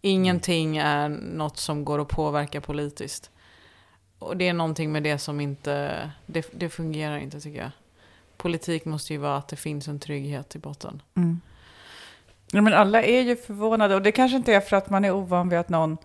Ingenting 0.00 0.76
är 0.76 1.08
något 1.08 1.56
som 1.56 1.84
går 1.84 2.00
att 2.00 2.08
påverka 2.08 2.60
politiskt. 2.60 3.30
Och 4.18 4.36
det 4.36 4.48
är 4.48 4.52
någonting 4.52 4.92
med 4.92 5.02
det 5.02 5.18
som 5.18 5.40
inte, 5.40 6.10
det, 6.26 6.46
det 6.52 6.68
fungerar 6.68 7.18
inte 7.18 7.40
tycker 7.40 7.58
jag. 7.58 7.70
Politik 8.36 8.84
måste 8.84 9.12
ju 9.12 9.18
vara 9.18 9.36
att 9.36 9.48
det 9.48 9.56
finns 9.56 9.88
en 9.88 9.98
trygghet 9.98 10.56
i 10.56 10.58
botten. 10.58 11.02
Mm. 11.16 11.40
Ja, 12.52 12.60
men 12.60 12.72
alla 12.74 13.02
är 13.02 13.20
ju 13.20 13.36
förvånade 13.36 13.94
och 13.94 14.02
det 14.02 14.12
kanske 14.12 14.36
inte 14.36 14.54
är 14.54 14.60
för 14.60 14.76
att 14.76 14.90
man 14.90 15.04
är 15.04 15.10
ovan 15.10 15.48
vid 15.48 15.58
att 15.58 15.68
någon 15.68 15.96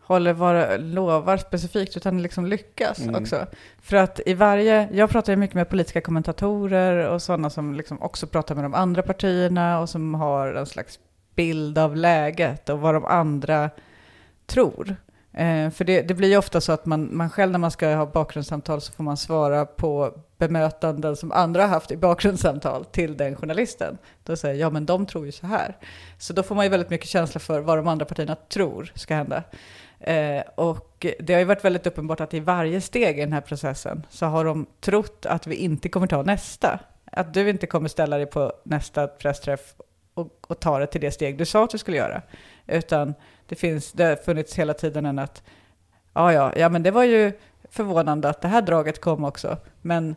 håller 0.00 0.32
vad 0.32 0.80
lovar 0.80 1.36
specifikt 1.36 1.96
utan 1.96 2.22
liksom 2.22 2.46
lyckas 2.46 2.98
Mm. 2.98 3.22
också. 3.22 3.46
För 3.80 3.96
att 3.96 4.20
i 4.26 4.34
varje, 4.34 4.88
jag 4.92 5.10
pratar 5.10 5.32
ju 5.32 5.36
mycket 5.36 5.54
med 5.54 5.68
politiska 5.68 6.00
kommentatorer 6.00 7.08
och 7.08 7.22
sådana 7.22 7.50
som 7.50 7.74
liksom 7.74 8.02
också 8.02 8.26
pratar 8.26 8.54
med 8.54 8.64
de 8.64 8.74
andra 8.74 9.02
partierna 9.02 9.80
och 9.80 9.88
som 9.88 10.14
har 10.14 10.54
en 10.54 10.66
slags 10.66 10.98
bild 11.34 11.78
av 11.78 11.96
läget 11.96 12.68
och 12.68 12.80
vad 12.80 12.94
de 12.94 13.04
andra 13.04 13.70
tror. 14.46 14.96
Eh, 15.32 15.70
för 15.70 15.84
det, 15.84 16.02
det 16.02 16.14
blir 16.14 16.28
ju 16.28 16.36
ofta 16.36 16.60
så 16.60 16.72
att 16.72 16.86
man, 16.86 17.16
man 17.16 17.30
själv 17.30 17.52
när 17.52 17.58
man 17.58 17.70
ska 17.70 17.94
ha 17.94 18.06
bakgrundssamtal 18.06 18.80
så 18.80 18.92
får 18.92 19.04
man 19.04 19.16
svara 19.16 19.66
på 19.66 20.14
bemötanden 20.38 21.16
som 21.16 21.32
andra 21.32 21.62
har 21.62 21.68
haft 21.68 21.90
i 21.90 21.96
bakgrundssamtal 21.96 22.84
till 22.84 23.16
den 23.16 23.36
journalisten. 23.36 23.98
Då 24.24 24.36
säger 24.36 24.60
ja 24.60 24.70
men 24.70 24.86
de 24.86 25.06
tror 25.06 25.26
ju 25.26 25.32
så 25.32 25.46
här. 25.46 25.76
Så 26.18 26.32
då 26.32 26.42
får 26.42 26.54
man 26.54 26.64
ju 26.64 26.68
väldigt 26.68 26.90
mycket 26.90 27.08
känsla 27.08 27.40
för 27.40 27.60
vad 27.60 27.78
de 27.78 27.88
andra 27.88 28.04
partierna 28.04 28.36
tror 28.48 28.92
ska 28.94 29.14
hända. 29.14 29.42
Eh, 30.00 30.42
och 30.54 31.06
det 31.18 31.32
har 31.32 31.40
ju 31.40 31.44
varit 31.44 31.64
väldigt 31.64 31.86
uppenbart 31.86 32.20
att 32.20 32.34
i 32.34 32.40
varje 32.40 32.80
steg 32.80 33.18
i 33.18 33.20
den 33.20 33.32
här 33.32 33.40
processen 33.40 34.06
så 34.10 34.26
har 34.26 34.44
de 34.44 34.66
trott 34.80 35.26
att 35.26 35.46
vi 35.46 35.54
inte 35.54 35.88
kommer 35.88 36.06
ta 36.06 36.22
nästa. 36.22 36.80
Att 37.12 37.34
du 37.34 37.50
inte 37.50 37.66
kommer 37.66 37.88
ställa 37.88 38.16
dig 38.16 38.26
på 38.26 38.52
nästa 38.64 39.06
pressträff 39.06 39.74
och, 40.14 40.50
och 40.50 40.60
ta 40.60 40.78
det 40.78 40.86
till 40.86 41.00
det 41.00 41.10
steg 41.10 41.38
du 41.38 41.44
sa 41.44 41.64
att 41.64 41.70
du 41.70 41.78
skulle 41.78 41.96
göra. 41.96 42.22
Utan 42.66 43.14
det, 43.50 43.56
finns, 43.56 43.92
det 43.92 44.04
har 44.04 44.16
funnits 44.16 44.54
hela 44.54 44.74
tiden 44.74 45.06
en 45.06 45.18
att 45.18 45.42
ja, 46.14 46.32
ja, 46.32 46.52
ja, 46.56 46.68
men 46.68 46.82
det 46.82 46.90
var 46.90 47.04
ju 47.04 47.32
förvånande 47.70 48.28
att 48.28 48.42
det 48.42 48.48
här 48.48 48.62
draget 48.62 49.00
kom 49.00 49.24
också. 49.24 49.56
Men 49.82 50.16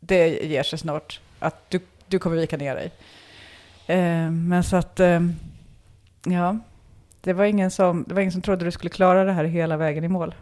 det 0.00 0.28
ger 0.28 0.62
sig 0.62 0.78
snart 0.78 1.20
att 1.38 1.70
du, 1.70 1.80
du 2.06 2.18
kommer 2.18 2.36
vika 2.36 2.56
ner 2.56 2.74
dig. 2.74 2.92
Eh, 3.86 4.30
men 4.30 4.64
så 4.64 4.76
att, 4.76 5.00
eh, 5.00 5.20
ja, 6.24 6.58
det 7.20 7.32
var, 7.32 7.44
ingen 7.44 7.70
som, 7.70 8.04
det 8.08 8.14
var 8.14 8.20
ingen 8.20 8.32
som 8.32 8.42
trodde 8.42 8.64
du 8.64 8.70
skulle 8.70 8.90
klara 8.90 9.24
det 9.24 9.32
här 9.32 9.44
hela 9.44 9.76
vägen 9.76 10.04
i 10.04 10.08
mål. 10.08 10.34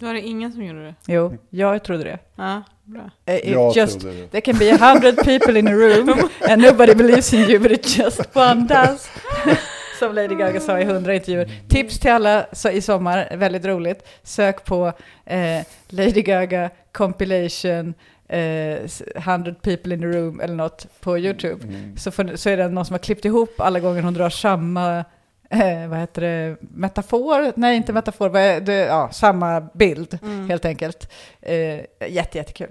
Var 0.00 0.14
det 0.14 0.20
ingen 0.20 0.52
som 0.52 0.64
gjorde 0.64 0.84
det. 0.84 0.94
Jo, 1.06 1.36
jag 1.50 1.84
trodde 1.84 2.04
det. 2.04 2.18
Ja, 2.36 2.62
bra. 2.84 3.10
Eh, 3.26 3.36
it 3.36 3.44
Jag 3.44 3.76
just, 3.76 4.00
trodde 4.00 4.16
det. 4.16 4.28
There 4.28 4.40
can 4.40 4.58
be 4.58 4.74
a 4.74 4.92
hundred 4.92 5.16
people 5.16 5.58
in 5.58 5.68
a 5.68 5.72
room 5.72 6.08
and 6.50 6.62
nobody 6.62 6.94
believes 6.94 7.34
in 7.34 7.50
you 7.50 7.58
but 7.58 7.72
it 7.72 7.98
just 7.98 8.36
one 8.36 8.66
does. 8.66 9.10
Som 10.04 10.14
Lady 10.14 10.34
Gaga 10.34 10.60
sa 10.60 10.80
i 10.80 10.84
hundra 10.84 11.14
intervjuer. 11.14 11.50
Tips 11.68 11.98
till 11.98 12.10
alla 12.10 12.46
i 12.72 12.80
sommar, 12.80 13.36
väldigt 13.36 13.64
roligt. 13.64 14.08
Sök 14.22 14.64
på 14.64 14.92
eh, 15.24 15.60
Lady 15.88 16.22
Gaga 16.22 16.70
compilation 16.92 17.94
eh, 18.28 18.78
100 19.14 19.54
people 19.62 19.94
in 19.94 20.04
a 20.04 20.06
room 20.06 20.40
eller 20.40 20.54
något 20.54 20.86
på 21.00 21.18
YouTube. 21.18 21.64
Mm. 21.64 21.96
Så, 21.96 22.10
får, 22.10 22.36
så 22.36 22.50
är 22.50 22.56
det 22.56 22.68
någon 22.68 22.84
som 22.84 22.94
har 22.94 22.98
klippt 22.98 23.24
ihop 23.24 23.60
alla 23.60 23.80
gånger 23.80 24.02
hon 24.02 24.14
drar 24.14 24.30
samma 24.30 25.04
eh, 25.50 25.88
vad 25.88 25.98
heter 25.98 26.22
det, 26.22 26.56
metafor? 26.60 27.52
Nej, 27.56 27.76
inte 27.76 27.92
metafor, 27.92 28.28
vad 28.28 28.42
är 28.42 28.60
det? 28.60 28.74
Ja, 28.74 29.08
samma 29.12 29.60
bild 29.60 30.18
Mm. 30.22 30.50
helt 30.50 30.64
enkelt. 30.64 31.12
Eh, 31.40 31.80
jätte, 32.08 32.38
jättekul. 32.38 32.68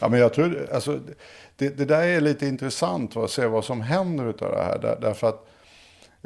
Ja, 0.00 0.08
men 0.08 0.20
jag 0.20 0.32
tror, 0.34 0.68
alltså, 0.74 0.98
det, 1.56 1.68
det 1.78 1.84
där 1.84 2.02
är 2.02 2.20
lite 2.20 2.46
intressant 2.46 3.16
att 3.16 3.30
se 3.30 3.46
vad 3.46 3.64
som 3.64 3.80
händer 3.80 4.30
utav 4.30 4.50
det 4.50 4.62
här. 4.62 4.78
Där, 4.78 4.98
därför 5.00 5.28
att 5.28 5.34
eh, 5.34 5.46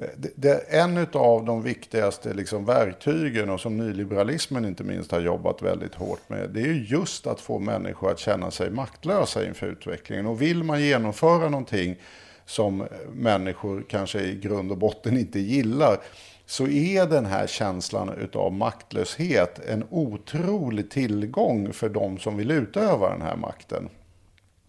Eh, 0.01 0.09
det, 0.17 0.31
det 0.35 0.55
en 0.69 1.07
av 1.13 1.45
de 1.45 1.63
viktigaste 1.63 2.35
liksom, 2.35 2.65
verktygen 2.65 3.51
och 3.51 3.61
som 3.61 3.77
nyliberalismen 3.77 4.65
inte 4.65 4.85
minst 4.85 5.13
har 5.13 5.21
jobbat 5.21 5.63
väldigt 5.63 5.95
hårt 5.95 6.29
med. 6.29 6.51
Det 6.51 6.61
är 6.61 6.73
just 6.73 7.27
att 7.27 7.41
få 7.41 7.59
människor 7.59 8.11
att 8.11 8.19
känna 8.19 8.51
sig 8.51 8.71
maktlösa 8.71 9.47
inför 9.47 9.67
utvecklingen. 9.67 10.27
Och 10.27 10.43
vill 10.43 10.65
man 10.65 10.83
genomföra 10.83 11.49
någonting 11.49 11.97
som 12.45 12.87
människor 13.13 13.85
kanske 13.89 14.21
i 14.21 14.35
grund 14.35 14.71
och 14.71 14.79
botten 14.79 15.19
inte 15.19 15.41
gillar 15.41 15.99
så 16.47 16.67
är 16.67 17.07
den 17.07 17.27
här 17.27 17.47
känslan 17.47 18.19
utav 18.19 18.53
maktlöshet 18.53 19.59
en 19.69 19.85
otrolig 19.91 20.91
tillgång 20.91 21.73
för 21.73 21.89
de 21.89 22.19
som 22.19 22.37
vill 22.37 22.51
utöva 22.51 23.11
den 23.11 23.23
här 23.23 23.37
makten. 23.37 23.89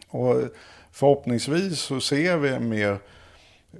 Och 0.08 0.36
förhoppningsvis 0.91 1.80
så 1.80 1.99
ser 1.99 2.38
vi 2.38 2.49
en 2.49 2.70
mer 2.70 2.98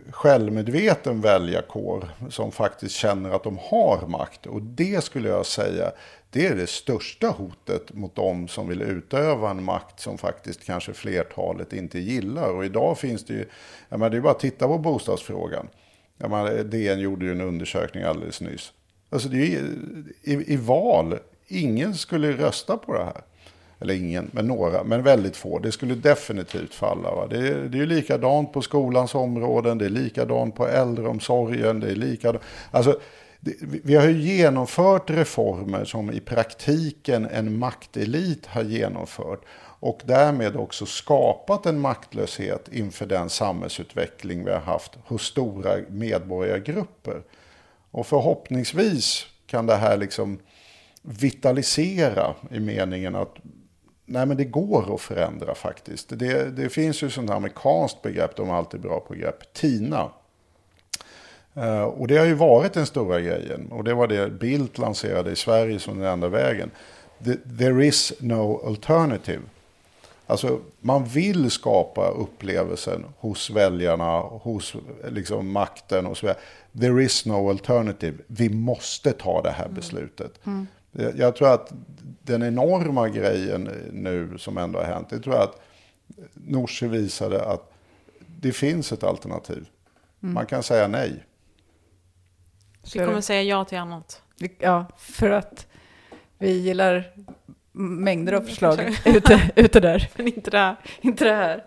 självmedveten 0.10 1.22
väljarkår 1.22 2.10
som 2.30 2.52
faktiskt 2.52 2.96
känner 2.96 3.30
att 3.30 3.44
de 3.44 3.58
har 3.62 4.08
makt. 4.08 4.46
Och 4.46 4.62
det 4.62 5.04
skulle 5.04 5.30
jag 5.30 5.46
säga, 5.46 5.92
det 6.30 6.48
är 6.48 6.56
det 6.56 6.70
största 6.70 7.28
hotet 7.28 7.94
mot 7.94 8.16
de 8.16 8.48
som 8.48 8.68
vill 8.68 8.82
utöva 8.82 9.50
en 9.50 9.64
makt 9.64 10.00
som 10.00 10.18
faktiskt 10.18 10.66
kanske 10.66 10.94
flertalet 10.94 11.74
inte 11.74 12.00
gillar. 12.00 12.50
Och 12.50 12.66
idag 12.66 12.98
finns 12.98 13.26
det 13.26 13.34
ju, 13.34 13.46
jag 13.90 14.00
menar, 14.00 14.10
det 14.10 14.18
är 14.18 14.22
bara 14.22 14.32
att 14.32 14.40
titta 14.40 14.68
på 14.68 14.78
bostadsfrågan. 14.78 15.68
Jag 16.18 16.30
menar, 16.30 16.64
DN 16.64 17.00
gjorde 17.00 17.26
ju 17.26 17.32
en 17.32 17.42
undersökning 17.42 18.04
alldeles 18.04 18.42
nyss. 18.42 18.74
Alltså 19.10 19.30
det 19.30 19.38
är 19.38 19.48
ju, 19.48 19.60
i, 20.22 20.54
i 20.54 20.58
val, 20.58 21.20
ingen 21.48 21.96
skulle 21.96 22.32
rösta 22.32 22.78
på 22.78 22.94
det 22.94 23.04
här. 23.04 23.22
Eller 23.82 23.94
ingen, 23.94 24.30
men 24.34 24.48
några, 24.48 24.84
men 24.84 25.04
väldigt 25.04 25.38
få. 25.38 25.60
Det 25.60 25.72
skulle 25.72 25.96
definitivt 25.96 26.74
falla. 26.74 27.16
Va? 27.16 27.28
Det, 27.28 27.38
är, 27.38 27.56
det 27.56 27.78
är 27.78 27.80
ju 27.80 27.86
likadant 27.86 28.54
på 28.54 28.62
skolans 28.62 29.16
områden, 29.16 29.78
det 29.78 29.86
är 29.86 29.90
likadant 29.90 30.56
på 30.56 30.68
äldreomsorgen, 30.68 31.80
det 31.80 31.92
är 31.92 31.96
likadant. 31.96 32.44
Alltså, 32.72 33.00
det, 33.40 33.54
vi 33.60 33.96
har 33.96 34.08
ju 34.08 34.22
genomfört 34.22 35.10
reformer 35.10 35.86
som 35.86 36.12
i 36.12 36.20
praktiken 36.20 37.26
en 37.26 37.58
maktelit 37.60 38.46
har 38.46 38.64
genomfört. 38.64 39.42
Och 39.80 40.02
därmed 40.06 40.56
också 40.56 40.86
skapat 40.86 41.66
en 41.66 41.80
maktlöshet 41.80 42.70
inför 42.72 43.06
den 43.06 43.30
samhällsutveckling 43.30 44.46
vi 44.46 44.52
har 44.52 44.60
haft 44.60 44.92
hos 45.06 45.22
stora 45.22 45.78
medborgargrupper. 45.90 47.22
Och 47.92 48.08
förhoppningsvis 48.08 49.26
kan 49.46 49.66
det 49.66 49.76
här 49.76 49.98
liksom 49.98 50.40
vitalisera 51.02 52.34
i 52.52 52.60
meningen 52.60 53.16
att 53.16 53.36
nej 54.12 54.26
men 54.26 54.38
det 54.38 54.46
går 54.46 54.96
att 54.96 55.02
förändra 55.02 55.56
faktiskt. 55.56 56.10
Det, 56.10 56.50
det 56.58 56.70
finns 56.70 57.04
ju 57.04 57.10
sånt 57.10 57.30
amerikanskt 57.30 58.02
begrepp, 58.02 58.36
de 58.36 58.50
är 58.50 58.54
alltid 58.54 58.82
bra 58.82 59.00
på 59.00 59.14
begrepp, 59.14 59.54
TINA. 59.54 60.10
Eh, 61.54 61.82
och 61.84 62.08
det 62.08 62.18
har 62.18 62.26
ju 62.26 62.34
varit 62.34 62.74
den 62.74 62.86
stora 62.86 63.22
grejen. 63.22 63.68
Och 63.72 63.84
det 63.84 63.94
var 63.94 64.08
det 64.08 64.30
Bildt 64.30 64.78
lanserade 64.78 65.32
i 65.32 65.36
Sverige 65.36 65.80
som 65.80 66.00
den 66.00 66.08
enda 66.08 66.28
vägen. 66.28 66.72
The, 67.26 67.36
there 67.58 67.86
is 67.86 68.14
no 68.20 68.62
alternative. 68.68 69.42
Alltså 70.28 70.60
man 70.80 71.06
vill 71.06 71.52
skapa 71.52 72.08
upplevelsen 72.10 73.06
hos 73.20 73.50
väljarna, 73.50 74.20
hos 74.20 74.76
liksom 75.10 75.52
makten 75.52 76.06
och 76.06 76.18
så 76.18 76.26
vidare. 76.26 76.40
There 76.80 77.04
is 77.04 77.26
no 77.26 77.50
alternative. 77.50 78.18
Vi 78.28 78.50
måste 78.50 79.12
ta 79.14 79.42
det 79.42 79.52
här 79.52 79.68
beslutet. 79.70 80.32
Jag- 80.44 80.66
Jag 80.92 81.36
tror 81.36 81.54
att 81.54 81.74
den 82.24 82.44
enorma 82.44 83.10
grejen 83.10 83.64
nu 83.92 84.38
som 84.38 84.58
ändå 84.58 84.80
har 84.80 84.86
hänt, 84.86 85.10
det 85.10 85.20
tror 85.20 85.36
jag 85.36 85.44
att 85.44 85.62
Nooshi 86.34 86.88
visade 86.88 87.46
att 87.46 87.74
det 88.40 88.52
finns 88.52 88.92
ett 88.92 89.04
alternativ. 89.04 89.70
Man 90.20 90.46
kan 90.46 90.64
säga 90.64 90.88
nej. 90.88 91.24
Vi 92.94 93.00
kommer 93.00 93.22
säga 93.22 93.42
ja 93.42 93.66
till 93.66 93.78
annat. 93.78 94.22
Ja, 94.60 94.86
för 94.98 95.30
att 95.30 95.68
vi 96.38 96.52
gillar 96.52 97.14
mängder 97.72 98.34
av 98.34 98.42
förslag 98.42 98.80
ute, 99.06 99.52
ute 99.56 99.80
där. 99.80 100.10
Men 100.16 100.28
inte 100.28 100.52
det 100.52 100.58
här. 100.58 100.76
Inte 101.02 101.26
det 101.26 101.34
här. 101.34 101.66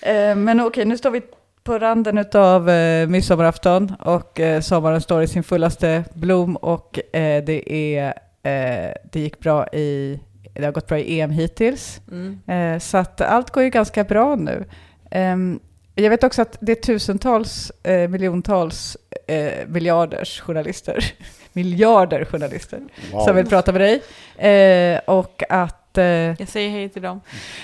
Eh, 0.00 0.36
men 0.36 0.60
okej, 0.60 0.84
nu 0.84 0.98
står 0.98 1.10
vi 1.10 1.22
på 1.64 1.78
randen 1.78 2.24
av 2.34 2.70
eh, 2.70 3.08
midsommarafton 3.08 3.92
och 4.00 4.40
eh, 4.40 4.60
sommaren 4.60 5.00
står 5.00 5.22
i 5.22 5.26
sin 5.28 5.42
fullaste 5.42 6.04
blom 6.14 6.56
och 6.56 6.98
eh, 7.16 7.44
det, 7.44 7.72
är, 7.72 8.06
eh, 8.42 8.94
det 9.12 9.20
gick 9.20 9.38
bra 9.40 9.66
i 9.68 10.20
det 10.54 10.64
har 10.64 10.72
gått 10.72 10.86
bra 10.86 10.98
i 10.98 11.20
EM 11.20 11.30
hittills. 11.30 12.00
Mm. 12.10 12.40
Eh, 12.46 12.78
så 12.80 12.96
att 12.98 13.20
allt 13.20 13.50
går 13.50 13.62
ju 13.62 13.70
ganska 13.70 14.04
bra 14.04 14.36
nu. 14.36 14.64
Ehm, 15.10 15.60
jag 15.94 16.10
vet 16.10 16.24
också 16.24 16.42
att 16.42 16.56
det 16.60 16.72
är 16.72 16.76
tusentals, 16.82 17.72
eh, 17.82 18.08
miljontals, 18.08 18.96
eh, 19.26 19.66
miljarders 19.68 20.40
journalister, 20.40 21.04
miljarder 21.52 22.24
journalister 22.24 22.80
Wow. 23.12 23.20
som 23.20 23.36
vill 23.36 23.46
prata 23.46 23.72
med 23.72 23.80
dig. 23.80 25.00
Och 25.06 25.42
att, 25.48 25.83
eh, 25.98 26.04
Jag 26.04 26.48
säger 26.48 26.70
hej 26.70 26.88
till 26.88 27.02
dem. 27.02 27.20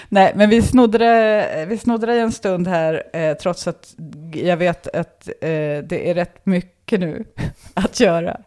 nej, 0.09 0.33
men 0.37 0.51
vi 0.51 0.63
snodde, 0.63 0.99
det, 0.99 1.67
vi 1.69 1.79
snodde 1.79 2.07
dig 2.07 2.21
en 2.21 2.33
stund 2.33 2.69
här, 2.69 3.03
eh, 3.17 3.35
trots 3.37 3.69
att 3.69 3.95
jag 4.35 4.57
vet 4.57 4.87
att 4.97 5.29
eh, 5.29 5.79
det 5.85 6.11
är 6.11 6.15
rätt 6.15 6.47
mycket 6.47 7.01
nu 7.01 7.25
att 7.75 8.01
göra. 8.01 8.41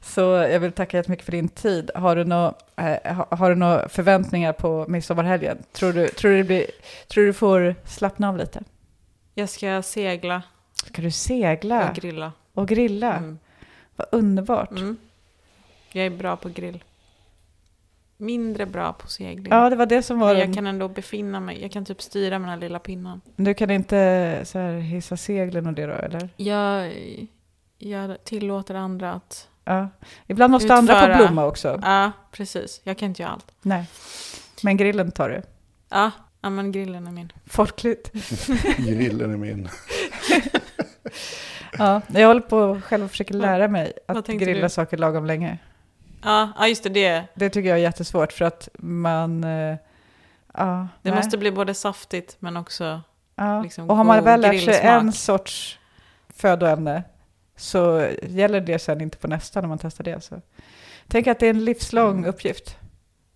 Så 0.00 0.20
jag 0.20 0.60
vill 0.60 0.72
tacka 0.72 0.96
jättemycket 0.96 1.24
för 1.24 1.32
din 1.32 1.48
tid. 1.48 1.90
Har 1.94 2.16
du 2.16 2.24
några 2.24 2.54
eh, 2.76 3.14
ha- 3.14 3.36
har 3.36 3.50
du 3.50 3.56
några 3.56 3.88
förväntningar 3.88 4.52
på 4.52 4.84
midsommarhelgen? 4.88 5.58
Tror 5.72 5.92
du, 5.92 6.08
tror, 6.08 6.30
du 6.30 6.36
det 6.38 6.44
blir, 6.44 6.66
tror 7.08 7.24
du 7.26 7.32
får 7.32 7.74
slappna 7.86 8.28
av 8.28 8.36
lite? 8.36 8.62
Jag 9.34 9.48
ska 9.48 9.82
segla 9.82 10.42
Ska 10.86 11.02
du 11.02 11.10
segla 11.10 11.88
och 11.88 11.94
grilla. 11.96 12.32
och 12.54 12.68
grilla? 12.68 13.16
Mm. 13.16 13.38
Vad 13.96 14.06
underbart. 14.12 14.70
Mm. 14.70 14.96
Jag 15.92 16.06
är 16.06 16.10
bra 16.10 16.36
på 16.36 16.48
grill. 16.48 16.84
Mindre 18.20 18.66
bra 18.66 18.92
på 18.92 19.08
segling. 19.08 19.52
Ja, 19.52 19.70
det 19.70 19.76
var 19.76 19.86
det 19.86 20.02
som 20.02 20.18
var 20.18 20.32
Men 20.34 20.40
jag 20.40 20.54
kan 20.54 20.66
ändå 20.66 20.88
befinna 20.88 21.40
mig. 21.40 21.62
Jag 21.62 21.72
kan 21.72 21.84
typ 21.84 22.02
styra 22.02 22.38
med 22.38 22.48
den 22.48 22.54
här 22.54 22.60
lilla 22.68 22.78
pinnen. 22.78 23.20
Du 23.36 23.54
kan 23.54 23.70
inte 23.70 24.40
så 24.44 24.58
här, 24.58 24.78
hissa 24.78 25.16
seglen 25.16 25.66
och 25.66 25.72
det 25.72 25.86
då, 25.86 25.92
eller? 25.92 26.28
Jag, 26.36 26.92
jag 27.78 28.24
tillåter 28.24 28.74
andra 28.74 29.12
att... 29.12 29.48
Ja. 29.64 29.88
Ibland 30.26 30.50
måste 30.52 30.74
andra 30.74 30.94
få 31.00 31.06
Utföra. 31.06 31.16
blomma 31.16 31.46
också. 31.46 31.80
Ja, 31.82 32.12
precis. 32.30 32.80
Jag 32.84 32.98
kan 32.98 33.08
inte 33.08 33.22
göra 33.22 33.32
allt. 33.32 33.52
Nej. 33.62 33.84
Men 34.62 34.76
grillen 34.76 35.10
tar 35.12 35.28
du. 35.28 35.42
Ja, 35.88 36.10
ja 36.40 36.50
men 36.50 36.72
grillen 36.72 37.06
är 37.06 37.12
min. 37.12 37.32
Folkligt. 37.46 38.12
Grillen 38.78 39.32
är 39.32 39.36
min. 39.36 39.68
Ja, 41.78 42.00
jag 42.14 42.28
håller 42.28 42.40
på 42.40 42.80
själv 42.84 43.04
och 43.04 43.10
försöker 43.10 43.34
lära 43.34 43.68
mig 43.68 43.92
att 44.06 44.26
grilla 44.26 44.62
du? 44.62 44.68
saker 44.68 44.96
lagom 44.96 45.26
länge. 45.26 45.58
Ja, 46.22 46.52
ja 46.58 46.68
just 46.68 46.82
det. 46.84 46.88
Det, 46.90 47.24
Det 47.34 47.50
tycker 47.50 47.68
jag 47.68 47.78
är 47.78 47.82
jättesvårt 47.82 48.32
för 48.32 48.44
att 48.44 48.68
man... 48.78 49.44
eh, 49.44 49.76
Ja, 50.54 50.88
det 51.02 51.10
nej. 51.10 51.14
måste 51.14 51.38
bli 51.38 51.52
både 51.52 51.74
saftigt 51.74 52.36
men 52.38 52.56
också... 52.56 53.00
ja. 53.34 53.62
liksom 53.62 53.90
Och 53.90 53.96
har 53.96 54.04
man 54.04 54.24
väl 54.24 54.40
lärt 54.40 54.64
sig 54.64 54.80
en 54.80 55.12
sorts 55.12 55.78
födoämne 56.28 57.02
så 57.56 58.08
gäller 58.22 58.60
det 58.60 58.78
sen 58.78 59.00
inte 59.00 59.18
på 59.18 59.28
nästa 59.28 59.60
när 59.60 59.68
man 59.68 59.78
testar 59.78 60.04
det. 60.04 60.24
Så. 60.24 60.40
Tänk 61.08 61.26
att 61.26 61.38
det 61.38 61.46
är 61.46 61.50
en 61.50 61.64
livslång 61.64 62.18
Mm. 62.18 62.30
uppgift. 62.30 62.76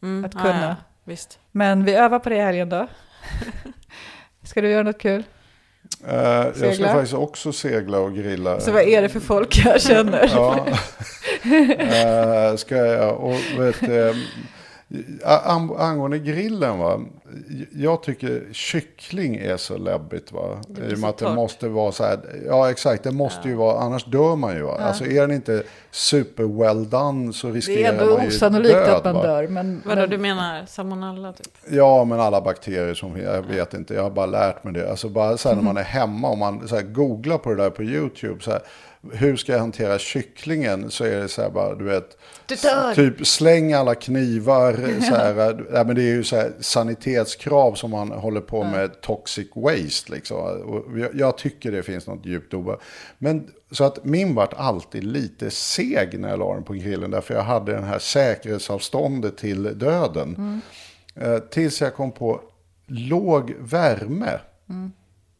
Mm, 0.03 0.25
Att 0.25 0.35
ja, 0.35 0.41
kunna. 0.41 0.67
Ja, 0.69 0.75
visst. 1.05 1.39
Men 1.51 1.85
vi 1.85 1.95
övar 1.95 2.19
på 2.19 2.29
det 2.29 2.37
i 2.37 2.41
helgen 2.41 2.69
då. 2.69 2.87
Ska 4.43 4.61
du 4.61 4.69
göra 4.71 4.83
något 4.83 4.99
kul? 4.99 5.25
Eh, 6.09 6.47
jag 6.63 6.75
ska 6.75 6.85
faktiskt 6.85 7.15
också 7.15 7.53
segla 7.53 7.99
och 7.99 8.15
grilla. 8.15 8.61
Så 8.61 8.73
vad 8.73 8.83
är 8.83 9.03
det 9.03 9.09
för 9.09 9.21
folk 9.21 9.63
jag 9.65 9.81
känner? 9.83 10.31
Ja. 10.35 10.67
Eh, 11.79 12.57
ska 12.57 12.77
jag, 12.77 13.17
och 13.21 13.35
vet, 13.59 13.83
an- 13.83 14.23
angående 15.79 16.19
grillen 16.19 16.79
va. 16.79 17.01
Jag 17.73 18.03
tycker 18.03 18.43
kyckling 18.53 19.37
är 19.37 19.57
så 19.57 19.79
läbbigt 19.79 20.33
va. 20.33 20.59
Det 20.69 20.91
I 20.91 20.95
och 20.95 20.99
med 20.99 21.11
att 21.11 21.19
det 21.19 21.25
torrt. 21.25 21.35
måste 21.35 21.69
vara 21.69 21.93
så 21.93 22.05
här. 22.05 22.19
Ja 22.47 22.71
exakt, 22.71 23.03
det 23.05 23.11
måste 23.11 23.49
ju 23.49 23.55
Ja. 23.55 23.59
vara, 23.61 23.81
annars 23.81 24.05
dör 24.05 24.37
man 24.37 24.55
ju 24.57 24.63
va. 24.63 24.77
Ja. 24.79 24.85
Alltså 24.85 25.05
är 25.07 25.21
den 25.21 25.33
inte 25.33 25.63
super 25.91 26.45
well 26.45 26.91
done 26.91 27.33
så 27.33 27.47
Det 27.47 27.53
riskerar 27.53 27.93
är 27.95 27.99
ändå 28.03 28.15
man 28.15 28.23
ju 28.23 28.29
osannolikt 28.29 28.75
död, 28.75 28.89
att 28.95 29.05
man 29.05 29.15
va? 29.15 29.23
dör. 29.23 29.49
Men, 29.49 29.83
Vadå, 29.87 30.01
men, 30.01 30.11
du 30.11 30.19
menar 30.19 30.67
salmonella 30.67 31.33
typ? 31.33 31.47
Ja, 31.71 32.05
men 32.05 32.21
alla 32.21 32.41
bakterier 32.41 32.95
som 32.95 33.21
jag 33.21 33.43
vet 33.43 33.75
inte. 33.75 33.95
Jag 33.95 34.03
har 34.03 34.11
bara 34.11 34.27
lärt 34.27 34.65
mig 34.65 34.73
det. 34.73 34.91
Alltså 34.91 35.09
bara 35.09 35.37
så 35.37 35.49
här 35.49 35.57
när 35.57 35.63
man 35.63 35.77
är 35.77 35.83
hemma 35.83 36.29
och 36.29 36.39
man 36.39 36.69
så 36.69 36.75
här 36.75 36.83
googlar 36.83 37.39
på 37.39 37.51
det 37.51 37.63
där 37.63 37.71
på 37.71 37.83
YouTube. 37.83 38.41
Så 38.43 38.51
här, 38.51 38.61
hur 39.13 39.37
ska 39.37 39.53
jag 39.53 39.59
hantera 39.59 39.99
kycklingen? 39.99 40.91
Så 40.91 41.05
är 41.05 41.21
det 41.21 41.29
så 41.29 41.43
här 41.43 41.51
bara, 41.51 41.75
du 41.75 41.85
vet. 41.85 42.19
Du! 42.47 42.57
Typ 42.95 43.27
släng 43.27 43.73
alla 43.73 43.95
knivar. 43.95 45.01
Så 45.01 45.15
här, 45.15 45.65
ja, 45.73 45.85
men 45.85 45.97
det 45.97 46.03
är 46.03 46.15
ju 46.15 46.25
så 46.25 46.37
här 46.37 46.53
sanitetskrav 46.61 47.75
som 47.75 47.91
man 47.91 48.11
håller 48.11 48.41
på 48.41 48.65
med 48.65 49.01
toxic 49.01 49.49
waste. 49.55 50.13
Liksom. 50.13 50.37
Och 50.39 50.99
jag, 50.99 51.15
jag 51.15 51.39
tycker 51.39 51.73
det 51.73 51.83
finns 51.83 52.07
något 52.07 52.27
djupt 52.27 52.55
obe. 52.55 52.77
Men 53.19 53.51
så 53.71 53.85
att 53.85 54.05
min 54.05 54.35
vart 54.35 54.55
alltid 54.55 55.05
lite 55.05 55.51
seg 55.51 56.21
när 56.21 56.29
jag 56.29 56.39
la 56.39 56.55
den 56.55 56.65
på 56.65 56.73
grillen. 56.73 57.11
Därför 57.11 57.35
jag 57.35 57.43
hade 57.43 57.73
den 57.73 57.85
här 57.85 57.99
säkerhetsavståndet 57.99 59.37
till 59.37 59.79
döden. 59.79 60.61
Eh, 61.15 61.39
tills 61.39 61.81
jag 61.81 61.95
kom 61.95 62.13
på 62.13 62.41
låg 62.87 63.55
värme. 63.59 64.39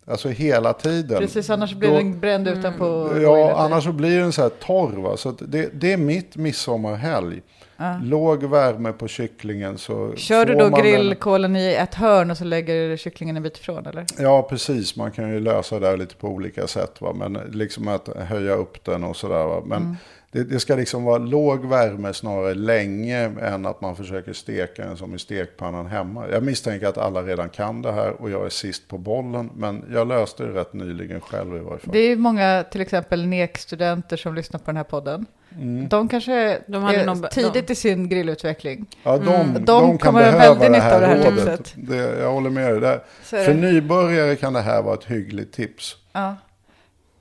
Alltså 0.07 0.29
hela 0.29 0.73
tiden. 0.73 1.19
Precis, 1.19 1.51
annars 1.51 1.75
blir 1.75 1.89
Då- 1.91 1.97
den 1.97 2.21
bränd 2.21 2.49
utanpå. 2.49 2.85
och 2.87 3.23
Ja, 3.23 3.55
annars 3.57 3.85
så 3.85 3.93
blir 3.93 4.19
den 4.21 4.33
så 4.33 4.43
här 4.43 4.49
torr. 4.49 4.93
Va? 5.03 5.17
Så 5.17 5.31
det, 5.31 5.71
det 5.81 5.93
är 5.93 5.97
mitt 5.97 6.37
midsommarhelg. 6.37 7.43
Ja. 7.77 7.99
Låg 8.03 8.45
värme 8.45 8.93
på 8.93 9.09
kycklingen 9.09 9.79
så 9.79 10.13
Kör 10.17 10.45
du 10.47 10.55
då 10.55 10.69
grillkolen 10.71 11.57
i 11.57 11.75
ett 11.75 11.95
hörn 11.95 12.31
och 12.31 12.37
så 12.37 12.45
lägger 12.45 12.89
du 12.89 12.97
kycklingen 12.99 13.37
en 13.37 13.43
bit 13.43 13.57
ifrån 13.59 13.87
eller? 13.87 14.05
Ja, 14.19 14.43
precis. 14.43 14.97
Man 14.97 15.11
kan 15.13 15.29
ju 15.31 15.41
lösa 15.41 15.79
det 15.81 15.87
här 15.87 15.97
lite 15.97 16.15
på 16.17 16.29
olika 16.29 16.67
sätt. 16.67 17.01
Va? 17.01 17.13
Men 17.13 17.33
liksom 17.53 17.89
att 17.89 18.09
höja 18.17 18.55
upp 18.55 18.85
den 18.85 19.05
och 19.05 19.17
sådär. 19.17 19.63
Men 19.67 19.83
Mm. 19.83 19.97
Det, 20.35 20.45
det 20.45 20.61
ska 20.61 20.75
liksom 20.77 21.05
vara 21.05 21.19
låg 21.19 21.65
värme 21.67 22.13
snarare 22.13 22.55
länge 22.55 23.31
än 23.41 23.67
att 23.67 23.81
man 23.81 23.97
försöker 23.97 24.33
steka 24.33 24.85
den 24.85 24.97
som 24.97 25.15
i 25.15 25.19
stekpannan 25.19 25.87
hemma. 25.87 26.25
Jag 26.33 26.43
misstänker 26.43 26.87
att 26.87 26.99
alla 26.99 27.23
redan 27.23 27.49
kan 27.49 27.83
det 27.83 27.93
här 27.93 28.11
och 28.23 28.31
jag 28.31 28.45
är 28.47 28.49
sist 28.49 28.89
på 28.89 28.99
bollen. 28.99 29.51
Men 29.57 29.85
jag 29.93 30.09
löste 30.09 30.45
det 30.47 30.61
rätt 30.61 30.73
nyligen 30.73 31.21
själv 31.21 31.57
i 31.57 31.59
varje 31.59 31.79
fall. 31.79 31.93
Det 31.93 31.99
är 31.99 32.17
många, 32.17 32.65
till 32.71 32.81
exempel 32.81 33.27
NEK-studenter 33.27 34.17
som 34.17 34.35
lyssnar 34.35 34.59
på 34.61 34.67
den 34.67 34.77
här 34.77 34.85
podden. 34.85 35.27
Mm. 35.61 35.89
De 35.89 36.09
kanske 36.09 36.59
De 36.67 36.83
hade 36.83 36.99
är 37.01 37.07
nog- 37.07 37.31
tidigt 37.31 37.71
i 37.71 37.75
sin 37.75 38.09
grillutveckling. 38.09 38.87
Ja, 39.03 39.19
de, 39.19 39.29
Mm. 39.35 39.55
de, 39.55 39.61
De 39.65 39.89
kan 39.89 39.99
kommer 39.99 40.21
behöva 40.21 40.39
väldigt 40.39 40.61
det 40.63 40.69
nytta 40.71 40.95
av 40.95 41.01
det 41.01 41.07
här 41.07 41.17
rådet. 41.17 41.35
tipset. 41.65 41.75
Det, 41.77 41.97
jag 41.97 42.33
håller 42.33 42.51
med 42.51 42.71
dig 42.73 42.81
där. 42.81 43.01
För 43.23 43.55
nybörjare 43.55 44.37
kan 44.37 44.53
det 44.53 44.61
här 44.61 44.83
vara 44.83 44.95
ett 44.95 45.05
hyggligt 45.05 45.55
tips. 45.55 45.97
Ja. 46.13 46.37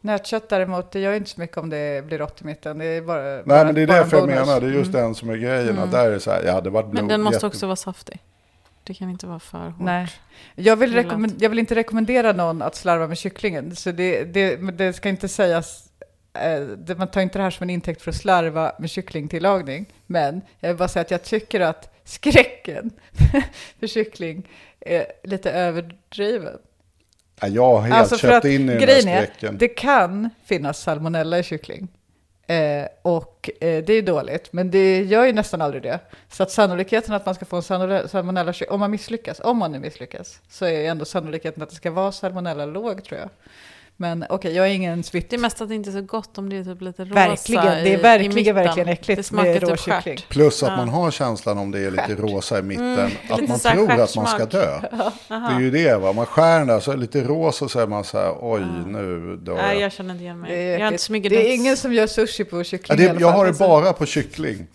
Nötkött 0.06 0.50
däremot, 0.50 0.92
det 0.92 1.00
gör 1.00 1.14
inte 1.14 1.30
så 1.30 1.40
mycket 1.42 1.58
om 1.58 1.70
det 1.70 2.06
blir 2.06 2.18
rått 2.18 2.42
i 2.42 2.46
mitten. 2.46 2.78
Det 2.78 2.86
är 2.86 3.02
bara, 3.02 3.22
Nej, 3.24 3.44
bara, 3.46 3.64
men 3.64 3.76
det 3.76 3.82
är 3.82 3.88
därför 3.88 4.18
jag 4.18 4.28
menar. 4.28 4.62
Det 4.62 4.68
är 4.68 4.72
just 4.72 4.90
Mm. 4.94 5.02
den 5.02 5.16
som 5.16 5.30
är 5.30 5.36
grejen. 5.38 5.70
Mm. 5.70 5.84
Att 5.84 5.92
där 5.92 6.06
är 6.06 6.12
det 6.12 6.20
så 6.20 6.32
här, 6.32 6.44
ja 6.46 6.62
det 6.62 6.70
var 6.70 6.84
Men 6.84 7.08
den 7.08 7.22
måste 7.22 7.46
också 7.48 7.66
vara 7.66 7.76
saftig. 7.76 8.20
Det 8.84 8.94
kan 8.94 9.10
inte 9.10 9.28
vara 9.28 9.40
för 9.40 9.58
hårt. 9.70 9.76
Nej. 9.80 10.08
Jag 10.56 10.76
vill, 10.76 10.94
rekommend- 10.96 11.36
jag 11.40 11.50
vill 11.50 11.60
inte 11.60 11.76
rekommendera 11.76 12.32
någon 12.34 12.62
att 12.62 12.76
slarva 12.76 13.08
med 13.08 13.18
kycklingen. 13.18 13.76
Så 13.76 13.92
det, 13.92 14.24
det, 14.24 14.60
men 14.62 14.78
det 14.78 14.94
ska 14.94 15.10
inte 15.10 15.28
sägas, 15.28 15.90
eh, 16.34 16.62
det, 16.62 16.98
man 16.98 17.08
tar 17.08 17.22
inte 17.22 17.40
det 17.40 17.44
här 17.44 17.52
som 17.52 17.64
en 17.64 17.70
intäkt 17.70 18.02
för 18.02 18.12
att 18.12 18.18
slarva 18.18 18.72
med 18.80 18.90
kycklingtillagning. 18.90 19.86
Men 20.06 20.42
jag 20.60 20.70
vill 20.70 20.78
bara 20.78 20.88
säga 20.88 21.02
att 21.02 21.12
jag 21.12 21.24
tycker 21.24 21.60
att 21.60 21.94
skräcken 22.04 22.92
för 23.80 23.88
kyckling 23.88 24.50
är 24.80 25.06
lite 25.24 25.52
överdriven. 25.52 26.58
Ja, 27.42 27.48
jag 27.48 27.64
har 27.76 27.82
helt 27.82 27.94
Alltså, 27.96 28.18
köpt 28.18 28.34
att 28.34 28.46
in 28.46 28.52
i 28.52 28.58
den 28.58 28.68
där 28.68 28.86
grejen 28.86 29.08
är, 29.08 29.24
skräcken. 29.24 29.58
Det 29.58 29.68
kan 29.68 30.30
finnas 30.46 30.80
salmonella 30.82 31.40
i 31.40 31.44
kyckling. 31.44 31.88
Eh, 32.48 32.88
och 33.02 33.50
eh, 33.62 33.84
det 33.84 33.94
är 33.94 34.02
dåligt, 34.02 34.54
men 34.54 34.72
det 34.72 35.02
gör 35.04 35.26
ju 35.26 35.34
nästan 35.34 35.62
aldrig 35.62 35.84
det. 35.84 36.00
Så 36.30 36.44
att 36.44 36.52
sannolikheten 36.52 37.14
att 37.14 37.26
man 37.26 37.36
ska 37.36 37.46
få 37.46 37.56
en 37.56 37.62
salmonella- 37.62 38.08
salmonella, 38.08 38.54
om 38.70 38.80
man 38.80 38.92
misslyckas, 38.92 39.40
om 39.40 39.58
man 39.58 39.72
nu 39.72 39.80
misslyckas, 39.80 40.40
så 40.50 40.66
är 40.66 40.90
ändå 40.90 41.06
sannolikheten 41.06 41.64
att 41.64 41.70
det 41.70 41.76
ska 41.76 41.92
vara 41.92 42.12
salmonella 42.12 42.66
låg 42.66 43.04
tror 43.04 43.20
jag. 43.20 43.30
Men 43.98 44.26
okej, 44.30 44.56
jag 44.56 44.68
är 44.68 44.72
ingen 44.72 45.04
svitt. 45.04 45.30
Det 45.30 45.36
är 45.36 45.40
mest 45.40 45.62
att 45.62 45.70
det 45.70 45.76
inte 45.76 45.90
är 45.90 45.92
så 45.92 46.02
gott 46.02 46.38
om 46.38 46.50
det 46.50 46.56
är 46.58 46.64
typ 46.64 46.82
lite 46.82 47.04
rosa 47.06 47.14
Verkligen, 47.14 47.64
det 47.66 47.94
är 47.94 47.98
verkligen, 48.02 48.56
verkligen 48.56 48.88
Det 48.88 48.94
äckligt 48.94 49.26
smakar 49.26 49.50
med 49.52 49.60
typ 49.62 49.70
rå 49.70 49.76
kyckling. 49.78 50.18
Plus 50.30 50.64
att 50.64 50.70
Ja. 50.70 50.76
man 50.78 50.90
har 50.90 51.12
känslan 51.12 51.58
om 51.58 51.72
det 51.72 51.80
är 51.80 51.92
lite 51.92 52.16
rosa 52.16 52.60
i 52.60 52.62
mitten. 52.62 53.00
Mm, 53.00 53.12
att 53.30 53.48
man 53.48 53.60
tror 53.60 53.92
att 53.92 54.16
man 54.16 54.28
ska 54.28 54.46
dö. 54.46 54.80
Det 55.28 55.34
är 55.36 55.60
ju 55.60 55.72
det 55.72 55.98
va. 55.98 56.14
Man 56.14 56.26
skär 56.26 56.60
den 56.60 56.68
där 56.68 56.80
så 56.80 56.92
är 56.92 56.96
det 56.96 57.02
lite 57.02 57.22
rosa 57.24 57.68
så 57.70 57.80
är 57.80 57.88
man 57.88 58.04
så 58.04 58.18
här 58.18 58.34
oj 58.42 58.62
nu 58.88 59.36
dör 59.42 59.56
Nej, 59.56 59.74
jag. 59.74 59.82
jag 59.82 59.92
känner 59.92 60.12
inte 60.12 60.24
igen 60.24 60.40
mig. 60.40 60.52
Det 60.52 60.58
är, 60.58 60.74
jag 60.74 60.86
har 60.86 60.92
inte 60.92 61.04
så 61.04 61.12
mycket 61.12 61.30
det 61.32 61.50
är 61.50 61.56
ingen 61.56 61.78
som 61.78 61.94
gör 61.94 62.08
sushi 62.08 62.44
på 62.44 62.58
Ja, 62.60 62.64
kyckling 62.64 62.98
det, 62.98 63.04
i 63.04 63.10
alla 63.10 63.20
jag 63.20 63.32
har 63.32 63.44
det 63.44 63.50
Alltså, 63.50 63.68
bara 63.68 63.94
på 63.94 64.06
kyckling. 64.06 64.68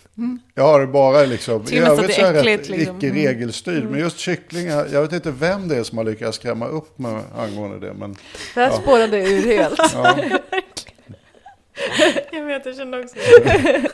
Jag 0.55 0.65
har 0.65 0.81
det 0.81 0.87
bara 0.87 1.23
liksom, 1.25 1.65
i 1.71 1.79
övrigt 1.79 2.09
det 2.09 2.13
så 2.15 2.21
är 2.21 2.35
jag 2.35 2.47
rätt 2.47 2.69
liksom. 2.69 2.97
icke 2.97 3.11
regelstyrd. 3.13 3.85
Men 3.91 4.01
just 4.01 4.19
kycklingar, 4.19 4.87
jag 4.93 5.03
vet 5.03 5.13
inte 5.13 5.31
vem 5.31 5.69
det 5.69 5.77
är 5.77 5.83
som 5.83 5.99
har 5.99 6.05
lyckats 6.05 6.37
skrämma 6.37 6.67
upp 6.67 6.99
mig 6.99 7.17
angående 7.39 7.87
det. 7.87 7.95
Men 7.95 8.17
Det 8.55 8.61
här 8.61 8.71
spårade 9.09 9.31
ur 9.31 9.47
helt. 9.47 9.79
ja, 9.95 10.19
Jag 12.33 12.45
vet, 12.45 12.67
jag 12.67 12.77
känner 12.77 13.05
också 13.05 13.17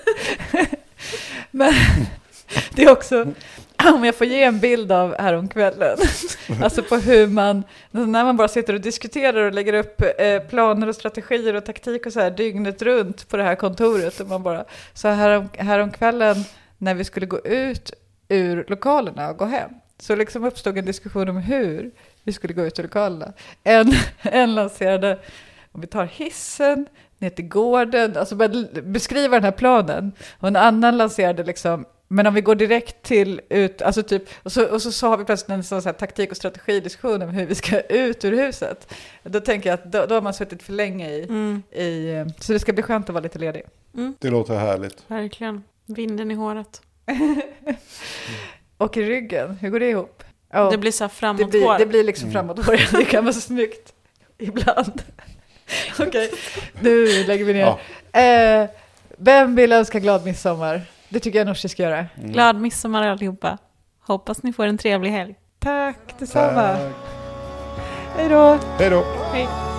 Men 1.50 1.72
det 2.74 2.82
är 2.82 2.92
också, 2.92 3.26
om 3.94 4.04
jag 4.04 4.14
får 4.14 4.26
ge 4.26 4.42
en 4.42 4.60
bild 4.60 4.92
av 4.92 5.14
häromkvällen, 5.18 5.98
alltså 6.62 6.82
på 6.82 6.96
hur 6.96 7.26
man, 7.26 7.62
när 7.90 8.24
man 8.24 8.36
bara 8.36 8.48
sitter 8.48 8.74
och 8.74 8.80
diskuterar 8.80 9.42
och 9.42 9.52
lägger 9.52 9.72
upp 9.72 10.02
eh, 10.18 10.38
planer 10.38 10.86
och 10.86 10.94
strategier 10.94 11.54
och 11.54 11.64
taktik 11.64 12.06
och 12.06 12.12
så 12.12 12.20
här 12.20 12.30
dygnet 12.30 12.82
runt 12.82 13.28
på 13.28 13.36
det 13.36 13.42
här 13.42 13.54
kontoret. 13.54 14.20
Och 14.20 14.28
man 14.28 14.42
bara, 14.42 14.64
så 14.94 15.08
härom, 15.08 15.48
häromkvällen 15.58 16.36
när 16.78 16.94
vi 16.94 17.04
skulle 17.04 17.26
gå 17.26 17.40
ut 17.40 17.92
ur 18.28 18.64
lokalerna 18.68 19.30
och 19.30 19.36
gå 19.36 19.44
hem. 19.44 19.70
Så 19.98 20.16
liksom 20.16 20.44
uppstod 20.44 20.78
en 20.78 20.84
diskussion 20.84 21.28
om 21.28 21.36
hur 21.36 21.90
vi 22.24 22.32
skulle 22.32 22.54
gå 22.54 22.66
ut 22.66 22.78
ur 22.78 22.82
lokalerna. 22.82 23.32
En, 23.64 23.92
en 24.22 24.54
lanserade, 24.54 25.18
om 25.72 25.80
vi 25.80 25.86
tar 25.86 26.04
hissen 26.04 26.86
ner 27.18 27.30
till 27.30 27.48
gården, 27.48 28.16
alltså 28.16 28.36
började 28.36 28.82
beskriva 28.82 29.36
den 29.36 29.44
här 29.44 29.50
planen. 29.52 30.12
Och 30.40 30.48
en 30.48 30.56
annan 30.56 30.96
lanserade 30.96 31.44
liksom, 31.44 31.84
men 32.08 32.26
om 32.26 32.34
vi 32.34 32.40
går 32.40 32.54
direkt 32.54 33.02
till 33.02 33.40
ut, 33.48 33.82
alltså 33.82 34.02
typ, 34.02 34.22
och 34.42 34.52
så, 34.52 34.66
och 34.66 34.82
så, 34.82 34.92
så 34.92 35.08
har 35.08 35.16
vi 35.18 35.24
plötsligt 35.24 35.50
en 35.50 35.64
sån 35.64 35.82
så 35.82 35.88
här 35.88 35.94
taktik 35.94 36.30
och 36.30 36.36
strategidiskussion 36.36 37.22
om 37.22 37.28
hur 37.28 37.46
vi 37.46 37.54
ska 37.54 37.80
ut 37.88 38.24
ur 38.24 38.32
huset. 38.32 38.94
Då 39.22 39.40
tänker 39.40 39.70
jag 39.70 39.74
att 39.74 39.92
då, 39.92 40.06
då 40.06 40.14
har 40.14 40.22
man 40.22 40.34
suttit 40.34 40.62
för 40.62 40.72
länge 40.72 41.10
i, 41.10 41.22
Mm, 41.22 41.62
i, 41.72 42.24
så 42.40 42.52
det 42.52 42.58
ska 42.58 42.72
bli 42.72 42.82
skönt 42.82 43.08
att 43.08 43.14
vara 43.14 43.22
lite 43.22 43.38
ledig. 43.38 43.62
Det 44.18 44.30
låter 44.30 44.54
härligt. 44.54 45.04
verkligen. 45.06 45.62
Vinden 45.86 46.30
i 46.30 46.34
håret. 46.34 46.82
Och 48.78 48.96
i 48.96 49.02
ryggen, 49.02 49.56
hur 49.60 49.70
går 49.70 49.80
det 49.80 49.88
ihop? 49.90 50.24
Ja, 50.54 50.70
Det 50.70 50.78
blir 50.78 50.92
så 50.92 51.04
här 51.04 51.08
det, 51.08 51.14
framåt 51.14 51.50
blir, 51.50 51.62
hår. 51.64 51.78
det 51.78 51.86
blir 51.86 52.04
liksom 52.04 52.32
framåt 52.32 52.66
hår. 52.66 52.80
Det 52.98 53.04
kan 53.04 53.24
vara 53.24 53.32
snyggt 53.32 53.92
ibland. 54.38 55.02
Okej, 56.00 56.30
nu 56.80 57.24
lägger 57.24 57.44
vi 57.44 57.52
ner. 57.52 57.76
Ja. 58.12 58.20
Eh, 58.20 58.68
vem 59.18 59.54
vill 59.54 59.72
önska 59.72 59.98
glad 59.98 60.24
midsommar? 60.24 60.82
Det 61.08 61.20
tycker 61.20 61.38
jag 61.38 61.46
Nooshi 61.46 61.68
ska 61.68 61.82
göra. 61.82 62.06
Glad 62.16 62.60
midsommar 62.60 63.08
allihopa. 63.08 63.58
Hoppas 64.00 64.42
ni 64.42 64.52
får 64.52 64.66
en 64.66 64.78
trevlig 64.78 65.10
helg. 65.10 65.34
Tack 65.58 65.98
detsamma. 66.18 66.76
Tack. 66.76 66.92
Hej 68.16 68.28
då. 68.28 68.58
Hej 68.78 68.90
då. 68.90 69.04
Hej. 69.32 69.73